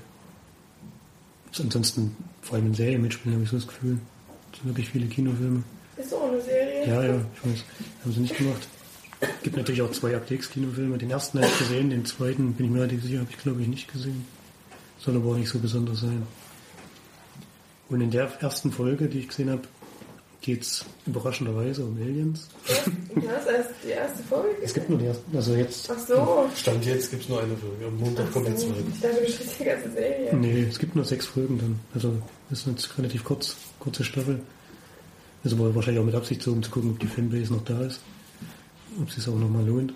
ansonsten 1.57 2.17
vor 2.41 2.57
allem 2.57 2.67
in 2.67 2.73
Serien 2.73 3.01
mitspielen, 3.01 3.35
habe 3.35 3.43
ich 3.45 3.49
so 3.49 3.57
das 3.57 3.67
Gefühl. 3.67 3.99
Es 4.51 4.59
sind 4.59 4.67
wirklich 4.67 4.89
viele 4.89 5.05
Kinofilme. 5.05 5.63
Ist 5.95 6.09
so 6.09 6.21
eine 6.21 6.41
Serie? 6.41 6.87
Ja, 6.87 7.03
ja, 7.03 7.21
ich 7.35 7.49
weiß. 7.49 7.63
Haben 8.03 8.13
sie 8.13 8.19
nicht 8.19 8.37
gemacht. 8.37 8.67
gibt 9.43 9.55
natürlich 9.55 9.81
auch 9.83 9.91
zwei 9.91 10.15
Updates-Kinofilme. 10.15 10.97
Den 10.97 11.11
ersten 11.11 11.37
habe 11.37 11.47
ich 11.47 11.59
gesehen, 11.59 11.91
den 11.91 12.03
zweiten 12.05 12.53
bin 12.53 12.65
ich 12.65 12.71
mir 12.71 12.79
relativ 12.79 13.03
sicher, 13.03 13.19
habe 13.19 13.29
ich 13.29 13.37
glaube 13.37 13.61
ich 13.61 13.67
nicht 13.67 13.91
gesehen. 13.91 14.25
Soll 15.03 15.15
aber 15.15 15.31
auch 15.31 15.37
nicht 15.37 15.49
so 15.49 15.59
besonders 15.59 16.01
sein. 16.01 16.23
Und 17.89 18.01
in 18.01 18.11
der 18.11 18.31
ersten 18.39 18.71
Folge, 18.71 19.07
die 19.07 19.19
ich 19.19 19.27
gesehen 19.27 19.49
habe, 19.49 19.63
geht 20.41 20.61
es 20.63 20.85
überraschenderweise 21.05 21.83
um 21.83 21.97
Aliens. 21.97 22.47
Du 23.13 23.29
hast 23.29 23.47
erst 23.47 23.69
die 23.83 23.89
erste 23.89 24.23
Folge 24.23 24.49
Es 24.61 24.73
gibt 24.73 24.89
nur 24.89 24.97
die 24.97 25.05
erste, 25.05 25.23
also 25.33 25.55
jetzt, 25.55 25.91
Ach 25.91 25.99
so. 25.99 26.49
Stand 26.55 26.85
jetzt 26.85 27.11
gibt 27.11 27.23
es 27.23 27.29
nur 27.29 27.41
eine 27.41 27.55
Folge. 27.55 27.85
Am 27.85 27.97
Montag 27.97 28.31
kommt 28.31 28.47
die 28.47 28.55
zweite. 28.55 28.83
Ich 28.91 28.99
dachte, 28.99 29.21
du 29.21 29.31
sprichst 29.31 29.59
die 29.59 29.63
ganze 29.63 29.91
Serie. 29.91 30.35
nee, 30.35 30.67
es 30.69 30.79
gibt 30.79 30.95
nur 30.95 31.05
sechs 31.05 31.25
Folgen 31.25 31.57
dann. 31.59 31.79
Also 31.93 32.21
das 32.49 32.59
ist 32.59 32.67
jetzt 32.67 32.97
relativ 32.97 33.23
kurz, 33.23 33.55
kurze 33.79 34.03
Staffel. 34.03 34.41
Ist 35.43 35.53
aber 35.53 35.73
wahrscheinlich 35.75 36.01
auch 36.01 36.05
mit 36.05 36.15
Absicht 36.15 36.41
so, 36.41 36.51
um 36.51 36.61
zu 36.61 36.71
gucken, 36.71 36.91
ob 36.91 36.99
die 36.99 37.07
Fanbase 37.07 37.53
noch 37.53 37.63
da 37.63 37.81
ist. 37.81 38.01
Ob 39.01 39.09
es 39.09 39.15
sich 39.15 39.27
auch 39.27 39.37
nochmal 39.37 39.65
lohnt. 39.65 39.93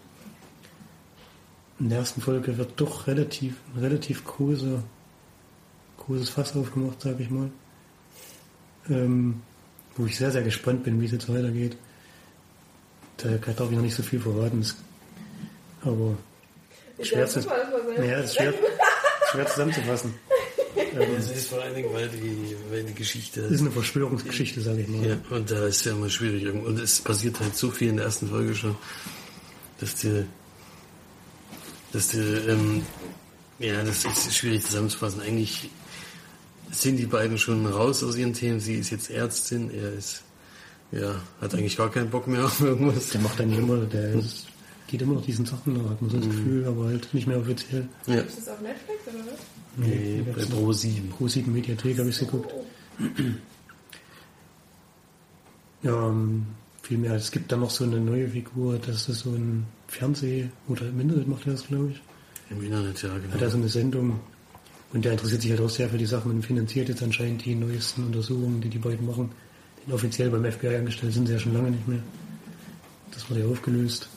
In 1.79 1.89
der 1.89 1.99
ersten 1.99 2.21
Folge 2.21 2.57
wird 2.57 2.73
doch 2.77 3.07
relativ, 3.07 3.55
ein 3.75 3.81
relativ 3.81 4.23
großer, 4.25 4.83
großes 6.05 6.29
Fass 6.29 6.55
aufgemacht, 6.55 7.01
sage 7.01 7.23
ich 7.23 7.29
mal. 7.29 7.49
Ähm, 8.89 9.41
wo 9.97 10.05
ich 10.05 10.17
sehr, 10.17 10.31
sehr 10.31 10.43
gespannt 10.43 10.83
bin, 10.83 10.99
wie 11.01 11.05
es 11.05 11.11
jetzt 11.11 11.27
weitergeht. 11.33 11.77
Da 13.17 13.29
darf 13.29 13.69
ich 13.69 13.75
noch 13.75 13.81
nicht 13.81 13.95
so 13.95 14.03
viel 14.03 14.19
verraten. 14.19 14.59
Es- 14.59 14.75
Aber 15.81 16.17
Ist 16.97 17.07
schwer 17.09 17.19
ja 17.21 17.27
zu, 17.27 17.39
naja, 17.97 18.19
es 18.19 18.25
ist 18.31 18.35
schwer, 18.35 18.53
schwer 19.31 19.47
zusammenzufassen. 19.47 20.13
Es 21.17 21.29
ist 21.31 21.47
vor 21.49 21.61
allen 21.61 21.73
Dingen, 21.75 21.93
weil 21.93 22.07
die, 22.09 22.55
weil 22.69 22.83
die 22.83 22.93
Geschichte. 22.93 23.41
Das 23.41 23.51
ist 23.51 23.61
eine 23.61 23.71
Verschwörungsgeschichte, 23.71 24.61
sage 24.61 24.81
ich 24.81 24.87
mal. 24.87 25.05
Ja, 25.05 25.17
und 25.29 25.49
da 25.51 25.65
ist 25.67 25.83
ja 25.85 25.91
immer 25.93 26.09
schwierig. 26.09 26.47
Und 26.49 26.79
es 26.79 26.99
passiert 27.01 27.37
halt 27.39 27.55
so 27.55 27.69
viel 27.69 27.89
in 27.89 27.95
der 27.97 28.05
ersten 28.05 28.29
Folge 28.29 28.55
schon, 28.55 28.75
dass 29.79 29.95
die, 29.95 30.25
dass 31.91 32.09
die, 32.09 32.17
ähm, 32.19 32.85
ja, 33.59 33.83
das 33.83 34.05
ist 34.05 34.35
schwierig 34.35 34.65
zusammenzufassen. 34.65 35.21
Eigentlich 35.21 35.69
sind 36.71 36.97
die 36.97 37.05
beiden 37.05 37.37
schon 37.37 37.65
raus 37.65 38.03
aus 38.03 38.15
ihren 38.17 38.33
Themen. 38.33 38.59
Sie 38.59 38.75
ist 38.75 38.89
jetzt 38.89 39.09
Ärztin, 39.09 39.69
er 39.71 39.93
ist, 39.93 40.23
ja, 40.91 41.15
hat 41.41 41.53
eigentlich 41.53 41.77
gar 41.77 41.89
keinen 41.91 42.09
Bock 42.09 42.27
mehr 42.27 42.45
auf 42.45 42.59
irgendwas. 42.61 43.09
Der 43.09 43.21
macht 43.21 43.39
dann 43.39 43.51
immer, 43.53 43.77
der 43.85 44.13
ist, 44.13 44.47
geht 44.87 45.01
immer 45.01 45.15
noch 45.15 45.25
diesen 45.25 45.45
Sachen 45.45 45.73
nach, 45.73 45.89
hat 45.91 46.01
man 46.01 46.11
so 46.11 46.17
Mhm. 46.17 46.21
das 46.21 46.29
Gefühl, 46.29 46.65
aber 46.65 46.85
halt 46.85 47.13
nicht 47.13 47.27
mehr 47.27 47.39
offiziell. 47.39 47.87
Ja, 48.07 48.15
Ist 48.15 48.37
das 48.39 48.49
auf 48.49 48.61
Netflix 48.61 48.99
oder 49.07 49.25
was? 49.31 49.39
nee, 49.77 50.17
die 50.17 50.21
bei 50.21 50.31
gab's 50.39 50.47
Pro 50.49 50.71
7. 50.73 51.09
Pro 51.09 51.27
7 51.27 51.51
Mediathek 51.53 51.97
habe 51.99 52.09
ich 52.09 52.19
geguckt. 52.19 52.53
Ja, 55.83 56.07
ähm, 56.09 56.45
viel 56.81 56.97
mehr. 56.97 57.13
Es 57.13 57.31
gibt 57.31 57.51
dann 57.51 57.59
noch 57.59 57.69
so 57.69 57.83
eine 57.83 57.99
neue 57.99 58.27
Figur, 58.29 58.77
das 58.79 59.07
ist 59.09 59.19
so 59.19 59.31
ein 59.31 59.65
Fernseh- 59.87 60.49
oder 60.67 60.87
im 60.89 60.99
Internet 60.99 61.27
macht 61.27 61.45
er 61.45 61.53
das, 61.53 61.67
glaube 61.67 61.91
ich. 61.91 62.01
Im 62.51 62.63
Internet, 62.63 63.01
ja, 63.01 63.09
Hat 63.09 63.21
er 63.23 63.29
genau. 63.37 63.49
so 63.49 63.57
eine 63.57 63.69
Sendung 63.69 64.19
und 64.95 65.03
der 65.03 65.11
interessiert 65.11 65.41
sich 65.41 65.51
halt 65.51 65.59
auch 65.59 65.69
sehr 65.69 65.89
für 65.89 65.97
die 65.97 66.05
Sachen 66.05 66.31
und 66.31 66.41
finanziert 66.41 66.87
jetzt 66.87 67.03
anscheinend 67.03 67.43
die 67.43 67.53
neuesten 67.53 68.05
Untersuchungen, 68.05 68.61
die 68.61 68.69
die 68.69 68.77
beiden 68.77 69.05
machen. 69.05 69.29
Denn 69.85 69.93
offiziell 69.93 70.29
beim 70.29 70.49
FBI 70.49 70.77
angestellt 70.77 71.11
sind 71.11 71.27
sie 71.27 71.33
ja 71.33 71.39
schon 71.39 71.53
lange 71.53 71.71
nicht 71.71 71.85
mehr. 71.85 71.99
Das 73.11 73.29
wurde 73.29 73.41
ja 73.41 73.47
aufgelöst. 73.47 74.07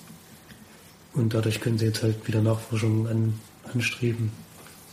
Und 1.15 1.35
dadurch 1.35 1.61
können 1.61 1.79
sie 1.79 1.87
jetzt 1.87 2.05
halt 2.05 2.29
wieder 2.29 2.41
Nachforschungen 2.43 3.09
an, 3.09 3.41
anstreben, 3.75 4.31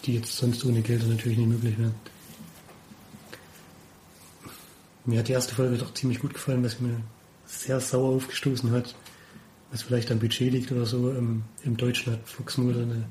die 0.06 0.16
jetzt 0.16 0.36
sonst 0.36 0.66
ohne 0.66 0.82
Gelder 0.82 1.06
natürlich 1.06 1.38
nicht 1.38 1.50
möglich 1.50 1.78
wären. 1.78 1.94
Mir 5.06 5.20
hat 5.20 5.28
die 5.28 5.34
erste 5.34 5.54
Folge 5.54 5.78
doch 5.78 5.94
ziemlich 5.94 6.20
gut 6.20 6.34
gefallen, 6.34 6.64
was 6.64 6.82
mir 6.82 7.00
sehr 7.46 7.80
sauer 7.80 8.16
aufgestoßen 8.16 8.72
hat, 8.72 8.96
was 9.70 9.84
vielleicht 9.84 10.10
am 10.10 10.18
Budget 10.18 10.52
liegt 10.52 10.72
oder 10.72 10.88
so. 10.88 11.12
Im, 11.12 11.44
im 11.64 11.78
Deutschen 11.78 12.14
hat 12.14 12.28
Fuchs 12.28 12.58
Mulder 12.58 12.82
eine 12.82 13.06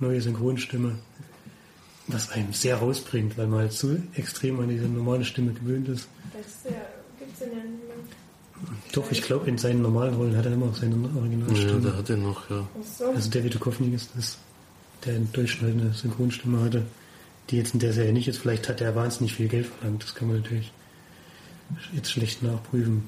neue 0.00 0.22
Synchronstimme, 0.22 0.98
was 2.08 2.30
einem 2.30 2.52
sehr 2.52 2.76
rausbringt, 2.76 3.36
weil 3.36 3.46
man 3.46 3.60
halt 3.60 3.72
so 3.72 3.96
extrem 4.14 4.60
an 4.60 4.68
diese 4.68 4.84
normale 4.84 5.24
Stimme 5.24 5.52
gewöhnt 5.52 5.88
ist. 5.88 6.08
Das 6.32 6.46
ist 6.46 6.64
ja, 6.66 6.70
gibt's 7.18 7.38
den 7.40 7.48
ja 7.50 7.56
nicht 7.56 7.86
mehr. 7.86 7.96
Doch, 8.92 9.10
ich 9.10 9.22
glaube, 9.22 9.48
in 9.50 9.58
seinen 9.58 9.82
normalen 9.82 10.14
Rollen 10.14 10.36
hat 10.36 10.46
er 10.46 10.52
immer 10.52 10.66
noch 10.66 10.76
seine 10.76 10.96
Ja, 10.96 11.16
Originalstimme. 11.16 11.80
da 11.80 11.96
hat 11.96 12.08
er 12.08 12.16
noch, 12.16 12.48
ja. 12.48 12.66
So. 12.98 13.06
Also 13.10 13.30
David 13.30 13.54
Duchovny 13.54 13.94
ist 13.94 14.10
das, 14.16 14.38
der 15.04 15.16
in 15.16 15.30
Deutschland 15.32 15.74
halt 15.74 15.82
eine 15.84 15.92
Synchronstimme 15.94 16.60
hatte, 16.62 16.82
die 17.50 17.56
jetzt 17.58 17.74
in 17.74 17.80
der 17.80 17.92
Serie 17.92 18.12
nicht 18.12 18.28
ist. 18.28 18.38
Vielleicht 18.38 18.68
hat 18.68 18.80
er 18.80 18.94
wahnsinnig 18.94 19.34
viel 19.34 19.48
Geld 19.48 19.66
verlangt, 19.66 20.02
das 20.04 20.14
kann 20.14 20.28
man 20.28 20.38
natürlich 20.40 20.72
jetzt 21.92 22.10
schlecht 22.12 22.42
nachprüfen. 22.42 23.06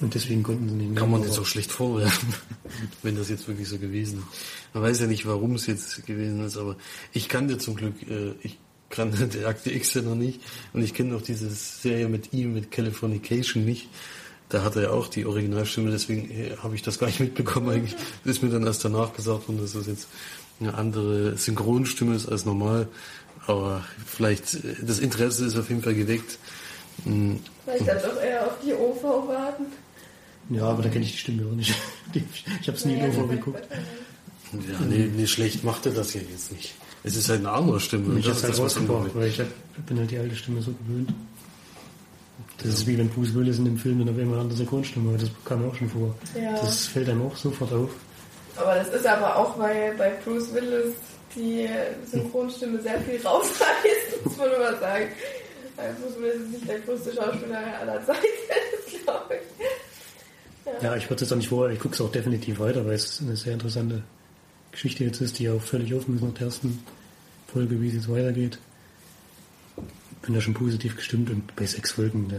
Und 0.00 0.14
deswegen 0.14 0.42
konnten 0.42 0.68
sie 0.68 0.74
nicht 0.74 0.96
Kann 0.96 1.10
man 1.10 1.22
jetzt 1.22 1.38
auch 1.38 1.46
schlecht 1.46 1.70
vorwerfen, 1.70 2.34
wenn 3.02 3.16
das 3.16 3.28
jetzt 3.28 3.46
wirklich 3.48 3.68
so 3.68 3.78
gewesen 3.78 4.20
ist. 4.20 4.74
Man 4.74 4.82
weiß 4.82 5.00
ja 5.00 5.06
nicht, 5.06 5.26
warum 5.26 5.54
es 5.54 5.66
jetzt 5.66 6.06
gewesen 6.06 6.44
ist, 6.44 6.56
aber 6.56 6.76
ich 7.12 7.28
kannte 7.28 7.58
zum 7.58 7.74
Glück, 7.74 7.94
äh, 8.08 8.32
ich 8.42 8.58
kannte 8.88 9.26
die 9.38 9.44
Akte 9.44 9.70
X 9.70 9.94
ja 9.94 10.02
noch 10.02 10.14
nicht 10.14 10.40
und 10.72 10.82
ich 10.82 10.94
kenne 10.94 11.16
auch 11.16 11.22
diese 11.22 11.50
Serie 11.50 12.08
mit 12.08 12.32
ihm, 12.32 12.54
mit 12.54 12.70
Californication 12.70 13.64
nicht. 13.64 13.88
Da 14.48 14.64
hat 14.64 14.74
er 14.74 14.82
ja 14.82 14.90
auch 14.90 15.06
die 15.06 15.26
Originalstimme, 15.26 15.90
deswegen 15.90 16.30
äh, 16.30 16.56
habe 16.62 16.74
ich 16.74 16.82
das 16.82 16.98
gar 16.98 17.06
nicht 17.06 17.20
mitbekommen 17.20 17.68
eigentlich. 17.68 17.94
Das 18.24 18.36
ist 18.36 18.42
mir 18.42 18.50
dann 18.50 18.64
erst 18.64 18.84
danach 18.84 19.12
gesagt 19.12 19.48
worden, 19.48 19.60
dass 19.60 19.74
das 19.74 19.86
jetzt 19.86 20.08
eine 20.60 20.74
andere 20.74 21.36
Synchronstimme 21.36 22.14
ist 22.14 22.28
als 22.28 22.44
normal. 22.44 22.88
Aber 23.46 23.84
vielleicht, 24.06 24.54
äh, 24.54 24.74
das 24.82 24.98
Interesse 24.98 25.44
ist 25.44 25.58
auf 25.58 25.68
jeden 25.68 25.82
Fall 25.82 25.94
geweckt. 25.94 26.38
Mm, 27.04 27.36
Vielleicht 27.64 27.88
dann 27.88 28.02
doch 28.02 28.20
eher 28.20 28.46
auf 28.46 28.54
die 28.64 28.74
OV 28.74 29.02
warten. 29.28 29.66
Ja, 30.50 30.64
aber 30.64 30.82
da 30.82 30.88
kenne 30.88 31.04
ich 31.04 31.12
die 31.12 31.18
Stimme 31.18 31.46
auch 31.46 31.54
nicht. 31.54 31.74
Ich 32.60 32.66
habe 32.66 32.76
es 32.76 32.84
nie 32.84 32.96
nur 32.96 33.12
vorgeguckt. 33.12 33.62
Ja, 34.52 34.80
nee, 34.88 35.08
nee, 35.14 35.26
schlecht 35.28 35.62
macht 35.62 35.86
er 35.86 35.92
das 35.92 36.12
ja 36.14 36.20
jetzt 36.28 36.50
nicht. 36.50 36.74
Es 37.04 37.14
ist 37.14 37.28
halt 37.28 37.38
eine 37.38 37.52
andere 37.52 37.78
Stimme. 37.78 38.08
Und 38.08 38.18
ich 38.18 38.28
habe 38.28 38.42
halt 38.42 38.58
rausgebracht, 38.58 39.14
weil 39.14 39.28
ich 39.28 39.38
hab, 39.38 39.46
bin 39.86 39.98
halt 39.98 40.10
die 40.10 40.18
alte 40.18 40.34
Stimme 40.34 40.60
so 40.60 40.72
gewöhnt. 40.72 41.12
Das 42.58 42.66
ist 42.72 42.86
wie 42.88 42.98
wenn 42.98 43.08
Bruce 43.08 43.32
Willis 43.34 43.58
in 43.58 43.64
dem 43.64 43.78
Film 43.78 44.00
dann 44.00 44.08
auf 44.08 44.18
einmal 44.18 44.34
eine 44.34 44.42
andere 44.42 44.58
Synchronstimme 44.58 45.12
hat. 45.14 45.22
Das 45.22 45.30
kam 45.44 45.62
mir 45.62 45.68
auch 45.68 45.74
schon 45.76 45.88
vor. 45.88 46.14
Ja. 46.34 46.52
Das 46.60 46.86
fällt 46.86 47.08
einem 47.08 47.22
auch 47.22 47.36
sofort 47.36 47.72
auf. 47.72 47.90
Aber 48.56 48.74
das 48.74 48.88
ist 48.88 49.06
aber 49.06 49.36
auch, 49.36 49.56
weil 49.58 49.94
bei 49.96 50.10
Bruce 50.24 50.52
Willis 50.52 50.94
die 51.34 51.68
Synchronstimme 52.10 52.82
sehr 52.82 53.00
viel 53.02 53.24
rausreißt, 53.24 54.24
muss 54.24 54.36
man 54.36 54.48
immer 54.48 54.76
sagen. 54.78 55.06
Weil 55.76 55.94
Bruce 55.94 56.18
Willis 56.20 56.40
ist 56.42 56.50
nicht 56.50 56.68
der 56.68 56.80
größte 56.80 57.14
Schauspieler 57.14 57.62
aller 57.80 58.04
Zeiten, 58.04 58.26
glaube 59.04 59.34
ich. 59.36 59.66
Ja, 60.82 60.96
ich 60.96 61.08
würde 61.08 61.24
es 61.24 61.32
auch 61.32 61.36
nicht 61.36 61.48
vor, 61.48 61.70
ich 61.70 61.78
gucke 61.78 61.94
es 61.94 62.00
auch 62.00 62.12
definitiv 62.12 62.58
weiter, 62.58 62.84
weil 62.86 62.94
es 62.94 63.20
eine 63.20 63.36
sehr 63.36 63.52
interessante 63.52 64.02
Geschichte 64.72 65.04
jetzt 65.04 65.20
ist, 65.20 65.38
die 65.38 65.48
auch 65.48 65.60
völlig 65.60 65.94
offen 65.94 66.16
ist 66.16 66.22
nach 66.22 66.34
der 66.34 66.46
ersten 66.46 66.82
Folge, 67.46 67.80
wie 67.80 67.88
es 67.88 67.94
jetzt 67.94 68.10
weitergeht. 68.10 68.58
Bin 70.22 70.34
da 70.34 70.40
schon 70.40 70.54
positiv 70.54 70.96
gestimmt 70.96 71.30
und 71.30 71.54
bei 71.56 71.66
sechs 71.66 71.92
Folgen, 71.92 72.28
da, 72.28 72.36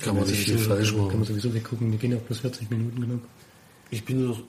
kann 0.00 0.16
man 0.16 0.26
nicht 0.26 0.44
viel 0.44 0.58
sowieso, 0.58 0.68
falsch 0.68 0.88
kann, 0.90 0.98
kann 0.98 1.08
man 1.08 1.18
machen. 1.20 1.28
sowieso 1.28 1.54
weggucken. 1.54 1.92
Die 1.92 1.98
gehen 1.98 2.12
ja 2.12 2.18
auch 2.18 2.22
bloß 2.22 2.40
40 2.40 2.70
Minuten 2.70 3.00
genau. 3.00 3.20
Ich 3.90 4.04
bin 4.04 4.26
noch, 4.26 4.42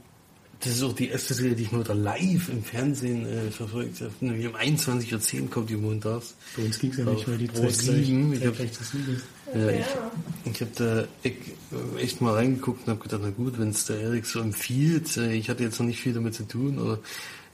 das 0.62 0.74
ist 0.74 0.84
auch 0.84 0.94
die 0.94 1.10
erste 1.10 1.34
Serie, 1.34 1.56
die 1.56 1.64
ich 1.64 1.72
mal 1.72 1.82
wieder 1.84 1.94
live 1.96 2.50
im 2.50 2.64
Fernsehen 2.64 3.26
äh, 3.28 3.52
verfolgt 3.52 4.02
habe. 4.02 4.12
Nämlich 4.22 4.48
um 4.48 4.56
21.10 4.56 5.42
Uhr 5.44 5.50
kommt 5.50 5.70
die 5.70 5.76
montags. 5.76 6.36
Bei 6.56 6.64
uns 6.64 6.80
ging 6.80 6.92
es 6.92 6.98
ja 6.98 7.06
nicht, 7.06 7.28
weil 7.28 7.38
die 7.38 7.48
Pro 7.48 7.68
Zeit 7.68 7.80
gleich, 7.80 8.06
sieben. 8.06 8.34
Ich 8.34 8.40
Zeit 8.40 8.48
hab- 8.48 8.56
gleich 8.58 8.72
zu 8.74 8.84
sieben 8.84 9.16
ist. 9.16 9.26
Ja, 9.54 9.70
ich, 9.70 9.80
Ja. 9.80 10.12
ich 10.52 10.62
habe 10.62 10.72
da 10.76 11.08
e- 11.30 12.02
echt 12.02 12.22
mal 12.22 12.34
reingeguckt 12.34 12.88
und 12.88 12.92
habe 12.94 13.02
gedacht, 13.04 13.22
na 13.24 13.30
gut, 13.30 13.60
wenn 13.60 13.70
es 13.70 13.86
der 13.86 14.00
Erik 14.00 14.26
so 14.26 14.40
empfiehlt, 14.40 15.16
äh, 15.18 15.34
ich 15.34 15.50
hatte 15.50 15.64
jetzt 15.64 15.80
noch 15.80 15.86
nicht 15.88 16.00
viel 16.02 16.14
damit 16.14 16.34
zu 16.34 16.44
tun, 16.48 16.80
aber 16.80 17.00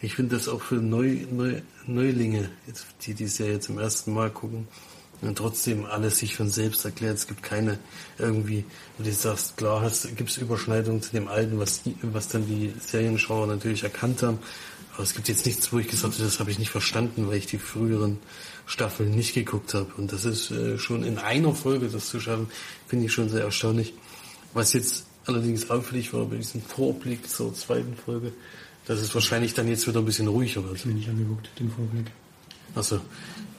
ich 0.02 0.16
finde 0.16 0.36
das 0.36 0.48
auch 0.48 0.62
für 0.62 0.76
Neu, 0.76 1.18
Neu, 1.32 1.62
Neulinge, 1.88 2.50
die 3.06 3.14
die 3.14 3.28
Serie 3.28 3.60
zum 3.60 3.78
ersten 3.78 4.14
Mal 4.14 4.30
gucken, 4.32 4.68
und 5.22 5.38
trotzdem 5.38 5.86
alles 5.86 6.18
sich 6.18 6.36
von 6.36 6.50
selbst 6.50 6.84
erklärt. 6.86 7.18
Es 7.18 7.28
gibt 7.28 7.44
keine 7.44 7.80
irgendwie, 8.18 8.66
wo 8.98 9.04
du 9.04 9.12
sagst, 9.12 9.58
klar, 9.58 9.90
gibt 10.16 10.30
es 10.30 10.38
Überschneidungen 10.38 11.02
zu 11.02 11.12
dem 11.12 11.28
Alten, 11.28 11.60
was, 11.60 11.84
die, 11.84 11.96
was 12.02 12.28
dann 12.28 12.48
die 12.48 12.74
Serienschauer 12.80 13.48
natürlich 13.48 13.84
erkannt 13.84 14.24
haben. 14.24 14.40
Aber 14.94 15.04
es 15.04 15.14
gibt 15.14 15.30
jetzt 15.30 15.46
nichts, 15.46 15.72
wo 15.72 15.80
ich 15.80 15.88
gesagt 15.88 16.14
habe, 16.14 16.24
das 16.24 16.40
habe 16.40 16.52
ich 16.52 16.60
nicht 16.60 16.72
verstanden, 16.72 17.28
weil 17.28 17.38
ich 17.38 17.46
die 17.46 17.60
früheren 17.60 18.20
Staffeln 18.66 19.12
nicht 19.12 19.34
geguckt 19.34 19.74
habe. 19.74 19.92
Und 19.98 20.12
das 20.12 20.26
ist 20.26 20.52
äh, 20.52 20.78
schon 20.78 21.04
in 21.04 21.18
einer 21.18 21.54
Folge, 21.54 21.88
das 21.88 22.08
zu 22.08 22.20
schaffen, 22.20 22.48
finde 22.88 23.06
ich 23.06 23.14
schon 23.14 23.30
sehr 23.30 23.44
erstaunlich. 23.44 23.94
Was 24.54 24.74
jetzt 24.74 25.06
allerdings 25.26 25.70
auffällig 25.70 26.14
war 26.14 26.26
bei 26.26 26.38
diesem 26.38 26.62
Vorblick 26.62 27.30
zur 27.30 27.54
zweiten 27.54 27.96
Folge, 27.96 28.34
dass 28.86 29.00
es 29.00 29.14
wahrscheinlich 29.14 29.54
dann 29.54 29.68
jetzt 29.68 29.88
wieder 29.88 30.00
ein 30.00 30.06
bisschen 30.06 30.28
ruhiger 30.28 30.64
wird. 30.64 30.76
Ich 30.76 30.86
mir 30.86 30.94
nicht 30.94 31.10
angeguckt, 31.10 31.50
den 31.60 31.70
Vorblick. 31.70 32.12
Also, 32.76 33.00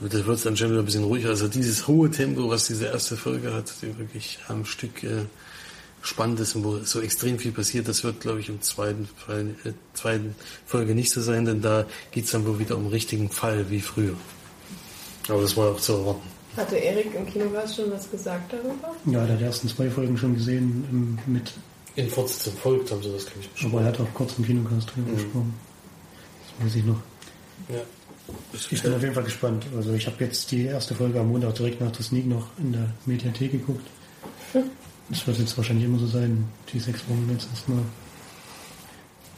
das 0.01 0.27
wird 0.27 0.45
dann 0.47 0.57
schon 0.57 0.71
wieder 0.71 0.81
ein 0.81 0.85
bisschen 0.85 1.05
ruhiger. 1.05 1.29
Also 1.31 1.49
dieses 1.49 1.87
hohe 1.87 2.11
Tempo, 2.11 2.49
was 2.49 2.67
diese 2.67 2.87
erste 2.87 3.17
Folge 3.17 3.53
hat, 3.53 3.73
die 3.83 3.97
wirklich 3.99 4.39
am 4.49 4.65
Stück 4.65 5.03
äh, 5.05 5.27
spannend 6.03 6.41
ist 6.41 6.57
und 6.57 6.65
wo 6.65 6.79
so 6.79 7.01
extrem 7.01 7.39
viel 7.39 7.53
passiert, 7.53 7.87
das 7.87 8.03
wird, 8.03 8.21
glaube 8.21 8.41
ich, 8.41 8.49
im 8.49 8.61
zweiten, 8.63 9.09
Fall, 9.25 9.55
äh, 9.65 9.73
zweiten 9.95 10.35
Folge 10.67 10.95
nicht 10.95 11.11
so 11.13 11.21
sein, 11.21 11.45
denn 11.45 11.63
da 11.63 11.87
geht's 12.11 12.33
dann 12.33 12.45
wohl 12.47 12.59
wieder 12.59 12.75
um 12.77 12.83
einen 12.85 12.91
richtigen 12.91 13.31
Fall 13.31 13.71
wie 13.71 13.81
früher. 13.81 14.15
Aber 15.29 15.43
das 15.43 15.57
war 15.57 15.71
auch 15.73 15.81
zu 15.81 15.93
erwarten. 15.93 16.29
Hatte 16.57 16.77
Erik 16.77 17.15
im 17.15 17.25
Kinogast 17.27 17.77
schon 17.77 17.91
was 17.93 18.11
gesagt 18.11 18.53
darüber? 18.53 18.95
Ja, 19.07 19.25
der 19.25 19.35
hat 19.35 19.41
die 19.41 19.45
ersten 19.45 19.69
zwei 19.69 19.89
Folgen 19.89 20.19
schon 20.19 20.35
gesehen 20.35 20.85
ähm, 20.91 21.19
mit, 21.33 21.53
In 21.95 22.11
Fortsetzung 22.11 22.55
folgt 22.57 22.91
haben 22.91 23.03
sie 23.03 23.13
das, 23.13 23.25
glaube 23.27 23.41
ich, 23.55 23.65
aber 23.65 23.81
er 23.83 23.87
hat 23.87 24.01
auch 24.01 24.13
kurz 24.15 24.33
im 24.39 24.45
Kinocast 24.45 24.91
drüber 24.95 25.11
Mhm. 25.13 25.15
gesprochen. 25.17 25.55
Das 26.59 26.67
weiß 26.67 26.75
ich 26.77 26.85
noch. 26.85 27.01
Ja. 27.69 27.81
Ich 28.53 28.83
bin 28.83 28.95
auf 28.95 29.03
jeden 29.03 29.15
Fall 29.15 29.25
gespannt. 29.25 29.65
Also 29.75 29.93
ich 29.95 30.07
habe 30.07 30.25
jetzt 30.25 30.51
die 30.51 30.65
erste 30.65 30.95
Folge 30.95 31.21
am 31.21 31.29
Montag 31.29 31.55
direkt 31.55 31.81
nach 31.81 31.91
der 31.91 32.03
Sneak 32.03 32.27
noch 32.27 32.47
in 32.59 32.73
der 32.73 32.91
Mediathek 33.07 33.53
geguckt. 33.53 33.87
Das 35.09 35.27
wird 35.27 35.39
jetzt 35.39 35.57
wahrscheinlich 35.57 35.87
immer 35.87 35.99
so 35.99 36.07
sein, 36.07 36.45
die 36.73 36.79
sechs 36.79 37.01
Wochen 37.09 37.29
jetzt 37.31 37.49
erstmal. 37.51 37.83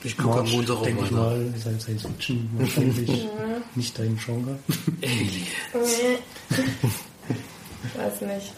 Ich 0.02 0.16
gucke 0.16 0.40
am 0.40 0.51
Montag 0.51 0.77
auch 0.77 0.82
denke 0.82 1.05
ich 1.05 1.11
mal, 1.11 1.52
ist 1.56 1.65
halt 1.65 1.81
Science 1.81 2.02
Fiction 2.02 2.51
wahrscheinlich 2.59 3.27
nicht 3.74 3.98
dein 3.98 4.19
Genre. 4.19 4.59
Alien. 5.02 5.47
Nee. 5.73 6.59
Weiß 7.97 8.20
nicht. 8.20 8.52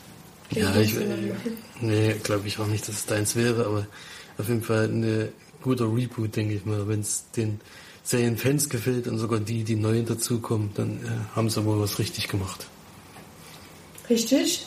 Klingt 0.51 0.69
Ja, 0.69 0.77
ich, 0.81 0.97
äh, 0.97 1.33
nee, 1.81 2.15
glaube 2.23 2.49
ich 2.49 2.59
auch 2.59 2.67
nicht, 2.67 2.89
dass 2.89 2.97
es 2.97 3.07
deins 3.07 3.37
wäre, 3.37 3.65
aber 3.67 3.87
auf 4.39 4.49
jeden 4.49 4.63
Fall 4.63 4.85
ein 4.85 5.29
guter 5.63 5.85
Reboot, 5.93 6.35
denke 6.35 6.55
ich 6.55 6.65
mal. 6.65 6.87
Wenn 6.89 7.01
es 7.01 7.31
den 7.31 7.61
Serienfans 8.07 8.69
gefällt 8.69 9.09
und 9.09 9.19
sogar 9.19 9.41
die, 9.41 9.65
die 9.65 9.75
neu 9.75 10.01
dazukommen, 10.03 10.71
dann 10.75 10.91
äh, 11.05 11.37
haben 11.37 11.51
sie 11.51 11.65
wohl 11.65 11.81
was 11.81 11.99
richtig 11.99 12.29
gemacht. 12.29 12.65
Richtig? 14.09 14.65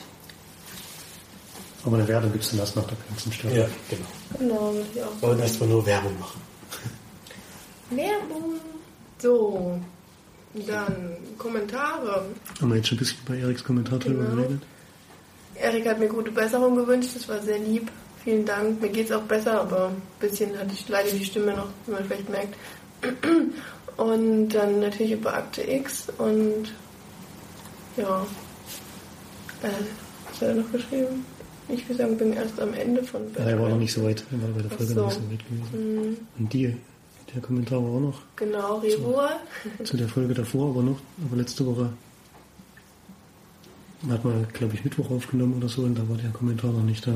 Aber 1.86 1.96
eine 1.96 2.08
Werbung 2.08 2.34
gibt 2.34 2.44
es 2.44 2.50
dann 2.52 2.60
erst 2.60 2.76
nach 2.76 2.84
der 2.86 2.98
ganzen 3.08 3.32
Staffel. 3.32 3.70
genau. 3.90 4.06
Genau, 4.38 4.74
würde 4.74 4.86
ich 4.94 5.02
auch 5.02 5.22
Wollen 5.22 5.40
erstmal 5.40 5.70
nur 5.70 5.86
Werbung 5.86 6.20
machen. 6.20 6.42
Werbung. 7.92 8.60
So, 9.20 9.80
dann 10.68 11.16
Kommentare. 11.38 12.26
Haben 12.62 12.70
wir 12.70 12.76
jetzt 12.78 12.90
schon 12.90 12.98
ein 12.98 13.00
bisschen 13.00 13.18
bei 13.26 13.38
Eriks 13.40 13.64
Kommentar 13.64 14.00
drüber 14.00 14.24
Genau. 14.26 14.36
geredet? 14.36 14.62
Erik 15.56 15.88
hat 15.88 16.00
mir 16.00 16.08
gute 16.08 16.32
Besserung 16.32 16.76
gewünscht, 16.76 17.12
das 17.16 17.28
war 17.30 17.42
sehr 17.42 17.60
lieb. 17.60 17.90
Vielen 18.24 18.46
Dank. 18.46 18.82
Mir 18.82 18.90
geht's 18.90 19.12
auch 19.14 19.24
besser, 19.24 19.62
aber 19.62 19.88
ein 19.88 20.02
bisschen 20.20 20.58
hatte 20.58 20.72
ich 20.74 20.88
leider 20.90 21.10
die 21.12 21.24
Stimme 21.24 21.54
noch, 21.56 21.68
wie 21.86 21.92
man 21.92 22.04
vielleicht 22.06 22.30
merkt. 22.30 22.56
Und 23.98 24.50
dann 24.50 24.80
natürlich 24.80 25.12
über 25.12 25.34
Akte 25.34 25.62
X 25.70 26.08
und 26.20 26.72
ja. 27.98 28.26
Äh, 29.62 29.68
was 30.26 30.36
hat 30.42 30.48
er 30.48 30.56
noch 30.56 30.72
geschrieben? 30.72 31.26
Ich 31.68 31.86
würde 31.90 32.04
sagen, 32.04 32.18
bin 32.18 32.32
erst 32.32 32.60
am 32.62 32.74
Ende 32.74 33.04
von 33.04 33.24
Ja, 33.38 33.44
er 33.44 33.60
war 33.60 33.68
noch 33.70 33.78
nicht 33.78 33.92
so 33.92 34.04
weit, 34.06 34.24
er 34.32 34.42
war 34.42 34.50
bei 34.56 34.62
der 34.62 34.72
Folge 34.72 34.94
so. 34.94 35.02
noch 35.02 35.08
nicht 35.08 35.20
so 35.22 35.32
weit 35.32 35.46
gewesen. 35.50 35.96
Mhm, 36.12 36.18
Und 36.40 36.54
die, 36.54 36.78
der 37.36 37.42
Kommentar 37.42 37.84
war 37.84 37.90
auch 37.92 38.00
noch 38.00 38.22
Genau, 38.38 38.78
Revor. 38.78 39.32
zu 39.84 39.98
der 39.98 40.08
Folge 40.08 40.34
davor, 40.34 40.70
aber 40.70 40.82
noch, 40.82 41.00
aber 41.28 41.36
letzte 41.36 41.66
Woche 41.66 41.90
hat 44.10 44.24
man, 44.24 44.48
glaube 44.54 44.76
ich, 44.76 44.84
Mittwoch 44.86 45.12
aufgenommen 45.12 45.56
oder 45.58 45.68
so 45.68 45.82
und 45.82 45.96
da 46.00 46.08
war 46.08 46.16
der 46.16 46.30
Kommentar 46.32 46.72
noch 46.72 46.84
nicht 46.84 47.06
da. 47.06 47.12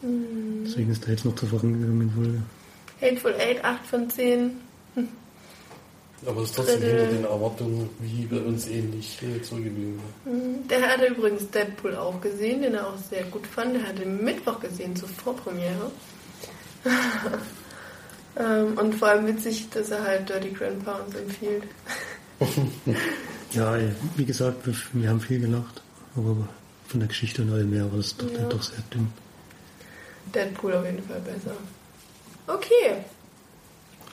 Mhm. 0.00 0.64
Deswegen 0.64 0.90
ist 0.90 1.06
da 1.06 1.10
jetzt 1.10 1.26
noch 1.26 1.34
zur 1.34 1.50
vorangegangenen 1.50 2.10
Folge. 2.10 2.42
Hateful 3.02 3.34
Eight, 3.38 3.62
8 3.62 3.86
von 3.86 4.08
10. 4.08 4.50
Aber 6.26 6.40
es 6.42 6.48
ist 6.48 6.56
trotzdem 6.56 6.80
Drittel. 6.80 6.98
hinter 7.00 7.12
den 7.14 7.24
Erwartungen 7.24 7.90
wie 8.00 8.24
bei 8.24 8.38
uns 8.40 8.66
ähnlich 8.68 9.18
äh, 9.22 9.40
zurückgeblieben. 9.42 10.00
Mhm. 10.24 10.66
Der 10.68 10.80
hatte 10.88 11.06
übrigens 11.06 11.48
Deadpool 11.50 11.94
auch 11.94 12.20
gesehen, 12.20 12.62
den 12.62 12.74
er 12.74 12.86
auch 12.88 12.96
sehr 13.10 13.22
gut 13.24 13.46
fand. 13.46 13.76
Der 13.76 13.86
hatte 13.86 14.04
Mittwoch 14.06 14.58
gesehen 14.58 14.96
zur 14.96 15.08
Vorpremiere. 15.10 15.90
ähm, 18.38 18.78
und 18.78 18.94
vor 18.94 19.08
allem 19.08 19.26
witzig, 19.26 19.68
dass 19.70 19.90
er 19.90 20.02
halt 20.02 20.28
Dirty 20.28 20.50
Grandpa 20.50 21.00
uns 21.00 21.14
empfiehlt. 21.14 21.64
Ja, 23.52 23.78
wie 24.16 24.24
gesagt, 24.26 24.68
wir, 24.92 25.08
haben 25.08 25.20
viel 25.20 25.40
gelacht, 25.40 25.80
aber 26.14 26.36
von 26.88 27.00
der 27.00 27.08
Geschichte 27.08 27.40
und 27.40 27.52
allem 27.52 27.70
mehr 27.70 27.90
war 27.90 27.96
das 27.96 28.14
doch, 28.14 28.30
Ja. 28.30 28.46
doch 28.48 28.60
sehr 28.60 28.82
dünn. 28.92 29.10
Deadpool 30.34 30.74
auf 30.74 30.84
jeden 30.84 31.02
Fall 31.02 31.20
besser. 31.20 31.56
Okay, 32.46 33.02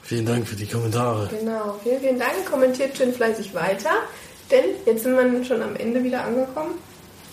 Vielen 0.04 0.26
Dank 0.26 0.46
für 0.46 0.56
die 0.56 0.66
Kommentare. 0.66 1.28
genau. 1.28 1.80
Vielen, 1.82 2.00
vielen 2.00 2.18
Dank. 2.18 2.44
Kommentiert 2.44 2.96
schön 2.96 3.12
fleißig 3.12 3.54
weiter. 3.54 3.90
Denn 4.50 4.64
jetzt 4.84 5.02
sind 5.02 5.16
wir 5.16 5.44
schon 5.44 5.62
am 5.62 5.74
Ende 5.76 6.04
wieder 6.04 6.24
angekommen. 6.24 6.74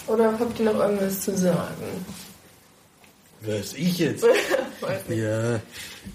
Oder 0.07 0.39
habt 0.39 0.57
ihr 0.59 0.65
noch 0.65 0.79
irgendwas 0.79 1.21
zu 1.21 1.37
sagen? 1.37 2.05
Weiß 3.41 3.73
ich 3.73 3.99
jetzt? 3.99 4.23
Weiß. 4.81 5.01
Ja, 5.09 5.59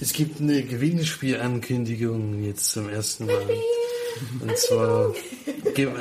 es 0.00 0.12
gibt 0.12 0.40
eine 0.40 0.62
Gewinnspielankündigung 0.62 2.42
jetzt 2.42 2.70
zum 2.70 2.88
ersten 2.88 3.26
Mal. 3.26 3.46
Und 4.40 4.56
zwar 4.56 5.14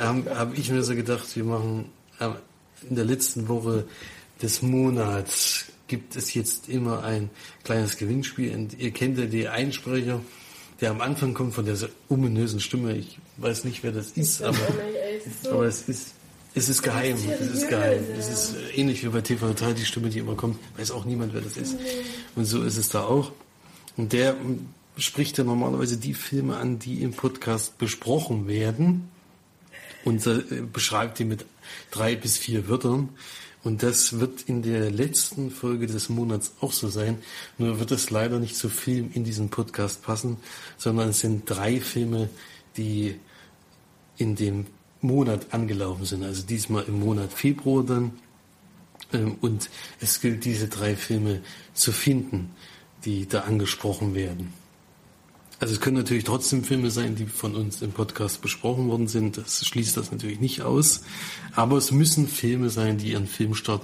habe 0.00 0.38
hab 0.38 0.58
ich 0.58 0.70
mir 0.70 0.82
so 0.82 0.94
gedacht, 0.94 1.36
wir 1.36 1.44
machen 1.44 1.92
äh, 2.18 2.30
in 2.88 2.96
der 2.96 3.04
letzten 3.04 3.48
Woche 3.48 3.84
des 4.42 4.62
Monats 4.62 5.66
gibt 5.88 6.16
es 6.16 6.34
jetzt 6.34 6.68
immer 6.68 7.04
ein 7.04 7.30
kleines 7.62 7.96
Gewinnspiel. 7.96 8.54
Und 8.54 8.78
ihr 8.78 8.90
kennt 8.90 9.18
ja 9.18 9.26
die 9.26 9.48
Einsprecher, 9.48 10.20
der 10.80 10.90
am 10.90 11.00
Anfang 11.00 11.34
kommt 11.34 11.54
von 11.54 11.64
dieser 11.64 11.88
ominösen 12.08 12.60
Stimme. 12.60 12.96
Ich 12.96 13.18
weiß 13.38 13.64
nicht, 13.64 13.82
wer 13.82 13.92
das 13.92 14.10
ist, 14.10 14.42
aber, 14.42 14.58
so 15.42 15.50
aber 15.52 15.66
es 15.66 15.82
ist 15.82 16.16
es 16.56 16.70
ist 16.70 16.82
geheim. 16.82 17.16
Es 17.16 17.50
ist 17.50 17.68
geheim. 17.68 18.02
Es 18.18 18.30
ist 18.30 18.56
äh, 18.56 18.80
ähnlich 18.80 19.04
wie 19.04 19.08
bei 19.08 19.20
TV 19.20 19.48
Total, 19.48 19.74
die 19.74 19.84
Stimme, 19.84 20.08
die 20.08 20.20
immer 20.20 20.36
kommt. 20.36 20.58
Weiß 20.78 20.90
auch 20.90 21.04
niemand, 21.04 21.34
wer 21.34 21.42
das 21.42 21.58
ist. 21.58 21.76
Und 22.34 22.46
so 22.46 22.62
ist 22.62 22.78
es 22.78 22.88
da 22.88 23.02
auch. 23.02 23.32
Und 23.98 24.14
der 24.14 24.30
m, 24.30 24.70
spricht 24.96 25.36
ja 25.36 25.44
normalerweise 25.44 25.98
die 25.98 26.14
Filme 26.14 26.56
an, 26.56 26.78
die 26.78 27.02
im 27.02 27.12
Podcast 27.12 27.76
besprochen 27.76 28.48
werden. 28.48 29.10
Und 30.06 30.26
äh, 30.26 30.62
beschreibt 30.72 31.18
die 31.18 31.26
mit 31.26 31.44
drei 31.90 32.16
bis 32.16 32.38
vier 32.38 32.70
Wörtern. 32.70 33.10
Und 33.66 33.82
das 33.82 34.20
wird 34.20 34.42
in 34.42 34.62
der 34.62 34.92
letzten 34.92 35.50
Folge 35.50 35.88
des 35.88 36.08
Monats 36.08 36.52
auch 36.60 36.70
so 36.70 36.86
sein. 36.86 37.18
Nur 37.58 37.80
wird 37.80 37.90
es 37.90 38.10
leider 38.10 38.38
nicht 38.38 38.54
zu 38.54 38.68
Film 38.68 39.10
in 39.12 39.24
diesen 39.24 39.48
Podcast 39.48 40.04
passen, 40.04 40.36
sondern 40.76 41.08
es 41.08 41.18
sind 41.18 41.50
drei 41.50 41.80
Filme, 41.80 42.28
die 42.76 43.18
in 44.18 44.36
dem 44.36 44.66
Monat 45.00 45.52
angelaufen 45.52 46.04
sind. 46.04 46.22
Also 46.22 46.46
diesmal 46.46 46.84
im 46.84 47.00
Monat 47.00 47.32
Februar 47.32 47.82
dann. 47.82 48.12
Ähm, 49.12 49.34
Und 49.40 49.68
es 49.98 50.20
gilt, 50.20 50.44
diese 50.44 50.68
drei 50.68 50.94
Filme 50.94 51.42
zu 51.74 51.90
finden, 51.90 52.50
die 53.04 53.26
da 53.26 53.40
angesprochen 53.40 54.14
werden. 54.14 54.52
Also 55.58 55.72
es 55.72 55.80
können 55.80 55.96
natürlich 55.96 56.24
trotzdem 56.24 56.64
Filme 56.64 56.90
sein, 56.90 57.16
die 57.16 57.24
von 57.24 57.54
uns 57.54 57.80
im 57.80 57.92
Podcast 57.92 58.42
besprochen 58.42 58.88
worden 58.88 59.08
sind. 59.08 59.38
Das 59.38 59.64
schließt 59.64 59.96
das 59.96 60.12
natürlich 60.12 60.38
nicht 60.38 60.62
aus. 60.62 61.02
Aber 61.54 61.78
es 61.78 61.92
müssen 61.92 62.28
Filme 62.28 62.68
sein, 62.68 62.98
die 62.98 63.12
ihren 63.12 63.26
Filmstart 63.26 63.82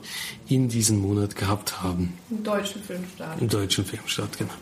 in 0.49 0.69
diesem 0.69 1.01
Monat 1.01 1.35
gehabt 1.35 1.83
haben. 1.83 2.13
Im 2.31 2.45
deutschen 2.45 2.83
Filmstart. 2.83 3.41
Im 3.41 3.49
deutschen 3.49 3.87
Filmstart, 3.87 4.37
genau. 4.37 4.53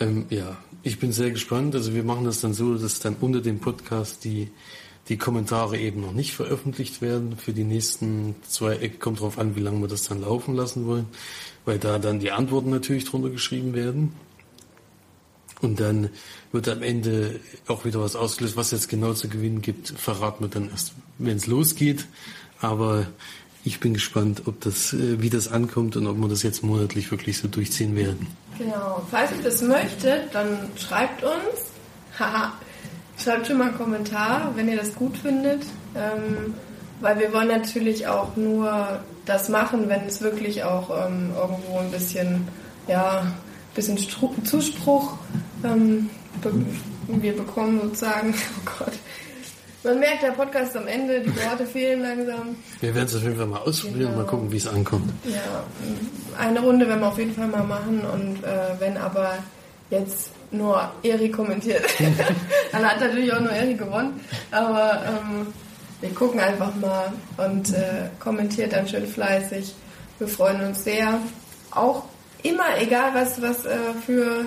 Ähm, 0.00 0.26
ja, 0.30 0.56
ich 0.82 0.98
bin 0.98 1.12
sehr 1.12 1.30
gespannt. 1.30 1.76
Also 1.76 1.94
wir 1.94 2.02
machen 2.02 2.24
das 2.24 2.40
dann 2.40 2.54
so, 2.54 2.74
dass 2.74 2.98
dann 2.98 3.16
unter 3.20 3.40
dem 3.40 3.60
Podcast 3.60 4.24
die 4.24 4.48
die 5.08 5.16
Kommentare 5.16 5.78
eben 5.78 6.00
noch 6.00 6.12
nicht 6.12 6.34
veröffentlicht 6.34 7.00
werden. 7.00 7.36
Für 7.36 7.52
die 7.52 7.64
nächsten 7.64 8.34
zwei 8.42 8.76
Ecken 8.76 8.98
kommt 8.98 9.20
drauf 9.20 9.38
an, 9.38 9.54
wie 9.54 9.60
lange 9.60 9.80
wir 9.80 9.88
das 9.88 10.02
dann 10.02 10.20
laufen 10.20 10.56
lassen 10.56 10.86
wollen, 10.86 11.06
weil 11.64 11.78
da 11.78 11.98
dann 11.98 12.18
die 12.18 12.32
Antworten 12.32 12.70
natürlich 12.70 13.04
drunter 13.04 13.30
geschrieben 13.30 13.74
werden. 13.74 14.12
Und 15.62 15.80
dann 15.80 16.10
wird 16.52 16.68
am 16.68 16.82
Ende 16.82 17.40
auch 17.66 17.84
wieder 17.84 18.00
was 18.00 18.14
ausgelöst, 18.14 18.56
was 18.56 18.72
jetzt 18.72 18.88
genau 18.88 19.14
zu 19.14 19.28
gewinnen 19.28 19.62
gibt, 19.62 19.88
verraten 19.88 20.44
wir 20.44 20.48
dann 20.48 20.70
erst, 20.70 20.92
wenn 21.18 21.36
es 21.36 21.46
losgeht. 21.46 22.06
Aber 22.60 23.06
ich 23.64 23.80
bin 23.80 23.94
gespannt, 23.94 24.42
ob 24.46 24.60
das, 24.60 24.92
äh, 24.92 25.20
wie 25.20 25.30
das 25.30 25.48
ankommt 25.48 25.96
und 25.96 26.06
ob 26.06 26.16
wir 26.18 26.28
das 26.28 26.42
jetzt 26.42 26.62
monatlich 26.62 27.10
wirklich 27.10 27.38
so 27.38 27.48
durchziehen 27.48 27.96
werden. 27.96 28.26
Genau. 28.58 29.04
Falls 29.10 29.32
ihr 29.32 29.42
das 29.42 29.62
möchtet, 29.62 30.34
dann 30.34 30.68
schreibt 30.76 31.24
uns. 31.24 31.70
Haha. 32.18 32.52
schreibt 33.22 33.46
schon 33.46 33.58
mal 33.58 33.68
einen 33.68 33.76
Kommentar, 33.76 34.52
wenn 34.54 34.68
ihr 34.68 34.76
das 34.76 34.94
gut 34.94 35.16
findet. 35.16 35.62
Ähm, 35.94 36.54
weil 37.00 37.18
wir 37.18 37.32
wollen 37.32 37.48
natürlich 37.48 38.06
auch 38.06 38.36
nur 38.36 39.00
das 39.26 39.48
machen, 39.48 39.88
wenn 39.88 40.06
es 40.06 40.20
wirklich 40.20 40.64
auch 40.64 40.88
ähm, 40.90 41.32
irgendwo 41.36 41.78
ein 41.78 41.90
bisschen, 41.90 42.48
ja, 42.88 43.26
bisschen 43.76 43.98
Stru 43.98 44.34
Zuspruch 44.44 45.16
ähm, 45.64 46.10
be 46.42 46.52
wir 47.08 47.36
bekommen 47.36 47.80
sozusagen. 47.82 48.34
Oh 48.66 48.70
Gott. 48.78 48.92
Man 49.84 50.00
merkt, 50.00 50.24
der 50.24 50.32
Podcast 50.32 50.76
am 50.76 50.88
Ende, 50.88 51.20
die 51.20 51.30
Worte 51.36 51.64
fehlen 51.72 52.02
langsam. 52.02 52.56
Wir 52.80 52.92
werden 52.92 53.06
es 53.06 53.14
auf 53.14 53.22
jeden 53.22 53.36
Fall 53.36 53.46
mal 53.46 53.60
ausprobieren 53.60 53.98
Genau. 54.00 54.10
und 54.10 54.16
mal 54.16 54.26
gucken, 54.26 54.50
wie 54.50 54.56
es 54.56 54.66
ankommt. 54.66 55.12
Ja, 55.24 55.62
eine 56.36 56.58
Runde 56.60 56.88
werden 56.88 57.00
wir 57.00 57.06
auf 57.08 57.18
jeden 57.18 57.34
Fall 57.34 57.46
mal 57.46 57.62
machen 57.62 58.00
und 58.12 58.42
äh, 58.42 58.80
wenn 58.80 58.96
aber 58.96 59.34
jetzt 59.90 60.30
nur 60.50 60.90
Eri 61.04 61.30
kommentiert, 61.30 61.84
dann 62.72 62.84
hat 62.84 62.98
natürlich 63.00 63.32
auch 63.32 63.38
nur 63.40 63.52
Eri 63.52 63.74
gewonnen. 63.74 64.20
Aber 64.50 65.02
ähm, 65.06 65.46
wir 66.00 66.10
gucken 66.12 66.40
einfach 66.40 66.74
mal 66.74 67.12
und 67.36 67.72
äh, 67.72 68.08
kommentiert 68.18 68.72
dann 68.72 68.88
schön 68.88 69.06
fleißig. 69.06 69.72
Wir 70.18 70.26
freuen 70.26 70.60
uns 70.66 70.82
sehr. 70.82 71.20
Auch 71.70 72.02
immer, 72.48 72.80
egal 72.80 73.10
was, 73.14 73.40
was 73.40 73.64
äh, 73.64 73.76
für, 74.04 74.46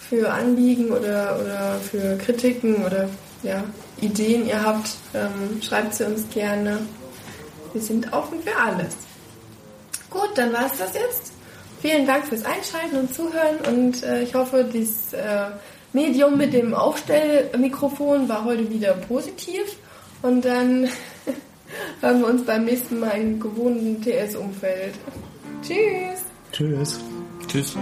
für 0.00 0.32
Anliegen 0.32 0.90
oder, 0.90 1.38
oder 1.40 1.78
für 1.90 2.16
Kritiken 2.18 2.84
oder 2.84 3.08
ja, 3.42 3.64
Ideen 4.00 4.46
ihr 4.46 4.62
habt, 4.62 4.90
ähm, 5.14 5.60
schreibt 5.62 5.94
sie 5.94 6.06
uns 6.06 6.28
gerne. 6.30 6.80
Wir 7.72 7.82
sind 7.82 8.12
offen 8.12 8.40
für 8.42 8.56
alles. 8.56 8.96
Gut, 10.10 10.30
dann 10.36 10.52
war 10.52 10.66
es 10.66 10.78
das 10.78 10.94
jetzt. 10.94 11.32
Vielen 11.80 12.06
Dank 12.06 12.26
fürs 12.26 12.44
Einschalten 12.44 12.96
und 12.96 13.14
Zuhören 13.14 13.58
und 13.68 14.02
äh, 14.02 14.22
ich 14.22 14.34
hoffe, 14.34 14.64
dieses 14.64 15.12
äh, 15.12 15.50
Medium 15.92 16.36
mit 16.36 16.52
dem 16.52 16.74
Aufstellmikrofon 16.74 18.28
war 18.28 18.44
heute 18.44 18.68
wieder 18.68 18.94
positiv 18.94 19.76
und 20.22 20.44
dann 20.44 20.88
hören 22.00 22.20
wir 22.20 22.26
uns 22.26 22.44
beim 22.44 22.64
nächsten 22.64 22.98
Mal 22.98 23.20
im 23.20 23.38
gewohnten 23.38 24.02
TS-Umfeld. 24.02 24.94
Tschüss! 25.62 26.27
Tschüss. 26.52 27.00
Tschüss. 27.46 27.76